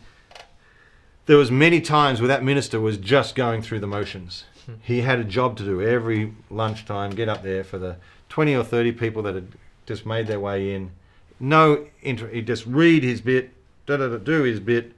there 1.27 1.39
was 1.39 1.51
many 1.51 1.81
times 1.81 2.21
where 2.21 2.29
that 2.29 2.45
minister 2.45 2.79
was 2.81 2.99
just 2.99 3.35
going 3.35 3.63
through 3.63 3.81
the 3.81 3.87
motions. 3.87 4.45
He 4.83 5.03
had 5.03 5.21
a 5.21 5.25
job 5.25 5.57
to 5.59 5.63
do 5.65 5.81
every 5.81 6.35
lunchtime, 6.51 7.11
get 7.11 7.29
up 7.29 7.43
there 7.45 7.63
for 7.65 7.79
the 7.79 7.97
20 8.29 8.55
or 8.57 8.65
30 8.65 8.93
people 8.93 9.23
that 9.23 9.35
had 9.37 9.49
just 9.87 10.05
made 10.05 10.27
their 10.27 10.41
way 10.41 10.75
in. 10.75 10.91
No, 11.39 11.87
inter- 12.03 12.29
he'd 12.29 12.47
just 12.47 12.65
read 12.67 13.03
his 13.03 13.21
bit, 13.21 13.51
da, 13.87 13.97
da, 13.99 14.09
da, 14.09 14.17
do 14.17 14.43
his 14.43 14.61
bit, 14.61 14.93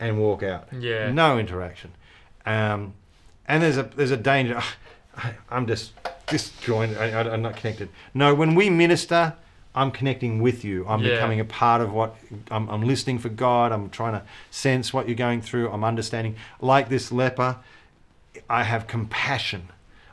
and 0.00 0.18
walk 0.18 0.42
out. 0.42 0.68
Yeah. 0.72 1.10
No 1.12 1.38
interaction. 1.38 1.92
Um, 2.46 2.94
and 3.46 3.62
there's 3.62 3.76
a 3.78 3.84
there's 3.84 4.10
a 4.10 4.16
danger. 4.16 4.60
I, 5.16 5.34
I'm 5.50 5.66
just 5.66 5.92
disjointed. 6.26 6.98
I, 6.98 7.10
I, 7.10 7.32
I'm 7.32 7.42
not 7.42 7.56
connected. 7.56 7.88
No, 8.12 8.34
when 8.34 8.54
we 8.54 8.70
minister, 8.70 9.34
I'm 9.74 9.90
connecting 9.90 10.40
with 10.42 10.64
you. 10.64 10.84
I'm 10.88 11.00
Yeah. 11.02 11.14
becoming 11.14 11.40
a 11.40 11.44
part 11.44 11.80
of 11.80 11.92
what 11.92 12.16
I'm, 12.50 12.68
I'm 12.68 12.82
listening 12.82 13.18
for 13.18 13.28
God. 13.28 13.70
I'm 13.72 13.90
trying 13.90 14.12
to 14.14 14.22
sense 14.50 14.92
what 14.92 15.06
you're 15.08 15.16
going 15.16 15.42
through. 15.42 15.70
I'm 15.70 15.84
understanding. 15.84 16.36
Like 16.60 16.88
this 16.88 17.12
leper, 17.12 17.56
I 18.50 18.64
have 18.64 18.86
compassion. 18.86 19.68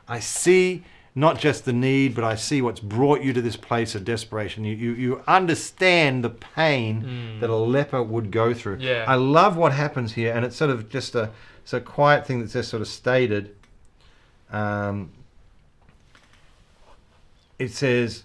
I 0.08 0.20
see 0.20 0.84
not 1.14 1.38
just 1.38 1.64
the 1.66 1.72
need, 1.72 2.14
but 2.14 2.24
I 2.24 2.36
see 2.36 2.62
what's 2.62 2.80
brought 2.80 3.20
you 3.22 3.32
to 3.34 3.42
this 3.42 3.56
place 3.56 3.94
of 3.94 4.04
desperation. 4.04 4.64
You, 4.64 4.74
you, 4.74 4.92
you 4.92 5.22
understand 5.28 6.24
the 6.24 6.30
pain 6.30 7.02
Mm. 7.02 7.40
that 7.40 7.50
a 7.50 7.54
leper 7.56 8.02
would 8.02 8.30
go 8.30 8.54
through. 8.54 8.78
Yeah. 8.80 9.04
I 9.06 9.16
love 9.16 9.56
what 9.56 9.72
happens 9.72 10.14
here, 10.14 10.32
and 10.34 10.44
it's 10.44 10.56
sort 10.56 10.70
of 10.70 10.88
just 10.88 11.14
a, 11.14 11.30
it's 11.62 11.72
a 11.74 11.80
quiet 11.80 12.26
thing 12.26 12.40
that's 12.40 12.54
just 12.54 12.70
sort 12.70 12.80
of 12.80 12.88
stated. 12.88 13.54
Um, 14.50 15.10
it 17.58 17.70
says, 17.72 18.24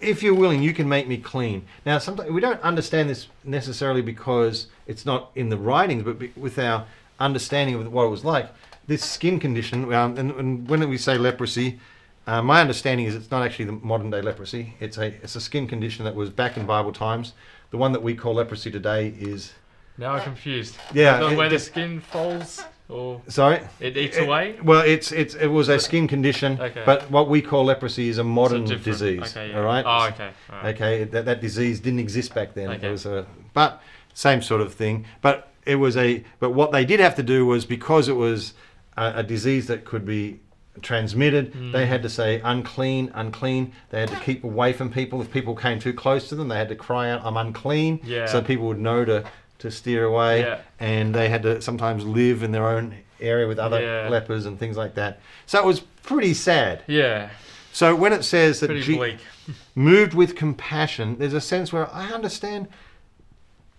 if 0.00 0.22
you're 0.22 0.34
willing, 0.34 0.62
you 0.62 0.74
can 0.74 0.88
make 0.88 1.06
me 1.08 1.16
clean. 1.16 1.64
Now, 1.86 1.98
sometimes 1.98 2.30
we 2.30 2.40
don't 2.40 2.60
understand 2.62 3.08
this 3.08 3.28
necessarily 3.44 4.02
because 4.02 4.66
it's 4.86 5.06
not 5.06 5.30
in 5.34 5.48
the 5.48 5.56
writings, 5.56 6.02
but 6.02 6.36
with 6.36 6.58
our 6.58 6.86
understanding 7.18 7.76
of 7.76 7.92
what 7.92 8.04
it 8.04 8.08
was 8.10 8.24
like. 8.24 8.50
This 8.86 9.02
skin 9.02 9.40
condition, 9.40 9.90
um, 9.94 10.18
and, 10.18 10.30
and 10.32 10.68
when 10.68 10.86
we 10.90 10.98
say 10.98 11.16
leprosy, 11.16 11.78
uh, 12.26 12.42
my 12.42 12.60
understanding 12.60 13.06
is 13.06 13.14
it's 13.14 13.30
not 13.30 13.42
actually 13.44 13.66
the 13.66 13.72
modern 13.72 14.10
day 14.10 14.22
leprosy. 14.22 14.74
It's 14.80 14.98
a 14.98 15.06
it's 15.22 15.36
a 15.36 15.40
skin 15.40 15.66
condition 15.66 16.04
that 16.04 16.14
was 16.14 16.30
back 16.30 16.56
in 16.56 16.66
Bible 16.66 16.92
times. 16.92 17.32
The 17.70 17.76
one 17.76 17.92
that 17.92 18.02
we 18.02 18.14
call 18.14 18.34
leprosy 18.34 18.70
today 18.70 19.08
is 19.18 19.52
Now 19.98 20.12
I'm 20.14 20.22
confused. 20.22 20.76
Yeah, 20.92 21.18
The- 21.18 21.30
it 21.30 21.36
where 21.36 21.48
the 21.48 21.58
skin 21.58 22.00
falls 22.00 22.64
or 22.88 23.20
sorry. 23.28 23.60
it 23.80 23.96
eats 23.96 24.16
It- 24.16 24.24
away. 24.28 24.56
Well, 24.62 24.82
it's 24.82 25.12
it's 25.12 25.34
it 25.34 25.48
was 25.48 25.68
a 25.68 25.78
skin 25.78 26.06
condition, 26.08 26.58
Okay. 26.60 26.82
but 26.86 27.10
what 27.10 27.28
we 27.28 27.40
call 27.42 27.64
leprosy 27.64 28.08
is 28.08 28.18
a 28.18 28.24
modern 28.24 28.62
different- 28.64 28.84
disease. 28.84 29.20
okay, 29.36 29.50
yeah. 29.50 29.58
All 29.58 29.64
right. 29.64 29.84
Oh, 29.86 30.06
okay. 30.08 30.30
all 30.50 30.62
right. 30.62 30.74
Okay, 30.74 31.04
that, 31.04 31.24
that 31.26 31.40
disease 31.40 31.80
didn't 31.80 32.00
exist 32.00 32.34
back 32.34 32.54
then. 32.54 32.70
Okay. 32.70 32.88
It 32.88 32.90
was 32.90 33.06
a, 33.06 33.26
but 33.52 33.82
same 34.14 34.40
sort 34.42 34.60
of 34.60 34.72
thing. 34.74 35.04
But 35.22 35.50
it 35.66 35.76
was 35.76 35.96
a, 35.96 36.22
but 36.40 36.50
what 36.50 36.72
they 36.72 36.84
did 36.84 37.00
have 37.00 37.14
to 37.16 37.22
do 37.22 37.46
was 37.46 37.64
because 37.64 38.08
it 38.08 38.16
was 38.16 38.54
a, 38.96 39.14
a 39.16 39.22
disease 39.22 39.66
that 39.68 39.84
could 39.84 40.04
be 40.04 40.40
transmitted, 40.82 41.52
Hmm. 41.54 41.72
they 41.72 41.86
had 41.86 42.02
to 42.02 42.08
say 42.08 42.40
unclean, 42.44 43.10
unclean. 43.14 43.72
They 43.90 44.00
had 44.00 44.08
to 44.10 44.16
keep 44.20 44.44
away 44.44 44.72
from 44.72 44.90
people. 44.90 45.20
If 45.22 45.30
people 45.30 45.54
came 45.54 45.78
too 45.78 45.92
close 45.92 46.28
to 46.28 46.34
them, 46.34 46.48
they 46.48 46.56
had 46.56 46.68
to 46.68 46.74
cry 46.74 47.10
out, 47.10 47.22
"I'm 47.24 47.36
unclean," 47.36 48.00
Yeah. 48.04 48.26
so 48.26 48.40
people 48.42 48.66
would 48.66 48.80
know 48.80 49.04
to 49.04 49.24
to 49.58 49.70
steer 49.70 50.04
away. 50.04 50.40
Yeah. 50.40 50.58
And 50.80 51.14
they 51.14 51.28
had 51.30 51.42
to 51.44 51.62
sometimes 51.62 52.04
live 52.04 52.42
in 52.42 52.52
their 52.52 52.66
own 52.68 52.96
area 53.20 53.46
with 53.46 53.58
other 53.58 53.80
Yeah. 53.80 54.08
lepers 54.10 54.44
and 54.44 54.58
things 54.58 54.76
like 54.76 54.94
that. 54.96 55.20
So 55.46 55.58
it 55.58 55.64
was 55.64 55.80
pretty 56.02 56.34
sad. 56.34 56.82
Yeah. 56.86 57.28
So 57.72 57.94
when 57.96 58.12
it 58.12 58.24
says 58.24 58.60
that 58.60 58.68
Je- 58.82 59.16
moved 59.74 60.12
with 60.12 60.34
compassion, 60.36 61.16
there's 61.18 61.32
a 61.34 61.40
sense 61.40 61.72
where 61.72 61.88
I 61.94 62.08
understand 62.08 62.66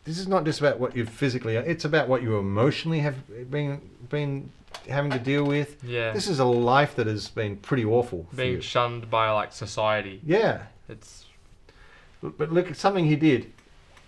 this 0.06 0.18
is 0.18 0.28
not 0.28 0.44
just 0.46 0.60
about 0.60 0.80
what 0.80 0.96
you 0.96 1.06
physically 1.06 1.56
it's 1.56 1.84
about 1.86 2.08
what 2.08 2.24
you 2.24 2.38
emotionally 2.38 3.00
have 3.02 3.16
been 3.52 3.82
been 4.10 4.50
having 4.90 5.12
to 5.12 5.20
deal 5.20 5.44
with. 5.44 5.84
Yeah. 5.84 6.12
This 6.12 6.28
is 6.28 6.40
a 6.40 6.46
life 6.46 6.96
that 6.96 7.08
has 7.08 7.30
been 7.30 7.58
pretty 7.58 7.86
awful. 7.86 8.28
Being 8.36 8.60
shunned 8.62 9.10
by 9.10 9.30
like 9.32 9.52
society. 9.52 10.22
yeah. 10.26 10.64
It's 10.90 11.26
But 12.22 12.52
look 12.52 12.70
at 12.70 12.78
something 12.78 13.06
he 13.06 13.16
did. 13.16 13.52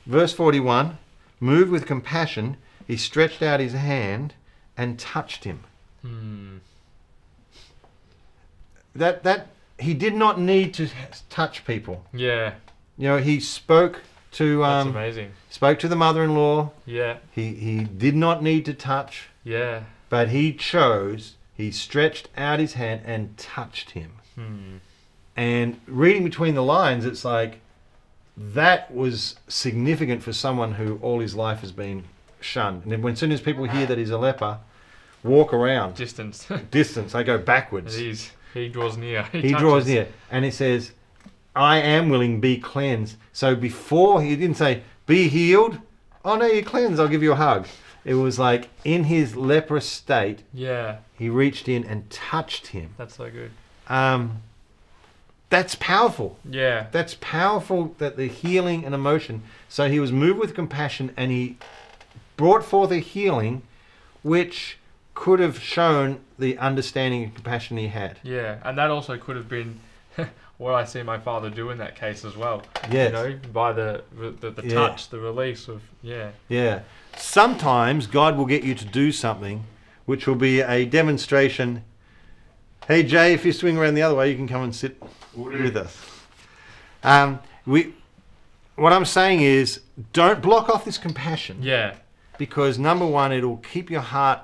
Verse 0.06 0.32
41 0.34 0.98
moved 1.40 1.70
with 1.72 1.86
compassion, 1.86 2.58
he 2.88 2.96
stretched 2.98 3.42
out 3.42 3.60
his 3.60 3.74
hand 3.74 4.34
and 4.78 4.98
touched 5.00 5.44
him. 5.44 5.64
hmm. 6.02 6.58
That 8.96 9.24
that 9.24 9.48
he 9.80 9.94
did 9.94 10.16
not 10.16 10.40
need 10.40 10.74
to 10.76 10.90
touch 11.30 11.66
people. 11.66 12.04
Yeah. 12.14 12.54
You 12.98 13.10
know, 13.10 13.18
he 13.18 13.40
spoke 13.40 14.02
to 14.32 14.64
Um, 14.64 14.88
That's 14.88 14.96
amazing. 14.96 15.32
spoke 15.50 15.78
to 15.80 15.88
the 15.88 15.96
mother-in-law. 15.96 16.72
Yeah. 16.86 17.18
He 17.32 17.54
he 17.56 17.84
did 17.84 18.16
not 18.16 18.42
need 18.42 18.66
to 18.66 18.74
touch, 18.74 19.28
Yeah. 19.44 19.84
But 20.10 20.30
he 20.30 20.54
chose. 20.54 21.36
He 21.56 21.72
stretched 21.72 22.30
out 22.38 22.60
his 22.60 22.74
hand 22.74 23.02
and 23.06 23.36
touched 23.38 23.92
him. 23.92 24.14
Hmm. 24.36 24.78
And 25.36 25.80
reading 25.88 26.24
between 26.24 26.56
the 26.56 26.64
lines, 26.64 27.06
it's 27.06 27.26
like 27.26 27.62
that 28.36 28.94
was 28.94 29.36
significant 29.48 30.24
for 30.24 30.34
someone 30.34 30.74
who 30.74 31.00
all 31.02 31.20
his 31.20 31.36
life 31.36 31.60
has 31.62 31.72
been 31.72 32.04
shunned. 32.40 32.84
And 32.84 32.92
then 32.92 33.02
when 33.02 33.14
as 33.14 33.20
soon 33.20 33.32
as 33.32 33.42
people 33.42 33.66
hear 33.66 33.86
that 33.86 33.98
he's 33.98 34.12
a 34.12 34.18
leper, 34.18 34.60
walk 35.24 35.54
around 35.54 35.96
Distance. 35.96 36.48
distance, 36.72 37.14
they 37.14 37.24
go 37.24 37.38
backwards. 37.38 37.98
He's 37.98 38.32
he 38.54 38.70
draws 38.70 38.98
near. 38.98 39.24
he 39.32 39.54
draws 39.54 39.86
near 39.88 40.08
and 40.32 40.46
he 40.46 40.52
says, 40.52 40.92
I 41.56 41.78
am 41.80 42.10
willing, 42.10 42.40
be 42.40 42.58
cleansed. 42.58 43.18
So 43.34 43.56
before 43.56 44.22
he 44.22 44.36
didn't 44.36 44.58
say, 44.58 44.84
be 45.06 45.28
healed. 45.28 45.80
Oh 46.24 46.36
no, 46.36 46.46
you're 46.46 46.64
cleansed, 46.64 47.00
I'll 47.00 47.08
give 47.08 47.24
you 47.24 47.32
a 47.32 47.36
hug. 47.36 47.68
It 48.08 48.14
was 48.14 48.40
like 48.40 48.70
in 48.86 49.04
his 49.04 49.36
leprous 49.36 49.86
state, 49.88 50.44
Yeah. 50.54 50.98
he 51.20 51.30
reached 51.30 51.68
in 51.68 51.84
and 51.84 52.10
touched 52.10 52.68
him. 52.68 52.92
That's 52.98 53.16
so 53.18 53.30
good. 53.30 53.52
Um, 53.90 54.44
that's 55.50 55.76
powerful. 55.76 56.40
Yeah. 56.50 56.88
That's 56.94 57.16
powerful 57.20 57.96
that 57.98 58.16
the 58.16 58.28
healing 58.28 58.86
and 58.86 58.96
emotion. 58.96 59.44
So 59.68 59.90
he 59.90 60.00
was 60.00 60.12
moved 60.14 60.40
with 60.40 60.56
compassion 60.56 61.14
and 61.18 61.32
he 61.32 61.58
brought 62.38 62.64
forth 62.64 62.92
a 62.92 63.00
healing 63.00 63.64
which 64.24 64.78
could 65.14 65.40
have 65.42 65.60
shown 65.60 66.22
the 66.40 66.58
understanding 66.60 67.24
and 67.24 67.36
compassion 67.36 67.76
he 67.76 67.88
had. 67.88 68.20
Yeah. 68.24 68.60
And 68.64 68.78
that 68.78 68.90
also 68.90 69.18
could 69.18 69.36
have 69.36 69.50
been 69.50 69.80
what 70.58 70.74
I 70.76 70.86
see 70.86 71.04
my 71.04 71.18
father 71.20 71.50
do 71.50 71.72
in 71.72 71.78
that 71.80 71.98
case 71.98 72.24
as 72.24 72.38
well. 72.38 72.64
Yes. 72.90 73.12
You 73.12 73.14
know, 73.14 73.40
by 73.52 73.74
the 73.74 74.04
the, 74.18 74.50
the 74.52 74.64
Yeah. 74.66 74.74
touch, 74.76 75.10
the 75.10 75.20
release 75.20 75.68
of 75.68 75.82
yeah. 76.02 76.32
Yeah. 76.48 76.82
Sometimes 77.18 78.08
God 78.08 78.38
will 78.38 78.46
get 78.46 78.64
you 78.64 78.76
to 78.76 78.86
do 78.86 79.12
something 79.12 79.64
which 80.06 80.28
will 80.28 80.36
be 80.36 80.62
a 80.62 80.86
demonstration. 80.86 81.84
Hey 82.88 83.04
Jay, 83.04 83.34
if 83.34 83.46
you 83.46 83.52
swing 83.52 83.78
around 83.78 83.96
the 83.96 84.02
other 84.02 84.16
way, 84.16 84.30
you 84.30 84.36
can 84.36 84.48
come 84.48 84.64
and 84.64 84.76
sit 84.76 85.02
with 85.36 85.76
us. 85.76 85.98
Um, 87.04 87.40
we, 87.66 87.94
what 88.76 88.94
I'm 88.94 89.06
saying 89.06 89.42
is, 89.42 89.82
don't 90.14 90.42
block 90.42 90.70
off 90.70 90.86
this 90.86 90.98
compassion 90.98 91.58
Yeah. 91.62 91.96
because 92.38 92.80
number 92.80 93.06
one, 93.06 93.32
it'll 93.32 93.58
keep 93.58 93.90
your 93.92 94.02
heart 94.02 94.40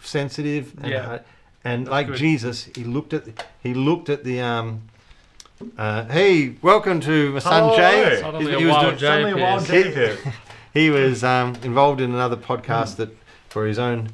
sensitive 0.00 0.74
and 0.82 0.90
Yeah. 0.92 1.02
heart- 1.04 1.26
and 1.64 1.88
like 1.88 2.06
good. 2.08 2.16
Jesus, 2.16 2.68
he 2.74 2.84
looked 2.84 3.12
at 3.12 3.24
he 3.62 3.74
looked 3.74 4.08
at 4.08 4.24
the 4.24 4.40
um. 4.40 4.82
Uh, 5.76 6.04
hey, 6.04 6.54
welcome 6.62 7.00
to 7.00 7.32
my 7.32 7.38
son 7.40 7.64
Hello. 7.64 7.76
Jay. 7.76 8.20
Suddenly 8.20 8.46
He- 8.46 8.52
a 8.54 8.58
he 8.60 8.64
was 8.66 8.72
wild 8.74 8.84
doing- 8.86 8.98
Jay 8.98 9.06
Suddenly 9.06 9.30
a 9.32 9.44
wild. 9.44 9.64
Jay 9.66 9.88
appears. 9.90 10.18
he 10.74 10.90
was 10.90 11.24
um, 11.24 11.54
involved 11.62 12.00
in 12.00 12.12
another 12.12 12.36
podcast 12.36 12.96
that 12.96 13.10
for 13.48 13.66
his 13.66 13.78
own. 13.78 14.10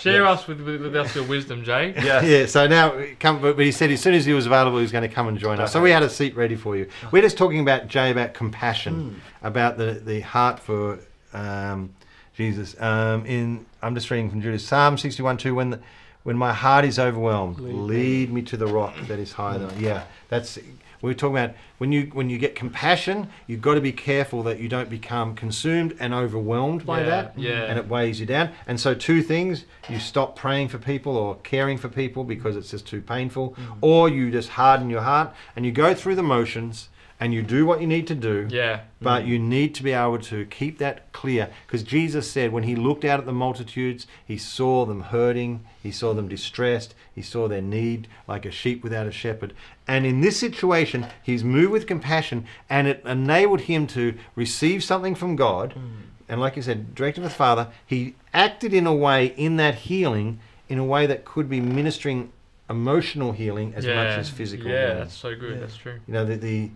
Share 0.00 0.24
us 0.26 0.46
with, 0.46 0.62
with, 0.62 0.80
with 0.80 0.96
us 0.96 1.14
your 1.14 1.24
wisdom, 1.24 1.62
Jay. 1.62 1.92
Yes. 2.02 2.24
Yeah, 2.24 2.46
so 2.46 2.66
now 2.66 3.04
come, 3.18 3.42
but 3.42 3.56
but 3.56 3.64
he 3.66 3.72
said 3.72 3.90
as 3.90 4.00
soon 4.00 4.14
as 4.14 4.24
he 4.24 4.32
was 4.32 4.46
available, 4.46 4.78
he 4.78 4.82
was 4.82 4.92
going 4.92 5.06
to 5.08 5.14
come 5.14 5.28
and 5.28 5.38
join 5.38 5.60
us. 5.60 5.72
So 5.72 5.82
we 5.82 5.90
had 5.90 6.02
a 6.02 6.08
seat 6.08 6.34
ready 6.36 6.56
for 6.56 6.74
you. 6.74 6.88
We're 7.10 7.22
just 7.22 7.36
talking 7.36 7.60
about 7.60 7.88
Jay 7.88 8.10
about 8.10 8.32
compassion, 8.32 9.20
about 9.42 9.76
the 9.76 10.00
the 10.02 10.20
heart 10.20 10.58
for 10.58 11.00
um, 11.34 11.94
Jesus. 12.34 12.80
Um, 12.80 13.26
in 13.26 13.66
I'm 13.82 13.94
just 13.94 14.10
reading 14.10 14.30
from 14.30 14.40
Judas 14.40 14.66
Psalm 14.66 14.96
61 14.96 15.36
2 15.36 15.54
when 15.54 15.70
the 15.70 15.80
when 16.22 16.36
my 16.36 16.52
heart 16.52 16.84
is 16.84 16.98
overwhelmed, 16.98 17.58
Lead 17.58 17.74
lead, 17.74 18.28
me. 18.28 18.36
me 18.36 18.42
to 18.42 18.56
the 18.56 18.66
rock 18.66 18.94
that 19.08 19.18
is 19.18 19.32
higher 19.32 19.58
than 19.58 19.70
I. 19.70 19.78
Yeah, 19.78 20.04
that's 20.28 20.58
we 21.02 21.10
we're 21.10 21.14
talking 21.14 21.36
about 21.38 21.54
when 21.78 21.92
you 21.92 22.10
when 22.12 22.28
you 22.28 22.38
get 22.38 22.54
compassion, 22.54 23.28
you've 23.46 23.62
got 23.62 23.74
to 23.74 23.80
be 23.80 23.92
careful 23.92 24.42
that 24.42 24.58
you 24.60 24.68
don't 24.68 24.90
become 24.90 25.34
consumed 25.34 25.96
and 25.98 26.12
overwhelmed 26.12 26.84
by 26.84 27.00
Yeah, 27.00 27.06
that, 27.06 27.38
yeah. 27.38 27.64
and 27.64 27.78
it 27.78 27.88
weighs 27.88 28.20
you 28.20 28.26
down. 28.26 28.50
And 28.66 28.78
so, 28.78 28.94
two 28.94 29.22
things: 29.22 29.64
you 29.88 29.98
stop 29.98 30.36
praying 30.36 30.68
for 30.68 30.78
people 30.78 31.16
or 31.16 31.36
caring 31.36 31.78
for 31.78 31.88
people 31.88 32.24
because 32.24 32.54
it's 32.56 32.70
just 32.70 32.86
too 32.86 33.00
painful, 33.00 33.50
Mm. 33.58 33.78
or 33.80 34.08
you 34.08 34.30
just 34.30 34.50
harden 34.50 34.90
your 34.90 35.02
heart 35.02 35.32
and 35.56 35.64
you 35.64 35.72
go 35.72 35.94
through 35.94 36.16
the 36.16 36.22
motions 36.22 36.88
and 37.20 37.34
you 37.34 37.42
do 37.42 37.66
what 37.66 37.82
you 37.82 37.86
need 37.86 38.06
to 38.06 38.14
do. 38.14 38.48
Yeah. 38.50 38.80
But 39.00 39.26
you 39.26 39.38
need 39.38 39.74
to 39.76 39.82
be 39.82 39.92
able 39.92 40.18
to 40.20 40.46
keep 40.46 40.78
that 40.78 41.12
clear 41.12 41.50
because 41.66 41.82
Jesus 41.82 42.30
said 42.30 42.50
when 42.50 42.62
he 42.62 42.74
looked 42.74 43.04
out 43.04 43.20
at 43.20 43.26
the 43.26 43.32
multitudes, 43.32 44.06
he 44.26 44.38
saw 44.38 44.86
them 44.86 45.02
hurting, 45.02 45.64
he 45.82 45.92
saw 45.92 46.14
them 46.14 46.28
distressed, 46.28 46.94
he 47.14 47.20
saw 47.20 47.46
their 47.46 47.60
need 47.60 48.08
like 48.26 48.46
a 48.46 48.50
sheep 48.50 48.82
without 48.82 49.06
a 49.06 49.12
shepherd. 49.12 49.52
And 49.86 50.06
in 50.06 50.22
this 50.22 50.38
situation, 50.40 51.06
he's 51.22 51.44
moved 51.44 51.72
with 51.72 51.86
compassion 51.86 52.46
and 52.70 52.88
it 52.88 53.02
enabled 53.04 53.62
him 53.62 53.86
to 53.88 54.14
receive 54.34 54.82
something 54.82 55.14
from 55.14 55.36
God. 55.36 55.74
Mm. 55.74 55.90
And 56.28 56.40
like 56.40 56.56
you 56.56 56.62
said, 56.62 56.94
directed 56.94 57.22
with 57.22 57.34
Father, 57.34 57.68
he 57.86 58.14
acted 58.32 58.72
in 58.72 58.86
a 58.86 58.94
way 58.94 59.26
in 59.36 59.56
that 59.56 59.74
healing 59.74 60.40
in 60.70 60.78
a 60.78 60.84
way 60.84 61.04
that 61.04 61.24
could 61.24 61.50
be 61.50 61.60
ministering 61.60 62.32
emotional 62.70 63.32
healing 63.32 63.74
as 63.74 63.84
yeah. 63.84 63.96
much 63.96 64.18
as 64.18 64.30
physical 64.30 64.70
Yeah, 64.70 64.80
healing. 64.82 64.98
that's 64.98 65.14
so 65.14 65.34
good. 65.34 65.54
Yeah. 65.54 65.60
That's 65.60 65.76
true. 65.76 65.98
You 66.06 66.14
know, 66.14 66.24
the, 66.24 66.36
the 66.36 66.70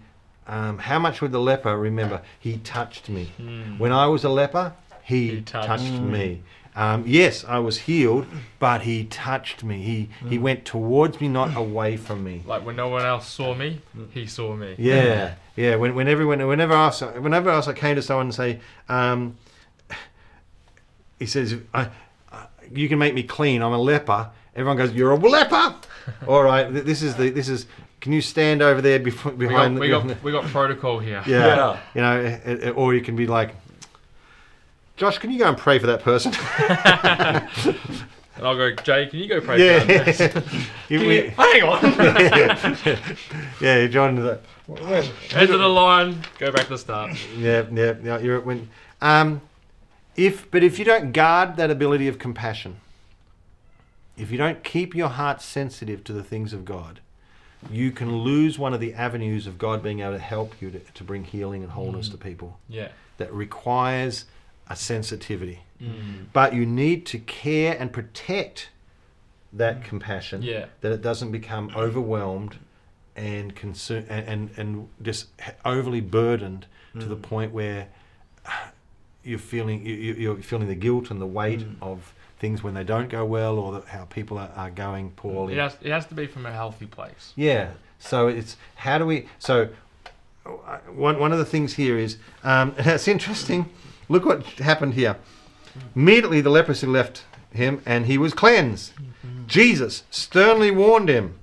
um, 0.46 0.78
how 0.78 0.98
much 0.98 1.20
would 1.20 1.32
the 1.32 1.40
leper 1.40 1.76
remember? 1.78 2.22
He 2.38 2.58
touched 2.58 3.08
me. 3.08 3.32
Mm. 3.40 3.78
When 3.78 3.92
I 3.92 4.06
was 4.06 4.24
a 4.24 4.28
leper, 4.28 4.72
he, 5.02 5.36
He 5.36 5.40
touched 5.42 5.66
touched, 5.66 5.92
me. 5.92 6.00
me. 6.00 6.42
Um, 6.76 7.04
yes, 7.06 7.44
I 7.44 7.60
was 7.60 7.78
healed, 7.78 8.26
but 8.58 8.82
he 8.82 9.04
touched 9.04 9.62
me. 9.62 9.80
He 9.82 10.08
he 10.28 10.38
went 10.38 10.64
towards 10.64 11.20
me, 11.20 11.28
not 11.28 11.56
away 11.56 11.96
from 11.96 12.24
me. 12.24 12.42
Like 12.44 12.66
when 12.66 12.74
no 12.74 12.88
one 12.88 13.04
else 13.04 13.28
saw 13.28 13.54
me, 13.54 13.80
he 14.10 14.26
saw 14.26 14.56
me. 14.56 14.74
Yeah, 14.76 15.34
yeah. 15.54 15.76
When, 15.76 15.94
when 15.94 16.08
everyone, 16.08 16.44
whenever 16.44 16.72
else, 16.74 17.00
whenever 17.00 17.48
else 17.50 17.68
I 17.68 17.74
came 17.74 17.94
to 17.94 18.02
someone 18.02 18.26
and 18.26 18.34
say, 18.34 18.58
um, 18.88 19.36
he 21.20 21.26
says, 21.26 21.56
I, 21.72 21.90
I, 22.32 22.46
"You 22.72 22.88
can 22.88 22.98
make 22.98 23.14
me 23.14 23.22
clean. 23.22 23.62
I'm 23.62 23.72
a 23.72 23.78
leper." 23.78 24.30
Everyone 24.56 24.76
goes, 24.76 24.92
"You're 24.92 25.12
a 25.12 25.16
leper." 25.16 25.76
All 26.26 26.42
right. 26.42 26.64
This 26.72 27.02
is 27.02 27.14
the 27.14 27.30
this 27.30 27.48
is. 27.48 27.66
Can 28.04 28.12
you 28.12 28.20
stand 28.20 28.60
over 28.60 28.82
there 28.82 28.98
before, 29.00 29.32
We 29.32 29.46
got, 29.46 29.52
behind 29.52 29.78
we 29.78 29.88
the? 29.88 29.98
got 29.98 30.22
we 30.22 30.30
got 30.30 30.44
protocol 30.44 30.98
here. 30.98 31.22
yeah. 31.26 31.46
Yeah. 31.56 31.80
You 31.94 32.00
know, 32.02 32.20
it- 32.20 32.64
it- 32.64 32.76
or 32.76 32.92
you 32.92 33.00
can 33.00 33.16
be 33.16 33.26
like, 33.26 33.56
Josh, 34.98 35.16
can 35.16 35.30
you 35.30 35.38
go 35.38 35.48
and 35.48 35.56
pray 35.56 35.78
for 35.78 35.86
that 35.86 36.02
person? 36.02 36.32
And 38.36 38.44
I'll 38.44 38.56
go, 38.56 38.74
Jay, 38.74 39.06
can 39.06 39.20
you 39.20 39.28
go 39.28 39.40
pray 39.40 39.56
for 39.78 39.86
that? 39.86 40.18
yeah. 40.18 40.42
You- 40.88 40.98
Can 40.98 41.08
we- 41.08 41.28
Hang 41.28 41.62
on. 41.62 42.98
yeah, 43.60 43.86
John. 43.86 44.18
is 44.18 44.24
like, 44.68 45.32
End 45.34 45.50
of 45.50 45.60
the 45.60 45.68
line. 45.68 46.20
Go 46.38 46.50
back 46.52 46.64
to 46.64 46.70
the 46.70 46.78
start. 46.78 47.12
Yeah, 47.38 47.64
yeah, 47.72 47.94
yeah. 48.02 48.18
You're 48.18 48.40
when, 48.40 48.68
um, 49.00 49.40
if 50.16 50.50
but 50.50 50.62
if 50.64 50.78
you 50.78 50.84
don't 50.84 51.12
guard 51.12 51.56
that 51.56 51.70
ability 51.70 52.08
of 52.08 52.18
compassion, 52.18 52.80
if 54.18 54.30
you 54.32 54.36
don't 54.36 54.62
keep 54.64 54.94
your 54.96 55.08
heart 55.10 55.40
sensitive 55.40 56.02
to 56.04 56.12
the 56.12 56.24
things 56.24 56.52
of 56.52 56.64
God, 56.64 57.00
you 57.70 57.90
can 57.90 58.18
lose 58.18 58.58
one 58.58 58.74
of 58.74 58.80
the 58.80 58.94
avenues 58.94 59.46
of 59.46 59.58
God 59.58 59.82
being 59.82 60.00
able 60.00 60.12
to 60.12 60.18
help 60.18 60.60
you 60.60 60.70
to, 60.70 60.78
to 60.78 61.04
bring 61.04 61.24
healing 61.24 61.62
and 61.62 61.72
wholeness 61.72 62.08
mm. 62.08 62.12
to 62.12 62.18
people. 62.18 62.58
Yeah. 62.68 62.88
That 63.18 63.32
requires 63.32 64.24
a 64.68 64.76
sensitivity. 64.76 65.60
Mm. 65.80 66.26
But 66.32 66.54
you 66.54 66.66
need 66.66 67.06
to 67.06 67.18
care 67.18 67.76
and 67.78 67.92
protect 67.92 68.70
that 69.52 69.80
mm. 69.80 69.84
compassion. 69.84 70.42
Yeah. 70.42 70.66
That 70.80 70.92
it 70.92 71.02
doesn't 71.02 71.32
become 71.32 71.70
overwhelmed 71.76 72.56
and 73.16 73.54
consume 73.54 74.04
and, 74.08 74.28
and, 74.28 74.50
and 74.56 74.88
just 75.02 75.28
overly 75.64 76.00
burdened 76.00 76.66
to 76.98 77.06
the 77.06 77.16
mm. 77.16 77.22
point 77.22 77.52
where 77.52 77.88
uh, 78.46 78.50
you're 79.22 79.38
feeling 79.38 79.84
you, 79.84 79.94
you- 79.94 80.14
you're 80.14 80.36
feeling 80.36 80.68
the 80.68 80.74
guilt 80.74 81.10
and 81.10 81.20
the 81.20 81.26
weight 81.26 81.64
of 81.80 82.12
things 82.38 82.62
when 82.62 82.74
they 82.74 82.84
don't 82.84 83.08
go 83.08 83.24
well 83.24 83.58
or 83.58 83.72
the, 83.72 83.80
how 83.86 84.04
people 84.04 84.38
are, 84.38 84.50
are 84.56 84.70
going 84.70 85.10
poorly. 85.12 85.54
It 85.54 85.58
has, 85.58 85.76
it 85.80 85.90
has 85.90 86.06
to 86.06 86.14
be 86.14 86.26
from 86.26 86.46
a 86.46 86.52
healthy 86.52 86.86
place. 86.86 87.32
Yeah. 87.36 87.70
So 87.98 88.28
it's 88.28 88.56
how 88.74 88.98
do 88.98 89.06
we? 89.06 89.28
So 89.38 89.70
uh, 90.46 90.78
one 90.92 91.18
one 91.18 91.32
of 91.32 91.38
the 91.38 91.44
things 91.44 91.74
here 91.74 91.98
is 91.98 92.18
um, 92.42 92.74
it's 92.78 93.08
interesting. 93.08 93.70
Look 94.08 94.24
what 94.24 94.44
happened 94.44 94.94
here. 94.94 95.16
Immediately 95.96 96.40
the 96.40 96.50
leprosy 96.50 96.86
left 96.86 97.24
him, 97.50 97.82
and 97.86 98.06
he 98.06 98.18
was 98.18 98.34
cleansed. 98.34 98.92
Jesus 99.46 100.04
sternly 100.10 100.70
warned 100.70 101.08
him, 101.08 101.38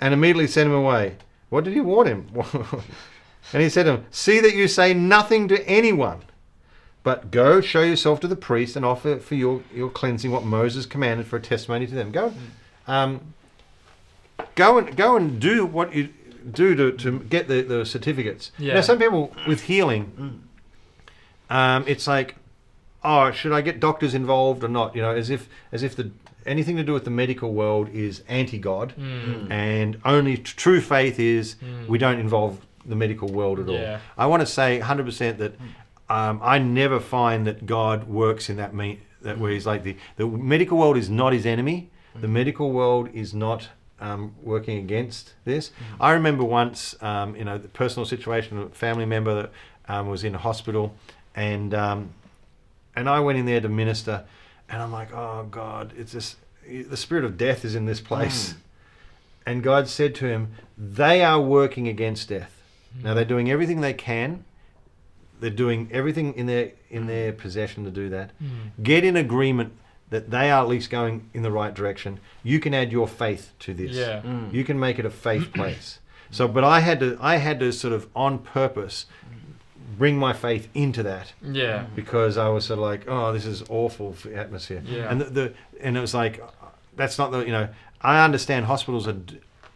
and 0.00 0.14
immediately 0.14 0.46
sent 0.46 0.68
him 0.68 0.74
away. 0.74 1.16
What 1.50 1.64
did 1.64 1.74
he 1.74 1.80
warn 1.80 2.06
him? 2.06 2.28
and 3.52 3.62
he 3.62 3.68
said 3.68 3.84
to 3.84 3.92
him, 3.92 4.06
"See 4.10 4.40
that 4.40 4.54
you 4.54 4.68
say 4.68 4.94
nothing 4.94 5.48
to 5.48 5.66
anyone." 5.68 6.20
But 7.08 7.30
go 7.30 7.62
show 7.62 7.80
yourself 7.80 8.20
to 8.20 8.28
the 8.28 8.36
priest 8.36 8.76
and 8.76 8.84
offer 8.84 9.16
for 9.18 9.34
your, 9.34 9.62
your 9.74 9.88
cleansing 9.88 10.30
what 10.30 10.44
Moses 10.44 10.84
commanded 10.84 11.26
for 11.26 11.36
a 11.36 11.40
testimony 11.40 11.86
to 11.86 11.94
them. 11.94 12.10
Go, 12.10 12.34
um, 12.86 13.32
go 14.54 14.76
and 14.76 14.94
go 14.94 15.16
and 15.16 15.40
do 15.40 15.64
what 15.64 15.94
you 15.94 16.10
do 16.52 16.74
to, 16.74 16.92
to 16.98 17.20
get 17.20 17.48
the, 17.48 17.62
the 17.62 17.86
certificates. 17.86 18.52
Yeah. 18.58 18.74
Now, 18.74 18.82
some 18.82 18.98
people 18.98 19.32
with 19.46 19.62
healing, 19.62 20.42
um, 21.48 21.84
it's 21.86 22.06
like, 22.06 22.36
oh, 23.02 23.30
should 23.30 23.52
I 23.52 23.62
get 23.62 23.80
doctors 23.80 24.12
involved 24.12 24.62
or 24.62 24.68
not? 24.68 24.94
You 24.94 25.00
know, 25.00 25.12
as 25.14 25.30
if 25.30 25.48
as 25.72 25.82
if 25.82 25.96
the 25.96 26.10
anything 26.44 26.76
to 26.76 26.82
do 26.84 26.92
with 26.92 27.04
the 27.04 27.10
medical 27.10 27.54
world 27.54 27.88
is 27.88 28.22
anti-God, 28.28 28.92
Mm. 28.98 29.50
and 29.50 29.98
only 30.04 30.36
t- 30.36 30.42
true 30.42 30.82
faith 30.82 31.18
is 31.18 31.54
Mm. 31.54 31.86
we 31.88 31.96
don't 31.96 32.18
involve 32.20 32.60
the 32.84 32.96
medical 32.96 33.28
world 33.28 33.58
at 33.60 33.68
all. 33.68 33.74
Yeah. 33.80 34.00
I 34.18 34.26
want 34.26 34.40
to 34.40 34.46
say 34.46 34.78
100% 34.80 35.38
that 35.38 35.54
um, 36.08 36.40
I 36.42 36.58
never 36.58 37.00
find 37.00 37.46
that 37.46 37.66
God 37.66 38.08
works 38.08 38.48
in 38.48 38.56
that 38.56 38.74
me- 38.74 39.00
that 39.22 39.38
where 39.38 39.50
he's 39.50 39.66
like 39.66 39.82
the 39.82 39.96
the 40.16 40.26
medical 40.26 40.78
world 40.78 40.96
is 40.96 41.10
not 41.10 41.32
his 41.32 41.46
enemy. 41.46 41.90
The 42.20 42.28
medical 42.28 42.72
world 42.72 43.10
is 43.14 43.32
not 43.32 43.68
um, 44.00 44.34
working 44.42 44.78
against 44.78 45.34
this. 45.44 45.70
I 46.00 46.12
remember 46.12 46.42
once, 46.42 47.00
um, 47.00 47.36
you 47.36 47.44
know, 47.44 47.58
the 47.58 47.68
personal 47.68 48.06
situation, 48.06 48.58
of 48.58 48.72
a 48.72 48.74
family 48.74 49.04
member 49.06 49.34
that 49.42 49.52
um, 49.88 50.08
was 50.08 50.24
in 50.24 50.34
a 50.34 50.38
hospital, 50.38 50.94
and 51.36 51.72
um, 51.74 52.10
and 52.96 53.08
I 53.08 53.20
went 53.20 53.38
in 53.38 53.46
there 53.46 53.60
to 53.60 53.68
minister, 53.68 54.24
and 54.68 54.82
I'm 54.82 54.90
like, 54.92 55.12
oh 55.12 55.46
God, 55.50 55.92
it's 55.96 56.12
this 56.12 56.36
the 56.68 56.96
spirit 56.96 57.24
of 57.24 57.38
death 57.38 57.64
is 57.64 57.74
in 57.74 57.86
this 57.86 58.00
place. 58.00 58.54
And 59.46 59.62
God 59.62 59.88
said 59.88 60.14
to 60.16 60.26
him, 60.26 60.52
They 60.76 61.24
are 61.24 61.40
working 61.40 61.88
against 61.88 62.28
death. 62.28 62.60
Now 63.02 63.14
they're 63.14 63.24
doing 63.24 63.50
everything 63.50 63.80
they 63.80 63.94
can. 63.94 64.44
They're 65.40 65.50
doing 65.50 65.88
everything 65.92 66.34
in 66.34 66.46
their 66.46 66.72
in 66.90 67.06
their 67.06 67.32
possession 67.32 67.84
to 67.84 67.90
do 67.90 68.08
that. 68.10 68.30
Mm. 68.42 68.82
Get 68.82 69.04
in 69.04 69.16
agreement 69.16 69.72
that 70.10 70.30
they 70.30 70.50
are 70.50 70.62
at 70.62 70.68
least 70.68 70.88
going 70.90 71.28
in 71.34 71.42
the 71.42 71.50
right 71.50 71.74
direction. 71.74 72.18
You 72.42 72.60
can 72.60 72.72
add 72.74 72.90
your 72.92 73.06
faith 73.06 73.52
to 73.60 73.74
this. 73.74 73.94
Yeah. 73.94 74.22
Mm. 74.22 74.52
You 74.52 74.64
can 74.64 74.78
make 74.78 74.98
it 74.98 75.04
a 75.04 75.10
faith 75.10 75.52
place. 75.54 75.98
So, 76.30 76.48
but 76.48 76.64
I 76.64 76.80
had 76.80 77.00
to 77.00 77.16
I 77.20 77.36
had 77.36 77.60
to 77.60 77.72
sort 77.72 77.92
of 77.92 78.08
on 78.14 78.38
purpose 78.38 79.06
bring 79.96 80.16
my 80.18 80.32
faith 80.32 80.68
into 80.74 81.02
that 81.02 81.32
Yeah. 81.42 81.86
because 81.96 82.36
I 82.38 82.48
was 82.50 82.66
sort 82.66 82.78
of 82.78 82.84
like, 82.84 83.04
oh, 83.08 83.32
this 83.32 83.44
is 83.46 83.64
awful 83.68 84.12
for 84.12 84.32
atmosphere. 84.32 84.82
Yeah. 84.86 85.10
And 85.10 85.20
the, 85.20 85.24
the 85.24 85.54
and 85.80 85.96
it 85.96 86.00
was 86.00 86.14
like, 86.14 86.40
that's 86.96 87.18
not 87.18 87.30
the 87.32 87.40
you 87.40 87.52
know. 87.52 87.68
I 88.00 88.24
understand 88.24 88.66
hospitals 88.66 89.08
are, 89.08 89.16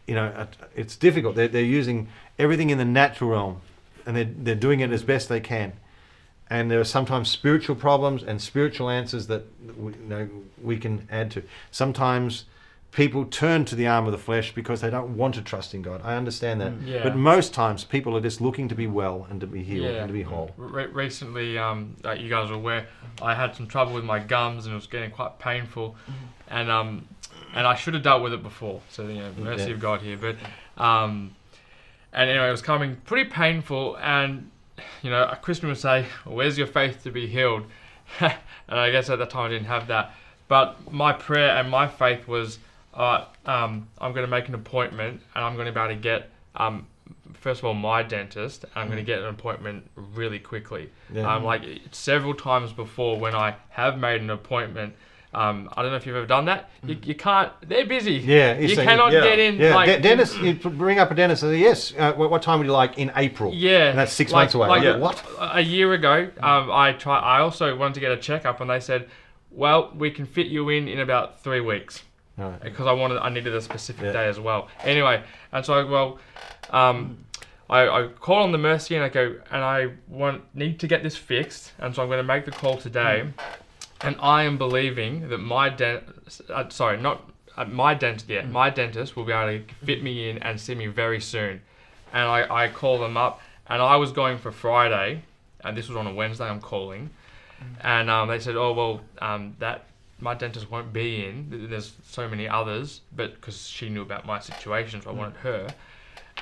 you 0.07 0.15
know, 0.15 0.27
uh, 0.27 0.47
it's 0.77 0.95
difficult. 0.97 1.35
They're 1.37 1.49
they're 1.49 1.63
using 1.81 2.09
everything 2.39 2.71
in 2.71 2.79
the 2.79 2.85
natural 2.85 3.31
realm, 3.31 3.61
and 4.07 4.17
they're 4.17 4.25
they're 4.37 4.55
doing 4.55 4.81
it 4.81 4.91
as 4.93 5.03
best 5.03 5.29
they 5.29 5.41
can. 5.41 5.73
And 6.51 6.71
there 6.71 6.81
are 6.81 6.85
sometimes 6.85 7.31
spiritual 7.31 7.77
problems 7.77 8.23
and 8.23 8.41
spiritual 8.41 8.91
answers 8.91 9.27
that 9.29 9.45
we, 9.77 9.93
you 9.93 9.99
know 10.07 10.29
we 10.63 10.77
can 10.79 11.07
add 11.11 11.31
to. 11.33 11.43
Sometimes 11.71 12.45
people 12.91 13.25
turn 13.25 13.65
to 13.65 13.75
the 13.75 13.87
arm 13.87 14.05
of 14.05 14.13
the 14.13 14.19
flesh 14.19 14.55
because 14.55 14.83
they 14.83 14.91
don't 14.91 15.17
want 15.17 15.35
to 15.35 15.41
trust 15.41 15.73
in 15.73 15.81
God. 15.81 16.03
I 16.05 16.15
understand 16.15 16.61
that. 16.61 16.73
Mm. 16.73 16.87
Yeah. 16.87 17.03
But 17.03 17.17
most 17.17 17.55
times 17.55 17.85
people 17.85 18.15
are 18.19 18.21
just 18.21 18.43
looking 18.43 18.69
to 18.69 18.75
be 18.75 18.87
well 18.87 19.27
and 19.31 19.41
to 19.41 19.47
be 19.47 19.63
healed 19.63 19.87
Yeah. 19.87 20.01
and 20.03 20.09
to 20.09 20.13
be 20.13 20.21
whole. 20.23 20.51
Re- 20.59 20.87
recently, 20.87 21.57
um, 21.57 21.97
like 22.05 22.21
you 22.21 22.29
guys 22.29 22.51
are 22.51 22.55
aware, 22.55 22.87
I 23.23 23.35
had 23.35 23.57
some 23.57 23.67
trouble 23.67 23.95
with 23.95 24.05
my 24.05 24.19
gums 24.19 24.67
and 24.67 24.75
it 24.75 24.77
was 24.77 24.87
getting 24.87 25.11
quite 25.11 25.39
painful, 25.39 25.97
and 26.49 26.71
um, 26.71 27.09
and 27.55 27.67
I 27.67 27.77
should 27.77 27.95
have 27.95 28.03
dealt 28.03 28.23
with 28.23 28.35
it 28.35 28.43
before. 28.43 28.83
So 28.91 29.07
you 29.09 29.21
know, 29.21 29.33
mercy 29.39 29.69
Yeah. 29.69 29.75
of 29.75 29.81
God 29.81 30.03
here. 30.03 30.19
But 30.19 30.37
um, 30.83 31.35
and 32.13 32.29
anyway, 32.31 32.49
it 32.49 32.51
was 32.51 32.63
coming 32.63 32.97
pretty 33.05 33.29
painful, 33.31 33.97
and 33.99 34.51
you 35.03 35.11
know, 35.11 35.25
a 35.25 35.37
Christian 35.37 35.69
would 35.69 35.79
say, 35.79 36.07
well, 36.25 36.37
"Where's 36.37 36.59
your 36.59 36.67
faith 36.67 37.03
to 37.05 37.11
be 37.11 37.27
healed?" 37.27 37.65
and 38.21 38.33
I 38.69 38.91
guess 38.91 39.09
at 39.11 39.19
that 39.19 39.31
time 39.31 39.47
I 39.47 39.49
didn't 39.51 39.67
have 39.67 39.89
that. 39.89 40.13
But 40.49 40.93
my 40.93 41.13
prayer 41.13 41.57
and 41.57 41.71
my 41.71 41.89
faith 41.89 42.29
was, 42.29 42.59
uh, 42.95 43.25
um, 43.47 43.89
I'm 43.99 44.13
going 44.13 44.25
to 44.27 44.31
make 44.31 44.49
an 44.49 44.55
appointment, 44.55 45.23
and 45.35 45.45
I'm 45.45 45.55
going 45.55 45.67
to 45.67 45.73
be 45.73 45.81
able 45.81 45.95
to 45.95 46.01
get 46.01 46.31
um, 46.57 46.87
first 47.35 47.61
of 47.61 47.65
all 47.65 47.75
my 47.75 48.03
dentist 48.03 48.65
and 48.65 48.73
i'm 48.77 48.87
going 48.87 48.99
to 48.99 49.03
get 49.05 49.19
an 49.19 49.27
appointment 49.27 49.89
really 49.97 50.39
quickly 50.39 50.91
Yeah. 51.13 51.35
um, 51.35 51.43
like 51.45 51.63
several 51.91 52.35
times 52.35 52.73
before 52.73 53.19
when 53.19 53.35
i 53.35 53.55
have 53.71 53.99
made 53.99 54.21
an 54.21 54.31
appointment 54.31 54.95
Um, 55.35 55.71
I 55.75 55.81
don't 55.83 55.91
know 55.93 55.97
if 55.97 56.07
you've 56.07 56.17
ever 56.17 56.27
done 56.27 56.45
that. 56.45 56.69
You, 56.85 56.97
you 57.05 57.15
can't. 57.15 57.51
They're 57.67 57.87
busy. 57.87 58.15
Yeah, 58.15 58.59
You 58.59 58.73
a- 58.79 58.85
cannot 58.85 59.13
yeah. 59.13 59.23
get 59.23 59.39
in. 59.39 59.57
Yeah, 59.57 59.75
like, 59.75 59.87
De- 59.87 60.01
dentist. 60.01 60.39
You 60.41 60.55
bring 60.55 60.99
up 60.99 61.11
a 61.11 61.15
dentist. 61.15 61.43
And 61.43 61.53
say, 61.53 61.59
yes. 61.59 61.95
Uh, 61.99 62.13
what, 62.13 62.31
what 62.31 62.43
time 62.43 62.59
would 62.59 62.67
you 62.67 62.73
like 62.73 62.99
in 62.99 63.11
April? 63.17 63.53
Yeah, 63.55 63.89
and 63.89 63.99
that's 63.99 64.13
six 64.13 64.31
like- 64.31 64.43
months 64.43 64.55
away. 64.55 64.69
like- 64.69 64.83
Yeah. 64.83 64.97
What? 64.97 65.25
A 65.41 65.61
year 65.63 65.93
ago, 65.95 66.29
um, 66.41 66.71
I 66.71 66.93
try. 66.93 67.19
I 67.19 67.41
also 67.41 67.75
wanted 67.77 67.95
to 67.95 68.01
get 68.01 68.13
a 68.13 68.17
checkup, 68.19 68.61
and 68.61 68.69
they 68.69 68.81
said, 68.81 69.09
"Well, 69.51 69.91
we 69.97 70.11
can 70.11 70.27
fit 70.27 70.49
you 70.49 70.69
in 70.69 70.87
in 70.87 71.01
about 71.01 71.43
three 71.43 71.61
weeks." 71.61 72.03
Right. 72.39 72.61
because 72.63 72.87
I 72.87 72.93
wanted 72.93 73.19
I 73.19 73.29
needed 73.29 73.55
a 73.55 73.61
specific 73.61 74.05
Yeah. 74.07 74.13
day 74.13 74.27
as 74.27 74.41
well. 74.41 74.69
Anyway, 74.85 75.23
and 75.53 75.65
so 75.65 75.75
I, 75.75 75.83
well, 75.85 76.19
um, 76.71 77.19
I, 77.69 77.87
I 77.89 78.09
call 78.09 78.43
on 78.43 78.53
the 78.53 78.59
Mercy 78.59 78.95
and 78.97 79.05
I 79.05 79.11
go 79.11 79.37
and 79.51 79.63
I 79.63 79.89
want 80.09 80.43
need 80.55 80.81
to 80.81 80.87
get 80.87 81.03
this 81.03 81.15
fixed, 81.17 81.73
and 81.79 81.95
so 81.95 82.03
I'm 82.03 82.09
going 82.09 82.19
to 82.19 82.23
make 82.25 82.45
the 82.47 82.51
call 82.51 82.79
today, 82.79 83.29
and 84.03 84.17
I 84.21 84.43
am 84.45 84.59
believing 84.59 85.29
that 85.29 85.39
my 85.39 85.69
dent, 85.69 86.05
uh, 86.51 86.69
sorry, 86.69 87.01
not 87.01 87.31
uh, 87.57 87.65
my 87.65 87.95
dentist, 87.95 88.29
yeah, 88.29 88.43
my 88.43 88.71
dentist 88.71 89.17
will 89.17 89.25
be 89.25 89.33
able 89.33 89.59
to 89.59 89.75
fit 89.85 90.03
me 90.03 90.31
in 90.31 90.39
and 90.39 90.61
see 90.61 90.75
me 90.75 90.87
very 90.87 91.21
soon, 91.21 91.61
and 92.13 92.23
I 92.23 92.65
I 92.65 92.69
call 92.69 92.99
them 92.99 93.17
up, 93.17 93.41
and 93.69 93.81
I 93.81 93.97
was 93.97 94.13
going 94.13 94.39
for 94.39 94.51
Friday, 94.51 95.23
and 95.65 95.77
this 95.77 95.89
was 95.89 95.97
on 95.97 96.07
a 96.07 96.15
Wednesday. 96.15 96.45
I'm 96.45 96.61
calling, 96.61 97.11
and 97.83 98.11
um, 98.11 98.29
they 98.29 98.39
said, 98.39 98.57
oh 98.57 98.73
well, 98.73 99.01
um, 99.21 99.55
that 99.59 99.85
my 100.21 100.35
dentist 100.35 100.71
won't 100.71 100.93
be 100.93 101.25
in. 101.25 101.69
There's 101.69 101.95
so 102.05 102.29
many 102.29 102.49
others, 102.49 103.01
but 103.15 103.35
because 103.35 103.67
she 103.67 103.89
knew 103.89 104.03
about 104.03 104.27
my 104.27 104.39
situation, 104.39 105.03
so 105.03 105.11
I 105.11 105.13
wanted 105.13 105.37
her. 105.39 105.69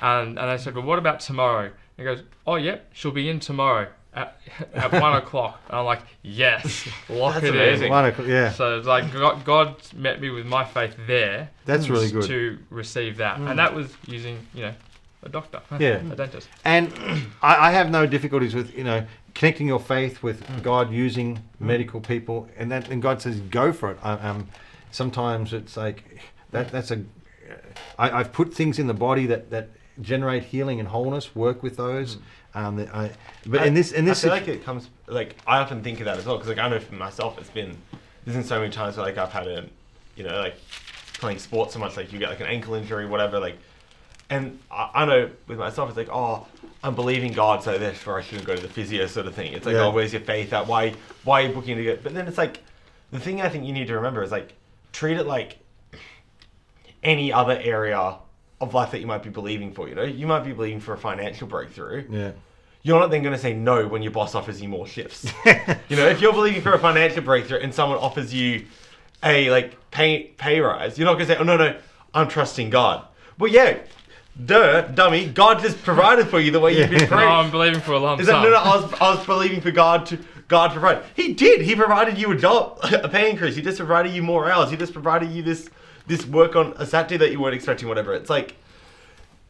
And 0.01 0.39
and 0.39 0.49
I 0.49 0.57
said, 0.57 0.75
well, 0.75 0.85
what 0.85 0.99
about 0.99 1.19
tomorrow? 1.19 1.65
And 1.65 1.73
He 1.97 2.03
goes, 2.03 2.23
oh 2.47 2.55
yep, 2.55 2.89
she'll 2.93 3.11
be 3.11 3.29
in 3.29 3.39
tomorrow 3.39 3.87
at, 4.13 4.39
at 4.73 4.91
one 4.91 5.15
o'clock. 5.15 5.61
And 5.69 5.77
I'm 5.77 5.85
like, 5.85 6.01
yes, 6.21 6.87
lock 7.09 7.35
That's 7.35 7.45
it 7.45 7.55
amazing. 7.55 7.85
in. 7.85 7.91
One 7.91 8.05
o'clock, 8.05 8.27
yeah, 8.27 8.51
So 8.51 8.77
it's 8.77 8.87
like 8.87 9.11
God, 9.13 9.43
God 9.45 9.75
met 9.95 10.21
me 10.21 10.29
with 10.29 10.45
my 10.45 10.65
faith 10.65 10.95
there. 11.07 11.49
that's 11.65 11.89
really 11.89 12.11
good. 12.11 12.25
to 12.25 12.59
receive 12.69 13.17
that, 13.17 13.37
and 13.37 13.47
mm. 13.47 13.55
that 13.55 13.73
was 13.73 13.93
using 14.07 14.39
you 14.53 14.63
know 14.63 14.73
a 15.23 15.29
doctor, 15.29 15.61
Yeah. 15.79 15.97
a 15.97 16.15
dentist. 16.15 16.47
And 16.65 16.91
I, 17.41 17.69
I 17.69 17.71
have 17.71 17.89
no 17.89 18.05
difficulties 18.05 18.53
with 18.55 18.75
you 18.75 18.83
know 18.83 19.05
connecting 19.33 19.67
your 19.67 19.79
faith 19.79 20.21
with 20.21 20.45
mm. 20.45 20.63
God 20.63 20.91
using 20.91 21.37
mm. 21.37 21.41
medical 21.59 22.01
people, 22.01 22.49
and 22.57 22.71
that 22.71 22.89
and 22.89 23.01
God 23.01 23.21
says 23.21 23.39
go 23.39 23.71
for 23.71 23.91
it. 23.91 23.97
I, 24.03 24.13
um, 24.13 24.49
sometimes 24.91 25.53
it's 25.53 25.77
like 25.77 26.19
that. 26.51 26.71
That's 26.71 26.91
a. 26.91 27.03
I, 27.97 28.19
I've 28.19 28.31
put 28.31 28.53
things 28.53 28.79
in 28.79 28.87
the 28.87 28.93
body 28.93 29.25
that 29.27 29.49
that 29.51 29.69
generate 30.01 30.43
healing 30.43 30.79
and 30.79 30.89
wholeness. 30.89 31.35
Work 31.35 31.63
with 31.63 31.77
those. 31.77 32.17
Um, 32.53 32.79
I, 32.93 33.11
but 33.45 33.65
in 33.65 33.73
this 33.73 33.91
in 33.93 34.03
this 34.05 34.25
I 34.25 34.27
feel 34.27 34.37
situ- 34.37 34.51
like 34.51 34.59
it 34.59 34.65
comes 34.65 34.89
like 35.07 35.35
I 35.47 35.59
often 35.59 35.81
think 35.83 35.99
of 35.99 36.05
that 36.05 36.17
as 36.17 36.25
well 36.25 36.35
because 36.37 36.49
like 36.49 36.57
I 36.57 36.67
know 36.67 36.79
for 36.79 36.95
myself 36.95 37.37
it's 37.39 37.49
been 37.49 37.77
there's 38.25 38.35
been 38.35 38.45
so 38.45 38.59
many 38.59 38.71
times 38.71 38.97
where 38.97 39.05
like 39.05 39.17
I've 39.17 39.31
had 39.31 39.47
a 39.47 39.65
you 40.17 40.23
know 40.25 40.37
like 40.39 40.55
playing 41.13 41.39
sports 41.39 41.73
so 41.73 41.79
much 41.79 41.95
like 41.95 42.11
you 42.11 42.19
get 42.19 42.29
like 42.29 42.41
an 42.41 42.47
ankle 42.47 42.73
injury 42.73 43.05
whatever 43.05 43.39
like 43.39 43.57
and 44.29 44.59
I, 44.69 44.89
I 44.93 45.05
know 45.05 45.29
with 45.47 45.59
myself 45.59 45.87
it's 45.89 45.97
like 45.97 46.09
oh 46.11 46.45
I'm 46.83 46.93
believing 46.95 47.31
God 47.31 47.63
so 47.63 47.77
therefore 47.77 48.17
I 48.19 48.21
shouldn't 48.21 48.45
go 48.47 48.55
to 48.55 48.61
the 48.61 48.67
physio 48.67 49.05
sort 49.07 49.27
of 49.27 49.35
thing. 49.35 49.53
It's 49.53 49.65
like 49.65 49.75
Yeah. 49.75 49.85
oh 49.85 49.91
where's 49.91 50.11
your 50.11 50.21
faith 50.21 50.51
at? 50.51 50.67
Why 50.67 50.93
why 51.23 51.43
are 51.43 51.47
you 51.47 51.53
booking 51.53 51.77
to 51.77 51.83
go? 51.83 51.97
But 52.03 52.13
then 52.13 52.27
it's 52.27 52.37
like 52.37 52.59
the 53.11 53.19
thing 53.19 53.41
I 53.41 53.47
think 53.49 53.65
you 53.65 53.71
need 53.71 53.87
to 53.87 53.95
remember 53.95 54.23
is 54.23 54.31
like 54.31 54.53
treat 54.91 55.17
it 55.17 55.25
like 55.25 55.57
any 57.03 57.31
other 57.31 57.57
area 57.63 58.15
of 58.61 58.73
life 58.73 58.91
that 58.91 58.99
you 58.99 59.07
might 59.07 59.23
be 59.23 59.29
believing 59.29 59.73
for 59.73 59.89
you 59.89 59.95
know 59.95 60.03
you 60.03 60.27
might 60.27 60.43
be 60.43 60.53
believing 60.53 60.79
for 60.79 60.93
a 60.93 60.97
financial 60.97 61.47
breakthrough 61.47 62.05
yeah. 62.09 62.31
you're 62.83 62.99
not 62.99 63.09
then 63.09 63.21
going 63.23 63.33
to 63.35 63.41
say 63.41 63.53
no 63.53 63.87
when 63.87 64.01
your 64.01 64.11
boss 64.11 64.35
offers 64.35 64.61
you 64.61 64.69
more 64.69 64.87
shifts. 64.87 65.25
you 65.89 65.97
know, 65.97 66.07
if 66.07 66.21
you're 66.21 66.33
believing 66.33 66.61
for 66.61 66.73
a 66.73 66.79
financial 66.79 67.23
breakthrough 67.23 67.59
and 67.59 67.73
someone 67.73 67.97
offers 67.97 68.33
you 68.33 68.65
a 69.23 69.49
like 69.51 69.75
pay 69.91 70.23
pay 70.37 70.59
rise, 70.59 70.97
you're 70.97 71.05
not 71.05 71.13
going 71.13 71.27
to 71.27 71.33
say, 71.33 71.39
"Oh 71.39 71.43
no, 71.43 71.57
no, 71.57 71.77
I'm 72.13 72.27
trusting 72.27 72.69
God." 72.69 73.05
Well, 73.37 73.51
yeah, 73.51 73.77
duh, 74.45 74.81
dummy, 74.81 75.27
God 75.29 75.59
just 75.59 75.81
provided 75.83 76.27
for 76.27 76.39
you 76.39 76.51
the 76.51 76.59
way 76.59 76.77
you've 76.77 76.89
been 76.89 77.01
No, 77.01 77.07
praying. 77.07 77.29
I'm 77.29 77.51
believing 77.51 77.81
for 77.81 77.93
a 77.93 77.99
lump 77.99 78.21
Is 78.21 78.27
that 78.27 78.33
sum. 78.33 78.43
no, 78.43 78.49
no? 78.51 78.57
I 78.57 78.75
was, 78.77 78.93
I 78.93 79.15
was 79.15 79.25
believing 79.25 79.61
for 79.61 79.71
God 79.71 80.05
to 80.07 80.17
God 80.47 80.73
to 80.73 80.79
provide. 80.79 81.03
He 81.15 81.33
did. 81.33 81.61
He 81.61 81.75
provided 81.75 82.17
you 82.17 82.31
a 82.31 82.37
job, 82.37 82.79
a 82.83 83.07
pay 83.09 83.29
increase. 83.29 83.55
He 83.55 83.61
just 83.61 83.77
provided 83.77 84.11
you 84.13 84.21
more 84.21 84.51
hours. 84.51 84.69
He 84.69 84.77
just 84.77 84.93
provided 84.93 85.31
you 85.31 85.41
this 85.41 85.69
this 86.11 86.25
work 86.25 86.55
on 86.55 86.73
a 86.77 86.85
Saturday 86.85 87.17
that 87.17 87.31
you 87.31 87.39
weren't 87.39 87.55
expecting. 87.55 87.87
Whatever. 87.87 88.13
It's 88.13 88.29
like, 88.29 88.55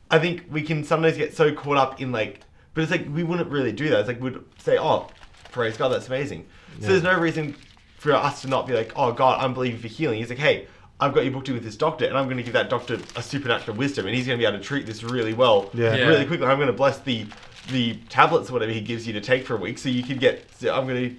I 0.10 0.20
think 0.20 0.46
we 0.50 0.62
can 0.62 0.84
sometimes 0.84 1.18
get 1.18 1.36
so 1.36 1.54
caught 1.54 1.78
up 1.78 2.00
in 2.02 2.12
like, 2.12 2.42
but 2.74 2.82
it's 2.84 2.92
like 2.92 3.08
we 3.14 3.24
wouldn't 3.24 3.50
really 3.50 3.72
do 3.72 3.90
that. 3.90 4.00
It's 4.00 4.08
like 4.08 4.22
we'd 4.22 4.40
say, 4.60 4.78
oh, 4.80 5.08
praise 5.52 5.76
God, 5.78 5.90
that's 5.90 6.08
amazing. 6.08 6.46
So 6.80 6.88
there's 6.88 7.04
no 7.04 7.18
reason 7.20 7.56
for 7.98 8.14
us 8.14 8.42
to 8.44 8.48
not 8.48 8.66
be 8.68 8.74
like, 8.74 8.94
oh 8.96 9.12
God, 9.12 9.44
I'm 9.44 9.54
believing 9.54 9.80
for 9.82 9.88
healing. 9.88 10.20
He's 10.20 10.30
like, 10.30 10.40
hey. 10.40 10.68
I've 11.04 11.16
got 11.16 11.26
you 11.26 11.32
booked 11.32 11.48
in 11.48 11.56
with 11.56 11.64
this 11.64 11.76
doctor, 11.76 12.06
and 12.06 12.16
I'm 12.16 12.26
going 12.26 12.38
to 12.38 12.44
give 12.44 12.54
that 12.54 12.70
doctor 12.70 13.00
a 13.16 13.24
supernatural 13.24 13.76
wisdom, 13.76 14.06
and 14.06 14.14
he's 14.16 14.28
going 14.28 14.38
to 14.38 14.40
be 14.40 14.46
able 14.46 14.60
to 14.60 14.64
treat 14.64 14.86
this 14.86 15.02
really 15.02 15.34
well, 15.34 15.72
Yeah. 15.74 15.96
Yeah. 15.96 16.06
really 16.06 16.26
quickly. 16.28 16.46
I'm 16.46 16.58
going 16.60 16.68
to 16.68 16.74
bless 16.74 17.00
the 17.00 17.26
the 17.72 17.96
tablets 18.10 18.52
or 18.52 18.54
whatever 18.54 18.72
he 18.72 18.82
gives 18.82 19.08
you 19.08 19.14
to 19.14 19.20
take 19.22 19.44
for 19.48 19.56
a 19.56 19.58
week, 19.60 19.80
so 19.80 19.90
you 19.90 20.04
can 20.04 20.20
get. 20.20 20.46
So 20.60 20.72
I'm 20.72 20.86
going 20.88 21.10
to 21.10 21.16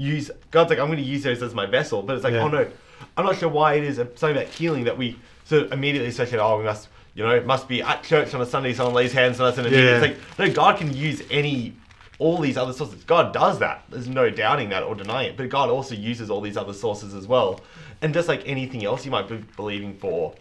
use 0.00 0.30
God's 0.52 0.70
like 0.70 0.78
I'm 0.78 0.86
going 0.86 0.98
to 0.98 1.04
use 1.04 1.24
those 1.24 1.42
as 1.42 1.52
my 1.52 1.66
vessel, 1.66 2.00
but 2.00 2.14
it's 2.14 2.22
like 2.22 2.34
Yeah. 2.34 2.44
oh 2.44 2.48
no, 2.48 2.70
I'm 3.16 3.24
not 3.24 3.36
sure 3.38 3.48
why 3.48 3.74
it 3.74 3.84
is 3.84 3.96
something 3.96 4.30
about 4.32 4.46
healing 4.48 4.84
that 4.84 4.96
we 4.98 5.18
so 5.44 5.64
immediately 5.66 6.08
associate. 6.08 6.40
Oh, 6.40 6.58
we 6.58 6.64
must 6.64 6.88
you 7.14 7.24
know 7.24 7.34
it 7.34 7.46
must 7.46 7.68
be 7.68 7.82
at 7.82 8.02
church 8.02 8.34
on 8.34 8.40
a 8.40 8.46
Sunday, 8.46 8.72
someone 8.72 8.94
lays 8.94 9.12
hands 9.12 9.40
on 9.40 9.46
us 9.46 9.58
and 9.58 9.70
Yeah. 9.70 9.78
it's 9.78 10.02
like 10.02 10.38
no, 10.38 10.52
God 10.52 10.78
can 10.78 10.92
use 10.94 11.22
any. 11.30 11.74
All 12.20 12.38
these 12.38 12.56
other 12.56 12.72
sources, 12.72 13.02
God 13.02 13.34
does 13.34 13.58
that. 13.58 13.82
There's 13.90 14.06
no 14.06 14.30
doubting 14.30 14.68
that 14.68 14.84
or 14.84 14.94
denying 14.94 15.30
it. 15.30 15.36
But 15.36 15.48
God 15.48 15.68
also 15.68 15.96
uses 15.96 16.30
all 16.30 16.40
these 16.40 16.56
other 16.56 16.72
sources 16.72 17.12
as 17.12 17.26
well. 17.26 17.60
And 18.02 18.14
just 18.14 18.28
like 18.28 18.44
anything 18.46 18.84
else 18.84 19.04
you 19.04 19.10
might 19.10 19.28
be 19.28 19.38
believing 19.56 19.96
for, 19.98 20.32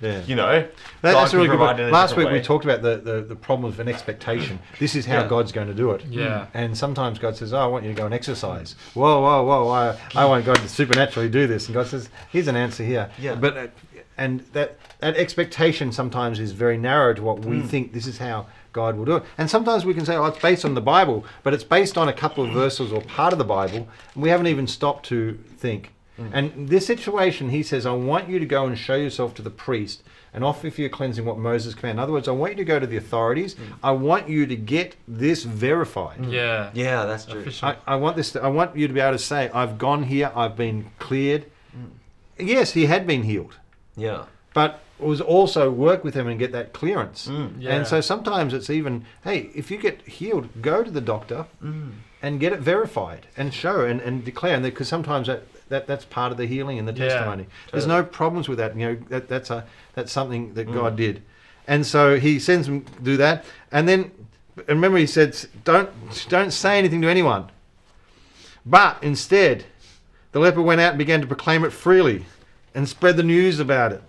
Yeah. 0.00 0.22
you 0.26 0.34
know, 0.34 0.60
That- 0.62 0.68
that's 1.02 1.30
can 1.30 1.38
really 1.38 1.48
good. 1.50 1.58
provide 1.58 1.80
in 1.80 1.88
a 1.88 1.92
Last 1.92 2.12
week 2.16 2.26
different 2.26 2.42
we 2.42 2.46
talked 2.46 2.64
about 2.64 2.82
the, 2.82 2.96
the, 2.96 3.20
the 3.22 3.36
problem 3.36 3.70
of 3.70 3.78
an 3.80 3.88
expectation. 3.88 4.58
This 4.78 4.94
is 4.94 5.04
how 5.06 5.20
Yeah. 5.20 5.28
God's 5.28 5.52
going 5.52 5.68
to 5.68 5.74
do 5.74 5.90
it. 5.90 6.04
Yeah. 6.08 6.46
And 6.54 6.76
sometimes 6.76 7.18
God 7.18 7.36
says, 7.36 7.52
oh, 7.52 7.58
I 7.58 7.66
want 7.66 7.84
you 7.84 7.90
to 7.90 7.96
go 7.96 8.06
and 8.06 8.14
exercise. 8.14 8.76
Whoa, 8.94 9.20
whoa, 9.20 9.44
whoa. 9.44 9.68
I, 9.68 9.96
I 10.14 10.24
want 10.24 10.44
God 10.46 10.56
to 10.56 10.68
supernaturally 10.68 11.28
do 11.28 11.46
this. 11.46 11.66
And 11.66 11.74
God 11.74 11.86
says, 11.86 12.08
here's 12.30 12.48
an 12.48 12.56
answer 12.56 12.82
here. 12.84 13.10
Yeah. 13.18 13.34
But 13.34 13.56
uh, 13.56 13.66
And 14.16 14.40
that, 14.52 14.78
that 15.00 15.16
expectation 15.16 15.92
sometimes 15.92 16.40
is 16.40 16.52
very 16.52 16.76
narrow 16.78 17.14
to 17.14 17.22
what 17.22 17.44
we 17.44 17.60
think 17.62 17.92
this 17.92 18.06
is 18.06 18.18
how 18.18 18.46
God 18.72 18.96
will 18.96 19.04
do 19.04 19.16
it. 19.16 19.24
And 19.38 19.50
sometimes 19.50 19.84
we 19.84 19.94
can 19.94 20.04
say, 20.06 20.14
oh, 20.16 20.26
it's 20.26 20.38
based 20.38 20.64
on 20.64 20.74
the 20.74 20.80
Bible, 20.80 21.24
but 21.42 21.52
it's 21.54 21.64
based 21.64 21.98
on 21.98 22.08
a 22.08 22.12
couple 22.12 22.44
of 22.44 22.52
verses 22.52 22.92
or 22.92 23.00
part 23.02 23.32
of 23.32 23.38
the 23.38 23.44
Bible. 23.44 23.88
And 24.14 24.22
we 24.22 24.28
haven't 24.28 24.46
even 24.46 24.66
stopped 24.66 25.06
to 25.06 25.38
think. 25.56 25.92
Mm. 26.20 26.30
And 26.32 26.68
this 26.68 26.86
situation, 26.86 27.50
he 27.50 27.62
says, 27.62 27.86
I 27.86 27.92
want 27.92 28.28
you 28.28 28.38
to 28.38 28.46
go 28.46 28.66
and 28.66 28.76
show 28.76 28.96
yourself 28.96 29.34
to 29.34 29.42
the 29.42 29.50
priest 29.50 30.02
and 30.32 30.44
offer 30.44 30.70
for 30.70 30.80
your 30.80 30.90
cleansing 30.90 31.24
what 31.24 31.38
Moses 31.38 31.74
commanded. 31.74 31.98
In 31.98 32.02
other 32.02 32.12
words, 32.12 32.28
I 32.28 32.32
want 32.32 32.52
you 32.52 32.56
to 32.58 32.64
go 32.64 32.78
to 32.78 32.86
the 32.86 32.96
authorities. 32.96 33.54
Mm. 33.54 33.72
I 33.82 33.90
want 33.92 34.28
you 34.28 34.46
to 34.46 34.56
get 34.56 34.96
this 35.08 35.44
verified. 35.44 36.18
Mm. 36.18 36.32
Yeah. 36.32 36.70
Yeah, 36.74 37.04
that's 37.06 37.24
true. 37.26 37.40
Official. 37.40 37.68
I, 37.68 37.76
I 37.86 37.96
want 37.96 38.16
this. 38.16 38.32
To, 38.32 38.42
I 38.42 38.48
want 38.48 38.76
you 38.76 38.86
to 38.86 38.94
be 38.94 39.00
able 39.00 39.16
to 39.16 39.18
say, 39.18 39.50
"I've 39.54 39.78
gone 39.78 40.04
here. 40.04 40.30
I've 40.34 40.56
been 40.56 40.90
cleared." 40.98 41.46
Yes, 42.38 42.72
he 42.72 42.86
had 42.86 43.06
been 43.06 43.24
healed, 43.24 43.58
Yeah. 43.96 44.24
but 44.54 44.80
it 44.98 45.04
was 45.06 45.20
also 45.20 45.70
work 45.70 46.04
with 46.04 46.14
him 46.14 46.26
and 46.26 46.38
get 46.38 46.52
that 46.52 46.72
clearance. 46.72 47.28
Mm. 47.28 47.54
Yeah. 47.58 47.74
And 47.74 47.86
so 47.86 48.00
sometimes 48.00 48.54
it's 48.54 48.70
even, 48.70 49.04
hey, 49.24 49.50
if 49.54 49.70
you 49.70 49.78
get 49.78 50.02
healed, 50.02 50.62
go 50.62 50.82
to 50.82 50.90
the 50.90 51.00
doctor 51.00 51.46
and 52.22 52.40
get 52.40 52.52
it 52.52 52.60
verified 52.60 53.26
and 53.36 53.52
show 53.52 53.84
and, 53.84 54.00
and 54.00 54.24
declare. 54.24 54.54
And 54.54 54.62
because 54.62 54.88
sometimes 54.88 55.26
that, 55.26 55.42
that 55.70 55.86
that's 55.86 56.04
part 56.04 56.30
of 56.30 56.38
the 56.38 56.46
healing 56.46 56.78
and 56.78 56.86
the 56.86 56.92
Yeah, 56.92 57.08
testimony. 57.08 57.46
There's 57.72 57.86
no 57.86 58.04
problems 58.04 58.48
with 58.48 58.58
that. 58.58 58.76
You 58.76 58.86
know, 58.86 58.98
that, 59.08 59.28
that's 59.28 59.50
a 59.50 59.64
that's 59.94 60.12
something 60.12 60.52
that 60.54 60.68
mm. 60.68 60.74
God 60.74 60.96
did. 60.96 61.22
And 61.66 61.86
so 61.86 62.18
he 62.18 62.38
sends 62.38 62.66
them 62.66 62.82
to 62.82 63.02
do 63.02 63.16
that. 63.16 63.44
And 63.72 63.88
then 63.88 64.10
remember 64.66 64.98
he 64.98 65.06
said, 65.06 65.36
don't 65.64 65.90
don't 66.28 66.52
say 66.52 66.78
anything 66.78 67.00
to 67.02 67.08
anyone. 67.08 67.50
But 68.66 69.02
instead, 69.02 69.64
the 70.32 70.40
leper 70.40 70.60
went 70.60 70.80
out 70.80 70.90
and 70.90 70.98
began 70.98 71.20
to 71.22 71.26
proclaim 71.26 71.64
it 71.64 71.72
freely 71.72 72.26
and 72.74 72.88
spread 72.88 73.16
the 73.16 73.22
news 73.22 73.58
about 73.58 73.92
it 73.92 74.02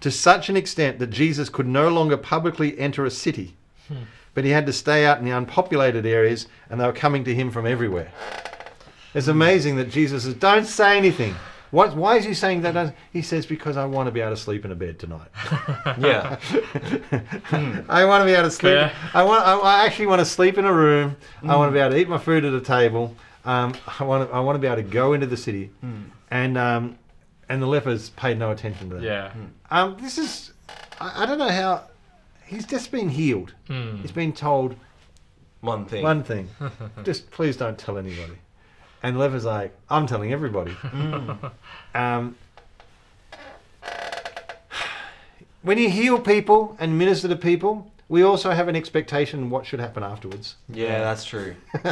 to 0.00 0.10
such 0.10 0.48
an 0.48 0.56
extent 0.56 0.98
that 0.98 1.08
Jesus 1.08 1.48
could 1.48 1.66
no 1.66 1.88
longer 1.88 2.16
publicly 2.16 2.78
enter 2.78 3.04
a 3.04 3.10
city, 3.10 3.56
hmm. 3.88 4.04
but 4.34 4.44
he 4.44 4.50
had 4.50 4.66
to 4.66 4.72
stay 4.72 5.04
out 5.06 5.18
in 5.18 5.24
the 5.24 5.30
unpopulated 5.30 6.06
areas 6.06 6.46
and 6.70 6.80
they 6.80 6.86
were 6.86 6.92
coming 6.92 7.24
to 7.24 7.34
him 7.34 7.50
from 7.50 7.66
everywhere. 7.66 8.12
It's 9.16 9.28
amazing 9.28 9.76
that 9.76 9.90
Jesus 9.90 10.24
says, 10.24 10.34
Don't 10.34 10.66
say 10.66 10.96
anything. 10.96 11.34
What, 11.70 11.96
why 11.96 12.16
is 12.16 12.24
he 12.24 12.32
saying 12.34 12.62
that? 12.62 12.94
He 13.12 13.22
says, 13.22 13.46
Because 13.46 13.76
I 13.76 13.84
want 13.86 14.06
to 14.06 14.12
be 14.12 14.20
able 14.20 14.30
to 14.30 14.36
sleep 14.36 14.64
in 14.64 14.70
a 14.70 14.74
bed 14.76 14.98
tonight. 14.98 15.28
Yeah. 15.98 16.38
I 17.88 18.04
want 18.04 18.20
to 18.22 18.24
be 18.26 18.32
able 18.32 18.44
to 18.44 18.50
sleep. 18.50 18.74
Fair. 18.74 18.92
I 19.14 19.22
want. 19.22 19.46
I, 19.46 19.56
I 19.56 19.86
actually 19.86 20.06
want 20.06 20.20
to 20.20 20.24
sleep 20.26 20.58
in 20.58 20.64
a 20.64 20.72
room. 20.72 21.16
I 21.42 21.56
want 21.56 21.70
to 21.70 21.72
be 21.72 21.78
able 21.78 21.92
to 21.92 21.98
eat 21.98 22.08
my 22.08 22.18
food 22.18 22.44
at 22.44 22.52
a 22.52 22.60
table. 22.60 23.14
Um, 23.44 23.74
I 23.98 24.04
want. 24.04 24.28
To, 24.28 24.34
I 24.36 24.40
want 24.40 24.56
to 24.56 24.60
be 24.60 24.66
able 24.66 24.76
to 24.76 24.82
go 24.82 25.12
into 25.14 25.26
the 25.26 25.36
city, 25.36 25.70
and 26.30 26.58
um, 26.58 26.98
and 27.48 27.62
the 27.62 27.66
lepers 27.66 28.10
paid 28.10 28.38
no 28.38 28.50
attention 28.50 28.90
to 28.90 28.96
that. 28.96 29.02
Yeah. 29.02 29.32
Um, 29.70 29.96
this 30.00 30.18
is. 30.18 30.52
I, 31.00 31.22
I 31.22 31.26
don't 31.26 31.38
know 31.38 31.48
how. 31.48 31.84
He's 32.46 32.66
just 32.66 32.90
been 32.92 33.08
healed. 33.08 33.54
Hmm. 33.68 33.96
He's 33.96 34.12
been 34.12 34.32
told 34.32 34.76
One 35.62 35.86
thing. 35.86 36.02
one 36.02 36.22
thing. 36.22 36.48
just 37.04 37.30
please 37.30 37.56
don't 37.56 37.78
tell 37.78 37.96
anybody. 37.98 38.34
And 39.02 39.16
the 39.16 39.20
leper's 39.20 39.44
like, 39.44 39.74
I'm 39.90 40.06
telling 40.06 40.32
everybody. 40.32 40.74
Um, 41.94 42.36
when 45.62 45.78
you 45.78 45.88
heal 45.90 46.20
people 46.20 46.76
and 46.78 46.98
minister 46.98 47.26
to 47.28 47.36
people, 47.36 47.90
we 48.08 48.22
also 48.22 48.50
have 48.52 48.68
an 48.68 48.76
expectation 48.76 49.50
what 49.50 49.66
should 49.66 49.80
happen 49.80 50.02
afterwards. 50.02 50.56
Yeah, 50.68 51.00
that's 51.00 51.24
true. 51.24 51.56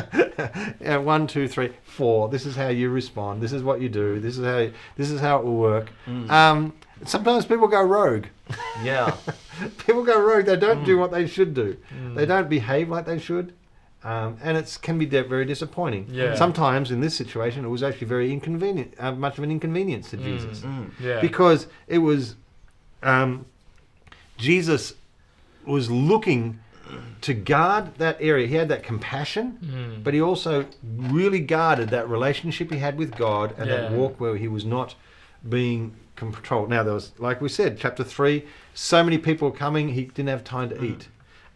yeah, 0.81 0.99
one, 0.99 1.27
two, 1.27 1.49
three, 1.49 1.73
four. 1.85 2.29
This 2.29 2.47
is 2.47 2.55
how 2.55 2.69
you 2.69 2.91
respond. 2.91 3.43
This 3.43 3.53
is 3.53 3.63
what 3.63 3.81
you 3.81 3.89
do. 3.89 4.21
This 4.21 4.39
is 4.39 4.45
how 4.45 4.69
this 4.97 5.11
is 5.11 5.21
how 5.21 5.39
it 5.39 5.45
will 5.45 5.57
work. 5.57 5.89
Um, 6.07 6.73
sometimes 7.05 7.47
people 7.47 7.67
go 7.67 7.83
rogue. 7.83 8.27
Yeah. 8.83 9.17
People 9.87 10.05
go 10.05 10.21
rogue. 10.21 10.45
They 10.47 10.57
don't 10.57 10.83
Mm. 10.83 10.87
do 10.87 10.99
what 10.99 11.11
they 11.13 11.27
should 11.27 11.55
do. 11.55 11.77
They 12.15 12.27
don't 12.27 12.49
behave 12.51 12.91
like 12.91 13.07
they 13.07 13.19
should, 13.19 13.55
um, 14.05 14.37
and 14.43 14.57
it 14.57 14.79
can 14.83 14.99
be 14.99 15.07
very 15.07 15.45
disappointing. 15.47 16.07
Yeah. 16.11 16.35
Sometimes 16.35 16.91
in 16.91 17.01
this 17.01 17.15
situation, 17.15 17.65
it 17.65 17.69
was 17.69 17.83
actually 17.83 18.07
very 18.09 18.31
inconvenient, 18.33 18.95
uh, 18.99 19.13
much 19.13 19.39
of 19.39 19.45
an 19.45 19.51
inconvenience 19.51 20.11
to 20.11 20.17
Mm. 20.19 20.25
Jesus, 20.25 20.61
Mm. 20.61 20.91
Yeah. 21.01 21.21
because 21.21 21.67
it 21.89 21.99
was 21.99 22.37
um, 23.03 23.45
Jesus 24.37 24.95
was 25.67 25.91
looking 25.91 26.59
to 27.23 27.33
guard 27.35 27.95
that 27.99 28.17
area. 28.21 28.47
He 28.47 28.55
had 28.57 28.69
that 28.69 28.83
compassion, 28.83 29.59
Mm. 29.63 30.05
but 30.05 30.13
he 30.15 30.21
also 30.21 30.67
really 30.83 31.41
guarded 31.41 31.89
that 31.91 32.09
relationship 32.09 32.71
he 32.71 32.79
had 32.79 32.99
with 32.99 33.17
God 33.17 33.55
and 33.59 33.71
that 33.71 33.93
walk 33.93 34.21
where 34.21 34.37
he 34.37 34.49
was 34.49 34.65
not 34.65 34.95
being 35.49 35.93
controlled. 36.17 36.69
Now, 36.71 36.83
there 36.83 36.95
was, 36.95 37.13
like 37.19 37.41
we 37.41 37.49
said, 37.49 37.79
chapter 37.79 38.05
three, 38.05 38.45
so 38.75 39.03
many 39.03 39.19
people 39.19 39.51
were 39.51 39.57
coming, 39.57 39.91
he 39.91 40.05
didn't 40.05 40.29
have 40.29 40.45
time 40.45 40.69
to 40.71 40.83
eat. 40.85 41.09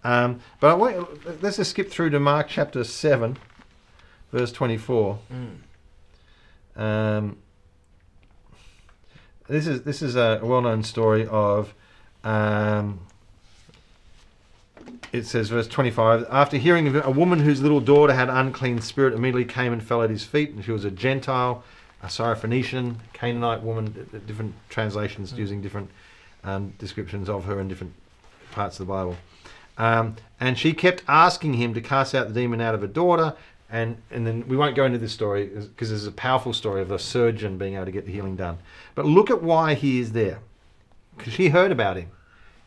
Um, 0.04 0.40
but 0.60 0.70
I 0.70 0.74
want, 0.74 1.42
let's 1.42 1.56
just 1.56 1.70
skip 1.70 1.90
through 1.90 2.10
to 2.10 2.20
Mark 2.20 2.48
chapter 2.48 2.84
7, 2.84 3.36
verse 4.32 4.52
24. 4.52 5.18
Mm. 6.76 6.80
Um, 6.80 7.36
this 9.48 9.66
is 9.66 9.82
this 9.82 10.02
is 10.02 10.14
a 10.14 10.40
well-known 10.42 10.82
story 10.82 11.26
of. 11.26 11.74
Um, 12.22 13.00
it 15.12 15.26
says, 15.26 15.48
verse 15.48 15.66
25, 15.66 16.26
after 16.30 16.58
hearing 16.58 16.86
of 16.88 17.06
a 17.06 17.10
woman 17.10 17.40
whose 17.40 17.62
little 17.62 17.80
daughter 17.80 18.12
had 18.12 18.28
unclean 18.28 18.80
spirit 18.80 19.14
immediately 19.14 19.44
came 19.44 19.72
and 19.72 19.82
fell 19.82 20.02
at 20.02 20.10
his 20.10 20.24
feet, 20.24 20.50
and 20.50 20.64
she 20.64 20.70
was 20.70 20.84
a 20.84 20.90
Gentile, 20.90 21.62
a 22.02 22.06
Syrophoenician, 22.06 22.96
Canaanite 23.12 23.62
woman, 23.62 24.22
different 24.26 24.54
translations 24.68 25.32
using 25.32 25.62
different 25.62 25.90
um, 26.44 26.74
descriptions 26.78 27.28
of 27.28 27.44
her 27.44 27.58
in 27.60 27.68
different 27.68 27.94
parts 28.52 28.78
of 28.78 28.86
the 28.86 28.92
Bible. 28.92 29.16
Um, 29.78 30.16
and 30.40 30.58
she 30.58 30.72
kept 30.72 31.02
asking 31.08 31.54
him 31.54 31.72
to 31.74 31.80
cast 31.80 32.14
out 32.14 32.28
the 32.28 32.34
demon 32.34 32.60
out 32.60 32.74
of 32.74 32.80
her 32.82 32.86
daughter. 32.86 33.34
And, 33.70 33.98
and 34.10 34.26
then 34.26 34.46
we 34.48 34.56
won't 34.56 34.74
go 34.76 34.84
into 34.84 34.98
this 34.98 35.12
story 35.12 35.46
because 35.46 35.90
there's 35.90 36.06
a 36.06 36.12
powerful 36.12 36.52
story 36.52 36.80
of 36.82 36.90
a 36.90 36.98
surgeon 36.98 37.58
being 37.58 37.74
able 37.74 37.84
to 37.84 37.92
get 37.92 38.06
the 38.06 38.12
healing 38.12 38.34
done. 38.36 38.58
But 38.94 39.04
look 39.06 39.30
at 39.30 39.42
why 39.42 39.74
he 39.74 40.00
is 40.00 40.12
there. 40.12 40.40
Because 41.16 41.32
she 41.34 41.48
heard 41.50 41.70
about 41.72 41.96
him. 41.96 42.10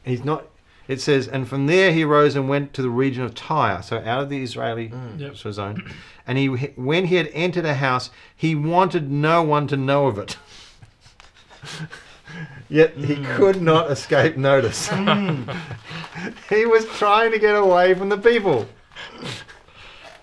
He's 0.04 0.24
not. 0.24 0.48
It 0.88 1.00
says, 1.00 1.28
and 1.28 1.48
from 1.48 1.68
there 1.68 1.92
he 1.94 2.04
rose 2.04 2.36
and 2.36 2.50
went 2.50 2.74
to 2.74 2.82
the 2.82 2.90
region 2.90 3.24
of 3.24 3.34
Tyre, 3.34 3.82
so 3.82 3.98
out 4.00 4.24
of 4.24 4.30
the 4.30 4.42
Israeli 4.44 4.92
Yep. 5.18 5.36
zone. 5.38 5.84
And 6.28 6.38
he, 6.38 6.48
when 6.48 7.06
he 7.06 7.16
had 7.16 7.30
entered 7.34 7.66
a 7.66 7.76
house, 7.76 8.10
he 8.36 8.56
wanted 8.56 9.10
no 9.10 9.42
one 9.42 9.68
to 9.68 9.78
know 9.78 10.08
of 10.08 10.18
it. 10.18 10.38
Yet 12.72 12.96
he 12.96 13.16
mm. 13.16 13.36
could 13.36 13.62
not 13.62 13.92
escape 13.92 14.38
notice. 14.38 14.88
Mm. 14.88 15.56
he 16.50 16.66
was 16.66 16.86
trying 16.86 17.32
to 17.32 17.40
get 17.40 17.56
away 17.56 17.94
from 17.94 18.08
the 18.08 18.18
people. 18.18 18.66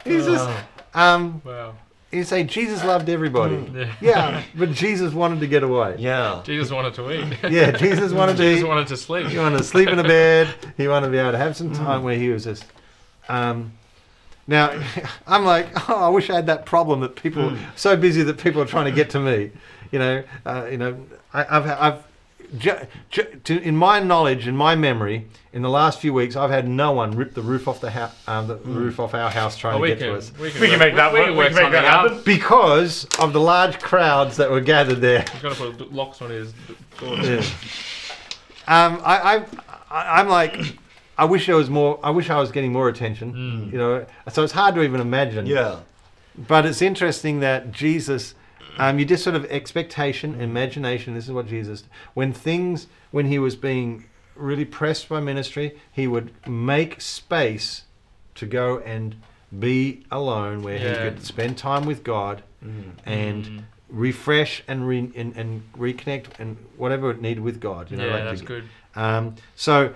He's 0.03 0.25
just, 0.25 0.49
oh. 0.49 0.65
um, 0.95 1.43
Wow. 1.45 1.75
you 2.11 2.25
say 2.25 2.45
Jesus 2.45 2.83
loved 2.83 3.11
everybody. 3.11 3.57
Mm. 3.57 3.75
Yeah. 3.75 3.95
Yeah, 4.01 4.43
but 4.55 4.73
Jesus 4.73 5.13
wanted 5.13 5.41
to 5.41 5.47
get 5.47 5.63
away. 5.63 5.97
Yeah. 5.99 6.41
Jesus 6.43 6.71
wanted 6.71 6.95
to 6.95 7.11
eat. 7.13 7.37
Yeah, 7.51 7.71
Jesus 7.71 8.13
wanted 8.13 8.39
to 8.39 8.43
Jesus 8.43 8.65
eat. 8.65 8.67
wanted 8.67 8.87
to 8.89 8.97
sleep. 8.97 9.27
He 9.27 9.39
wanted 9.39 9.59
to 9.59 9.65
sleep 9.65 9.91
in 9.91 9.99
a 9.99 10.05
bed. 10.05 10.49
He 10.79 10.89
wanted 10.89 11.07
to 11.07 11.13
be 11.13 11.19
able 11.19 11.33
to 11.33 11.39
have 11.39 11.55
some 11.55 11.75
time 11.75 12.03
where 12.03 12.17
he 12.17 12.31
was 12.31 12.45
just. 12.45 12.65
Um, 13.29 13.73
now, 14.47 14.83
I'm 15.27 15.45
like, 15.45 15.91
oh, 15.91 15.97
I 15.97 16.09
wish 16.09 16.31
I 16.31 16.37
had 16.37 16.47
that 16.47 16.65
problem 16.65 17.01
that 17.01 17.15
people 17.15 17.55
so 17.77 17.95
busy 17.95 18.23
that 18.23 18.39
people 18.39 18.63
are 18.63 18.67
trying 18.67 18.87
to 18.87 18.93
get 18.93 19.11
to 19.11 19.21
me. 19.21 19.51
You 19.91 19.99
know, 19.99 20.25
uh, 20.47 20.67
you 20.71 20.77
know, 20.79 20.97
I, 21.33 21.45
I've, 21.57 21.67
I've, 21.67 22.03
ju- 22.59 22.87
ju- 23.11 23.41
to, 23.45 23.63
in 23.63 23.77
my 23.77 24.01
knowledge, 24.01 24.47
in 24.47 24.57
my 24.57 24.75
memory, 24.75 25.27
in 25.53 25.63
the 25.63 25.71
last 25.71 25.99
few 26.01 26.13
weeks, 26.13 26.37
I've 26.37 26.51
had 26.51 26.69
no 26.69 26.93
one 26.93 27.13
rip 27.13 27.33
the 27.35 27.41
roof 27.43 27.67
off 27.69 27.81
the, 27.81 27.91
hou- 27.91 28.11
um, 28.31 28.49
the 28.49 28.57
roof 28.57 29.01
off 29.01 29.15
our 29.15 29.31
house 29.31 29.57
trying 29.57 29.75
Oh, 29.75 29.79
to 29.79 29.83
we 29.83 29.89
get 29.89 29.99
can, 29.99 30.09
to 30.09 30.15
us 30.17 30.33
we 30.39 30.51
can, 30.51 30.61
We 30.61 30.69
can 30.69 30.79
make 30.79 30.95
that 30.97 31.13
we 31.13 31.21
work. 31.21 31.29
We 31.31 31.45
can 31.47 31.55
make 31.55 31.73
that 31.73 31.85
happen. 31.85 32.23
because 32.25 33.07
of 33.19 33.33
the 33.33 33.41
large 33.41 33.79
crowds 33.81 34.37
that 34.37 34.51
were 34.51 34.61
gathered 34.61 35.01
there. 35.01 35.25
He's 35.33 35.43
gonna 35.43 35.55
put 35.55 35.93
locks 35.93 36.21
on 36.21 36.31
his 36.31 36.53
doors. 37.01 37.27
Yeah. 37.27 37.43
Um, 38.67 39.01
I, 39.03 39.37
I, 39.39 39.45
I, 39.91 40.21
I'm 40.21 40.29
like, 40.29 40.77
I 41.17 41.25
wish 41.25 41.47
there 41.47 41.57
was 41.57 41.71
more. 41.71 41.99
I 42.03 42.11
wish 42.11 42.29
I 42.29 42.39
was 42.39 42.53
getting 42.53 42.73
more 42.73 42.89
attention. 42.91 43.71
You 43.73 43.79
know, 43.79 44.07
so 44.31 44.43
it's 44.45 44.53
hard 44.53 44.75
to 44.75 44.83
even 44.83 45.01
imagine. 45.01 45.47
Yeah. 45.47 45.81
But 46.37 46.67
it's 46.67 46.83
interesting 46.83 47.41
that 47.41 47.73
Jesus, 47.73 48.35
um, 48.79 48.99
you 48.99 49.05
just 49.05 49.25
sort 49.25 49.37
of 49.37 49.45
expectation, 49.47 50.41
imagination. 50.41 51.15
This 51.15 51.25
is 51.25 51.33
what 51.33 51.47
Jesus. 51.47 51.85
When 52.15 52.33
things, 52.33 52.87
when 53.11 53.27
he 53.27 53.39
was 53.39 53.57
being 53.57 54.05
really 54.35 54.65
pressed 54.65 55.09
by 55.09 55.21
ministry, 55.21 55.77
he 55.93 56.07
would 56.07 56.31
make 56.47 57.01
space 57.01 57.83
to 58.37 58.47
go 58.47 58.79
and 58.81 59.17
be 59.59 60.05
alone, 60.11 60.63
where 60.63 60.77
Yeah. 60.79 60.89
he 60.89 60.95
could 61.11 61.25
spend 61.25 61.57
time 61.59 61.85
with 61.87 62.05
God 62.05 62.43
and 63.07 63.45
Mm. 63.45 63.63
refresh 63.89 64.63
and, 64.69 64.87
re- 64.87 65.11
and 65.17 65.35
and 65.37 65.63
reconnect 65.77 66.27
and 66.39 66.57
whatever 66.77 67.11
it 67.11 67.21
needed 67.23 67.41
with 67.43 67.61
God. 67.61 67.91
You 67.91 67.97
know, 67.97 68.07
yeah, 68.07 68.15
like 68.15 68.25
that's 68.25 68.43
good. 68.43 68.65
um, 68.95 69.35
so 69.57 69.95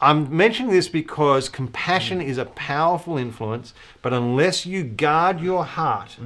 I'm 0.00 0.34
mentioning 0.36 0.72
this 0.72 0.88
because 0.88 1.48
compassion 1.48 2.20
is 2.20 2.38
a 2.38 2.44
powerful 2.46 3.16
influence, 3.18 3.72
but 4.02 4.12
unless 4.12 4.66
you 4.66 4.82
guard 4.84 5.40
your 5.40 5.64
heart, 5.64 6.16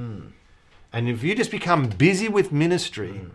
and 0.93 1.07
if 1.07 1.23
you 1.23 1.35
just 1.35 1.51
become 1.51 1.87
busy 1.87 2.27
with 2.27 2.51
ministry 2.51 3.09
mm. 3.09 3.29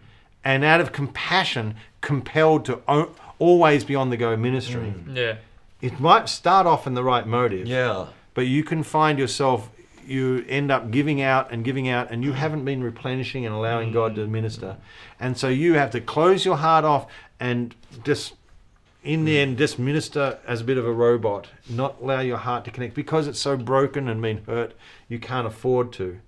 and 0.44 0.64
out 0.64 0.80
of 0.80 0.92
compassion 0.92 1.74
compelled 2.00 2.64
to 2.66 2.80
o- 2.86 3.10
always 3.38 3.84
be 3.84 3.94
on 3.94 4.10
the 4.10 4.16
go 4.16 4.36
ministry, 4.36 4.94
mm. 4.96 5.16
Yeah. 5.16 5.36
it 5.80 5.98
might 6.00 6.28
start 6.28 6.66
off 6.66 6.86
in 6.86 6.94
the 6.94 7.02
right 7.02 7.26
motive, 7.26 7.66
Yeah. 7.66 8.06
but 8.34 8.46
you 8.46 8.62
can 8.62 8.82
find 8.82 9.18
yourself 9.18 9.70
you 10.06 10.44
end 10.48 10.70
up 10.70 10.92
giving 10.92 11.20
out 11.20 11.50
and 11.50 11.64
giving 11.64 11.88
out 11.88 12.12
and 12.12 12.22
you 12.22 12.30
mm. 12.30 12.36
haven't 12.36 12.64
been 12.64 12.82
replenishing 12.82 13.44
and 13.44 13.54
allowing 13.54 13.90
God 13.90 14.14
to 14.14 14.26
minister. 14.28 14.76
And 15.18 15.36
so 15.36 15.48
you 15.48 15.74
have 15.74 15.90
to 15.90 16.00
close 16.00 16.44
your 16.44 16.58
heart 16.58 16.84
off 16.84 17.10
and 17.40 17.74
just 18.04 18.34
in 19.02 19.24
the 19.24 19.38
end 19.38 19.58
just 19.58 19.78
minister 19.78 20.38
as 20.46 20.60
a 20.60 20.64
bit 20.64 20.78
of 20.78 20.86
a 20.86 20.92
robot, 20.92 21.48
not 21.68 21.96
allow 22.00 22.20
your 22.20 22.36
heart 22.36 22.64
to 22.64 22.70
connect 22.70 22.94
because 22.94 23.26
it's 23.26 23.40
so 23.40 23.56
broken 23.56 24.08
and 24.08 24.22
been 24.22 24.44
hurt, 24.44 24.74
you 25.08 25.18
can't 25.18 25.46
afford 25.46 25.92
to. 25.94 26.20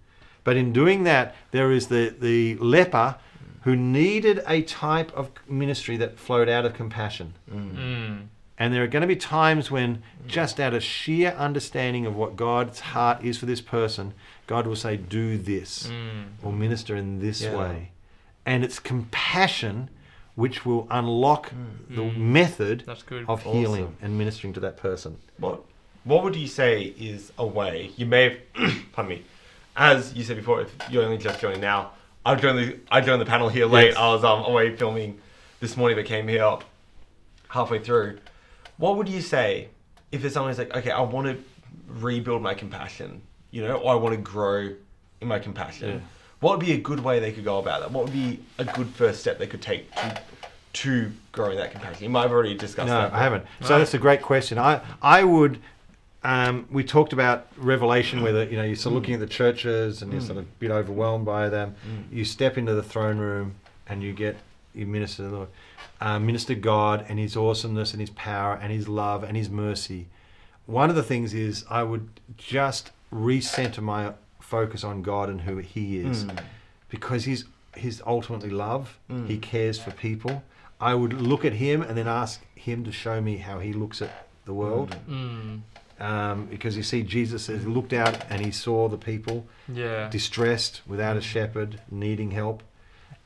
But 0.48 0.56
in 0.56 0.72
doing 0.72 1.02
that, 1.04 1.34
there 1.50 1.70
is 1.72 1.88
the, 1.88 2.14
the 2.18 2.54
leper 2.54 3.16
who 3.64 3.76
needed 3.76 4.42
a 4.46 4.62
type 4.62 5.12
of 5.14 5.30
ministry 5.46 5.98
that 5.98 6.18
flowed 6.18 6.48
out 6.48 6.64
of 6.64 6.72
compassion. 6.72 7.34
Mm. 7.52 8.28
And 8.56 8.72
there 8.72 8.82
are 8.82 8.86
going 8.86 9.02
to 9.02 9.06
be 9.06 9.14
times 9.14 9.70
when, 9.70 10.02
just 10.26 10.58
out 10.58 10.72
of 10.72 10.82
sheer 10.82 11.32
understanding 11.32 12.06
of 12.06 12.16
what 12.16 12.34
God's 12.36 12.80
heart 12.80 13.22
is 13.22 13.36
for 13.36 13.44
this 13.44 13.60
person, 13.60 14.14
God 14.46 14.66
will 14.66 14.74
say, 14.74 14.96
Do 14.96 15.36
this 15.36 15.88
Mm. 15.88 16.24
or 16.42 16.50
minister 16.50 16.96
in 16.96 17.20
this 17.20 17.42
Yeah. 17.42 17.54
way. 17.54 17.90
And 18.46 18.64
it's 18.64 18.78
compassion 18.78 19.90
which 20.34 20.64
will 20.64 20.86
unlock 20.90 21.52
the 21.90 22.00
Mm. 22.00 22.16
method 22.16 22.84
That's 22.86 23.02
good. 23.02 23.26
of 23.28 23.42
healing 23.42 23.96
and 24.00 24.16
ministering 24.16 24.54
to 24.54 24.60
that 24.60 24.78
person. 24.78 25.18
What 25.36 25.60
What 26.04 26.24
would 26.24 26.36
you 26.36 26.46
say 26.46 26.94
is 26.98 27.32
a 27.36 27.44
way 27.46 27.90
you 27.98 28.06
may 28.06 28.22
have? 28.22 28.38
pardon 28.92 29.10
me. 29.18 29.24
As 29.78 30.12
you 30.12 30.24
said 30.24 30.36
before, 30.36 30.62
if 30.62 30.74
you're 30.90 31.04
only 31.04 31.18
just 31.18 31.40
joining 31.40 31.60
now, 31.60 31.92
I 32.26 32.34
joined 32.34 32.58
the 32.58 32.76
I 32.90 33.00
joined 33.00 33.20
the 33.22 33.26
panel 33.26 33.48
here 33.48 33.64
late. 33.64 33.90
Yes. 33.90 33.96
I 33.96 34.08
was 34.08 34.24
um, 34.24 34.42
away 34.42 34.74
filming 34.74 35.20
this 35.60 35.76
morning, 35.76 35.96
but 35.96 36.04
came 36.04 36.26
here 36.26 36.58
halfway 37.48 37.78
through. 37.78 38.18
What 38.76 38.96
would 38.96 39.08
you 39.08 39.22
say 39.22 39.68
if 40.10 40.20
there's 40.20 40.34
someone 40.34 40.50
who's 40.50 40.58
like, 40.58 40.74
okay, 40.76 40.90
I 40.90 41.00
want 41.00 41.28
to 41.28 41.44
rebuild 41.86 42.42
my 42.42 42.54
compassion, 42.54 43.22
you 43.52 43.62
know, 43.62 43.76
or 43.76 43.92
I 43.92 43.94
want 43.94 44.16
to 44.16 44.20
grow 44.20 44.74
in 45.20 45.28
my 45.28 45.38
compassion? 45.38 45.88
Yeah. 45.88 46.00
What 46.40 46.58
would 46.58 46.66
be 46.66 46.72
a 46.72 46.78
good 46.78 46.98
way 47.00 47.20
they 47.20 47.30
could 47.32 47.44
go 47.44 47.58
about 47.58 47.80
that? 47.80 47.92
What 47.92 48.04
would 48.04 48.12
be 48.12 48.40
a 48.58 48.64
good 48.64 48.88
first 48.88 49.20
step 49.20 49.38
they 49.38 49.46
could 49.46 49.62
take 49.62 49.94
to 49.94 50.20
to 50.72 51.12
growing 51.30 51.56
that 51.56 51.70
compassion? 51.70 52.02
You 52.02 52.10
might 52.10 52.22
have 52.22 52.32
already 52.32 52.54
discussed 52.56 52.88
No, 52.88 53.02
that. 53.02 53.12
I 53.12 53.22
haven't. 53.22 53.44
So 53.62 53.68
No. 53.74 53.78
that's 53.78 53.94
a 53.94 53.98
great 53.98 54.22
question. 54.22 54.58
I 54.58 54.80
I 55.00 55.22
would. 55.22 55.60
Um, 56.24 56.66
we 56.70 56.82
talked 56.82 57.12
about 57.12 57.46
Revelation, 57.56 58.22
where 58.22 58.32
the, 58.32 58.46
you 58.46 58.56
know 58.56 58.64
you're 58.64 58.74
sort 58.76 58.92
of 58.94 59.00
looking 59.00 59.14
at 59.14 59.20
the 59.20 59.26
churches 59.26 60.02
and 60.02 60.12
you're 60.12 60.20
sort 60.20 60.38
of 60.38 60.44
a 60.44 60.48
bit 60.58 60.70
overwhelmed 60.70 61.24
by 61.24 61.48
them. 61.48 61.76
You 62.10 62.24
step 62.24 62.58
into 62.58 62.74
the 62.74 62.82
throne 62.82 63.18
room 63.18 63.54
and 63.86 64.02
you 64.02 64.12
get 64.12 64.36
you 64.74 64.86
minister 64.86 65.22
to 65.24 65.28
the 65.28 65.36
Lord, 65.36 65.48
uh, 66.00 66.18
minister 66.18 66.54
God 66.54 67.04
and 67.08 67.18
His 67.18 67.36
awesomeness 67.36 67.92
and 67.92 68.00
His 68.00 68.10
power 68.10 68.54
and 68.60 68.72
His 68.72 68.88
love 68.88 69.22
and 69.22 69.36
His 69.36 69.48
mercy. 69.48 70.06
One 70.66 70.90
of 70.90 70.96
the 70.96 71.02
things 71.04 71.32
is 71.34 71.64
I 71.70 71.82
would 71.84 72.08
just 72.36 72.90
recenter 73.12 73.80
my 73.80 74.12
focus 74.40 74.82
on 74.84 75.02
God 75.02 75.28
and 75.30 75.42
who 75.42 75.58
He 75.58 75.98
is, 76.00 76.24
Mm. 76.24 76.40
because 76.88 77.24
He's 77.24 77.44
He's 77.76 78.02
ultimately 78.04 78.50
love. 78.50 78.98
He 79.28 79.38
cares 79.38 79.78
for 79.78 79.92
people. 79.92 80.42
I 80.80 80.94
would 80.94 81.12
look 81.12 81.44
at 81.44 81.52
Him 81.54 81.80
and 81.82 81.96
then 81.96 82.08
ask 82.08 82.44
Him 82.56 82.82
to 82.84 82.90
show 82.92 83.20
me 83.20 83.36
how 83.36 83.60
He 83.60 83.72
looks 83.72 84.02
at 84.02 84.26
the 84.46 84.52
world, 84.54 84.96
Mm. 85.08 85.60
Um, 86.00 86.46
because 86.46 86.76
you 86.76 86.82
see, 86.82 87.02
Jesus 87.02 87.46
has 87.48 87.66
looked 87.66 87.92
out 87.92 88.24
and 88.30 88.44
He 88.44 88.50
saw 88.50 88.88
the 88.88 88.98
people 88.98 89.46
Yeah. 89.72 90.08
distressed, 90.08 90.82
without 90.86 91.16
a 91.16 91.20
shepherd, 91.20 91.80
needing 91.90 92.30
help. 92.32 92.62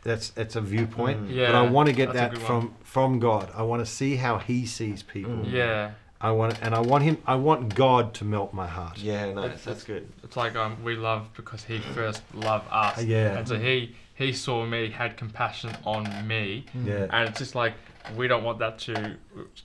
That's 0.04 0.30
that's 0.30 0.56
a 0.56 0.60
viewpoint. 0.60 1.28
Mm. 1.28 1.34
Yeah, 1.34 1.46
but 1.52 1.54
I 1.54 1.62
want 1.70 1.88
to 1.88 1.94
get 1.94 2.12
that 2.14 2.36
from 2.38 2.64
one. 2.64 2.74
from 2.82 3.18
God. 3.20 3.50
I 3.54 3.62
want 3.62 3.84
to 3.86 3.90
see 3.90 4.16
how 4.16 4.38
He 4.38 4.66
sees 4.66 5.02
people. 5.02 5.32
Mm. 5.32 5.52
Yeah. 5.52 5.90
I 6.20 6.30
want 6.32 6.58
and 6.62 6.74
I 6.74 6.80
want 6.80 7.04
Him. 7.04 7.18
I 7.26 7.34
want 7.36 7.74
God 7.74 8.14
to 8.14 8.24
melt 8.24 8.52
my 8.52 8.66
heart. 8.66 8.98
Yeah, 8.98 9.32
nice. 9.32 9.44
It's- 9.46 9.64
That's 9.64 9.84
good. 9.84 10.08
It's 10.24 10.36
like 10.36 10.56
um, 10.56 10.82
we 10.84 10.94
love 10.96 11.28
because 11.36 11.62
he 11.64 11.78
first 11.78 12.22
loved 12.34 12.66
us. 12.70 13.02
Yeah. 13.04 13.36
And 13.38 13.46
so 13.46 13.58
he 13.58 13.94
he 14.14 14.32
saw 14.32 14.64
me, 14.66 14.90
had 14.90 15.16
compassion 15.16 15.70
on 15.84 16.26
me, 16.26 16.64
Yeah. 16.84 17.06
and 17.10 17.28
it's 17.28 17.38
just 17.38 17.54
like 17.54 17.74
we 18.16 18.26
don't 18.28 18.42
want 18.44 18.58
that 18.58 18.78
to 18.80 19.16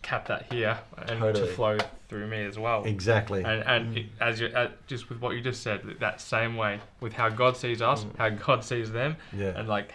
cap 0.04 0.28
that 0.28 0.52
here 0.54 0.78
and 1.08 1.20
to 1.36 1.46
flow 1.48 1.78
through 2.10 2.28
me 2.28 2.44
as 2.46 2.58
well. 2.58 2.84
Exactly. 2.86 3.44
And 3.44 3.64
and 3.64 3.98
it, 3.98 4.06
as 4.22 4.40
you 4.40 4.48
uh, 4.48 4.70
just 4.88 5.10
with 5.10 5.20
what 5.20 5.36
you 5.36 5.42
just 5.42 5.62
said, 5.62 5.82
that 6.00 6.22
same 6.22 6.56
way 6.56 6.80
with 7.02 7.14
how 7.14 7.30
God 7.30 7.58
sees 7.58 7.82
us, 7.82 8.06
how 8.18 8.30
God 8.30 8.64
sees 8.64 8.92
them, 8.92 9.18
Yeah. 9.34 9.54
and 9.58 9.68
like 9.68 9.94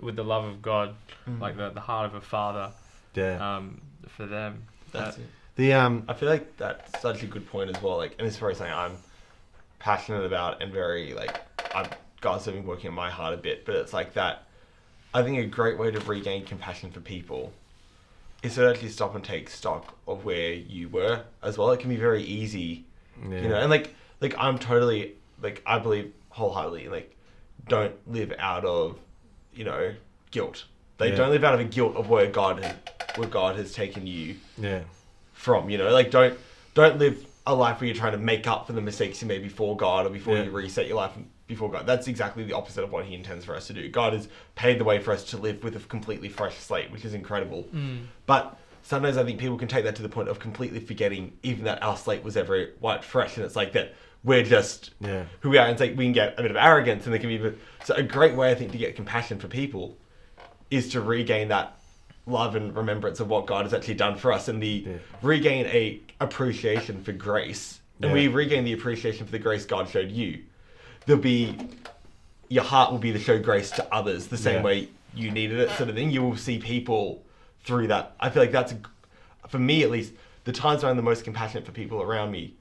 with 0.00 0.16
the 0.16 0.24
love 0.24 0.44
of 0.44 0.60
God, 0.62 0.94
Mm. 1.28 1.40
like 1.40 1.56
the, 1.56 1.70
the 1.70 1.80
heart 1.80 2.06
of 2.06 2.14
a 2.14 2.20
father 2.20 2.70
Yeah. 3.14 3.56
um, 3.56 3.80
for 4.08 4.26
them. 4.26 4.62
That's 4.92 5.16
That- 5.16 5.22
it. 5.22 5.28
The 5.56 5.72
um. 5.72 6.04
I 6.08 6.12
feel 6.12 6.28
like 6.28 6.56
that's 6.58 7.00
such 7.00 7.22
a 7.22 7.26
good 7.26 7.48
point 7.48 7.74
as 7.74 7.82
well. 7.82 7.96
Like, 7.96 8.14
and 8.18 8.28
it's 8.28 8.36
probably 8.36 8.56
something 8.56 8.74
I'm 8.74 8.96
passionate 9.78 10.24
about 10.24 10.62
and 10.62 10.72
very 10.72 11.14
like 11.14 11.40
I've 11.74 11.88
God's 12.20 12.46
been 12.46 12.64
working 12.66 12.88
on 12.88 12.94
my 12.94 13.10
heart 13.10 13.32
a 13.34 13.36
bit. 13.38 13.64
But 13.64 13.76
it's 13.76 13.92
like 13.94 14.12
that. 14.14 14.42
I 15.14 15.22
think 15.22 15.38
a 15.38 15.46
great 15.46 15.78
way 15.78 15.90
to 15.90 16.00
regain 16.00 16.44
compassion 16.44 16.90
for 16.90 17.00
people 17.00 17.52
is 18.42 18.54
to 18.56 18.68
actually 18.70 18.90
stop 18.90 19.14
and 19.14 19.24
take 19.24 19.48
stock 19.50 19.96
of 20.06 20.24
where 20.24 20.52
you 20.52 20.88
were 20.88 21.22
as 21.42 21.58
well. 21.58 21.70
It 21.72 21.80
can 21.80 21.88
be 21.90 21.96
very 21.96 22.22
easy, 22.22 22.84
Yeah. 23.28 23.40
you 23.40 23.48
know. 23.48 23.56
And 23.58 23.70
like, 23.70 23.94
like 24.20 24.34
I'm 24.38 24.58
totally 24.58 25.12
like 25.42 25.62
I 25.66 25.78
believe 25.78 26.12
wholeheartedly 26.30 26.88
like 26.88 27.14
don't 27.68 27.94
live 28.10 28.32
out 28.38 28.64
of 28.64 28.98
you 29.54 29.64
know 29.64 29.94
guilt. 30.30 30.64
They 30.98 31.10
Yeah. 31.10 31.16
don't 31.16 31.30
live 31.30 31.44
out 31.44 31.54
of 31.54 31.60
a 31.60 31.64
guilt 31.64 31.96
of 31.96 32.08
where 32.08 32.26
God 32.26 32.62
has, 32.62 32.74
where 33.16 33.28
God 33.28 33.56
has 33.56 33.72
taken 33.72 34.06
you 34.06 34.36
yeah. 34.58 34.80
from. 35.32 35.68
You 35.70 35.78
know, 35.78 35.90
like 35.90 36.10
don't 36.10 36.38
don't 36.74 36.98
live 36.98 37.24
a 37.46 37.54
life 37.54 37.80
where 37.80 37.86
you're 37.86 37.96
trying 37.96 38.12
to 38.12 38.18
make 38.18 38.46
up 38.46 38.66
for 38.66 38.72
the 38.72 38.80
mistakes 38.80 39.22
you 39.22 39.28
made 39.28 39.42
before 39.42 39.76
God 39.76 40.06
or 40.06 40.10
before 40.10 40.34
Yeah. 40.36 40.44
you 40.44 40.50
reset 40.50 40.86
your 40.88 40.96
life 40.96 41.12
before 41.46 41.70
God. 41.70 41.86
That's 41.86 42.08
exactly 42.08 42.44
the 42.44 42.52
opposite 42.54 42.82
of 42.82 42.92
what 42.92 43.04
He 43.04 43.14
intends 43.14 43.44
for 43.44 43.54
us 43.54 43.66
to 43.68 43.72
do. 43.72 43.88
God 43.88 44.12
has 44.12 44.28
paved 44.54 44.80
the 44.80 44.84
way 44.84 44.98
for 44.98 45.12
us 45.12 45.24
to 45.24 45.36
live 45.36 45.62
with 45.62 45.76
a 45.76 45.80
completely 45.80 46.28
fresh 46.28 46.56
slate, 46.58 46.90
which 46.90 47.04
is 47.04 47.14
incredible. 47.14 47.64
Mm. 47.74 48.06
But 48.26 48.58
sometimes 48.82 49.16
I 49.16 49.24
think 49.24 49.38
people 49.38 49.56
can 49.56 49.68
take 49.68 49.84
that 49.84 49.96
to 49.96 50.02
the 50.02 50.08
point 50.08 50.28
of 50.28 50.38
completely 50.38 50.80
forgetting 50.80 51.32
even 51.42 51.64
that 51.64 51.82
our 51.82 51.96
slate 51.96 52.24
was 52.24 52.36
ever 52.36 52.70
white 52.80 53.04
fresh, 53.04 53.36
and 53.36 53.44
it's 53.46 53.56
like 53.56 53.72
that 53.72 53.94
we're 54.24 54.42
just 54.42 54.90
Yeah. 55.00 55.24
who 55.40 55.50
we 55.50 55.58
are. 55.58 55.66
And 55.66 55.72
it's 55.72 55.80
like 55.80 55.96
we 55.96 56.04
can 56.04 56.12
get 56.12 56.34
a 56.38 56.42
bit 56.42 56.50
of 56.50 56.56
arrogance, 56.56 57.04
and 57.04 57.12
there 57.12 57.20
can 57.20 57.28
be. 57.28 57.36
a 57.36 57.50
bit- 57.50 57.58
So 57.84 57.94
a 57.94 58.02
great 58.02 58.34
way 58.34 58.50
I 58.50 58.54
think 58.54 58.72
to 58.72 58.78
get 58.78 58.96
compassion 58.96 59.38
for 59.38 59.46
people 59.48 59.96
is 60.70 60.88
to 60.90 61.00
regain 61.00 61.48
that 61.48 61.78
love 62.26 62.56
and 62.56 62.74
remembrance 62.74 63.20
of 63.20 63.28
what 63.28 63.46
God 63.46 63.66
has 63.66 63.72
actually 63.72 63.94
done 63.94 64.16
for 64.16 64.32
us 64.32 64.48
and 64.48 64.60
the 64.60 64.84
Yeah. 64.84 64.92
regain 65.22 65.66
a 65.66 66.00
appreciation 66.20 67.04
for 67.04 67.12
grace. 67.12 67.80
And 68.02 68.10
Yeah. 68.10 68.14
we 68.14 68.26
regain 68.26 68.64
the 68.64 68.72
appreciation 68.72 69.24
for 69.26 69.30
the 69.32 69.38
grace 69.38 69.64
God 69.64 69.88
showed 69.88 70.10
you. 70.10 70.40
There'll 71.06 71.22
be 71.22 71.56
your 72.48 72.62
heart 72.64 72.92
will 72.92 72.98
be 72.98 73.10
the 73.10 73.18
show 73.18 73.38
grace 73.40 73.70
to 73.72 73.94
others 73.94 74.28
the 74.28 74.36
same 74.36 74.56
Yeah. 74.56 74.62
way 74.62 74.88
you 75.14 75.30
needed 75.32 75.58
it, 75.58 75.70
sort 75.70 75.88
of 75.88 75.94
thing. 75.96 76.10
You 76.10 76.22
will 76.22 76.36
see 76.36 76.58
people 76.58 77.22
through 77.64 77.88
that. 77.88 78.14
I 78.20 78.30
feel 78.30 78.42
like 78.42 78.52
that's 78.52 78.72
a, 78.72 78.78
for 79.48 79.58
me 79.58 79.82
at 79.82 79.90
least, 79.90 80.12
the 80.44 80.52
times 80.52 80.82
when 80.84 80.90
I'm 80.90 80.96
the 80.96 81.02
most 81.02 81.24
compassionate 81.24 81.66
for 81.66 81.72
people 81.72 82.00
around 82.02 82.30
me 82.30 82.54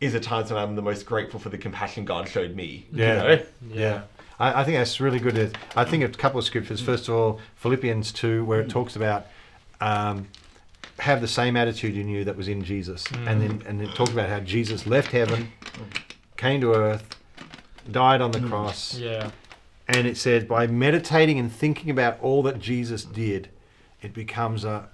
is 0.00 0.12
the 0.12 0.20
times 0.20 0.50
when 0.50 0.62
I'm 0.62 0.76
the 0.76 0.82
most 0.82 1.06
grateful 1.06 1.40
for 1.40 1.48
the 1.48 1.56
compassion 1.56 2.04
God 2.04 2.28
showed 2.28 2.54
me. 2.54 2.86
you 2.92 3.02
Yeah. 3.04 3.14
know? 3.14 3.42
Yeah. 3.70 4.02
I, 4.38 4.60
I 4.60 4.64
think 4.64 4.76
that's 4.76 5.00
really 5.00 5.18
good. 5.20 5.56
I 5.76 5.84
think 5.84 6.04
a 6.04 6.08
couple 6.08 6.38
of 6.38 6.44
scriptures. 6.44 6.80
First 6.82 7.08
of 7.08 7.14
all, 7.14 7.40
Philippians 7.56 8.12
2, 8.12 8.44
where 8.44 8.60
it 8.60 8.68
talks 8.68 8.94
about 8.96 9.26
um, 9.80 10.28
have 10.98 11.20
the 11.22 11.28
same 11.28 11.56
attitude 11.56 11.96
in 11.96 12.08
you 12.08 12.24
that 12.24 12.36
was 12.36 12.48
in 12.48 12.62
Jesus. 12.64 13.06
And 13.26 13.40
then 13.40 13.62
and 13.66 13.80
then 13.80 13.88
talks 13.94 14.10
about 14.10 14.28
how 14.28 14.40
Jesus 14.40 14.86
left 14.86 15.12
heaven, 15.12 15.52
came 16.36 16.60
to 16.62 16.74
earth, 16.74 17.16
died 17.90 18.20
on 18.20 18.32
the 18.32 18.40
mm. 18.40 18.48
cross. 18.48 18.96
yeah. 18.96 19.30
And 19.88 20.06
it 20.06 20.16
said, 20.16 20.46
by 20.46 20.68
meditating 20.68 21.38
and 21.38 21.52
thinking 21.52 21.90
about 21.90 22.20
all 22.20 22.44
that 22.44 22.60
Jesus 22.60 23.04
did, 23.04 23.48
it 24.00 24.14
becomes 24.14 24.64
a, 24.64 24.88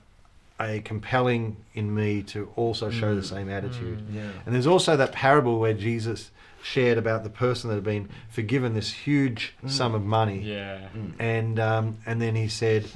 a 0.58 0.80
compelling 0.80 1.58
in 1.74 1.94
me 1.94 2.22
to 2.22 2.50
also 2.56 2.90
show 2.90 3.14
the 3.14 3.20
mm. 3.20 3.28
same 3.28 3.50
attitude. 3.50 3.98
Mm. 4.08 4.14
Yeah. 4.14 4.30
And 4.46 4.54
there's 4.54 4.66
also 4.66 4.96
that 4.96 5.12
parable 5.12 5.58
where 5.60 5.74
Jesus 5.74 6.30
shared 6.62 6.98
about 6.98 7.24
the 7.24 7.30
person 7.30 7.68
that 7.68 7.76
had 7.76 7.84
been 7.84 8.08
forgiven 8.30 8.74
this 8.74 8.92
huge 8.92 9.54
sum 9.66 9.94
of 9.94 10.02
money. 10.02 10.40
Yeah. 10.40 10.88
And, 11.18 11.60
um, 11.60 11.98
and 12.06 12.20
then 12.20 12.34
he 12.34 12.48
said, 12.48 12.86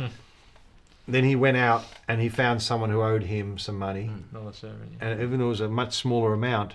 then 1.09 1.25
he 1.25 1.37
went 1.37 1.57
out 1.57 1.85
and 2.09 2.21
he 2.21 2.29
found 2.29 2.63
someone 2.63 2.91
who 2.91 3.03
owed 3.03 3.25
him 3.25 3.59
some 3.59 3.79
money. 3.79 4.11
Another. 4.33 4.73
And 5.01 5.21
even 5.21 5.39
though 5.39 5.47
it 5.47 5.49
was 5.49 5.61
a 5.61 5.69
much 5.69 5.95
smaller 5.95 6.33
amount, 6.33 6.75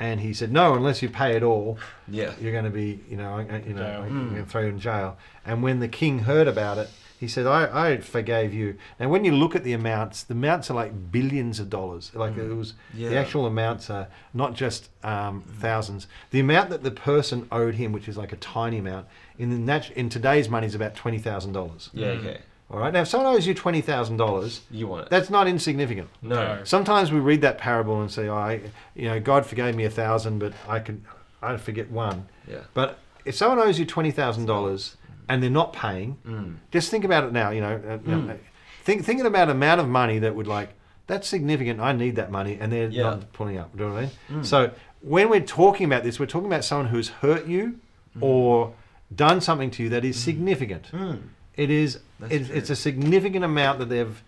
and 0.00 0.18
he 0.20 0.32
said, 0.34 0.50
no, 0.50 0.74
unless 0.74 1.02
you 1.02 1.08
pay 1.10 1.36
it 1.36 1.42
all, 1.44 1.78
Yeah. 2.08 2.32
you're 2.40 2.52
going 2.52 2.64
to 2.64 2.70
be, 2.70 3.00
you 3.08 3.16
know, 3.18 3.34
I- 3.34 3.54
I- 3.56 3.62
you 3.68 3.74
know, 3.74 3.82
Jail. 3.82 4.02
I'm 4.02 4.30
going 4.30 4.44
to 4.44 4.50
throw 4.50 4.62
you 4.62 4.68
in 4.68 4.80
jail. 4.80 5.16
And 5.46 5.62
when 5.62 5.78
the 5.80 5.88
king 5.88 6.20
heard 6.20 6.48
about 6.48 6.78
it, 6.78 6.88
he 7.18 7.28
said, 7.28 7.46
I, 7.46 7.88
I 7.90 7.98
forgave 7.98 8.54
you. 8.54 8.76
Now, 8.98 9.10
when 9.10 9.26
you 9.26 9.32
look 9.32 9.54
at 9.54 9.62
the 9.62 9.74
amounts, 9.74 10.22
the 10.22 10.32
amounts 10.32 10.70
are 10.70 10.74
like 10.74 11.12
billions 11.12 11.60
of 11.60 11.68
dollars. 11.68 12.10
Like 12.14 12.34
it 12.38 12.54
was, 12.54 12.72
the 13.10 13.18
actual 13.18 13.44
amounts 13.44 13.90
are 13.90 14.08
not 14.32 14.54
just 14.54 14.88
um, 15.04 15.42
thousands. 15.46 16.06
The 16.30 16.40
amount 16.40 16.70
that 16.70 16.82
the 16.82 16.90
person 16.90 17.46
owed 17.52 17.74
him, 17.74 17.92
which 17.92 18.08
is 18.08 18.16
like 18.16 18.32
a 18.32 18.36
tiny 18.36 18.78
amount, 18.78 19.06
in 19.38 19.50
the 19.50 19.58
nat- 19.58 19.90
in 19.94 20.08
today's 20.08 20.48
money 20.48 20.66
is 20.66 20.74
about 20.74 20.94
twenty 20.94 21.18
thousand 21.18 21.52
dollars. 21.52 21.90
Yeah, 21.92 22.08
okay. 22.08 22.38
All 22.70 22.78
right. 22.78 22.92
Now, 22.92 23.00
if 23.02 23.08
someone 23.08 23.34
owes 23.34 23.46
you 23.46 23.54
twenty 23.54 23.80
thousand 23.80 24.16
dollars, 24.16 24.60
You 24.70 24.86
want 24.86 25.04
it. 25.06 25.10
that's 25.10 25.30
not 25.30 25.48
insignificant. 25.48 26.08
no. 26.22 26.62
Sometimes 26.64 27.10
we 27.12 27.18
read 27.20 27.40
that 27.42 27.58
parable 27.58 28.00
and 28.00 28.10
say, 28.10 28.28
oh, 28.28 28.36
I, 28.36 28.60
you 28.94 29.08
know, 29.08 29.18
God 29.20 29.44
forgave 29.46 29.74
me 29.74 29.84
a 29.84 29.90
thousand, 29.90 30.38
but 30.38 30.52
I 30.68 30.78
can, 30.78 31.04
I 31.42 31.56
forget 31.56 31.90
one. 31.90 32.28
Yeah. 32.48 32.60
But 32.74 32.98
if 33.24 33.34
someone 33.34 33.58
owes 33.58 33.78
you 33.78 33.84
twenty 33.86 34.10
thousand 34.12 34.46
dollars 34.46 34.96
and 35.28 35.42
they're 35.42 35.50
not 35.50 35.72
paying, 35.72 36.18
Mm. 36.26 36.56
just 36.70 36.90
think 36.90 37.04
about 37.04 37.24
it 37.24 37.32
now. 37.32 37.50
You 37.50 37.60
know, 37.60 37.80
uh, 37.88 37.98
you 38.08 38.16
know, 38.16 38.38
think 38.84 39.04
thinking 39.04 39.26
about 39.26 39.50
amount 39.50 39.80
of 39.80 39.88
money 39.88 40.18
that 40.20 40.34
would 40.36 40.46
like 40.46 40.74
that's 41.08 41.26
significant. 41.26 41.80
I 41.80 41.90
need 41.92 42.14
that 42.16 42.30
money, 42.30 42.56
and 42.60 42.70
they're 42.72 42.88
Yeah. 42.88 43.02
not 43.02 43.32
pulling 43.32 43.58
up. 43.58 43.76
Do 43.76 43.82
you 43.82 43.88
know 43.88 43.94
what 43.96 44.08
I 44.30 44.32
mean? 44.32 44.44
So 44.44 44.70
when 45.00 45.28
we're 45.28 45.40
talking 45.40 45.86
about 45.86 46.04
this, 46.04 46.20
we're 46.20 46.26
talking 46.26 46.46
about 46.46 46.64
someone 46.64 46.86
who's 46.86 47.08
hurt 47.08 47.46
you 47.48 47.80
or 48.20 48.74
done 49.14 49.40
something 49.40 49.70
to 49.72 49.82
you 49.82 49.88
that 49.88 50.04
is 50.04 50.16
significant. 50.16 50.88
Mm. 50.92 51.18
It 51.56 51.70
is. 51.70 51.98
It's, 52.28 52.50
it's 52.50 52.70
a 52.70 52.76
significant 52.76 53.44
amount 53.44 53.78
that 53.78 53.88
they've 53.88 54.22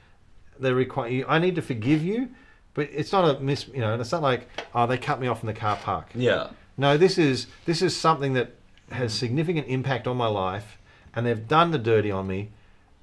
they 0.59 0.73
require. 0.73 1.25
I 1.29 1.39
need 1.39 1.57
to 1.57 1.63
forgive 1.63 2.03
you, 2.03 2.31
but 2.75 2.89
it's 2.93 3.13
not 3.13 3.37
a 3.37 3.41
miss. 3.41 3.69
You 3.69 3.81
know, 3.81 3.99
it's 3.99 4.13
not 4.13 4.23
like 4.23 4.49
oh 4.75 4.87
they 4.87 4.99
cut 4.99 5.21
me 5.21 5.27
off 5.27 5.43
in 5.43 5.47
the 5.47 5.55
car 5.55 5.77
park. 5.77 6.11
Yeah. 6.15 6.51
No, 6.77 6.97
this 6.97 7.19
is 7.19 7.49
this 7.67 7.83
is 7.83 7.97
something 7.97 8.33
that 8.35 8.55
has 8.91 9.13
significant 9.13 9.67
impact 9.69 10.07
on 10.07 10.17
my 10.17 10.27
life, 10.27 10.79
and 11.15 11.27
they've 11.27 11.47
done 11.49 11.71
the 11.71 11.79
dirty 11.79 12.11
on 12.11 12.27
me, 12.27 12.51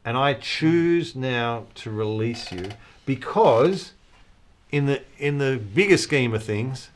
and 0.06 0.18
I 0.18 0.34
choose 0.34 1.16
now 1.16 1.68
to 1.76 1.92
release 1.92 2.52
you 2.52 2.70
because, 3.06 3.94
in 4.72 4.86
the 4.86 5.04
in 5.18 5.38
the 5.38 5.58
bigger 5.74 5.98
scheme 5.98 6.34
of 6.34 6.44
things, 6.44 6.90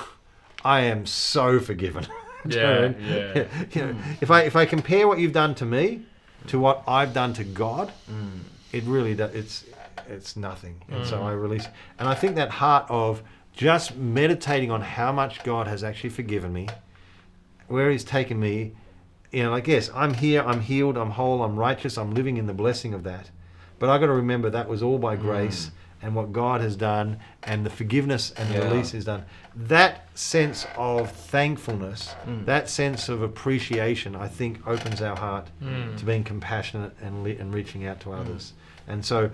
I 0.64 0.80
am 0.80 1.06
so 1.06 1.60
forgiven. 1.60 2.06
Do 2.46 2.56
you 2.56 2.62
know 2.62 2.82
what 2.82 2.96
I 2.96 2.98
Yeah, 3.00 3.32
yeah. 3.34 3.64
You 3.72 3.86
know, 3.86 3.96
If 4.20 4.30
I 4.30 4.42
if 4.42 4.56
I 4.56 4.66
compare 4.66 5.08
what 5.08 5.18
you've 5.18 5.32
done 5.32 5.54
to 5.56 5.64
me 5.64 6.02
to 6.48 6.58
what 6.58 6.82
I've 6.86 7.12
done 7.12 7.32
to 7.34 7.44
God, 7.44 7.92
mm. 8.10 8.40
it 8.72 8.84
really 8.84 9.14
does. 9.14 9.34
It's 9.34 9.64
it's 10.08 10.36
nothing. 10.36 10.82
And 10.88 11.06
so 11.06 11.18
mm. 11.18 11.24
I 11.24 11.32
release, 11.32 11.66
and 11.98 12.08
I 12.08 12.14
think 12.14 12.36
that 12.36 12.50
heart 12.50 12.86
of 12.88 13.22
just 13.52 13.96
meditating 13.96 14.70
on 14.70 14.80
how 14.80 15.12
much 15.12 15.42
God 15.44 15.66
has 15.66 15.84
actually 15.84 16.10
forgiven 16.10 16.52
me, 16.52 16.68
where 17.68 17.90
He's 17.90 18.04
taken 18.04 18.38
me, 18.38 18.72
you 19.30 19.44
know, 19.44 19.50
like 19.50 19.66
yes, 19.66 19.90
I'm 19.94 20.14
here, 20.14 20.42
I'm 20.42 20.60
healed, 20.60 20.98
I'm 20.98 21.10
whole, 21.10 21.42
I'm 21.42 21.56
righteous, 21.56 21.96
I'm 21.96 22.12
living 22.12 22.36
in 22.36 22.46
the 22.46 22.54
blessing 22.54 22.94
of 22.94 23.04
that. 23.04 23.30
But 23.78 23.88
I 23.88 23.98
got 23.98 24.06
to 24.06 24.12
remember 24.12 24.50
that 24.50 24.68
was 24.68 24.82
all 24.82 24.98
by 24.98 25.16
mm. 25.16 25.20
grace 25.20 25.70
and 26.04 26.14
what 26.14 26.32
God 26.32 26.60
has 26.60 26.76
done 26.76 27.18
and 27.42 27.64
the 27.64 27.70
forgiveness 27.70 28.30
and 28.36 28.48
the 28.50 28.54
Yeah. 28.58 28.68
release 28.68 28.92
is 28.94 29.04
done. 29.06 29.24
That 29.56 30.06
sense 30.14 30.66
of 30.76 31.10
thankfulness, 31.10 32.14
that 32.44 32.68
sense 32.68 33.08
of 33.08 33.22
appreciation, 33.22 34.14
I 34.14 34.28
think 34.28 34.64
opens 34.66 35.00
our 35.00 35.16
heart 35.16 35.46
to 35.96 36.04
being 36.04 36.22
compassionate 36.22 36.94
and, 37.02 37.24
le- 37.24 37.30
and 37.40 37.52
reaching 37.54 37.86
out 37.86 38.00
to 38.00 38.12
others. 38.12 38.52
And 38.86 39.02
so, 39.04 39.30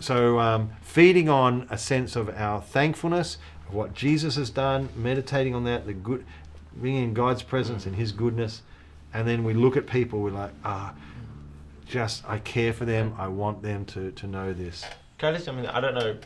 so 0.00 0.40
um, 0.40 0.70
feeding 0.82 1.28
on 1.28 1.66
a 1.70 1.78
sense 1.78 2.16
of 2.16 2.28
our 2.36 2.60
thankfulness, 2.60 3.38
of 3.68 3.74
what 3.74 3.94
Jesus 3.94 4.34
has 4.36 4.50
done, 4.50 4.88
meditating 4.96 5.54
on 5.54 5.62
that, 5.64 5.86
the 5.86 5.92
good, 5.94 6.24
being 6.82 6.96
in 7.04 7.14
God's 7.14 7.42
presence 7.44 7.86
and 7.86 7.94
His 7.94 8.10
goodness, 8.10 8.62
and 9.14 9.28
then 9.28 9.44
we 9.44 9.54
look 9.54 9.76
at 9.76 9.86
people, 9.86 10.20
we're 10.20 10.30
like, 10.30 10.52
ah, 10.64 10.92
just 11.86 12.24
I 12.28 12.38
care 12.38 12.72
for 12.72 12.84
them. 12.84 13.14
I 13.18 13.26
want 13.28 13.62
them 13.62 13.84
to 13.86 14.12
to 14.12 14.26
know 14.26 14.52
this. 14.52 14.84
Can 15.20 15.34
I 15.34 15.36
just, 15.36 15.46
I 15.50 15.52
mean, 15.52 15.66
I 15.66 15.80
don't 15.80 15.94
know 15.94 16.16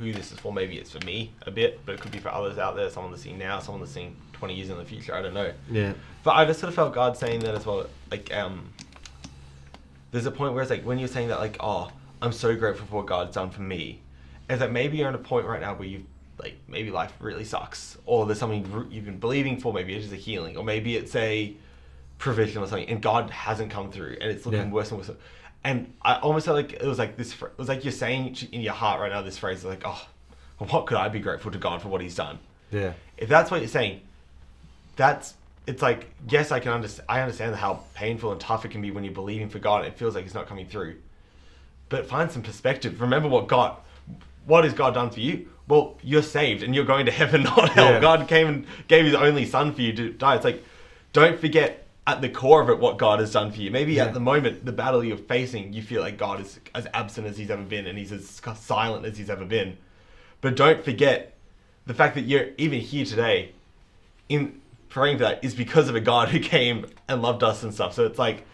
who 0.00 0.12
this 0.12 0.32
is 0.32 0.38
for. 0.40 0.52
Maybe 0.52 0.76
it's 0.76 0.90
for 0.90 0.98
me 1.06 1.32
a 1.46 1.52
bit, 1.52 1.80
but 1.86 1.94
it 1.94 2.00
could 2.00 2.10
be 2.10 2.18
for 2.18 2.30
others 2.30 2.58
out 2.58 2.74
there. 2.74 2.90
Someone 2.90 3.12
listening 3.12 3.38
now, 3.38 3.60
someone 3.60 3.80
listening 3.80 4.16
20 4.32 4.54
years 4.54 4.70
in 4.70 4.76
the 4.76 4.84
future. 4.84 5.14
I 5.14 5.22
don't 5.22 5.34
know. 5.34 5.52
Yeah. 5.70 5.92
But 6.24 6.32
I 6.32 6.44
just 6.44 6.58
sort 6.58 6.68
of 6.70 6.74
felt 6.74 6.92
God 6.92 7.16
saying 7.16 7.40
that 7.40 7.54
as 7.54 7.64
well. 7.64 7.86
Like, 8.10 8.34
um, 8.34 8.68
there's 10.10 10.26
a 10.26 10.32
point 10.32 10.52
where 10.52 10.62
it's 10.62 10.70
like 10.70 10.82
when 10.84 10.98
you're 10.98 11.06
saying 11.06 11.28
that, 11.28 11.38
like, 11.38 11.58
oh, 11.60 11.92
I'm 12.20 12.32
so 12.32 12.56
grateful 12.56 12.88
for 12.88 12.96
what 12.96 13.06
God's 13.06 13.36
done 13.36 13.50
for 13.50 13.62
me. 13.62 14.00
It's 14.48 14.60
like 14.60 14.72
maybe 14.72 14.96
you're 14.96 15.08
at 15.08 15.14
a 15.14 15.18
point 15.18 15.46
right 15.46 15.60
now 15.60 15.74
where 15.74 15.86
you've 15.86 16.02
like 16.42 16.56
maybe 16.66 16.90
life 16.90 17.12
really 17.20 17.44
sucks, 17.44 17.98
or 18.04 18.26
there's 18.26 18.40
something 18.40 18.88
you've 18.90 19.04
been 19.04 19.20
believing 19.20 19.60
for. 19.60 19.72
Maybe 19.72 19.94
it's 19.94 20.06
just 20.06 20.14
a 20.14 20.16
healing, 20.16 20.56
or 20.56 20.64
maybe 20.64 20.96
it's 20.96 21.14
a 21.14 21.54
provision 22.18 22.62
or 22.62 22.66
something, 22.66 22.88
and 22.88 23.00
God 23.00 23.30
hasn't 23.30 23.70
come 23.70 23.92
through, 23.92 24.16
and 24.20 24.28
it's 24.30 24.44
looking 24.44 24.60
Yeah. 24.60 24.70
worse 24.70 24.90
and 24.90 24.98
worse. 24.98 25.10
And 25.62 25.92
I 26.02 26.16
almost 26.16 26.46
felt 26.46 26.56
like 26.56 26.72
it 26.72 26.86
was 26.86 26.98
like 26.98 27.16
this. 27.16 27.34
It 27.34 27.58
was 27.58 27.68
like 27.68 27.84
you're 27.84 27.92
saying 27.92 28.36
in 28.52 28.62
your 28.62 28.72
heart 28.72 29.00
right 29.00 29.12
now 29.12 29.22
this 29.22 29.36
phrase 29.38 29.64
like, 29.64 29.82
oh, 29.84 30.06
what 30.58 30.86
could 30.86 30.96
I 30.96 31.08
be 31.08 31.20
grateful 31.20 31.50
to 31.50 31.58
God 31.58 31.82
for 31.82 31.88
what 31.88 32.00
He's 32.00 32.14
done? 32.14 32.38
Yeah. 32.70 32.92
if 33.18 33.28
that's 33.28 33.50
what 33.50 33.60
you're 33.60 33.68
saying, 33.68 34.00
that's 34.96 35.34
it's 35.66 35.82
like 35.82 36.10
yes, 36.28 36.50
I 36.52 36.60
can 36.60 36.72
understand. 36.72 37.06
I 37.08 37.20
understand 37.20 37.56
how 37.56 37.84
painful 37.94 38.32
and 38.32 38.40
tough 38.40 38.64
it 38.64 38.70
can 38.70 38.80
be 38.80 38.90
when 38.90 39.04
you're 39.04 39.12
believing 39.12 39.48
for 39.48 39.58
God 39.58 39.84
and 39.84 39.92
it 39.92 39.98
feels 39.98 40.14
like 40.14 40.24
it's 40.24 40.34
not 40.34 40.46
coming 40.46 40.66
through. 40.66 40.96
But 41.88 42.06
find 42.06 42.30
some 42.30 42.42
perspective. 42.42 43.00
Remember 43.00 43.28
what 43.28 43.48
God, 43.48 43.76
what 44.46 44.64
has 44.64 44.72
God 44.72 44.94
done 44.94 45.10
for 45.10 45.20
you? 45.20 45.48
Well, 45.68 45.96
you're 46.02 46.22
saved 46.22 46.62
and 46.62 46.74
you're 46.74 46.84
going 46.84 47.06
to 47.06 47.12
heaven, 47.20 47.42
not 47.42 47.68
hell. 47.70 47.92
Yeah. 47.92 48.00
God 48.00 48.28
came 48.28 48.46
and 48.46 48.66
gave 48.88 49.04
His 49.04 49.14
only 49.14 49.44
Son 49.44 49.74
for 49.74 49.82
you 49.82 49.92
to 49.94 50.12
die. 50.12 50.36
It's 50.36 50.44
like, 50.44 50.64
don't 51.12 51.38
forget 51.38 51.86
at 52.16 52.20
the 52.20 52.28
core 52.28 52.60
of 52.62 52.68
it 52.70 52.78
what 52.78 52.98
God 52.98 53.20
has 53.20 53.32
done 53.32 53.50
for 53.52 53.60
you. 53.60 53.70
Maybe 53.70 53.94
Yeah. 53.94 54.04
at 54.06 54.14
the 54.14 54.20
moment, 54.20 54.64
the 54.64 54.72
battle 54.72 55.02
you're 55.04 55.16
facing, 55.16 55.72
you 55.72 55.82
feel 55.82 56.00
like 56.02 56.16
God 56.18 56.40
is 56.40 56.58
as 56.74 56.86
absent 56.94 57.26
as 57.26 57.36
He's 57.38 57.50
ever 57.50 57.62
been 57.62 57.86
and 57.86 57.98
He's 57.98 58.12
as 58.12 58.40
silent 58.56 59.04
as 59.06 59.16
He's 59.18 59.30
ever 59.30 59.44
been. 59.44 59.76
But 60.40 60.56
don't 60.56 60.82
forget 60.84 61.34
the 61.86 61.94
fact 61.94 62.14
that 62.14 62.22
you're 62.22 62.48
even 62.58 62.80
here 62.80 63.04
today 63.04 63.52
in 64.28 64.60
praying 64.88 65.18
for 65.18 65.24
that 65.24 65.44
is 65.44 65.54
because 65.54 65.88
of 65.88 65.94
a 65.94 66.00
God 66.00 66.28
who 66.28 66.40
came 66.56 66.86
and 67.08 67.22
loved 67.22 67.42
us 67.42 67.62
and 67.62 67.72
stuff. 67.74 67.94
So 67.94 68.04
it's 68.06 68.18
like 68.18 68.46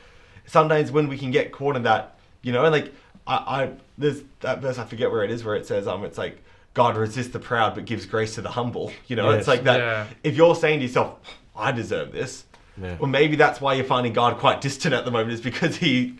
sometimes 0.46 0.90
when 0.92 1.08
we 1.08 1.16
can 1.18 1.30
get 1.30 1.52
caught 1.52 1.76
in 1.76 1.82
that, 1.84 2.16
you 2.42 2.52
know, 2.52 2.64
and 2.64 2.72
like 2.72 2.92
I, 3.26 3.34
I 3.34 3.70
there's 3.98 4.22
that 4.40 4.60
verse 4.60 4.78
I 4.78 4.84
forget 4.84 5.10
where 5.10 5.24
it 5.24 5.30
is 5.30 5.44
where 5.44 5.56
it 5.56 5.66
says 5.66 5.86
um 5.88 6.04
it's 6.04 6.18
like 6.18 6.42
God 6.74 6.96
resists 6.96 7.28
the 7.32 7.38
proud 7.38 7.74
but 7.74 7.84
gives 7.86 8.04
grace 8.06 8.34
to 8.34 8.42
the 8.42 8.50
humble. 8.50 8.92
You 9.06 9.16
know, 9.16 9.30
Yes. 9.30 9.40
it's 9.40 9.48
like 9.48 9.64
that. 9.64 9.78
Yeah. 9.80 10.06
If 10.22 10.36
you're 10.36 10.54
saying 10.54 10.80
to 10.80 10.86
yourself, 10.86 11.18
I 11.56 11.72
deserve 11.72 12.12
this, 12.12 12.44
Yeah. 12.80 12.96
well 12.98 13.08
maybe 13.08 13.36
that's 13.36 13.60
why 13.60 13.74
you're 13.74 13.84
finding 13.84 14.12
God 14.12 14.38
quite 14.38 14.60
distant 14.60 14.94
at 14.94 15.04
the 15.04 15.10
moment 15.10 15.32
is 15.32 15.40
because 15.40 15.76
he 15.76 16.18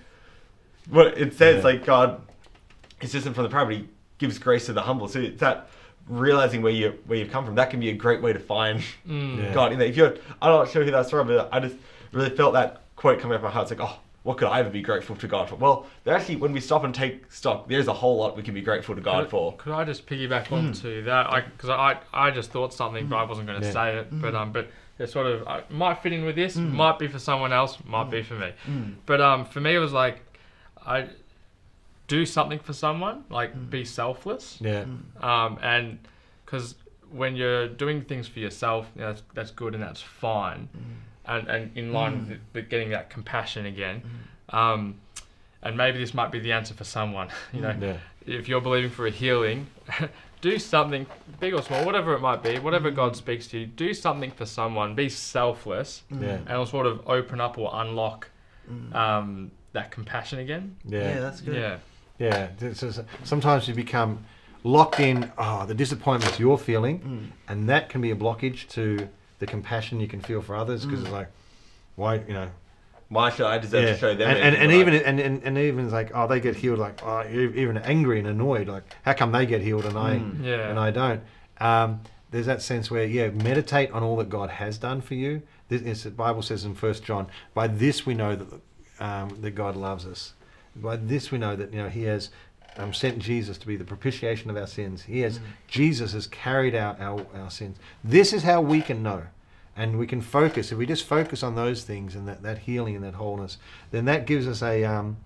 what 0.89 1.19
it 1.19 1.35
says 1.35 1.59
Yeah. 1.59 1.71
like 1.71 1.85
God 1.85 2.21
is 3.01 3.13
distant 3.13 3.35
from 3.35 3.45
the 3.45 3.51
proud, 3.51 3.69
but 3.69 3.77
he 3.77 3.89
gives 4.19 4.39
grace 4.39 4.67
to 4.67 4.73
the 4.73 4.83
humble. 4.83 5.09
So 5.09 5.21
it's 5.21 5.41
that 5.41 5.69
realizing 6.09 6.63
where 6.63 6.73
you 6.73 6.99
where 7.07 7.19
you've 7.19 7.31
come 7.31 7.45
from. 7.45 7.57
That 7.57 7.71
can 7.71 7.81
be 7.81 7.91
a 7.91 7.95
great 7.95 8.23
way 8.23 8.33
to 8.33 8.39
find 8.39 8.81
mm. 9.07 9.43
Yeah. 9.43 9.53
God. 9.53 9.73
In 9.73 9.79
that, 9.79 9.89
if 9.89 9.97
you're, 9.97 10.17
I'm 10.41 10.51
not 10.51 10.71
sure 10.71 10.85
who 10.85 10.91
that's 10.91 11.11
from, 11.11 11.27
but 11.27 11.49
I 11.53 11.61
just 11.61 11.77
really 12.13 12.31
felt 12.31 12.55
that 12.55 12.83
quote 12.97 13.21
coming 13.21 13.35
out 13.35 13.39
of 13.39 13.43
my 13.45 13.51
heart. 13.51 13.71
It's 13.71 13.79
like, 13.79 13.89
oh, 13.89 13.99
what 14.23 14.39
could 14.39 14.49
I 14.49 14.61
ever 14.61 14.71
be 14.71 14.83
grateful 14.83 15.17
to 15.17 15.29
God 15.29 15.49
for? 15.49 15.57
Well, 15.57 15.87
there 16.05 16.15
actually, 16.15 16.37
when 16.37 16.53
we 16.53 16.61
stop 16.61 16.85
and 16.85 16.95
take 16.95 17.31
stock, 17.31 17.69
there's 17.69 17.89
a 17.89 17.93
whole 17.93 18.17
lot 18.17 18.37
we 18.37 18.43
can 18.43 18.55
be 18.55 18.63
grateful 18.63 18.95
to 18.95 19.01
God 19.01 19.25
Could- 19.25 19.31
for. 19.31 19.57
Could 19.57 19.73
I 19.73 19.85
just 19.85 20.07
piggyback 20.07 20.51
onto 20.51 21.01
hmm. 21.01 21.07
that? 21.07 21.53
Because 21.57 21.71
I, 21.71 21.99
I, 22.13 22.31
just 22.31 22.51
thought 22.51 22.73
something, 22.73 23.07
but 23.07 23.17
I 23.17 23.25
wasn't 23.25 23.47
going 23.47 23.61
to 23.61 23.67
Yeah. 23.67 23.73
say 23.73 23.97
it. 23.99 24.09
But 24.11 24.31
hmm. 24.31 24.37
um, 24.37 24.53
but 24.53 24.69
it 24.99 25.09
sort 25.11 25.27
of 25.27 25.47
uh, 25.47 25.61
might 25.69 26.03
fit 26.03 26.13
in 26.13 26.25
with 26.25 26.37
this. 26.37 26.55
Hmm. 26.55 26.75
Might 26.75 26.99
be 26.99 27.09
for 27.09 27.19
someone 27.19 27.53
else. 27.53 27.79
Might 27.85 28.11
be 28.11 28.23
hmm. 28.23 28.29
for 28.29 28.35
me. 28.35 28.53
Hmm. 28.65 28.93
But 29.05 29.21
um, 29.21 29.45
for 29.45 29.61
me, 29.61 29.75
it 29.75 29.79
was 29.79 29.93
like, 29.93 30.21
I 30.85 31.09
do 32.09 32.25
something 32.25 32.59
for 32.59 32.73
someone, 32.73 33.25
like 33.31 33.71
be 33.71 33.85
selfless. 33.85 34.59
Yeah. 34.61 34.85
Um, 35.21 35.59
and 35.63 35.99
because 36.45 36.77
when 37.11 37.37
you're 37.37 37.69
doing 37.69 38.03
things 38.03 38.29
for 38.29 38.39
yourself, 38.39 38.87
you 38.95 39.03
know, 39.03 39.09
that's, 39.09 39.23
that's 39.35 39.51
good 39.51 39.75
and 39.75 39.83
that's 39.83 40.01
fine. 40.01 40.69
And, 41.25 41.49
and 41.49 41.77
in 41.77 41.93
line 41.93 42.29
with, 42.29 42.39
with 42.53 42.71
getting 42.71 42.91
that 42.91 43.11
compassion 43.11 43.67
again. 43.67 44.03
Um, 44.51 45.01
and 45.63 45.77
maybe 45.77 45.99
this 45.99 46.15
might 46.15 46.31
be 46.31 46.39
the 46.39 46.53
answer 46.53 46.75
for 46.75 46.85
someone. 46.85 47.29
You 47.53 47.63
know, 47.63 47.75
Yeah. 47.81 47.97
if 48.25 48.49
you're 48.49 48.61
believing 48.61 48.91
for 48.91 49.07
a 49.07 49.11
healing, 49.11 49.67
do 50.51 50.59
something 50.61 51.07
big 51.41 51.55
or 51.55 51.63
small, 51.63 51.85
whatever 51.85 52.15
it 52.15 52.21
might 52.21 52.41
be, 52.41 52.59
whatever 52.61 52.91
God 52.91 53.17
speaks 53.17 53.49
to 53.49 53.59
you, 53.59 53.67
do 53.67 53.93
something 53.93 54.31
for 54.31 54.47
someone. 54.47 54.95
Be 54.95 55.09
selfless, 55.09 56.05
mm. 56.13 56.23
Yeah. 56.23 56.29
and 56.29 56.51
it'll 56.51 56.67
sort 56.67 56.87
of 56.87 57.03
open 57.09 57.41
up 57.41 57.59
or 57.59 57.69
unlock 57.73 58.31
mm. 58.71 58.95
um, 58.95 59.51
that 59.73 59.91
compassion 59.91 60.39
again. 60.39 60.77
Yeah. 60.85 61.19
that's 61.19 61.41
good. 61.41 61.57
Yeah, 61.57 61.79
Yeah, 62.19 62.73
sometimes 63.25 63.67
you 63.67 63.75
become 63.75 64.25
locked 64.63 65.01
in. 65.01 65.33
Oh, 65.37 65.67
the 65.67 65.75
disappointments 65.75 66.39
you're 66.39 66.59
feeling, 66.59 67.01
mm. 67.01 67.27
and 67.49 67.69
that 67.69 67.89
can 67.89 68.01
be 68.01 68.13
a 68.13 68.17
blockage 68.17 68.69
to 68.71 69.09
the 69.41 69.47
compassion 69.47 70.01
you 70.01 70.09
can 70.09 70.21
feel 70.21 70.41
for 70.41 70.55
others 70.55 70.87
because 70.87 71.03
it's 71.03 71.11
like, 71.11 71.29
why, 71.97 72.15
you 72.15 72.35
know, 72.35 72.49
Why 73.09 73.31
should 73.31 73.47
I 73.47 73.59
deserve 73.59 73.85
yeah. 73.85 73.93
to 73.93 73.99
show 73.99 74.15
them? 74.15 74.29
and, 74.29 74.39
and, 74.39 74.57
and 74.57 74.73
even 74.73 74.95
and, 74.95 75.21
and, 75.21 75.43
and 75.45 75.59
even 75.59 75.85
it's 75.85 75.93
like, 75.93 76.11
oh, 76.15 76.27
they 76.27 76.41
get 76.41 76.57
healed. 76.57 76.79
Like, 76.79 77.01
oh, 77.05 77.25
even 77.31 77.79
angry 77.79 78.19
and 78.19 78.27
annoyed. 78.27 78.69
Like, 78.69 78.83
how 79.03 79.13
come 79.13 79.31
they 79.33 79.47
get 79.47 79.63
healed 79.63 79.85
and 79.87 79.97
I 79.97 80.17
Mm. 80.17 80.45
Yeah. 80.45 80.69
and 80.69 80.79
I 80.79 80.91
don't? 80.91 81.23
Um, 81.61 82.01
there's 82.31 82.47
that 82.47 82.63
sense 82.63 82.91
where 82.91 83.05
yeah, 83.05 83.29
meditate 83.29 83.91
on 83.93 84.03
all 84.03 84.17
that 84.17 84.29
God 84.29 84.51
has 84.51 84.79
done 84.79 85.01
for 85.01 85.15
you. 85.15 85.43
This 85.69 85.83
is, 85.83 86.05
the 86.05 86.11
Bible 86.11 86.43
says 86.43 86.65
in 86.65 86.75
First 86.75 87.05
John, 87.05 87.27
by 87.55 87.67
this 87.67 88.07
we 88.07 88.15
know 88.15 88.37
that 88.37 88.61
um, 88.99 89.37
that 89.41 89.53
God 89.53 89.77
loves 89.77 90.07
us. 90.07 90.33
By 90.75 90.97
this 90.97 91.31
we 91.31 91.39
know 91.39 91.55
that 91.57 91.73
you 91.73 91.83
know 91.83 91.89
He 91.89 92.03
has 92.05 92.31
um, 92.77 92.93
sent 92.93 93.19
Jesus 93.19 93.57
to 93.59 93.67
be 93.67 93.77
the 93.77 93.85
propitiation 93.85 94.51
of 94.51 94.57
our 94.57 94.67
sins. 94.67 95.03
He 95.03 95.21
has 95.21 95.41
Jesus 95.69 96.13
has 96.13 96.27
carried 96.27 96.75
out 96.75 97.01
our, 97.01 97.25
our 97.35 97.51
sins. 97.51 97.79
This 98.03 98.33
is 98.33 98.43
how 98.43 98.61
we 98.61 98.83
can 98.83 99.03
know. 99.03 99.23
And 99.77 99.99
we 99.99 100.07
can 100.07 100.23
focus. 100.23 100.73
If 100.73 100.79
we 100.79 100.87
just 100.87 101.05
focus 101.05 101.43
on 101.43 101.55
those 101.55 101.85
things 101.85 102.15
and 102.15 102.27
that, 102.27 102.43
that 102.43 102.59
healing 102.59 102.97
and 102.97 103.05
that 103.05 103.15
wholeness, 103.15 103.59
then 103.91 104.07
that 104.07 104.27
gives 104.27 104.49
us 104.49 104.63
a 104.63 104.85
um, 104.85 105.19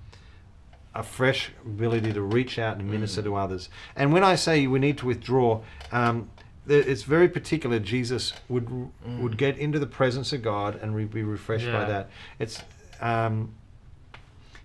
a 0.94 1.02
fresh 1.02 1.52
ability 1.64 2.12
to 2.12 2.20
reach 2.20 2.59
out 2.59 2.77
and 2.78 2.90
minister 2.90 3.22
to 3.22 3.36
others. 3.36 3.68
And 3.94 4.12
when 4.12 4.24
I 4.24 4.35
say 4.35 4.66
we 4.66 4.81
need 4.81 4.98
to 4.98 5.06
withdraw, 5.06 5.60
um, 5.93 6.31
it's 6.66 7.05
very 7.05 7.28
particular. 7.28 7.78
Jesus 7.78 8.32
would 8.48 8.90
would 9.20 9.36
get 9.36 9.56
into 9.59 9.78
the 9.78 9.86
presence 9.86 10.32
of 10.32 10.43
God 10.43 10.78
and 10.82 10.94
re- 10.94 11.05
be 11.05 11.22
refreshed 11.22 11.70
by 11.70 11.85
that. 11.85 12.10
It's 12.39 12.62
um, 13.01 13.55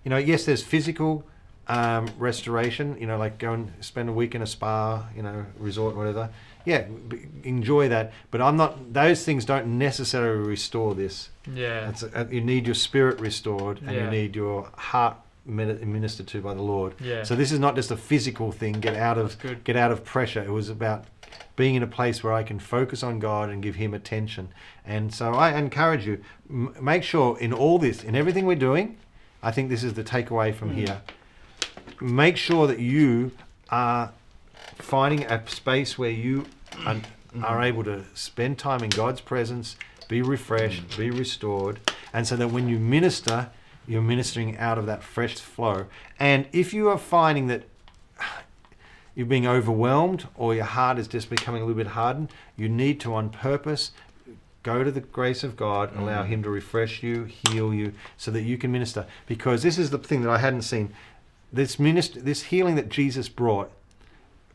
you 0.04 0.10
know, 0.10 0.18
yes, 0.18 0.46
there's 0.46 0.64
physical 0.64 1.26
um, 1.68 2.10
restoration. 2.18 2.98
You 3.00 3.08
know, 3.08 3.18
like 3.18 3.38
go 3.38 3.54
and 3.54 3.74
spend 3.82 4.10
a 4.10 4.14
week 4.14 4.36
in 4.36 4.42
a 4.42 4.48
spa, 4.48 5.08
you 5.16 5.22
know, 5.22 5.46
resort, 5.58 5.96
whatever. 5.96 6.30
Yeah, 6.66 6.86
enjoy 7.44 7.90
that. 7.90 8.12
But 8.32 8.42
I'm 8.42 8.58
not. 8.58 8.94
Those 8.94 9.24
things 9.24 9.46
don't 9.46 9.78
necessarily 9.78 10.48
restore 10.48 10.96
this. 10.96 11.30
yeah, 11.54 11.90
It's, 11.90 12.04
uh, 12.04 12.26
you 12.32 12.42
need 12.42 12.66
your 12.66 12.76
spirit 12.76 13.20
restored, 13.20 13.80
and 13.82 13.92
you 13.96 14.10
need 14.10 14.36
your 14.36 14.70
heart 14.76 15.16
ministered 15.46 16.26
to 16.28 16.42
by 16.42 16.54
the 16.56 16.62
Lord. 16.64 16.96
Yeah. 17.00 17.24
So 17.24 17.36
this 17.36 17.52
is 17.52 17.60
not 17.60 17.76
just 17.76 17.92
a 17.92 17.98
physical 17.98 18.52
thing. 18.52 18.74
Get 18.74 18.96
out 18.96 19.18
of 19.18 19.38
get 19.64 19.76
out 19.76 19.92
of 19.92 20.04
pressure. 20.04 20.44
It 20.44 20.52
was 20.52 20.70
about 20.70 21.06
being 21.56 21.76
in 21.76 21.84
a 21.84 21.88
place 21.88 22.24
where 22.24 22.34
I 22.34 22.44
can 22.44 22.60
focus 22.60 23.04
on 23.04 23.20
God 23.20 23.50
and 23.50 23.62
give 23.64 23.76
Him 23.76 23.94
attention. 23.94 24.50
And 24.86 25.14
so 25.14 25.34
I 25.34 25.58
encourage 25.58 26.06
you, 26.06 26.22
m- 26.50 26.76
make 26.82 27.04
sure 27.04 27.38
in 27.40 27.54
all 27.54 27.80
this, 27.80 28.04
in 28.04 28.14
everything 28.16 28.46
we're 28.46 28.56
doing, 28.58 28.98
I 29.42 29.52
think 29.52 29.70
this 29.70 29.84
is 29.84 29.94
the 29.94 30.04
takeaway 30.04 30.54
from 30.54 30.74
here. 30.76 31.02
Make 32.02 32.36
sure 32.38 32.68
that 32.68 32.80
you 32.80 33.32
are 33.70 34.12
finding 34.80 35.24
a 35.26 35.48
space 35.48 35.98
where 35.98 36.10
you 36.10 36.46
are, 36.86 36.98
are 37.44 37.64
able 37.64 37.84
to 37.84 38.06
spend 38.14 38.58
time 38.58 38.84
in 38.84 38.90
God's 38.90 39.22
presence, 39.22 39.76
be 40.08 40.22
refreshed, 40.22 40.88
mm. 40.90 40.98
be 40.98 41.12
restored, 41.12 41.80
and 42.14 42.28
so 42.28 42.36
that 42.36 42.50
when 42.50 42.68
you 42.68 42.80
minister, 42.80 43.50
you're 43.88 44.02
ministering 44.02 44.58
out 44.58 44.78
of 44.78 44.86
that 44.86 45.04
fresh 45.04 45.36
flow. 45.36 45.86
And 46.20 46.48
if 46.52 46.74
you 46.74 46.90
are 46.90 46.98
finding 46.98 47.48
that 47.48 47.64
you're 49.16 49.26
being 49.26 49.48
overwhelmed 49.48 50.28
or 50.36 50.56
your 50.56 50.66
heart 50.66 51.00
is 51.00 51.08
just 51.08 51.30
becoming 51.30 51.62
a 51.62 51.66
little 51.66 51.78
bit 51.78 51.92
hardened, 51.92 52.30
you 52.58 52.68
need 52.68 53.00
to, 53.02 53.14
on 53.14 53.30
purpose, 53.30 53.92
go 54.64 54.84
to 54.84 54.92
the 54.92 55.02
grace 55.02 55.44
of 55.44 55.56
God, 55.56 55.96
allow 55.96 56.24
mm. 56.24 56.28
Him 56.28 56.44
to 56.44 56.50
refresh 56.50 57.04
you, 57.04 57.26
heal 57.26 57.74
you, 57.74 57.94
so 58.18 58.32
that 58.32 58.42
you 58.42 58.58
can 58.58 58.72
minister. 58.72 59.06
Because 59.28 59.64
this 59.64 59.78
is 59.78 59.92
the 59.92 60.00
thing 60.00 60.22
that 60.24 60.30
I 60.30 60.40
hadn't 60.40 60.64
seen. 60.64 60.94
This 61.54 61.80
minister, 61.80 62.20
this 62.20 62.44
healing 62.44 62.76
that 62.76 62.90
Jesus 62.90 63.30
brought 63.30 63.72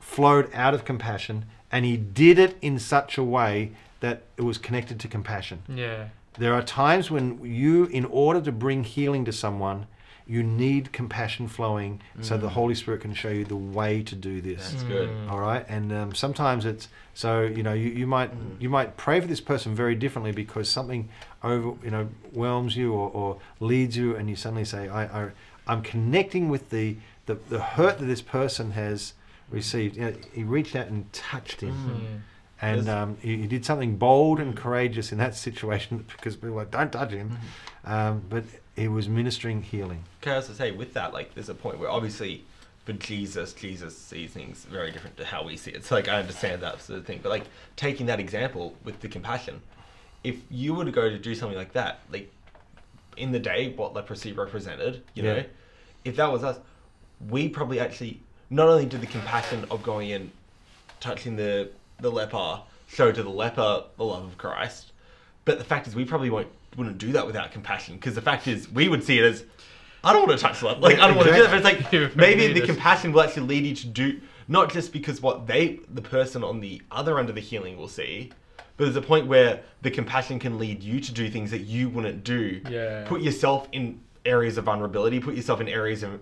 flowed 0.01 0.51
out 0.53 0.75
of 0.75 0.85
compassion, 0.85 1.47
and 1.73 1.85
He 1.85 1.97
did 1.97 2.39
it 2.39 2.57
in 2.61 2.79
such 2.79 3.19
a 3.19 3.25
way 3.25 3.73
that 4.01 4.23
it 4.37 4.43
was 4.43 4.59
connected 4.59 4.99
to 5.01 5.09
compassion. 5.09 5.63
yeah, 5.69 6.09
There 6.39 6.55
are 6.55 6.63
times 6.63 7.11
when 7.11 7.45
you, 7.45 7.85
in 7.87 8.05
order 8.07 8.41
to 8.41 8.53
bring 8.53 8.85
healing 8.85 9.25
to 9.27 9.33
someone, 9.33 9.87
you 10.27 10.43
need 10.45 10.93
compassion 10.93 11.49
flowing 11.49 12.01
so 12.21 12.39
the 12.39 12.51
Holy 12.51 12.75
Spirit 12.77 13.01
can 13.01 13.15
show 13.15 13.31
you 13.31 13.45
the 13.45 13.57
way 13.57 14.01
to 14.05 14.15
do 14.15 14.41
this. 14.41 14.71
That's 14.71 14.85
good. 14.85 15.09
Mm. 15.09 15.31
All 15.31 15.41
right, 15.41 15.67
and 15.69 15.93
um, 15.93 16.15
sometimes 16.15 16.65
it's 16.65 16.87
so 17.15 17.43
you 17.43 17.65
know 17.65 17.73
you, 17.73 17.89
you 17.91 18.07
might 18.07 18.31
Mm. 18.33 18.61
you 18.63 18.69
might 18.71 18.97
pray 18.97 19.21
for 19.21 19.27
this 19.27 19.41
person 19.41 19.75
very 19.75 19.97
differently 19.97 20.31
because 20.31 20.69
something 20.69 21.09
over 21.43 21.75
you 21.85 21.91
know 21.91 22.09
whelms 22.33 22.77
you 22.77 22.93
or, 22.93 23.11
or 23.11 23.39
leads 23.59 23.97
you, 23.97 24.15
and 24.15 24.31
you 24.31 24.37
suddenly 24.37 24.65
say, 24.65 24.89
I, 24.89 25.03
I 25.25 25.31
I'm 25.67 25.83
connecting 25.83 26.49
with 26.49 26.71
the, 26.71 26.97
the 27.27 27.35
the 27.49 27.61
hurt 27.61 27.99
that 27.99 28.07
this 28.07 28.23
person 28.23 28.71
has 28.73 29.15
received. 29.51 29.97
You 29.97 30.03
know, 30.07 30.15
he 30.33 30.43
reached 30.45 30.77
out 30.77 30.89
and 30.89 31.13
touched 31.13 31.61
him. 31.61 31.75
Mm. 31.75 32.21
And 32.63 32.89
um, 32.91 33.17
he, 33.23 33.39
he 33.39 33.47
did 33.47 33.65
something 33.65 33.97
bold 33.97 34.39
and 34.39 34.55
courageous 34.57 35.13
in 35.13 35.19
that 35.19 35.35
situation 35.47 36.05
because 36.09 36.37
people 36.37 36.51
were 36.51 36.63
like, 36.63 36.71
don't 36.71 36.93
touch 36.93 37.13
him. 37.13 37.39
Um, 37.85 38.23
but 38.29 38.45
he 38.77 38.89
was 38.89 39.09
ministering 39.09 39.63
healing. 39.63 40.05
Can 40.21 40.33
I 40.33 40.37
also 40.37 40.53
say 40.53 40.71
with 40.71 40.93
that, 40.95 41.13
like, 41.13 41.35
there's 41.35 41.49
a 41.49 41.55
point 41.55 41.79
where 41.79 41.91
obviously 41.91 42.45
for 42.85 42.93
Jesus, 42.95 43.53
Jesus 43.55 43.97
sees 43.97 44.31
things 44.31 44.65
very 44.65 44.91
different 44.91 45.17
to 45.19 45.25
how 45.25 45.43
we 45.45 45.57
see 45.57 45.71
it. 45.71 45.85
So 45.85 45.95
like, 45.95 46.09
I 46.09 46.19
understand 46.19 46.63
that 46.63 46.83
sort 46.83 46.99
of 46.99 47.07
thing. 47.07 47.21
But 47.23 47.31
like, 47.31 47.45
taking 47.77 48.07
that 48.07 48.21
example 48.21 48.75
with 48.85 49.01
the 49.01 49.09
compassion, 49.09 49.63
if 50.23 50.37
you 50.51 50.75
were 50.75 50.85
to 50.85 50.91
go 50.91 51.09
to 51.09 51.19
do 51.19 51.35
something 51.35 51.57
like 51.57 51.73
that, 51.73 52.01
like 52.13 52.31
in 53.17 53.33
the 53.33 53.39
day, 53.39 53.73
what 53.75 53.95
leprosy 53.95 54.33
represented, 54.33 55.03
you 55.15 55.23
Yeah. 55.23 55.35
know, 55.35 55.45
if 56.05 56.17
that 56.17 56.31
was 56.31 56.45
us, 56.45 56.59
we 57.29 57.49
probably 57.49 57.81
actually 57.81 58.21
not 58.51 58.69
only 58.69 58.85
did 58.85 59.01
the 59.01 59.07
compassion 59.07 59.65
of 59.71 59.83
going 59.83 60.13
and 60.13 60.31
touching 60.99 61.37
the 61.37 61.71
the 62.01 62.11
leper 62.11 62.61
show 62.87 63.13
to 63.13 63.23
the 63.23 63.31
leper 63.31 63.85
the 63.97 64.05
love 64.05 64.25
of 64.25 64.37
Christ, 64.37 64.93
but 65.45 65.59
the 65.59 65.65
fact 65.65 65.87
is 65.87 65.95
we 65.95 66.05
probably 66.05 66.31
won't 66.31 66.49
wouldn't 66.77 66.99
do 66.99 67.13
that 67.13 67.27
without 67.27 67.53
compassion 67.53 67.95
because 67.95 68.15
the 68.15 68.23
fact 68.23 68.47
is 68.47 68.71
we 68.71 68.89
would 68.89 69.03
see 69.03 69.19
it 69.19 69.25
as 69.25 69.45
I 70.03 70.13
don't 70.13 70.27
want 70.27 70.39
to 70.39 70.45
touch 70.45 70.61
the 70.61 70.67
leper. 70.67 70.81
Like 70.81 70.99
I 70.99 71.07
don't 71.07 71.17
want 71.17 71.29
to 71.29 71.35
do 71.35 71.43
that. 71.43 71.51
But 71.63 71.73
it's 71.73 71.93
like 71.93 72.17
maybe 72.17 72.53
the 72.53 72.67
compassion 72.67 73.13
will 73.13 73.23
actually 73.23 73.47
lead 73.47 73.65
you 73.65 73.75
to 73.75 73.87
do 73.87 74.21
not 74.49 74.73
just 74.73 74.93
because 74.93 75.23
what 75.23 75.47
they 75.47 75.79
the 75.95 76.03
person 76.03 76.43
on 76.43 76.61
the 76.61 76.83
other 76.91 77.19
end 77.19 77.29
of 77.29 77.37
the 77.37 77.41
healing 77.41 77.77
will 77.77 77.89
see. 77.89 78.31
But 78.77 78.85
there's 78.85 78.97
a 78.97 79.03
point 79.03 79.27
where 79.27 79.61
the 79.83 79.91
compassion 79.91 80.39
can 80.39 80.59
lead 80.59 80.83
you 80.83 81.01
to 81.01 81.13
do 81.13 81.31
things 81.31 81.51
that 81.51 81.61
you 81.61 81.89
wouldn't 81.89 82.25
do. 82.25 82.61
Yeah. 82.69 83.05
Put 83.07 83.21
yourself 83.21 83.69
in 83.73 84.01
areas 84.25 84.57
of 84.57 84.65
vulnerability. 84.65 85.21
Put 85.21 85.35
yourself 85.35 85.61
in 85.61 85.69
areas 85.69 86.03
of 86.03 86.19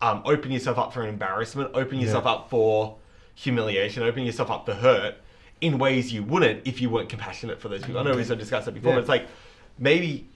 um, 0.00 0.22
open 0.24 0.50
yourself 0.52 0.78
up 0.78 0.92
for 0.92 1.02
an 1.02 1.08
embarrassment, 1.08 1.70
open 1.74 1.98
yourself 1.98 2.24
Yeah. 2.24 2.32
up 2.32 2.50
for 2.50 2.96
humiliation, 3.34 4.02
open 4.02 4.24
yourself 4.24 4.50
up 4.50 4.66
for 4.66 4.74
hurt 4.74 5.16
in 5.60 5.78
ways 5.78 6.12
you 6.12 6.22
wouldn't 6.22 6.66
if 6.66 6.80
you 6.80 6.90
weren't 6.90 7.08
compassionate 7.08 7.60
for 7.60 7.68
those 7.68 7.82
people. 7.82 8.00
I 8.00 8.04
know 8.04 8.14
we 8.16 8.22
sort 8.24 8.32
of 8.34 8.38
discussed 8.40 8.66
that 8.66 8.72
before, 8.72 8.90
Yeah. 8.90 8.96
but 8.96 9.00
it's 9.00 9.08
like 9.08 9.26
maybe 9.78 10.26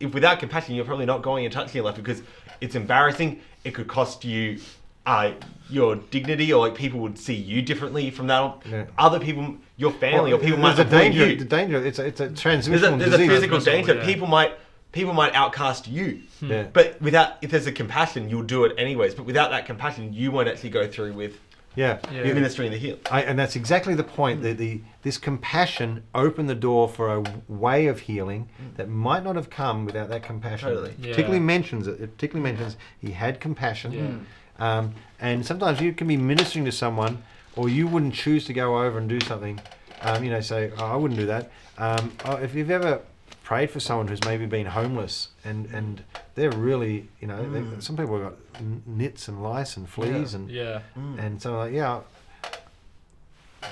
if 0.00 0.12
without 0.12 0.38
compassion, 0.38 0.74
you're 0.74 0.84
probably 0.84 1.06
not 1.06 1.22
going 1.22 1.44
and 1.44 1.52
touching 1.52 1.76
your 1.76 1.84
life 1.84 1.96
because 1.96 2.22
it's 2.60 2.74
embarrassing. 2.74 3.40
It 3.64 3.74
could 3.74 3.88
cost 3.88 4.24
you 4.24 4.58
uh, 5.06 5.30
your 5.70 5.94
dignity, 5.96 6.52
or 6.52 6.66
like 6.66 6.74
people 6.74 6.98
would 6.98 7.16
see 7.16 7.34
you 7.34 7.62
differently 7.62 8.10
from 8.10 8.26
that. 8.26 8.56
Yeah. 8.68 8.86
Other 8.98 9.20
people, 9.20 9.56
your 9.76 9.92
family, 9.92 10.32
or 10.32 10.38
people 10.38 10.58
might 10.58 10.74
there's 10.74 10.80
a 10.80 10.82
avoid 10.82 10.98
danger. 10.98 11.26
you 11.28 11.36
The 11.36 11.44
danger. 11.44 11.86
It's 11.86 12.00
a, 12.00 12.06
it's 12.06 12.20
a 12.20 12.26
there's 12.26 12.40
transmission 12.40 12.94
a, 12.94 12.96
there's 12.96 13.14
a 13.14 13.26
physical 13.26 13.60
danger. 13.60 13.94
yeah. 13.94 14.04
People 14.04 14.26
might 14.26 14.54
people 14.96 15.12
might 15.12 15.34
outcast 15.34 15.86
you. 15.86 16.22
Yeah. 16.40 16.64
But 16.72 17.00
without 17.02 17.36
if 17.42 17.50
there's 17.50 17.66
a 17.66 17.72
compassion, 17.72 18.30
you'll 18.30 18.42
do 18.42 18.64
it 18.64 18.74
anyways. 18.78 19.14
But 19.14 19.26
without 19.26 19.50
that 19.50 19.66
compassion, 19.66 20.12
you 20.14 20.30
won't 20.32 20.48
actually 20.48 20.70
go 20.70 20.88
through 20.88 21.12
with 21.12 21.34
Yeah. 21.74 21.98
Yeah. 22.10 22.22
You- 22.24 22.34
ministering 22.34 22.70
the 22.70 22.78
heal. 22.78 22.98
I, 23.10 23.20
and 23.22 23.38
that's 23.38 23.56
exactly 23.56 23.94
the 23.94 24.02
point. 24.04 24.42
The, 24.42 24.54
the 24.54 24.80
this 25.02 25.18
compassion 25.18 26.02
opened 26.14 26.48
the 26.48 26.54
door 26.68 26.88
for 26.88 27.14
a 27.14 27.22
way 27.46 27.86
of 27.88 28.00
healing 28.00 28.48
that 28.76 28.88
might 28.88 29.22
not 29.22 29.36
have 29.36 29.50
come 29.50 29.84
without 29.84 30.08
that 30.08 30.22
compassion. 30.22 30.70
Totally. 30.70 30.94
Yeah. 30.98 31.10
particularly 31.10 31.40
mentions 31.40 31.86
it. 31.86 32.00
It 32.00 32.16
particularly 32.16 32.50
mentions 32.50 32.76
he 32.98 33.10
had 33.10 33.38
compassion. 33.38 33.92
Yeah. 33.92 34.12
Um, 34.58 34.94
and 35.20 35.44
sometimes 35.44 35.80
you 35.82 35.92
can 35.92 36.06
be 36.08 36.16
ministering 36.16 36.64
to 36.64 36.72
someone, 36.72 37.22
or 37.54 37.68
you 37.68 37.86
wouldn't 37.86 38.14
choose 38.14 38.46
to 38.46 38.54
go 38.54 38.78
over 38.82 38.96
and 38.98 39.06
do 39.08 39.20
something. 39.20 39.60
Um, 40.00 40.24
you 40.24 40.30
know, 40.30 40.40
say, 40.40 40.70
oh, 40.78 40.84
I 40.86 40.96
wouldn't 40.96 41.20
do 41.20 41.26
that. 41.26 41.50
Um, 41.76 42.12
oh, 42.24 42.36
if 42.36 42.54
you've 42.54 42.70
ever 42.70 43.02
prayed 43.46 43.70
for 43.70 43.78
someone 43.78 44.08
who's 44.08 44.24
maybe 44.24 44.44
been 44.44 44.66
homeless 44.66 45.28
and, 45.44 45.66
and 45.66 46.02
they're 46.34 46.50
really, 46.50 47.08
you 47.20 47.28
know, 47.28 47.48
they, 47.52 47.60
Mm. 47.60 47.80
some 47.80 47.96
people 47.96 48.18
have 48.20 48.32
got 48.32 48.62
nits 48.88 49.28
and 49.28 49.40
lice 49.40 49.76
and 49.76 49.88
fleas 49.88 50.34
and 50.34 50.50
Yeah. 50.50 50.80
and 50.96 51.40
so 51.40 51.56
like, 51.56 51.72
yeah, 51.72 52.00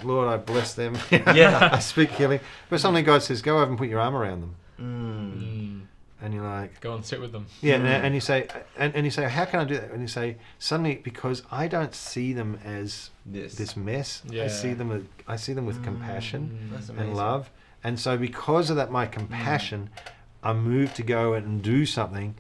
Lord, 0.05 0.29
I 0.29 0.37
bless 0.37 0.75
them. 0.75 0.97
Yeah. 1.11 1.71
I 1.73 1.81
speak 1.81 2.11
healing. 2.11 2.39
But 2.71 2.81
suddenly 2.81 3.03
God 3.03 3.23
says, 3.25 3.43
go 3.43 3.57
over 3.59 3.69
and 3.71 3.77
put 3.79 3.89
your 3.89 3.99
arm 4.01 4.15
around 4.15 4.41
them. 4.43 4.55
Mm. 4.81 5.43
Mm. 5.43 5.81
And 6.23 6.35
you're 6.35 6.45
like, 6.45 6.81
Go 6.81 6.95
and 6.95 7.05
sit 7.05 7.21
with 7.21 7.33
them. 7.33 7.47
yeah, 7.61 7.75
and, 7.75 7.85
Mm. 7.85 8.05
and 8.07 8.15
you 8.15 8.21
say, 8.21 8.47
and, 8.79 8.95
and 8.95 9.05
you 9.05 9.11
say, 9.11 9.29
how 9.29 9.45
can 9.45 9.59
I 9.61 9.65
do 9.65 9.75
that? 9.75 9.91
And 9.91 10.01
you 10.01 10.09
say, 10.09 10.37
suddenly, 10.59 11.01
because 11.03 11.43
I 11.51 11.67
don't 11.69 11.95
see 11.95 12.33
them 12.33 12.59
as 12.65 13.11
This. 13.27 13.57
this 13.57 13.77
mess. 13.77 14.23
I 14.33 14.47
see 14.47 14.73
them. 14.73 14.89
With, 14.89 15.09
I 15.27 15.35
see 15.37 15.53
them 15.53 15.67
with 15.67 15.81
Mm. 15.81 15.85
compassion 15.85 16.43
and 16.97 17.17
love. 17.17 17.51
And 17.85 18.01
so, 18.01 18.17
because 18.17 18.71
of 18.71 18.77
that, 18.77 18.91
my 18.91 19.07
compassion, 19.07 19.91
I'm 20.43 20.65
moved 20.65 20.97
to 20.97 21.03
go 21.03 21.35
and 21.35 21.63
do 21.63 21.85
something. 21.85 22.35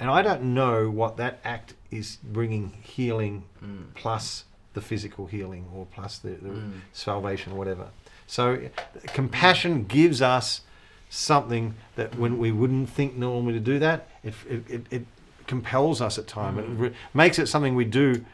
And 0.00 0.10
I 0.10 0.22
don't 0.22 0.54
know 0.54 0.90
what 0.90 1.18
that 1.18 1.38
act 1.44 1.74
is 1.90 2.16
bringing 2.22 2.72
healing 2.82 3.44
Mm. 3.62 3.94
plus 3.94 4.44
the 4.74 4.80
physical 4.80 5.26
healing 5.26 5.66
or 5.74 5.86
plus 5.86 6.18
the, 6.18 6.30
the 6.30 6.48
Mm. 6.48 6.80
salvation 6.92 7.52
or 7.52 7.56
whatever. 7.56 7.88
So, 8.26 8.68
compassion 9.08 9.84
gives 9.84 10.20
us 10.22 10.62
something 11.10 11.74
that 11.94 12.18
when 12.18 12.38
we 12.38 12.50
wouldn't 12.50 12.88
think 12.88 13.16
normally 13.16 13.52
to 13.54 13.60
do 13.60 13.78
that, 13.78 14.08
it, 14.24 14.34
it, 14.48 14.86
it, 14.90 15.06
compels 15.46 16.00
us 16.00 16.18
at 16.18 16.26
time. 16.26 16.58
It 16.58 16.64
re- 16.68 16.92
makes 17.14 17.38
it 17.38 17.46
something 17.46 17.76
we 17.76 17.84
do 17.84 18.24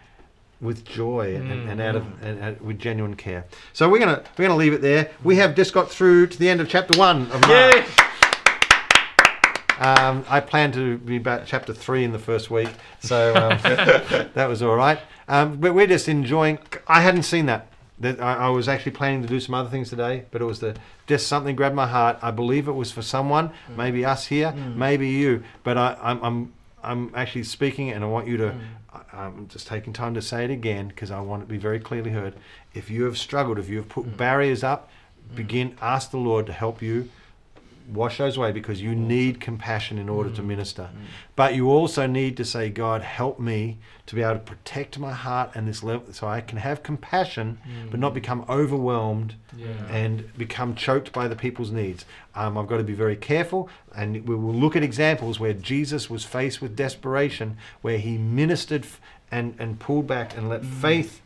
with 0.62 0.84
joy 0.84 1.34
and, 1.34 1.68
and 1.68 1.80
out 1.80 1.96
of 1.96 2.06
and, 2.22 2.38
and 2.38 2.60
with 2.60 2.78
genuine 2.78 3.16
care. 3.16 3.44
So 3.72 3.88
we're 3.88 3.98
gonna 3.98 4.22
we're 4.38 4.46
gonna 4.46 4.56
leave 4.56 4.72
it 4.72 4.80
there. 4.80 5.10
We 5.22 5.36
have 5.36 5.54
just 5.54 5.74
got 5.74 5.90
through 5.90 6.28
to 6.28 6.38
the 6.38 6.48
end 6.48 6.60
of 6.60 6.68
chapter 6.68 6.96
one 6.98 7.30
of 7.32 7.40
Mark. 7.42 7.74
Yay! 7.74 7.84
Um, 9.78 10.24
I 10.28 10.38
plan 10.38 10.70
to 10.72 10.98
be 10.98 11.16
about 11.16 11.46
chapter 11.46 11.74
three 11.74 12.04
in 12.04 12.12
the 12.12 12.18
first 12.18 12.50
week, 12.50 12.68
so 13.00 13.34
um, 13.34 13.58
that 14.34 14.46
was 14.46 14.62
all 14.62 14.76
right. 14.76 15.00
Um, 15.26 15.56
but 15.56 15.74
we're 15.74 15.88
just 15.88 16.08
enjoying. 16.08 16.58
I 16.86 17.00
hadn't 17.00 17.24
seen 17.24 17.46
that. 17.46 17.66
That 17.98 18.20
I, 18.20 18.34
I 18.34 18.48
was 18.48 18.68
actually 18.68 18.92
planning 18.92 19.22
to 19.22 19.28
do 19.28 19.40
some 19.40 19.54
other 19.54 19.68
things 19.68 19.90
today, 19.90 20.24
but 20.30 20.40
it 20.40 20.44
was 20.44 20.60
the 20.60 20.76
just 21.08 21.26
something 21.26 21.56
grabbed 21.56 21.74
my 21.74 21.88
heart. 21.88 22.18
I 22.22 22.30
believe 22.30 22.68
it 22.68 22.72
was 22.72 22.92
for 22.92 23.02
someone, 23.02 23.50
maybe 23.76 24.04
us 24.04 24.26
here, 24.26 24.52
maybe 24.52 25.08
you. 25.08 25.42
But 25.64 25.76
I, 25.76 25.96
I'm 26.00 26.22
I'm 26.22 26.52
I'm 26.82 27.12
actually 27.14 27.44
speaking, 27.44 27.90
and 27.90 28.04
I 28.04 28.06
want 28.06 28.26
you 28.26 28.36
to. 28.38 28.50
Mm. 28.50 28.60
I- 28.92 29.16
I'm 29.24 29.48
just 29.48 29.66
taking 29.66 29.92
time 29.92 30.14
to 30.14 30.22
say 30.22 30.44
it 30.44 30.50
again 30.50 30.88
because 30.88 31.10
I 31.10 31.20
want 31.20 31.42
it 31.42 31.46
to 31.46 31.50
be 31.50 31.58
very 31.58 31.80
clearly 31.80 32.10
heard. 32.10 32.34
If 32.74 32.90
you 32.90 33.04
have 33.04 33.16
struggled, 33.18 33.58
if 33.58 33.68
you 33.68 33.78
have 33.78 33.88
put 33.88 34.06
mm. 34.06 34.16
barriers 34.16 34.62
up, 34.62 34.90
mm. 35.32 35.36
begin 35.36 35.76
ask 35.80 36.10
the 36.10 36.18
Lord 36.18 36.46
to 36.46 36.52
help 36.52 36.82
you 36.82 37.08
wash 37.88 38.18
those 38.18 38.36
away 38.36 38.52
because 38.52 38.80
you 38.80 38.90
mm. 38.90 39.06
need 39.06 39.40
compassion 39.40 39.98
in 39.98 40.08
order 40.08 40.30
to 40.30 40.42
mm. 40.42 40.46
minister. 40.46 40.90
Mm. 40.92 41.04
But 41.36 41.54
you 41.54 41.70
also 41.70 42.06
need 42.06 42.36
to 42.36 42.44
say, 42.44 42.70
God, 42.70 43.02
help 43.02 43.38
me 43.38 43.78
to 44.06 44.14
be 44.14 44.22
able 44.22 44.34
to 44.34 44.40
protect 44.40 44.98
my 44.98 45.12
heart 45.12 45.52
and 45.54 45.66
this 45.66 45.82
level 45.82 46.12
so 46.12 46.26
I 46.26 46.40
can 46.40 46.58
have 46.58 46.82
compassion 46.82 47.58
but 47.90 48.00
not 48.00 48.14
become 48.14 48.44
overwhelmed 48.48 49.34
Yeah. 49.56 49.68
and 49.88 50.36
become 50.36 50.74
choked 50.74 51.12
by 51.12 51.28
the 51.28 51.36
people's 51.36 51.70
needs. 51.70 52.04
Um, 52.34 52.58
I've 52.58 52.66
got 52.66 52.78
to 52.78 52.84
be 52.84 52.94
very 52.94 53.16
careful, 53.16 53.68
and 53.94 54.26
we 54.26 54.34
will 54.34 54.54
look 54.54 54.76
at 54.76 54.82
examples 54.82 55.38
where 55.38 55.52
Jesus 55.52 56.10
was 56.10 56.24
faced 56.24 56.60
with 56.60 56.76
desperation, 56.76 57.56
where 57.80 57.98
he 57.98 58.18
ministered 58.18 58.86
and, 59.30 59.54
and 59.58 59.78
pulled 59.78 60.06
back 60.06 60.36
and 60.36 60.48
let 60.48 60.64
faith 60.64 61.20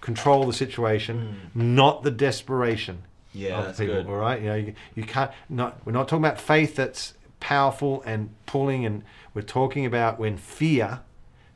control 0.00 0.46
the 0.46 0.52
situation, 0.52 1.50
not 1.54 2.02
the 2.02 2.10
desperation 2.10 3.02
Yeah, 3.32 3.58
of 3.58 3.64
that's 3.66 3.78
people. 3.78 3.94
good. 3.96 4.06
All 4.06 4.16
right, 4.16 4.40
you 4.40 4.48
know, 4.48 4.54
you, 4.56 4.74
you 4.94 5.04
can't. 5.04 5.30
Not 5.48 5.78
we're 5.84 5.92
not 5.92 6.08
talking 6.08 6.24
about 6.24 6.40
faith 6.40 6.74
that's 6.76 7.14
powerful 7.38 8.02
and 8.04 8.30
pulling, 8.46 8.84
and 8.84 9.02
we're 9.34 9.42
talking 9.42 9.86
about 9.86 10.18
when 10.18 10.36
fear, 10.36 11.00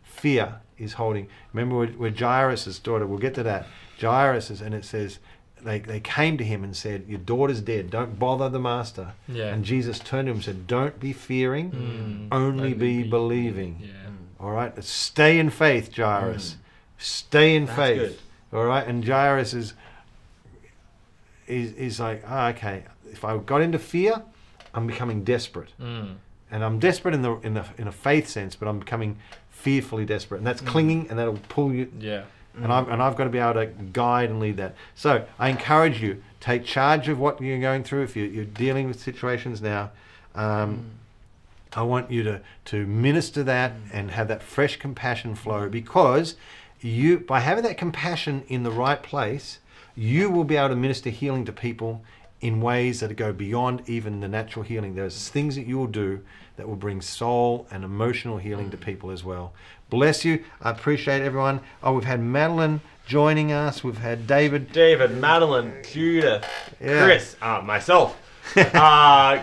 fear 0.02 0.56
is 0.78 0.94
holding. 0.94 1.28
Remember, 1.52 1.76
where, 1.76 1.88
where 1.88 2.10
Jairus' 2.10 2.78
daughter. 2.78 3.06
We'll 3.06 3.18
get 3.18 3.34
to 3.34 3.42
that. 3.44 3.66
Jairus 4.00 4.50
and 4.60 4.74
it 4.74 4.84
says. 4.84 5.18
They, 5.62 5.78
they 5.78 6.00
came 6.00 6.36
to 6.36 6.44
him 6.44 6.62
and 6.62 6.76
said, 6.76 7.06
Your 7.08 7.20
daughter's 7.20 7.62
dead. 7.62 7.88
Don't 7.88 8.18
bother 8.18 8.50
the 8.50 8.58
master. 8.60 9.14
Yeah. 9.26 9.46
And 9.46 9.64
Jesus 9.64 9.98
turned 9.98 10.26
to 10.26 10.32
him 10.32 10.36
and 10.36 10.44
said, 10.44 10.66
Don't 10.66 11.00
be 11.00 11.14
fearing, 11.14 11.70
Mm. 11.70 12.28
only, 12.30 12.64
Only 12.64 12.74
be, 12.74 13.02
be 13.04 13.08
believing. 13.08 13.78
Yeah. 13.80 13.88
All 14.38 14.50
right, 14.50 14.84
stay 14.84 15.38
in 15.38 15.48
faith, 15.48 15.96
Jairus. 15.96 16.56
Stay 16.98 17.56
in 17.56 17.64
That's 17.64 17.78
faith. 17.78 17.98
good. 18.50 18.58
All 18.58 18.66
right, 18.66 18.86
and 18.86 19.02
Jairus 19.02 19.54
is 19.54 19.72
is 21.46 21.72
is 21.72 22.00
like, 22.00 22.22
oh, 22.28 22.46
okay. 22.48 22.84
If 23.10 23.24
I 23.24 23.36
got 23.38 23.60
into 23.60 23.78
fear, 23.78 24.22
I'm 24.74 24.86
becoming 24.86 25.24
desperate, 25.24 25.70
Mm. 25.80 26.14
and 26.50 26.64
I'm 26.64 26.78
desperate 26.78 27.14
in 27.14 27.22
the 27.22 27.36
in 27.40 27.54
the 27.54 27.64
in 27.78 27.86
a 27.88 27.92
faith 27.92 28.28
sense, 28.28 28.56
but 28.56 28.66
I'm 28.68 28.78
becoming 28.78 29.16
fearfully 29.50 30.04
desperate, 30.04 30.38
and 30.38 30.46
that's 30.46 30.60
clinging, 30.60 31.08
and 31.08 31.18
that'll 31.18 31.38
pull 31.48 31.72
you. 31.72 31.90
Yeah. 31.98 32.24
And 32.56 32.72
I've 32.72 32.88
and 32.88 33.02
I've 33.02 33.16
got 33.16 33.24
to 33.24 33.30
be 33.30 33.38
able 33.38 33.54
to 33.54 33.66
guide 33.66 34.30
and 34.30 34.38
lead 34.40 34.56
that. 34.58 34.74
So 34.94 35.24
I 35.38 35.48
encourage 35.48 36.00
you 36.00 36.22
take 36.40 36.64
charge 36.64 37.08
of 37.08 37.18
what 37.18 37.40
you're 37.40 37.60
going 37.60 37.82
through. 37.82 38.02
If 38.04 38.14
you, 38.16 38.24
you're 38.24 38.44
dealing 38.44 38.86
with 38.86 39.00
situations 39.00 39.60
now, 39.60 39.90
um, 40.36 40.90
I 41.72 41.82
want 41.82 42.10
you 42.12 42.22
to, 42.22 42.40
to 42.66 42.86
minister 42.86 43.42
that 43.42 43.72
and 43.92 44.12
have 44.12 44.28
that 44.28 44.42
fresh 44.42 44.76
compassion 44.76 45.34
flow 45.34 45.68
because 45.68 46.36
you 46.80 47.18
by 47.18 47.40
having 47.40 47.64
that 47.64 47.76
compassion 47.76 48.44
in 48.46 48.62
the 48.62 48.70
right 48.70 49.02
place, 49.02 49.58
you 49.96 50.30
will 50.30 50.44
be 50.44 50.56
able 50.56 50.70
to 50.70 50.76
minister 50.76 51.10
healing 51.10 51.44
to 51.44 51.52
people 51.52 52.02
in 52.40 52.60
ways 52.60 53.00
that 53.00 53.14
go 53.16 53.32
beyond 53.32 53.82
even 53.88 54.20
the 54.20 54.28
natural 54.28 54.64
healing. 54.64 54.94
There's 54.94 55.28
things 55.28 55.56
that 55.56 55.66
you 55.66 55.78
will 55.78 55.86
do 55.86 56.20
that 56.56 56.68
will 56.68 56.76
bring 56.76 57.00
soul 57.00 57.66
and 57.70 57.84
emotional 57.84 58.38
healing 58.38 58.70
to 58.70 58.76
people 58.76 59.10
as 59.10 59.24
well. 59.24 59.54
Bless 59.88 60.24
you. 60.24 60.44
I 60.60 60.70
appreciate 60.70 61.22
everyone. 61.22 61.60
Oh, 61.82 61.94
we've 61.94 62.04
had 62.04 62.20
Madeline 62.20 62.80
joining 63.06 63.52
us. 63.52 63.82
We've 63.82 63.98
had 63.98 64.26
David. 64.26 64.72
David, 64.72 65.16
Madeline, 65.18 65.82
Judith, 65.90 66.44
Yeah. 66.80 67.04
Chris, 67.04 67.36
uh, 67.40 67.62
myself. 67.62 68.20
uh, 68.56 69.42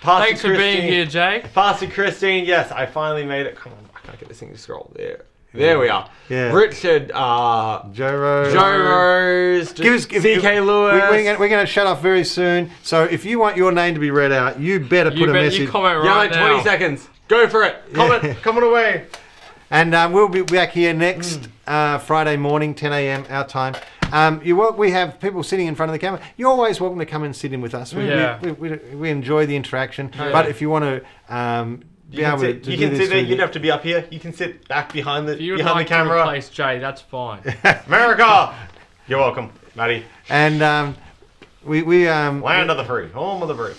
Pastor 0.00 0.24
Thanks 0.26 0.40
for 0.40 0.56
being 0.56 0.82
here, 0.82 1.04
Jay. 1.04 1.44
Pastor 1.54 1.86
Christine, 1.86 2.44
yes, 2.44 2.72
I 2.72 2.86
finally 2.86 3.24
made 3.24 3.46
it. 3.46 3.54
Come 3.54 3.72
on, 3.72 3.88
I 3.94 4.06
can't 4.06 4.18
get 4.18 4.28
this 4.28 4.40
thing 4.40 4.50
to 4.50 4.58
scroll. 4.58 4.90
There. 4.96 5.26
There 5.52 5.78
we 5.80 5.88
are. 5.88 6.08
Yeah. 6.28 6.52
Richard, 6.52 7.10
uh, 7.12 7.84
Joe 7.92 8.16
Rose. 8.16 8.52
Joe 8.52 8.78
Rose, 8.78 9.72
Give 9.72 9.94
us, 9.94 10.04
if- 10.06 10.22
CK 10.22 10.44
if- 10.44 10.64
Lewis. 10.64 11.10
We, 11.10 11.36
we're, 11.36 11.48
gonna, 11.48 11.66
shut 11.66 11.86
off 11.88 12.00
very 12.00 12.24
soon. 12.24 12.70
So 12.84 13.02
if 13.04 13.24
you 13.24 13.40
want 13.40 13.56
your 13.56 13.72
name 13.72 13.94
to 13.94 14.00
be 14.00 14.12
read 14.12 14.30
out, 14.30 14.60
you 14.60 14.78
better 14.78 15.10
You 15.10 15.18
put 15.26 15.28
a 15.30 15.32
bet 15.32 15.42
message. 15.46 15.60
you 15.60 15.68
comment 15.68 16.04
yeah, 16.04 16.10
right 16.10 16.30
like 16.30 16.38
20 16.38 16.56
now. 16.58 16.62
seconds. 16.62 17.08
Go 17.26 17.48
for 17.48 17.64
it. 17.64 17.82
Comment, 17.94 18.36
comment 18.42 18.64
away. 18.64 19.06
And 19.72 19.94
um, 19.94 20.12
we'll 20.12 20.28
be 20.28 20.42
back 20.42 20.70
here 20.70 20.92
next 20.94 21.48
uh, 21.66 21.98
Friday 21.98 22.36
morning, 22.36 22.74
10 22.74 22.92
a.m. 22.92 23.24
our 23.28 23.46
time. 23.46 23.74
Um, 24.12 24.40
you 24.44 24.56
wel- 24.56 24.72
we 24.74 24.90
have 24.92 25.18
people 25.20 25.42
sitting 25.42 25.66
in 25.66 25.74
front 25.74 25.90
of 25.90 25.94
the 25.94 25.98
camera. 26.00 26.20
You're 26.36 26.50
always 26.50 26.80
welcome 26.80 26.98
to 27.00 27.06
come 27.06 27.22
and 27.24 27.34
sit 27.34 27.52
in 27.52 27.60
with 27.60 27.74
us. 27.74 27.92
We, 27.94 28.06
Yeah. 28.08 28.38
we, 28.40 28.52
we, 28.52 28.68
we, 28.70 28.96
we 28.96 29.10
enjoy 29.10 29.46
the 29.46 29.56
interaction. 29.56 30.10
Yeah. 30.16 30.30
But 30.32 30.48
if 30.48 30.60
you 30.60 30.70
want 30.70 30.84
to 30.84 31.34
um, 31.36 31.82
be 32.10 32.18
You 32.18 32.22
can 32.24 32.32
able 32.32 32.40
sit, 32.40 32.64
to, 32.64 32.70
you 32.70 32.76
do 32.76 32.82
can 32.84 32.90
this 32.94 32.98
sit 33.08 33.10
there. 33.10 33.20
You'd 33.24 33.40
have 33.40 33.52
to 33.52 33.60
be 33.60 33.70
up 33.70 33.82
here. 33.82 34.06
You 34.10 34.20
can 34.20 34.32
sit 34.32 34.66
back 34.68 34.92
behind 34.92 35.28
the 35.28 35.32
If 35.34 35.40
you 35.40 35.52
would 35.52 35.58
behind 35.58 35.76
like 35.76 35.88
the 35.88 35.94
to 35.94 35.98
camera. 36.00 36.20
replace 36.22 36.48
Jay, 36.48 36.78
that's 36.78 37.00
fine. 37.00 37.40
America. 37.86 38.54
You're 39.06 39.18
welcome, 39.20 39.50
Maddie. 39.74 40.04
and 40.28 40.62
um, 40.62 40.96
we 41.64 41.82
we 41.82 42.08
um, 42.08 42.42
Land 42.42 42.70
of 42.70 42.76
the 42.76 42.84
free, 42.84 43.08
home 43.10 43.42
of 43.42 43.48
the 43.48 43.54
free. 43.54 43.74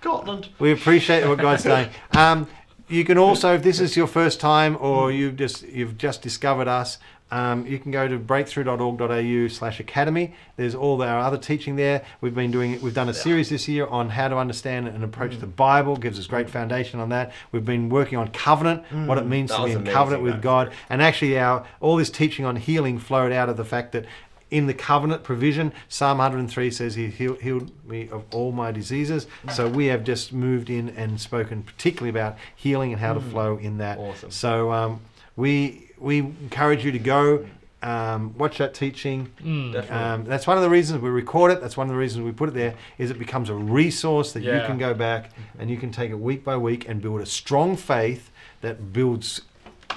Scotland. 0.00 0.48
We 0.58 0.72
appreciate 0.72 1.26
what 1.28 1.38
God's 1.38 1.62
doing. 1.64 1.88
Um, 2.16 2.48
you 2.88 3.04
can 3.04 3.18
also, 3.18 3.54
if 3.54 3.62
this 3.62 3.78
is 3.78 3.96
your 3.96 4.08
first 4.08 4.40
time 4.40 4.76
or 4.80 5.12
you've 5.12 5.36
just 5.36 5.62
you've 5.62 5.96
just 5.96 6.22
discovered 6.22 6.66
us, 6.66 6.98
um, 7.30 7.66
you 7.66 7.78
can 7.78 7.90
go 7.92 8.08
to 8.08 8.18
breakthrough.org.au 8.18 9.48
slash 9.48 9.80
academy. 9.80 10.34
There's 10.56 10.74
all 10.74 11.00
our 11.02 11.18
other 11.20 11.38
teaching 11.38 11.76
there. 11.76 12.02
We've 12.20 12.34
been 12.34 12.50
doing 12.50 12.80
we've 12.82 12.94
done 12.94 13.08
a 13.08 13.14
series 13.14 13.48
this 13.50 13.68
year 13.68 13.86
on 13.86 14.10
how 14.10 14.28
to 14.28 14.36
understand 14.36 14.88
and 14.88 15.04
approach 15.04 15.32
Mm. 15.32 15.40
the 15.40 15.46
Bible. 15.46 15.96
Gives 15.96 16.18
us 16.18 16.26
great 16.26 16.50
foundation 16.50 17.00
on 17.00 17.08
that. 17.10 17.32
We've 17.52 17.64
been 17.64 17.88
working 17.88 18.18
on 18.18 18.28
covenant, 18.28 18.82
what 19.06 19.18
it 19.18 19.26
means 19.26 19.50
Mm. 19.50 19.56
That 19.56 19.56
to 19.58 19.64
be 19.66 19.70
in 19.72 19.76
amazing, 19.78 19.94
covenant 19.94 20.22
with 20.22 20.42
God, 20.42 20.72
and 20.88 21.02
actually 21.02 21.38
our 21.38 21.64
all 21.80 21.96
this 21.96 22.10
teaching 22.10 22.44
on 22.44 22.56
healing 22.56 22.98
flowed 22.98 23.32
out 23.32 23.48
of 23.48 23.56
the 23.56 23.64
fact 23.64 23.92
that 23.92 24.06
in 24.50 24.66
the 24.66 24.74
covenant 24.74 25.22
provision, 25.22 25.72
Psalm 25.88 26.18
103 26.18 26.72
says 26.72 26.96
He 26.96 27.06
healed, 27.06 27.40
healed 27.40 27.70
me 27.88 28.08
of 28.10 28.24
all 28.32 28.50
my 28.50 28.72
diseases. 28.72 29.28
So 29.52 29.68
we 29.68 29.86
have 29.86 30.02
just 30.02 30.32
moved 30.32 30.68
in 30.68 30.88
and 30.90 31.20
spoken 31.20 31.62
particularly 31.62 32.10
about 32.10 32.36
healing 32.56 32.90
and 32.92 33.00
how 33.00 33.14
to 33.14 33.20
flow 33.20 33.58
in 33.58 33.78
that. 33.78 33.98
Awesome. 33.98 34.32
So 34.32 34.72
um, 34.72 35.00
we 35.36 35.89
we 36.00 36.18
encourage 36.18 36.84
you 36.84 36.92
to 36.92 36.98
go 36.98 37.46
um, 37.82 38.36
watch 38.36 38.58
that 38.58 38.74
teaching. 38.74 39.24
Definitely. 39.38 39.88
Um, 39.90 40.24
that's 40.24 40.46
one 40.46 40.56
of 40.58 40.62
the 40.62 40.68
reasons 40.68 41.00
we 41.00 41.08
record 41.08 41.50
it. 41.52 41.60
That's 41.62 41.76
one 41.78 41.86
of 41.86 41.92
the 41.92 41.98
reasons 41.98 42.24
we 42.24 42.32
put 42.32 42.48
it 42.50 42.54
there. 42.54 42.74
Is 42.98 43.10
it 43.10 43.18
becomes 43.18 43.48
a 43.48 43.54
resource 43.54 44.32
that 44.32 44.42
you 44.42 44.50
can 44.66 44.76
go 44.78 44.92
back 44.92 45.30
and 45.58 45.70
you 45.70 45.76
can 45.78 45.90
take 45.90 46.10
it 46.10 46.14
week 46.18 46.44
by 46.44 46.56
week 46.56 46.88
and 46.88 47.00
build 47.00 47.20
a 47.22 47.26
strong 47.26 47.76
faith 47.76 48.30
that 48.60 48.92
builds 48.92 49.40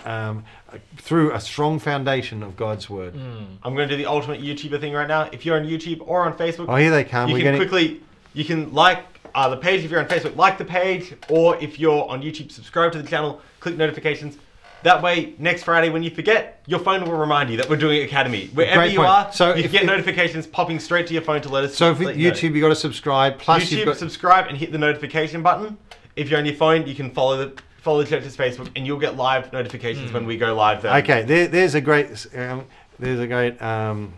um, 0.06 0.46
uh, 0.72 0.78
through 0.98 1.34
a 1.34 1.40
strong 1.42 1.78
foundation 1.80 2.42
of 2.42 2.56
God's 2.56 2.90
word. 2.90 3.16
I'm 3.16 3.76
going 3.76 3.88
to 3.90 3.96
do 3.96 3.98
the 3.98 4.06
ultimate 4.10 4.42
YouTuber 4.42 4.80
thing 4.80 4.94
right 4.94 5.08
now. 5.08 5.24
If 5.34 5.46
you're 5.46 5.58
on 5.58 5.66
YouTube 5.66 6.02
or 6.06 6.26
on 6.26 6.34
Facebook, 6.38 6.66
Oh, 6.70 6.76
here 6.76 6.90
they 6.92 7.04
come. 7.04 7.28
you 7.30 7.34
We're 7.36 7.40
can 7.40 7.54
getting- 7.56 7.60
quickly 7.70 8.02
you 8.34 8.46
can 8.46 8.74
like 8.74 9.04
uh, 9.36 9.50
the 9.50 9.58
page 9.58 9.84
if 9.84 9.92
you're 9.92 10.00
on 10.00 10.08
Facebook, 10.08 10.36
like 10.38 10.58
the 10.58 10.66
page, 10.66 11.16
or 11.30 11.58
if 11.58 11.80
you're 11.80 12.08
on 12.10 12.22
YouTube, 12.22 12.52
subscribe 12.52 12.92
to 12.94 13.02
the 13.02 13.08
channel, 13.08 13.42
click 13.60 13.76
notifications. 13.78 14.38
That 14.84 15.02
way, 15.02 15.34
next 15.40 15.64
Friday 15.64 15.90
when 15.90 16.04
you 16.04 16.10
forget, 16.10 16.62
your 16.68 16.80
phone 16.80 17.04
will 17.06 17.18
remind 17.18 17.50
you 17.50 17.58
that 17.58 17.70
we're 17.70 17.78
doing 17.78 18.04
Academy. 18.04 18.48
Wherever 18.54 18.82
Great 18.82 18.92
you 18.92 19.00
point. 19.00 19.10
are, 19.10 19.32
So 19.32 19.56
you 19.56 19.68
get 19.70 19.82
you- 19.82 19.88
notifications 19.88 20.46
popping 20.46 20.80
straight 20.80 21.08
to 21.08 21.14
your 21.14 21.22
phone 21.24 21.42
to 21.42 21.50
let 21.50 21.64
us. 21.64 21.76
So 21.76 21.96
for 21.96 22.04
let 22.06 22.16
you 22.18 22.30
know. 22.30 22.36
YouTube, 22.36 22.54
you 22.56 22.62
got 22.62 22.70
to 22.70 22.76
subscribe. 22.76 23.40
Plus, 23.40 23.72
you've 23.72 23.82
YouTube, 23.82 23.86
got 23.86 23.98
subscribe 23.98 24.48
and 24.48 24.58
hit 24.58 24.72
the 24.72 24.78
notification 24.78 25.42
button. 25.42 25.78
If 26.16 26.30
you're 26.30 26.40
on 26.40 26.46
your 26.46 26.56
phone, 26.56 26.86
you 26.86 26.96
can 26.96 27.10
follow 27.12 27.38
the 27.38 27.62
follow 27.82 28.02
the 28.04 28.10
church's 28.10 28.38
Facebook, 28.38 28.70
and 28.76 28.86
you'll 28.86 29.00
get 29.00 29.16
live 29.18 29.52
notifications 29.52 30.12
when 30.14 30.26
we 30.26 30.38
go 30.38 30.54
live. 30.56 30.82
There. 30.82 30.94
okay. 30.98 31.24
There, 31.24 31.48
there's 31.48 31.76
a 31.76 31.82
great. 31.82 32.08
Um, 32.36 32.66
there's 33.00 33.20
a 33.20 33.28
great. 33.28 33.62
Um, 33.62 34.14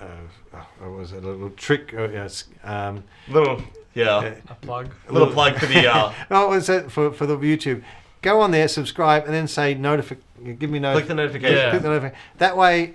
uh, 0.00 0.06
oh, 0.54 0.66
what 0.80 0.90
was 0.98 1.12
it? 1.12 1.22
A 1.22 1.26
little 1.26 1.50
trick. 1.50 1.92
Uh, 1.92 2.08
yes. 2.08 2.44
Um, 2.64 3.04
Little, 3.28 3.62
yeah, 3.94 4.34
A 4.48 4.54
plug. 4.54 4.90
a 5.08 5.12
little 5.12 5.30
plug 5.30 5.56
for 5.58 5.66
the. 5.66 5.86
Uh, 5.92 6.12
oh, 6.30 6.48
what's 6.48 6.66
that 6.68 6.90
for 6.90 7.12
for 7.12 7.26
the 7.26 7.36
YouTube? 7.36 7.82
Go 8.22 8.40
on 8.40 8.52
there, 8.52 8.68
subscribe, 8.68 9.24
and 9.24 9.34
then 9.34 9.48
say 9.48 9.74
notify. 9.74 10.14
Give 10.42 10.70
me 10.70 10.78
notification. 10.78 10.92
click 10.92 11.08
the 11.08 11.14
notification. 11.14 11.56
Yeah. 11.56 11.70
Click 11.70 11.82
the 11.82 11.88
notification. 11.88 12.22
That 12.38 12.56
way, 12.56 12.94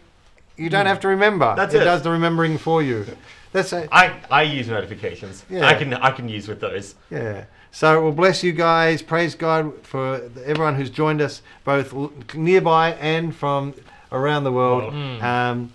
you 0.56 0.70
don't 0.70 0.86
have 0.86 1.02
to 1.02 1.08
remember. 1.08 1.54
That's 1.56 1.74
it. 1.74 1.82
it. 1.82 1.86
does 1.86 2.02
the 2.02 2.10
remembering 2.10 2.58
for 2.58 2.82
you. 2.82 3.06
That's 3.52 3.74
a, 3.74 3.88
I, 3.92 4.20
I 4.30 4.42
use 4.44 4.68
notifications. 4.68 5.46
Yeah. 5.50 5.68
I 5.68 5.74
can 5.74 5.94
I 5.94 6.12
can 6.12 6.28
use 6.28 6.48
with 6.48 6.60
those. 6.60 6.96
Yeah. 7.10 7.46
So 7.72 8.02
we'll 8.02 8.12
bless 8.12 8.44
you 8.44 8.54
guys. 8.54 9.02
Praise 9.02 9.36
God 9.36 9.86
for 9.86 10.30
everyone 10.46 10.76
who's 10.76 10.90
joined 10.90 11.22
us, 11.22 11.42
both 11.64 11.94
nearby 12.34 12.94
and 12.94 13.36
from 13.36 13.74
around 14.12 14.46
the 14.46 14.52
world. 14.52 14.94
Mm. 14.94 15.24
Um, 15.24 15.74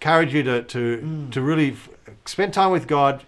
encourage 0.00 0.34
you 0.34 0.42
to 0.42 0.62
to, 0.62 1.28
to 1.30 1.42
really 1.42 1.76
spend 2.24 2.54
time 2.54 2.70
with 2.70 2.86
God, 2.86 3.24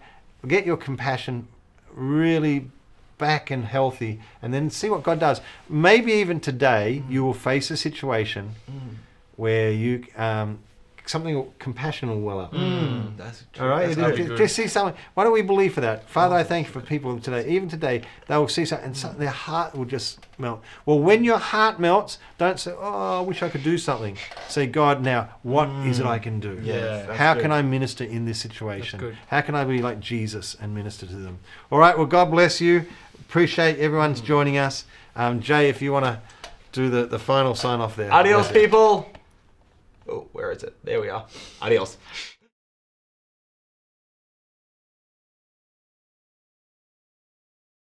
get 0.46 0.66
your 0.66 0.76
compassion 0.76 1.48
really 1.92 2.70
back 3.18 3.50
and 3.50 3.64
healthy, 3.64 4.20
and 4.42 4.52
then 4.52 4.70
see 4.70 4.90
what 4.90 5.02
God 5.02 5.20
does. 5.20 5.40
Maybe 5.68 6.12
even 6.12 6.40
today 6.40 7.02
Mm. 7.06 7.10
you 7.10 7.24
will 7.24 7.34
face 7.34 7.70
a 7.70 7.76
situation 7.76 8.54
mm. 8.70 8.96
where 9.36 9.70
you 9.70 10.04
um, 10.16 10.58
something 11.06 11.46
compassion 11.58 12.08
will 12.08 12.20
well 12.20 12.40
up. 12.40 12.52
Mm. 12.52 12.58
Mm. 12.58 13.16
That's 13.16 13.44
All 13.60 13.68
right, 13.68 13.94
That's 13.94 14.16
just, 14.16 14.36
just- 14.36 14.56
see 14.56 14.66
something. 14.66 14.96
Why 15.14 15.24
don't 15.24 15.32
we 15.32 15.42
believe 15.42 15.74
for 15.74 15.80
that, 15.82 16.08
Father? 16.08 16.34
I 16.34 16.42
thank 16.42 16.66
you 16.66 16.72
for 16.72 16.80
people 16.80 17.18
today. 17.20 17.46
Even 17.48 17.68
today, 17.68 18.02
they 18.26 18.36
will 18.36 18.48
see 18.48 18.64
something, 18.64 18.86
and 18.86 18.96
some, 18.96 19.16
their 19.18 19.28
heart 19.28 19.74
will 19.74 19.84
just 19.84 20.26
melt. 20.38 20.62
Well, 20.86 20.98
when 20.98 21.22
your 21.24 21.38
heart 21.38 21.78
melts, 21.78 22.18
don't 22.38 22.58
say, 22.58 22.72
"Oh, 22.76 23.18
I 23.18 23.20
wish 23.20 23.42
I 23.42 23.48
could 23.48 23.62
do 23.62 23.76
something." 23.78 24.16
Say, 24.48 24.66
"God, 24.66 25.02
now 25.02 25.28
what 25.42 25.68
is 25.86 26.00
it 26.00 26.06
I 26.06 26.18
can 26.18 26.40
do? 26.40 26.58
Yeah, 26.62 26.80
that's 27.06 27.18
How 27.18 27.34
good. 27.34 27.42
can 27.42 27.52
I 27.52 27.62
minister 27.62 28.04
in 28.04 28.24
this 28.24 28.38
situation? 28.38 29.16
How 29.28 29.42
can 29.42 29.54
I 29.54 29.64
be 29.64 29.80
like 29.82 30.00
Jesus 30.00 30.56
and 30.60 30.74
minister 30.74 31.06
to 31.06 31.14
them?" 31.16 31.38
All 31.70 31.78
right. 31.78 31.96
Well, 31.96 32.06
God 32.06 32.30
bless 32.30 32.60
you. 32.60 32.86
Appreciate 33.34 33.80
everyone's 33.80 34.20
joining 34.20 34.58
us. 34.58 34.84
Um, 35.16 35.40
Jay, 35.40 35.68
if 35.68 35.82
you 35.82 35.90
want 35.90 36.04
to 36.04 36.20
do 36.70 36.88
the, 36.88 37.04
the 37.06 37.18
final 37.18 37.56
sign 37.56 37.80
off 37.80 37.96
there. 37.96 38.12
Adios, 38.12 38.52
people. 38.52 39.10
Oh, 40.08 40.28
where 40.30 40.52
is 40.52 40.62
it? 40.62 40.76
There 40.84 41.00
we 41.00 41.08
are. 41.08 41.26
Adios. 41.60 41.96